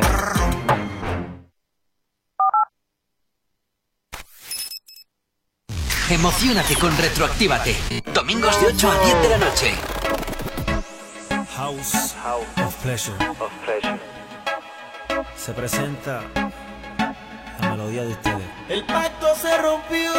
Emocionate 6.10 6.76
con 6.76 6.98
Retroactívate. 6.98 7.76
Domingos 8.14 8.60
de 8.62 8.68
8 8.68 8.90
a 8.90 9.06
10 9.06 9.22
de 9.22 9.30
la 9.30 9.38
noche. 9.38 9.99
House 11.60 12.16
of 12.56 12.74
Pleasure. 12.82 13.18
Se 15.36 15.52
presenta 15.52 16.22
la 17.60 17.70
melodía 17.72 18.04
de 18.04 18.14
ustedes. 18.14 18.48
El 18.70 18.86
pacto 18.86 19.36
se 19.36 19.58
rompió. 19.58 20.14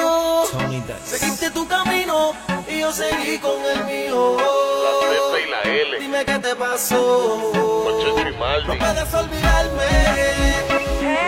Tony 0.52 0.80
Dice. 0.80 1.18
Seguiste 1.18 1.50
tu 1.50 1.66
camino 1.66 2.34
y 2.68 2.80
yo 2.80 2.92
seguí 2.92 3.38
con 3.38 3.58
el 3.64 3.84
mío. 3.86 4.36
La 4.36 4.90
Z 5.08 5.40
y 5.40 5.50
la 5.50 5.62
L. 5.62 5.98
Dime 6.00 6.24
qué 6.26 6.38
te 6.40 6.54
pasó. 6.56 7.52
No 7.54 8.76
puedes 8.78 9.14
olvidarme. 9.14 9.88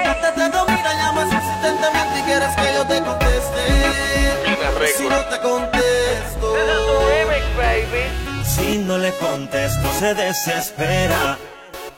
Antes 0.05 0.35
te 0.35 0.49
domina, 0.51 0.93
llamas 0.95 1.33
insistentemente 1.33 2.19
y 2.19 2.23
quieres 2.25 2.55
que 2.57 2.75
yo 2.75 2.87
te 2.87 3.01
conteste. 3.01 3.63
Si 4.95 5.09
no 5.09 5.25
te 5.25 5.41
contesto. 5.41 6.52
Si 8.55 8.77
no 8.77 8.99
le 8.99 9.13
contesto 9.13 9.89
se 9.99 10.13
desespera. 10.15 11.39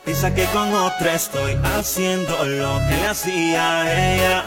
Piensa 0.05 0.33
que 0.33 0.45
con 0.47 0.73
otra 0.73 1.15
estoy 1.15 1.59
haciendo 1.77 2.33
lo 2.45 2.79
que 2.87 2.97
le 2.97 3.07
hacía 3.09 3.81
a 3.81 4.13
ella. 4.13 4.45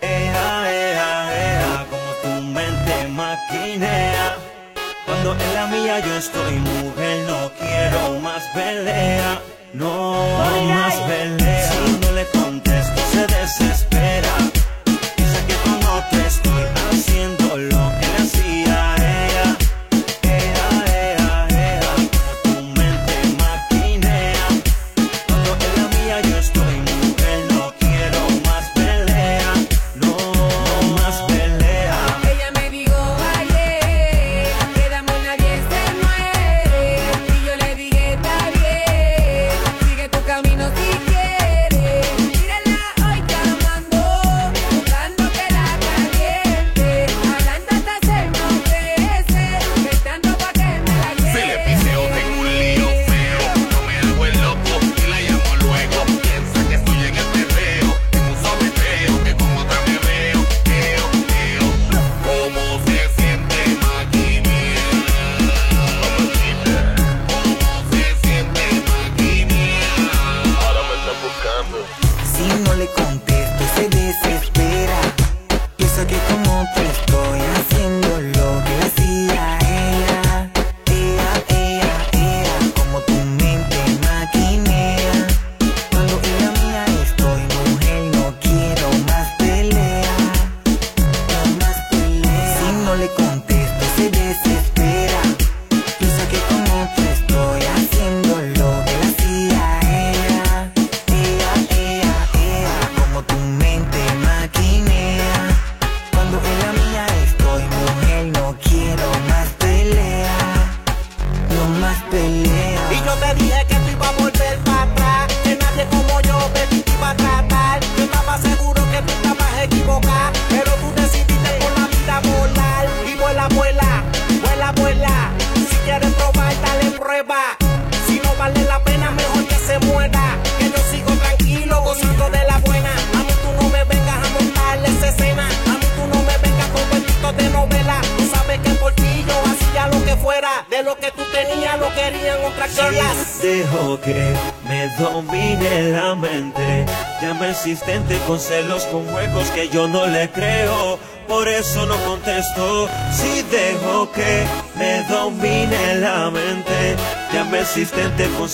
Ella, 0.00 0.70
ella, 0.70 1.10
ella 1.44 1.86
Como 1.90 2.10
tu 2.22 2.42
mente 2.42 3.08
maquinea. 3.08 4.36
Cuando 5.04 5.32
en 5.32 5.54
la 5.54 5.66
mía 5.66 5.98
yo 6.00 6.14
estoy 6.16 6.54
mujer 6.56 7.24
No 7.28 7.50
quiero 7.58 8.20
más 8.20 8.42
pelea. 8.54 9.42
No 9.74 10.38
más 10.68 10.94
pelea. 11.08 11.72
Si 11.72 11.92
no 12.00 12.12
le 12.12 12.26
contesto 12.26 13.02
se 13.12 13.26
desespera 13.26 14.33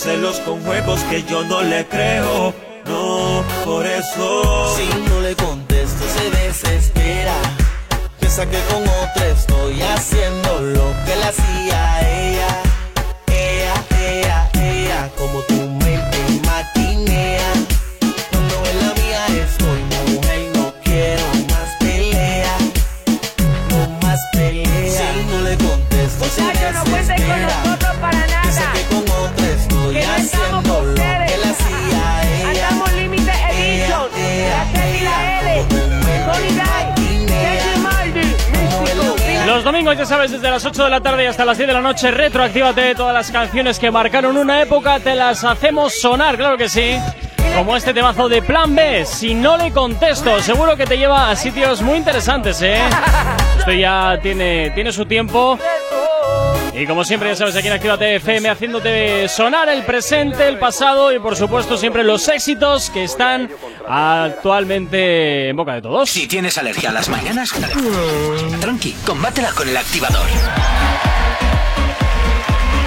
celos, 0.01 0.41
con 0.41 0.63
juegos 0.65 1.01
que 1.11 1.23
yo 1.25 1.45
no 1.45 1.63
le 1.63 1.85
tarde 41.01 41.25
y 41.25 41.27
hasta 41.27 41.45
las 41.45 41.59
10 41.59 41.69
de 41.69 41.75
la 41.75 41.81
noche, 41.81 42.11
retroactívate 42.11 42.95
todas 42.95 43.15
las 43.15 43.31
canciones 43.31 43.79
que 43.79 43.91
marcaron 43.91 44.37
una 44.37 44.63
época, 44.63 45.01
te 45.01 45.15
las 45.15 45.45
hacemos 45.45 46.01
sonar, 46.01 46.37
claro 46.37 46.57
que 46.57 46.69
sí. 46.69 46.97
Como 47.55 47.77
este 47.77 47.93
temazo 47.93 48.29
de 48.29 48.43
Plan 48.43 48.75
B, 48.75 49.05
si 49.05 49.35
no 49.35 49.57
le 49.57 49.73
contesto, 49.73 50.41
seguro 50.41 50.77
que 50.77 50.87
te 50.87 50.97
lleva 50.97 51.31
a 51.31 51.37
sitios 51.37 51.83
muy 51.83 51.99
interesantes, 51.99 52.63
¿eh? 52.63 52.81
Esto 53.59 53.73
ya 53.73 54.19
tiene, 54.23 54.71
tiene 54.71 54.93
su 54.93 55.05
tiempo. 55.05 55.59
Y 56.73 56.87
como 56.87 57.05
siempre, 57.05 57.29
ya 57.31 57.37
sabes, 57.37 57.57
aquí 57.57 57.67
en 57.67 57.73
Actívate 57.75 58.17
FM 58.17 58.49
haciéndote 58.49 59.29
sonar 59.29 59.69
el 59.69 59.83
presente, 59.85 60.47
el 60.47 60.59
pasado 60.59 61.13
y 61.13 61.19
por 61.19 61.37
supuesto 61.37 61.77
siempre 61.77 62.05
los 62.05 62.27
éxitos 62.29 62.91
que 62.91 63.05
están 63.05 63.51
actualmente 63.89 65.49
en 65.49 65.57
boca 65.57 65.75
de 65.75 65.83
todos. 65.83 66.09
Si 66.09 66.29
tienes 66.29 66.57
alergia 66.59 66.91
a 66.91 66.93
las 66.93 67.09
mañanas, 67.09 67.53
tranqui, 68.61 68.93
combátela 69.05 69.51
con 69.53 69.69
el 69.69 69.77
activador. 69.77 70.29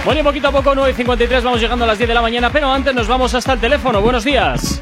Bueno, 0.06 0.20
y 0.20 0.24
poquito 0.24 0.50
a 0.50 0.52
poco, 0.52 0.76
9 0.76 0.92
y 0.92 0.94
53, 0.96 1.44
vamos 1.44 1.62
llegando 1.62 1.86
a 1.86 1.88
las 1.88 1.98
10 1.98 2.08
de 2.10 2.14
la 2.14 2.22
mañana, 2.22 2.50
pero 2.52 2.70
antes 2.72 2.94
nos 2.94 3.08
vamos 3.08 3.34
hasta 3.34 3.54
el 3.54 3.60
teléfono. 3.60 4.02
Buenos 4.02 4.24
días. 4.26 4.82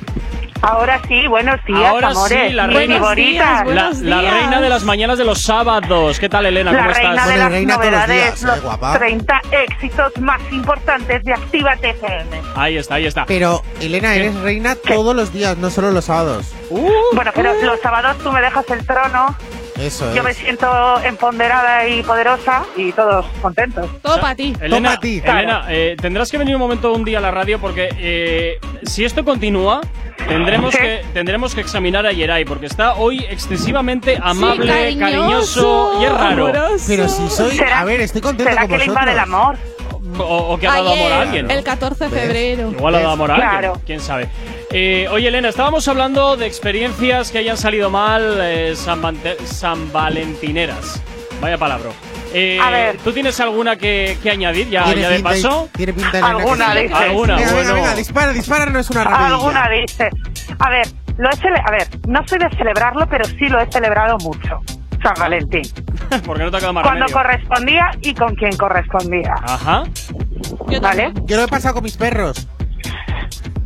Ahora 0.63 0.99
sí, 1.07 1.25
buenos 1.27 1.59
días, 1.65 1.89
Ahora 1.89 2.09
amores. 2.09 2.37
sí, 2.49 2.53
la 2.53 2.67
reina, 2.67 2.99
bonitas. 2.99 3.65
la, 3.67 3.91
la 4.21 4.21
reina 4.31 4.61
de 4.61 4.69
las 4.69 4.83
mañanas 4.83 5.17
de 5.17 5.25
los 5.25 5.41
sábados. 5.41 6.19
¿Qué 6.19 6.29
tal, 6.29 6.45
Elena? 6.45 6.71
La 6.71 6.79
¿Cómo 6.79 6.93
reina 6.93 7.09
estás? 7.13 7.27
de 7.29 7.37
las 7.37 7.51
reina 7.51 7.73
todos 7.75 7.85
los 7.85 7.93
novedades, 8.01 8.23
días, 8.25 8.43
eh, 8.43 8.45
los 8.47 8.61
guapa. 8.61 8.93
30 8.99 9.41
éxitos 9.51 10.17
más 10.19 10.41
importantes 10.51 11.23
de 11.23 11.33
Activa 11.33 11.75
TFM. 11.77 12.41
Ahí 12.55 12.77
está, 12.77 12.95
ahí 12.95 13.05
está. 13.07 13.25
Pero, 13.25 13.63
Elena, 13.79 14.13
eres 14.15 14.35
reina 14.35 14.75
todos 14.75 15.15
los 15.15 15.33
días, 15.33 15.57
no 15.57 15.69
solo 15.71 15.89
los 15.91 16.05
sábados. 16.05 16.51
Bueno, 16.69 17.31
pero 17.33 17.53
los 17.63 17.79
sábados 17.81 18.17
tú 18.19 18.31
me 18.31 18.39
dejas 18.41 18.69
el 18.69 18.85
trono, 18.85 19.35
Eso 19.81 20.13
yo 20.13 20.23
me 20.23 20.33
siento 20.33 20.67
empoderada 21.03 21.87
y 21.87 22.03
poderosa 22.03 22.63
y 22.77 22.91
todos 22.91 23.25
contentos. 23.41 23.89
Todo 24.01 24.19
para 24.19 24.35
ti. 24.35 24.53
Elena, 24.61 24.99
ti. 24.99 25.21
Elena, 25.23 25.65
eh, 25.69 25.95
tendrás 25.99 26.29
que 26.31 26.37
venir 26.37 26.55
un 26.55 26.61
momento 26.61 26.93
un 26.93 27.03
día 27.03 27.17
a 27.17 27.21
la 27.21 27.31
radio 27.31 27.59
porque 27.59 27.89
eh, 27.97 28.59
si 28.83 29.03
esto 29.05 29.23
continúa, 29.25 29.81
tendremos 30.27 30.73
Sí. 30.73 30.79
que 30.79 31.05
tendremos 31.13 31.55
que 31.55 31.61
examinar 31.61 32.05
a 32.05 32.11
Yeray 32.11 32.45
porque 32.45 32.67
está 32.67 32.93
hoy 32.95 33.25
excesivamente 33.29 34.17
amable, 34.21 34.67
cariñoso, 34.67 35.01
cariñoso 35.01 36.01
y 36.01 36.05
es 36.05 36.11
raro. 36.13 36.47
amoroso. 36.47 36.85
Pero 36.87 37.07
si 37.09 37.29
soy. 37.29 37.57
¿Será- 37.57 37.79
A 37.79 37.85
ver, 37.85 38.01
estoy 38.01 38.21
contento 38.21 38.49
¿Será 38.51 38.61
con 38.61 38.71
que 38.71 38.77
le 38.77 38.85
invade 38.85 39.11
el 39.13 39.19
amor? 39.19 39.57
O, 40.19 40.53
o 40.53 40.57
que 40.57 40.67
ha 40.67 40.73
dado 40.73 40.93
amor 40.93 41.11
a 41.11 41.15
Ayer, 41.21 41.27
alguien. 41.27 41.51
El 41.51 41.63
14 41.63 42.05
de 42.05 42.09
febrero. 42.09 42.71
Igual 42.71 42.95
ha 42.95 42.99
dado 42.99 43.11
amor 43.11 43.31
a 43.31 43.35
alguien, 43.35 43.49
Claro. 43.51 43.81
quién 43.85 43.99
sabe. 43.99 44.29
Eh, 44.71 45.07
oye, 45.11 45.27
Elena, 45.27 45.49
estábamos 45.49 45.87
hablando 45.87 46.37
de 46.37 46.47
experiencias 46.47 47.31
que 47.31 47.37
hayan 47.39 47.57
salido 47.57 47.89
mal 47.89 48.37
eh, 48.41 48.73
San, 48.75 49.01
San 49.45 49.91
Valentineras. 49.91 51.01
Vaya 51.39 51.57
palabra. 51.57 51.89
Eh, 52.33 52.59
A 52.61 52.69
ver. 52.69 52.97
¿Tú 53.03 53.11
tienes 53.11 53.39
alguna 53.41 53.75
que, 53.75 54.17
que 54.23 54.31
añadir 54.31 54.69
ya, 54.69 54.85
Tiene 54.85 55.01
ya 55.01 55.09
de 55.09 55.19
paso? 55.19 55.69
Tiene 55.75 55.91
pinta 55.93 56.17
de 56.17 56.23
Alguna, 56.23 56.73
dice. 56.75 56.93
Alguna, 56.93 57.35
Venga, 57.35 57.51
bueno. 57.51 57.57
venga, 57.57 57.73
venga, 57.73 57.95
dispara, 57.95 58.31
dispara, 58.31 58.65
no 58.67 58.79
es 58.79 58.89
una 58.89 59.03
rapidilla. 59.03 59.27
Alguna 59.35 59.69
dice. 59.69 60.09
A 60.59 60.69
ver, 60.69 60.87
lo 61.17 61.29
he 61.29 61.33
cele- 61.33 61.61
a 61.65 61.71
ver, 61.71 61.87
no 62.07 62.25
soy 62.25 62.39
de 62.39 62.49
celebrarlo, 62.57 63.07
pero 63.09 63.25
sí 63.25 63.49
lo 63.49 63.59
he 63.59 63.69
celebrado 63.71 64.17
mucho. 64.19 64.59
San 65.03 65.13
Valentín. 65.19 65.61
Porque 66.25 66.43
no 66.43 66.51
te 66.51 66.57
ha 66.57 66.59
quedado 66.59 66.73
más 66.73 66.83
Cuando 66.83 67.05
remedio. 67.05 67.15
correspondía 67.21 67.91
y 68.01 68.13
con 68.13 68.35
quien 68.35 68.55
correspondía. 68.57 69.33
Ajá. 69.43 69.83
¿Vale? 70.81 71.13
Yo 71.25 71.37
lo 71.37 71.43
he 71.43 71.47
pasado 71.47 71.75
con 71.75 71.83
mis 71.83 71.97
perros. 71.97 72.47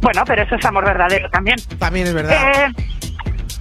Bueno, 0.01 0.23
pero 0.25 0.43
eso 0.43 0.55
es 0.55 0.65
amor 0.65 0.85
verdadero 0.85 1.29
también. 1.31 1.57
También 1.79 2.07
es 2.07 2.13
verdad. 2.13 2.67
Eh, 2.67 3.04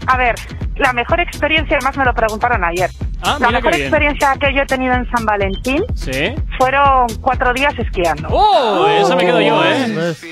a 0.07 0.17
ver, 0.17 0.35
la 0.77 0.93
mejor 0.93 1.21
experiencia, 1.21 1.77
además 1.77 1.97
me 1.97 2.05
lo 2.05 2.15
preguntaron 2.15 2.65
ayer. 2.65 2.91
Ah, 3.23 3.39
la 3.41 3.51
mejor 3.51 3.75
experiencia 3.75 4.35
que 4.39 4.53
yo 4.55 4.63
he 4.63 4.67
tenido 4.67 4.93
en 4.95 5.09
San 5.11 5.25
Valentín 5.25 5.83
Sí. 5.95 6.35
fueron 6.59 7.07
cuatro 7.21 7.53
días 7.55 7.73
esquiando. 7.79 8.29
¡Oh! 8.31 8.87
Esa 8.87 9.17
me 9.17 9.25
quedo 9.25 9.41
yo, 9.41 9.65
¿eh? 9.65 9.91
Pues, 9.95 10.25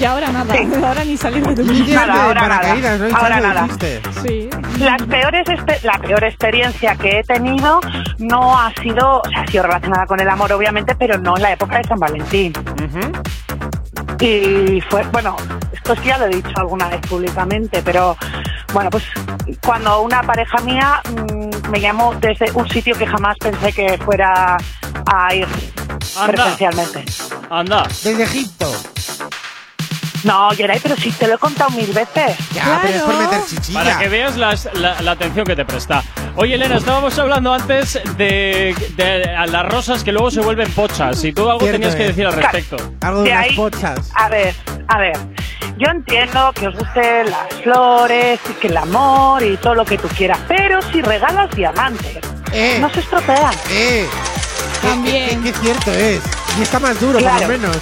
Y 0.00 0.04
ahora 0.04 0.28
nada. 0.30 0.54
Sí. 0.54 0.68
Ahora 0.84 1.04
ni 1.04 1.16
salir 1.16 1.42
de 1.44 1.54
tu 1.54 1.62
tirarte 1.66 1.94
Nada, 1.94 2.24
ahora 2.24 2.48
nada. 2.48 3.08
Ahora 3.14 3.40
nada. 3.40 3.68
Sí. 4.22 4.48
Las 4.78 5.02
peores 5.02 5.44
la 5.82 5.94
peor 5.98 6.22
experiencia 6.24 6.94
que 6.94 7.18
he 7.20 7.22
tenido 7.24 7.80
no 8.18 8.56
ha 8.58 8.72
sido, 8.82 9.20
o 9.24 9.28
sea, 9.28 9.40
ha 9.40 9.46
sido 9.46 9.62
relacionada 9.64 10.06
con 10.06 10.20
el 10.20 10.28
amor, 10.28 10.52
obviamente, 10.52 10.94
pero 10.94 11.18
no 11.18 11.36
en 11.36 11.42
la 11.42 11.52
época 11.52 11.78
de 11.78 11.84
San 11.84 11.98
Valentín. 11.98 12.52
Y 14.20 14.80
fue, 14.90 15.02
bueno, 15.12 15.36
esto 15.72 15.94
sí 15.96 16.02
ya 16.04 16.18
lo 16.18 16.26
he 16.26 16.28
dicho 16.30 16.50
alguna 16.56 16.88
vez 16.88 17.00
públicamente, 17.08 17.82
pero 17.82 18.16
bueno, 18.72 18.90
pues 18.90 19.04
cuando 19.64 20.02
una 20.02 20.22
pareja 20.22 20.58
mía 20.62 21.00
mm, 21.32 21.70
me 21.70 21.80
llamó 21.80 22.14
desde 22.20 22.50
un 22.52 22.68
sitio 22.68 22.96
que 22.96 23.06
jamás 23.06 23.36
pensé 23.38 23.72
que 23.72 23.98
fuera 23.98 24.56
a 25.12 25.34
ir 25.34 25.46
Anda. 26.18 26.32
presencialmente. 26.32 27.04
Anda. 27.50 27.82
Desde 28.02 28.22
Egipto. 28.22 28.70
No, 30.24 30.50
Geray, 30.50 30.80
pero 30.82 30.96
sí 30.96 31.12
te 31.12 31.28
lo 31.28 31.34
he 31.36 31.38
contado 31.38 31.70
mil 31.70 31.86
veces. 31.92 32.36
Ya, 32.52 32.80
pero 32.82 32.94
es 32.96 33.02
por 33.02 33.16
meter 33.16 33.40
chichilla. 33.46 33.84
Para 33.84 33.98
que 33.98 34.08
veas 34.08 34.36
las- 34.36 34.68
la, 34.74 35.00
la 35.00 35.12
atención 35.12 35.46
que 35.46 35.54
te 35.54 35.64
presta. 35.64 36.02
Oye, 36.34 36.54
Elena, 36.56 36.76
estábamos 36.76 37.16
hablando 37.18 37.54
antes 37.54 38.00
de, 38.16 38.74
las 39.46 39.68
rosas 39.68 40.02
que 40.02 40.10
luego 40.10 40.30
se 40.32 40.40
vuelven 40.40 40.70
pochas. 40.72 41.22
Y 41.24 41.32
tú 41.32 41.48
algo 41.48 41.60
Cierto, 41.60 41.78
tenías 41.78 41.94
que 41.94 42.04
eh. 42.04 42.08
decir 42.08 42.26
al 42.26 42.34
Claro. 42.34 42.48
respecto. 42.52 42.92
Algo 43.00 43.22
de 43.22 43.32
ahí- 43.32 43.54
pochas. 43.56 44.10
A 44.14 44.28
ver, 44.28 44.54
a 44.88 44.98
ver. 44.98 45.16
Yo 45.78 45.88
entiendo 45.90 46.52
que 46.54 46.66
os 46.68 46.74
gusten 46.74 47.30
las 47.30 47.54
flores 47.62 48.40
y 48.50 48.52
que 48.54 48.66
el 48.66 48.76
amor 48.76 49.42
y 49.42 49.56
todo 49.58 49.74
lo 49.74 49.84
que 49.84 49.96
tú 49.96 50.08
quieras, 50.08 50.38
pero 50.48 50.82
si 50.82 51.00
regalas 51.02 51.50
diamantes, 51.54 52.18
Eh. 52.52 52.78
no 52.80 52.90
se 52.90 53.00
estropean. 53.00 53.54
Eh. 53.70 54.08
También. 54.82 55.42
Qué, 55.42 55.52
qué 55.52 55.58
cierto 55.58 55.92
es. 55.92 56.20
Y 56.58 56.62
está 56.62 56.80
más 56.80 56.98
duro, 57.00 57.20
por 57.20 57.40
lo 57.42 57.48
menos. 57.48 57.76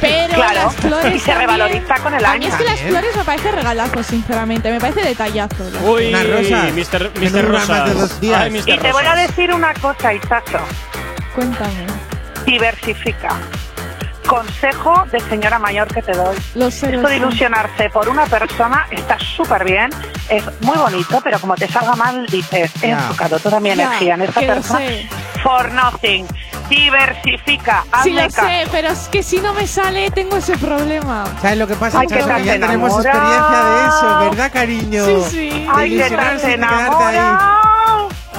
Pero 0.00 0.34
Claro. 0.34 0.54
las 0.64 0.74
flores. 0.76 1.14
Y 1.16 1.18
se 1.20 1.26
también- 1.32 1.38
revaloriza 1.50 1.94
con 2.02 2.14
el 2.14 2.24
A 2.24 2.30
año. 2.32 2.40
mí 2.40 2.46
es 2.46 2.54
que 2.54 2.64
las 2.64 2.80
flores 2.80 3.16
me 3.16 3.24
parece 3.24 3.50
regalazo, 3.52 4.02
sinceramente. 4.02 4.70
Me 4.70 4.80
parece 4.80 5.00
detallazo. 5.02 5.64
Uy, 5.84 6.10
más 6.10 6.24
de 6.24 6.30
dos 6.32 6.46
días. 6.48 6.64
Ay, 8.42 8.50
Mr. 8.50 8.72
Y 8.74 8.78
te 8.78 8.92
voy 8.92 9.04
a 9.06 9.14
decir 9.14 9.54
una 9.54 9.72
cosa, 9.74 10.12
Isacho. 10.12 10.58
Cuéntame. 11.34 11.86
Diversifica. 12.44 13.36
Consejo 14.28 15.04
de 15.10 15.20
señora 15.20 15.58
mayor 15.58 15.88
que 15.88 16.02
te 16.02 16.12
doy. 16.12 16.36
Los 16.54 16.74
ceros. 16.74 16.96
Esto 16.96 17.08
de 17.08 17.16
ilusionarse 17.16 17.88
por 17.90 18.08
una 18.10 18.26
persona 18.26 18.86
está 18.90 19.18
súper 19.18 19.64
bien, 19.64 19.90
es 20.28 20.44
muy 20.60 20.76
bonito, 20.76 21.20
pero 21.24 21.40
como 21.40 21.54
te 21.54 21.66
salga 21.66 21.96
mal, 21.96 22.26
dices, 22.26 22.70
he 22.82 22.88
Ya. 22.88 22.98
enfocado 22.98 23.38
toda 23.38 23.58
mi 23.58 23.70
energía 23.70 24.14
en 24.14 24.22
esta 24.22 24.40
que 24.40 24.46
lo 24.46 24.54
persona. 24.54 24.78
sé. 24.80 25.08
For 25.42 25.72
nothing. 25.72 26.26
Diversifica. 26.68 27.84
Sí, 28.02 28.10
lo 28.12 28.20
caso. 28.24 28.42
sé, 28.42 28.66
pero 28.70 28.88
es 28.88 29.08
que 29.08 29.22
si 29.22 29.40
no 29.40 29.54
me 29.54 29.66
sale, 29.66 30.10
tengo 30.10 30.36
ese 30.36 30.58
problema. 30.58 31.24
¿Sabes 31.40 31.56
lo 31.56 31.66
que 31.66 31.74
pasa, 31.76 32.00
Ay, 32.00 32.06
que 32.08 32.16
Chaso? 32.16 32.28
te 32.28 32.34
Que 32.34 32.44
ya 32.44 32.52
tenemos 32.60 32.92
experiencia 32.92 33.64
de 33.64 33.86
eso, 33.86 34.18
¿verdad, 34.30 34.52
cariño? 34.52 35.04
Sí, 35.06 35.24
sí. 35.30 35.66
Ay, 35.74 35.96
que 35.96 36.10
te. 36.10 36.16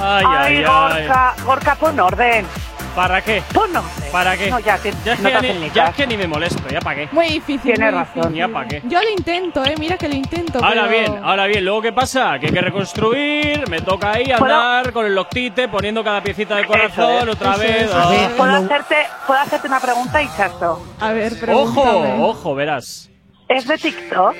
Ay, 0.02 0.24
ay, 0.26 0.56
ay. 0.56 0.64
Gorka, 0.64 1.34
Gorka, 1.44 1.74
pon 1.74 1.98
orden. 2.00 2.46
¿Para 2.94 3.22
qué? 3.22 3.42
Pon 3.54 3.70
orden. 3.74 4.10
¿Para 4.12 4.36
qué? 4.36 4.50
No, 4.50 4.58
ya, 4.58 4.76
te- 4.78 4.92
Ya 5.04 5.12
es, 5.12 5.20
no 5.20 5.30
que, 5.40 5.54
ni, 5.54 5.70
ya 5.70 5.86
es 5.86 5.94
que 5.94 6.06
ni 6.06 6.16
me 6.16 6.26
molesto, 6.26 6.60
¿ya 6.68 6.80
para 6.80 6.96
qué? 6.96 7.08
Muy 7.12 7.26
difícil. 7.28 7.72
Tienes 7.74 7.92
muy 7.92 8.00
razón. 8.02 8.14
difícil. 8.32 8.36
Ya 8.36 8.48
pa' 8.48 8.64
qué. 8.66 8.82
Yo 8.84 9.00
lo 9.00 9.10
intento, 9.10 9.64
eh. 9.64 9.74
Mira 9.78 9.96
que 9.96 10.08
lo 10.08 10.14
intento. 10.16 10.58
Ahora 10.62 10.86
pero- 10.88 11.12
bien, 11.12 11.24
ahora 11.24 11.46
bien, 11.46 11.64
luego 11.64 11.82
qué 11.82 11.92
pasa, 11.92 12.38
que 12.40 12.46
hay 12.46 12.52
que 12.52 12.60
reconstruir, 12.60 13.68
me 13.70 13.80
toca 13.80 14.12
ahí 14.12 14.24
¿Puedo? 14.36 14.54
andar 14.54 14.92
con 14.92 15.06
el 15.06 15.14
loctite, 15.14 15.68
poniendo 15.68 16.02
cada 16.02 16.20
piecita 16.22 16.56
de 16.56 16.66
corazón 16.66 17.28
es, 17.28 17.34
otra 17.34 17.56
vez. 17.56 17.82
es. 17.82 17.90
ah. 17.94 18.02
A 18.02 18.10
ver, 18.10 18.30
¿Puedo 18.32 18.52
hacerte, 18.56 18.96
¿Puedo 19.26 19.40
hacerte 19.40 19.68
una 19.68 19.80
pregunta, 19.80 20.22
Ichazo? 20.22 20.86
A 20.98 21.12
ver, 21.12 21.32
Ojo, 21.32 21.40
pregúntame. 21.40 22.22
ojo, 22.24 22.54
verás. 22.56 23.08
¿Es 23.48 23.66
de 23.66 23.78
TikTok? 23.78 24.34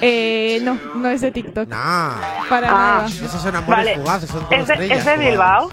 Eh, 0.00 0.58
no, 0.62 0.78
no 0.96 1.08
es 1.08 1.20
de 1.20 1.30
TikTok. 1.30 1.68
Nah. 1.68 2.14
Para 2.48 2.68
Ah. 2.68 2.72
nada. 3.02 3.06
Esos 3.06 3.40
son 3.40 3.54
amores 3.54 3.66
Vale. 3.84 3.94
fugaces, 3.96 4.28
son 4.30 4.42
¿Es 4.50 4.66
de, 4.66 4.72
estrellas. 4.74 4.98
¿Es 4.98 5.04
de 5.04 5.10
fugaces. 5.12 5.30
Bilbao? 5.30 5.70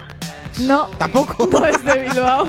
No, 0.60 0.88
Tampoco. 0.98 1.48
no 1.52 1.66
es 1.66 1.84
de 1.84 1.94
Bilbao. 2.00 2.48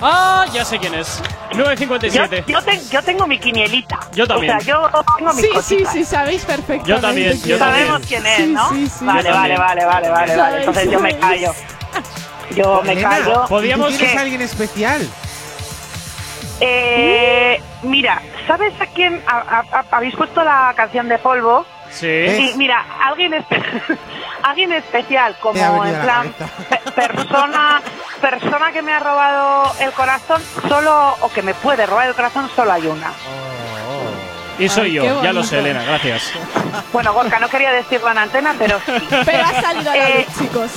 Ah, 0.00 0.44
ya 0.52 0.64
sé 0.64 0.78
quién 0.78 0.94
es. 0.94 1.20
Yo, 1.52 1.58
957. 1.64 2.44
yo, 2.46 2.62
ten- 2.62 2.90
yo 2.90 3.02
tengo 3.02 3.26
mi 3.26 3.38
quinielita. 3.38 4.00
Yo 4.12 4.26
también. 4.26 4.56
O 4.56 4.60
sea, 4.60 4.66
yo 4.66 4.90
tengo 5.16 5.32
mi 5.32 5.40
Sí, 5.42 5.48
sí, 5.48 5.54
cosita. 5.54 5.92
sí, 5.92 6.04
sabéis 6.04 6.44
perfectamente. 6.44 6.90
Yo 6.90 7.00
también, 7.00 7.42
yo 7.42 7.58
también. 7.58 7.86
Sabemos 7.86 8.06
quién 8.08 8.26
es, 8.26 8.36
Sí, 8.36 8.46
¿no? 8.48 8.68
sí, 8.70 8.88
sí. 8.88 9.04
vale, 9.04 9.30
vale, 9.30 9.56
vale, 9.56 9.84
vale, 9.84 10.08
vale, 10.10 10.10
vale. 10.10 10.34
Sabéis, 10.34 10.66
Entonces 10.66 10.90
yo 10.90 11.00
me 11.00 11.18
callo. 11.18 11.54
Yo 12.56 12.82
me 12.82 12.92
Elena, 12.92 13.08
callo. 13.08 13.46
Podíamos- 13.48 13.92
¿Tú 13.92 13.98
tienes 13.98 14.16
alguien 14.16 14.42
especial? 14.42 15.08
Eh, 16.60 17.60
mira, 17.82 18.20
¿sabes 18.46 18.72
a 18.80 18.86
quién 18.86 19.22
a- 19.26 19.38
a- 19.38 19.78
a- 19.80 19.84
habéis 19.96 20.14
puesto 20.16 20.42
la 20.44 20.72
canción 20.76 21.08
de 21.08 21.18
polvo? 21.18 21.64
Sí. 21.94 22.06
Y 22.52 22.54
mira, 22.56 22.84
alguien 23.02 23.32
espe- 23.32 23.98
alguien 24.42 24.72
especial 24.72 25.36
como 25.40 25.84
en 25.84 26.00
plan 26.02 26.34
pe- 26.68 26.90
persona 26.92 27.80
persona 28.20 28.72
que 28.72 28.82
me 28.82 28.92
ha 28.92 28.98
robado 29.00 29.72
el 29.80 29.92
corazón 29.92 30.42
solo 30.68 31.16
o 31.20 31.30
que 31.32 31.42
me 31.42 31.54
puede 31.54 31.86
robar 31.86 32.08
el 32.08 32.14
corazón 32.14 32.50
solo 32.56 32.72
hay 32.72 32.86
una. 32.86 33.12
Y 34.58 34.68
soy 34.68 34.90
Ay, 34.98 35.06
yo, 35.06 35.22
ya 35.22 35.32
lo 35.32 35.42
sé, 35.42 35.58
Elena, 35.58 35.82
gracias. 35.82 36.30
Bueno, 36.92 37.12
Gorka, 37.12 37.38
no 37.40 37.48
quería 37.48 37.72
decirlo 37.72 38.10
en 38.10 38.18
antena, 38.18 38.54
pero 38.58 38.78
sí. 38.86 38.92
Pero 39.24 39.44
ha 39.44 39.60
salido 39.60 39.90
a 39.90 39.96
la 39.96 40.08
Eh, 40.10 40.26
luz, 40.28 40.38
chicos. 40.38 40.70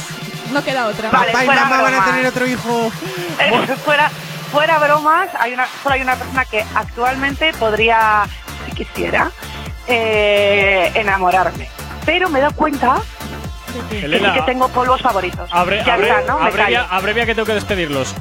No 0.51 0.63
queda 0.63 0.87
otra. 0.87 1.09
Vale, 1.11 1.31
Papá 1.31 1.43
y 1.43 1.45
fuera 1.45 1.65
mamá 1.65 1.81
van 1.83 1.93
a 1.95 2.05
tener 2.05 2.25
otro 2.25 2.47
hijo. 2.47 2.91
Eh, 3.39 3.51
fuera, 3.85 4.09
fuera 4.51 4.79
bromas, 4.79 5.29
hay 5.39 5.53
una, 5.53 5.67
solo 5.83 5.93
hay 5.95 6.01
una 6.01 6.15
persona 6.15 6.45
que 6.45 6.65
actualmente 6.73 7.53
podría, 7.53 8.23
si 8.65 8.71
quisiera, 8.71 9.29
eh, 9.87 10.91
enamorarme. 10.95 11.69
Pero 12.05 12.29
me 12.29 12.39
he 12.39 12.41
dado 12.41 12.55
cuenta 12.55 13.01
que 13.89 13.99
sí 13.99 14.05
Elena, 14.05 14.33
que 14.33 14.41
tengo 14.43 14.69
polvos 14.69 15.01
favoritos. 15.01 15.49
abre- 15.53 15.83
ya 15.85 15.93
abre- 15.95 16.07
está, 16.09 16.21
¿no? 16.33 16.39
Me 16.39 16.47
abrevia, 16.49 16.79
callo. 16.81 16.93
abrevia 16.93 17.25
que 17.25 17.35
tengo 17.35 17.45
que 17.45 17.53
despedirlos. 17.53 18.15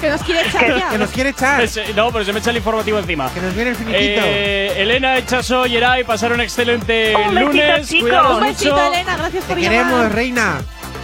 Que 0.00 0.10
nos 0.10 0.22
quiere 0.22 0.40
echar 0.48 0.78
ya. 0.78 0.88
Que 0.90 0.98
nos 0.98 1.10
quiere 1.10 1.30
echar. 1.30 1.60
Ese- 1.62 1.92
no, 1.94 2.10
pero 2.12 2.24
se 2.24 2.32
me 2.32 2.40
echa 2.40 2.50
el 2.50 2.56
informativo 2.58 2.98
encima. 2.98 3.30
Que 3.32 3.40
nos 3.40 3.54
viene 3.54 3.70
el 3.70 3.76
finiquito. 3.76 4.20
Eh, 4.24 4.74
Elena, 4.82 5.16
Echaso, 5.18 5.66
Yeray, 5.66 6.04
pasar 6.04 6.32
un 6.32 6.40
excelente 6.40 7.14
Un 7.16 7.34
besito, 7.34 7.40
lunes. 7.46 7.88
chicos. 7.88 8.10
Un 8.36 8.40
besito, 8.40 8.74
mucho. 8.74 8.86
Elena. 8.92 9.16
Gracias 9.16 9.44
Te 9.44 9.52
por 9.54 9.62
queremos, 9.62 9.92
llamar. 9.92 10.14
reina. 10.14 10.58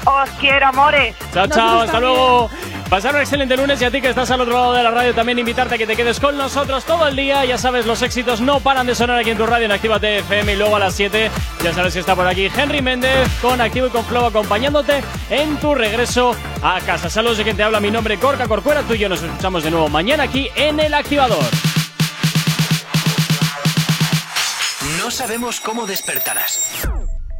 Os 0.05 0.31
quiero, 0.41 0.67
amores. 0.67 1.15
Chao, 1.33 1.47
chao, 1.47 1.81
hasta 1.83 2.01
luego. 2.01 2.51
Pasar 2.91 3.15
un 3.15 3.21
excelente 3.23 3.57
lunes 3.57 3.81
y 3.81 3.85
a 3.87 3.91
ti 3.91 4.03
que 4.03 4.11
estás 4.11 4.31
al 4.33 4.41
otro 4.43 4.53
lado 4.53 4.73
de 4.75 4.83
la 4.83 4.91
radio 4.91 5.15
también 5.15 5.39
invitarte 5.39 5.77
a 5.77 5.79
que 5.79 5.87
te 5.87 5.97
quedes 5.97 6.21
con 6.21 6.37
nosotros 6.37 6.85
todo 6.85 7.09
el 7.09 7.17
día. 7.17 7.43
Ya 7.47 7.57
sabes, 7.57 7.87
los 7.87 8.03
éxitos 8.03 8.43
no 8.43 8.61
paran 8.61 8.87
de 8.87 8.95
sonar 8.95 9.19
aquí 9.19 9.31
en 9.31 9.39
tu 9.39 9.47
radio 9.47 9.65
en 9.65 9.73
Actívate 9.73 10.19
FM 10.19 10.53
y 10.53 10.57
luego 10.57 10.77
a 10.77 10.79
las 10.79 10.95
7 10.95 11.31
ya 11.65 11.73
sabes 11.73 11.95
que 11.95 12.01
está 12.01 12.15
por 12.15 12.27
aquí 12.27 12.51
Henry 12.55 12.83
Méndez 12.83 13.27
con 13.41 13.63
Activo 13.63 13.87
y 13.87 13.91
con 13.91 14.05
Flow 14.05 14.27
acompañándote 14.27 15.03
en 15.31 15.57
tu 15.57 15.75
regreso 15.75 16.37
a 16.63 16.81
casa. 16.81 17.09
Saludos 17.09 17.39
de 17.39 17.45
quien 17.45 17.57
te 17.57 17.63
habla, 17.63 17.81
mi 17.81 17.91
nombre 17.91 18.19
Corca 18.19 18.47
Corcuera, 18.47 18.82
tú 18.87 18.95
y 18.95 18.99
yo 18.99 19.09
nos 19.09 19.23
escuchamos 19.23 19.65
de 19.65 19.71
nuevo 19.71 19.89
mañana 19.89 20.25
aquí 20.25 20.49
en 20.57 20.81
El 20.81 20.95
Activador. 20.95 21.45
No 24.99 25.11
sabemos 25.11 25.61
cómo 25.61 25.87
despertarás, 25.87 26.71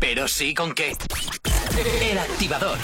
pero 0.01 0.29
sí 0.29 0.55
con 0.55 0.73
qué. 0.73 0.97
El 2.01 2.19
activador. 2.19 2.79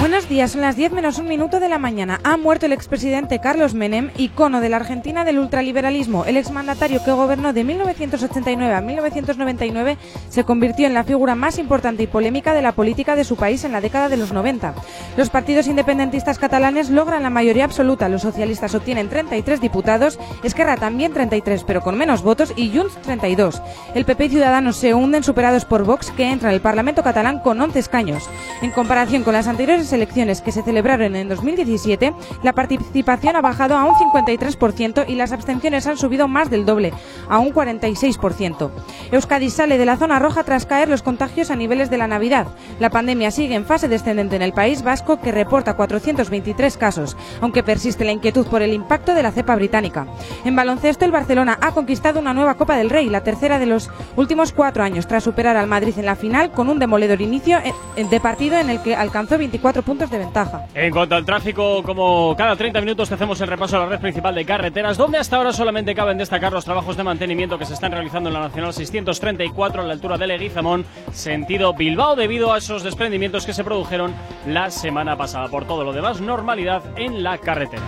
Buenos 0.00 0.28
días, 0.28 0.52
son 0.52 0.60
las 0.60 0.76
10 0.76 0.92
menos 0.92 1.18
un 1.18 1.26
minuto 1.26 1.58
de 1.58 1.68
la 1.68 1.80
mañana. 1.80 2.20
Ha 2.22 2.36
muerto 2.36 2.66
el 2.66 2.72
expresidente 2.72 3.40
Carlos 3.40 3.74
Menem, 3.74 4.12
icono 4.16 4.60
de 4.60 4.68
la 4.68 4.76
Argentina 4.76 5.24
del 5.24 5.40
ultraliberalismo. 5.40 6.24
El 6.24 6.36
exmandatario 6.36 7.02
que 7.02 7.10
gobernó 7.10 7.52
de 7.52 7.64
1989 7.64 8.74
a 8.74 8.80
1999 8.80 9.98
se 10.28 10.44
convirtió 10.44 10.86
en 10.86 10.94
la 10.94 11.02
figura 11.02 11.34
más 11.34 11.58
importante 11.58 12.04
y 12.04 12.06
polémica 12.06 12.54
de 12.54 12.62
la 12.62 12.70
política 12.70 13.16
de 13.16 13.24
su 13.24 13.34
país 13.34 13.64
en 13.64 13.72
la 13.72 13.80
década 13.80 14.08
de 14.08 14.16
los 14.16 14.32
90. 14.32 14.72
Los 15.16 15.30
partidos 15.30 15.66
independentistas 15.66 16.38
catalanes 16.38 16.90
logran 16.90 17.24
la 17.24 17.30
mayoría 17.30 17.64
absoluta. 17.64 18.08
Los 18.08 18.22
socialistas 18.22 18.76
obtienen 18.76 19.08
33 19.08 19.60
diputados, 19.60 20.20
Esquerra 20.44 20.76
también 20.76 21.12
33, 21.12 21.64
pero 21.64 21.80
con 21.80 21.98
menos 21.98 22.22
votos, 22.22 22.52
y 22.54 22.70
Junts 22.70 22.94
32. 23.02 23.60
El 23.96 24.04
PP 24.04 24.26
y 24.26 24.28
Ciudadanos 24.28 24.76
se 24.76 24.94
hunden 24.94 25.24
superados 25.24 25.64
por 25.64 25.82
Vox, 25.82 26.12
que 26.12 26.30
entra 26.30 26.50
en 26.50 26.54
el 26.54 26.60
Parlamento 26.60 27.02
catalán 27.02 27.40
con 27.40 27.60
11 27.60 27.80
escaños. 27.80 28.30
En 28.62 28.70
comparación 28.70 29.24
con 29.24 29.32
las 29.32 29.48
anteriores 29.48 29.87
elecciones 29.92 30.40
que 30.40 30.52
se 30.52 30.62
celebraron 30.62 31.16
en 31.16 31.28
2017, 31.28 32.12
la 32.42 32.52
participación 32.52 33.36
ha 33.36 33.40
bajado 33.40 33.76
a 33.76 33.84
un 33.84 33.94
53% 33.94 35.04
y 35.08 35.14
las 35.14 35.32
abstenciones 35.32 35.86
han 35.86 35.96
subido 35.96 36.28
más 36.28 36.50
del 36.50 36.66
doble, 36.66 36.92
a 37.28 37.38
un 37.38 37.52
46%. 37.52 38.70
Euskadi 39.12 39.50
sale 39.50 39.78
de 39.78 39.86
la 39.86 39.96
zona 39.96 40.18
roja 40.18 40.44
tras 40.44 40.66
caer 40.66 40.88
los 40.88 41.02
contagios 41.02 41.50
a 41.50 41.56
niveles 41.56 41.90
de 41.90 41.98
la 41.98 42.06
Navidad. 42.06 42.46
La 42.80 42.90
pandemia 42.90 43.30
sigue 43.30 43.54
en 43.54 43.64
fase 43.64 43.88
descendente 43.88 44.36
en 44.36 44.42
el 44.42 44.52
País 44.52 44.82
Vasco, 44.82 45.20
que 45.20 45.32
reporta 45.32 45.74
423 45.74 46.76
casos, 46.76 47.16
aunque 47.40 47.62
persiste 47.62 48.04
la 48.04 48.12
inquietud 48.12 48.46
por 48.46 48.62
el 48.62 48.72
impacto 48.72 49.14
de 49.14 49.22
la 49.22 49.32
cepa 49.32 49.56
británica. 49.56 50.06
En 50.44 50.56
baloncesto, 50.56 51.04
el 51.04 51.12
Barcelona 51.12 51.58
ha 51.60 51.72
conquistado 51.72 52.20
una 52.20 52.34
nueva 52.34 52.54
Copa 52.54 52.76
del 52.76 52.90
Rey, 52.90 53.08
la 53.08 53.22
tercera 53.22 53.58
de 53.58 53.66
los 53.66 53.90
últimos 54.16 54.52
cuatro 54.52 54.82
años, 54.82 55.06
tras 55.06 55.24
superar 55.24 55.56
al 55.56 55.66
Madrid 55.66 55.94
en 55.96 56.06
la 56.06 56.16
final 56.16 56.50
con 56.50 56.68
un 56.68 56.78
demoledor 56.78 57.20
inicio 57.20 57.58
eh, 57.58 58.04
de 58.04 58.20
partido 58.20 58.58
en 58.58 58.70
el 58.70 58.82
que 58.82 58.96
alcanzó 58.96 59.38
24 59.38 59.77
puntos 59.82 60.10
de 60.10 60.18
ventaja. 60.18 60.66
En 60.74 60.92
cuanto 60.92 61.14
al 61.14 61.24
tráfico, 61.24 61.82
como 61.82 62.34
cada 62.36 62.56
30 62.56 62.80
minutos 62.80 63.08
te 63.08 63.14
hacemos 63.14 63.40
el 63.40 63.48
repaso 63.48 63.76
a 63.76 63.80
la 63.80 63.86
red 63.86 64.00
principal 64.00 64.34
de 64.34 64.44
carreteras, 64.44 64.96
donde 64.96 65.18
hasta 65.18 65.36
ahora 65.36 65.52
solamente 65.52 65.94
caben 65.94 66.18
destacar 66.18 66.52
los 66.52 66.64
trabajos 66.64 66.96
de 66.96 67.04
mantenimiento 67.04 67.58
que 67.58 67.66
se 67.66 67.74
están 67.74 67.92
realizando 67.92 68.28
en 68.28 68.34
la 68.34 68.40
Nacional 68.40 68.72
634 68.72 69.82
a 69.82 69.84
la 69.84 69.92
altura 69.92 70.18
de 70.18 70.26
Leguizamón, 70.26 70.84
sentido 71.12 71.74
Bilbao, 71.74 72.16
debido 72.16 72.52
a 72.52 72.58
esos 72.58 72.82
desprendimientos 72.82 73.46
que 73.46 73.54
se 73.54 73.64
produjeron 73.64 74.14
la 74.46 74.70
semana 74.70 75.16
pasada. 75.16 75.48
Por 75.48 75.66
todo 75.66 75.84
lo 75.84 75.92
demás, 75.92 76.20
normalidad 76.20 76.82
en 76.96 77.22
la 77.22 77.38
carretera. 77.38 77.82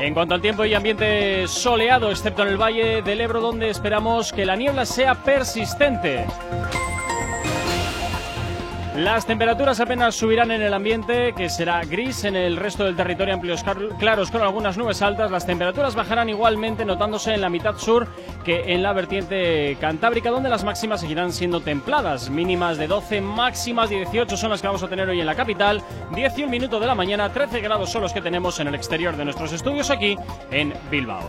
En 0.00 0.14
cuanto 0.14 0.34
al 0.34 0.40
tiempo 0.40 0.64
y 0.64 0.72
ambiente 0.72 1.46
soleado, 1.46 2.10
excepto 2.10 2.42
en 2.42 2.48
el 2.48 2.56
Valle 2.56 3.02
del 3.02 3.20
Ebro, 3.20 3.42
donde 3.42 3.68
esperamos 3.68 4.32
que 4.32 4.46
la 4.46 4.56
niebla 4.56 4.86
sea 4.86 5.14
persistente. 5.14 6.24
Las 8.96 9.24
temperaturas 9.24 9.78
apenas 9.78 10.16
subirán 10.16 10.50
en 10.50 10.62
el 10.62 10.74
ambiente, 10.74 11.32
que 11.32 11.48
será 11.48 11.84
gris 11.84 12.24
en 12.24 12.34
el 12.34 12.56
resto 12.56 12.84
del 12.84 12.96
territorio, 12.96 13.34
amplios 13.34 13.64
claros 13.98 14.30
con 14.32 14.42
algunas 14.42 14.76
nubes 14.76 15.00
altas. 15.00 15.30
Las 15.30 15.46
temperaturas 15.46 15.94
bajarán 15.94 16.28
igualmente, 16.28 16.84
notándose 16.84 17.32
en 17.32 17.40
la 17.40 17.48
mitad 17.48 17.76
sur 17.76 18.08
que 18.44 18.74
en 18.74 18.82
la 18.82 18.92
vertiente 18.92 19.76
cantábrica, 19.80 20.30
donde 20.30 20.48
las 20.48 20.64
máximas 20.64 21.00
seguirán 21.00 21.32
siendo 21.32 21.60
templadas. 21.60 22.30
Mínimas 22.30 22.78
de 22.78 22.88
12, 22.88 23.20
máximas 23.20 23.90
18 23.90 24.36
son 24.36 24.50
las 24.50 24.60
que 24.60 24.66
vamos 24.66 24.82
a 24.82 24.88
tener 24.88 25.08
hoy 25.08 25.20
en 25.20 25.26
la 25.26 25.36
capital. 25.36 25.82
10 26.12 26.38
y 26.38 26.42
un 26.42 26.50
minuto 26.50 26.80
de 26.80 26.86
la 26.86 26.96
mañana, 26.96 27.32
13 27.32 27.60
grados 27.60 27.90
son 27.90 28.02
los 28.02 28.12
que 28.12 28.20
tenemos 28.20 28.58
en 28.58 28.68
el 28.68 28.74
exterior 28.74 29.16
de 29.16 29.24
nuestros 29.24 29.52
estudios 29.52 29.88
aquí 29.90 30.16
en 30.50 30.74
Bilbao. 30.90 31.22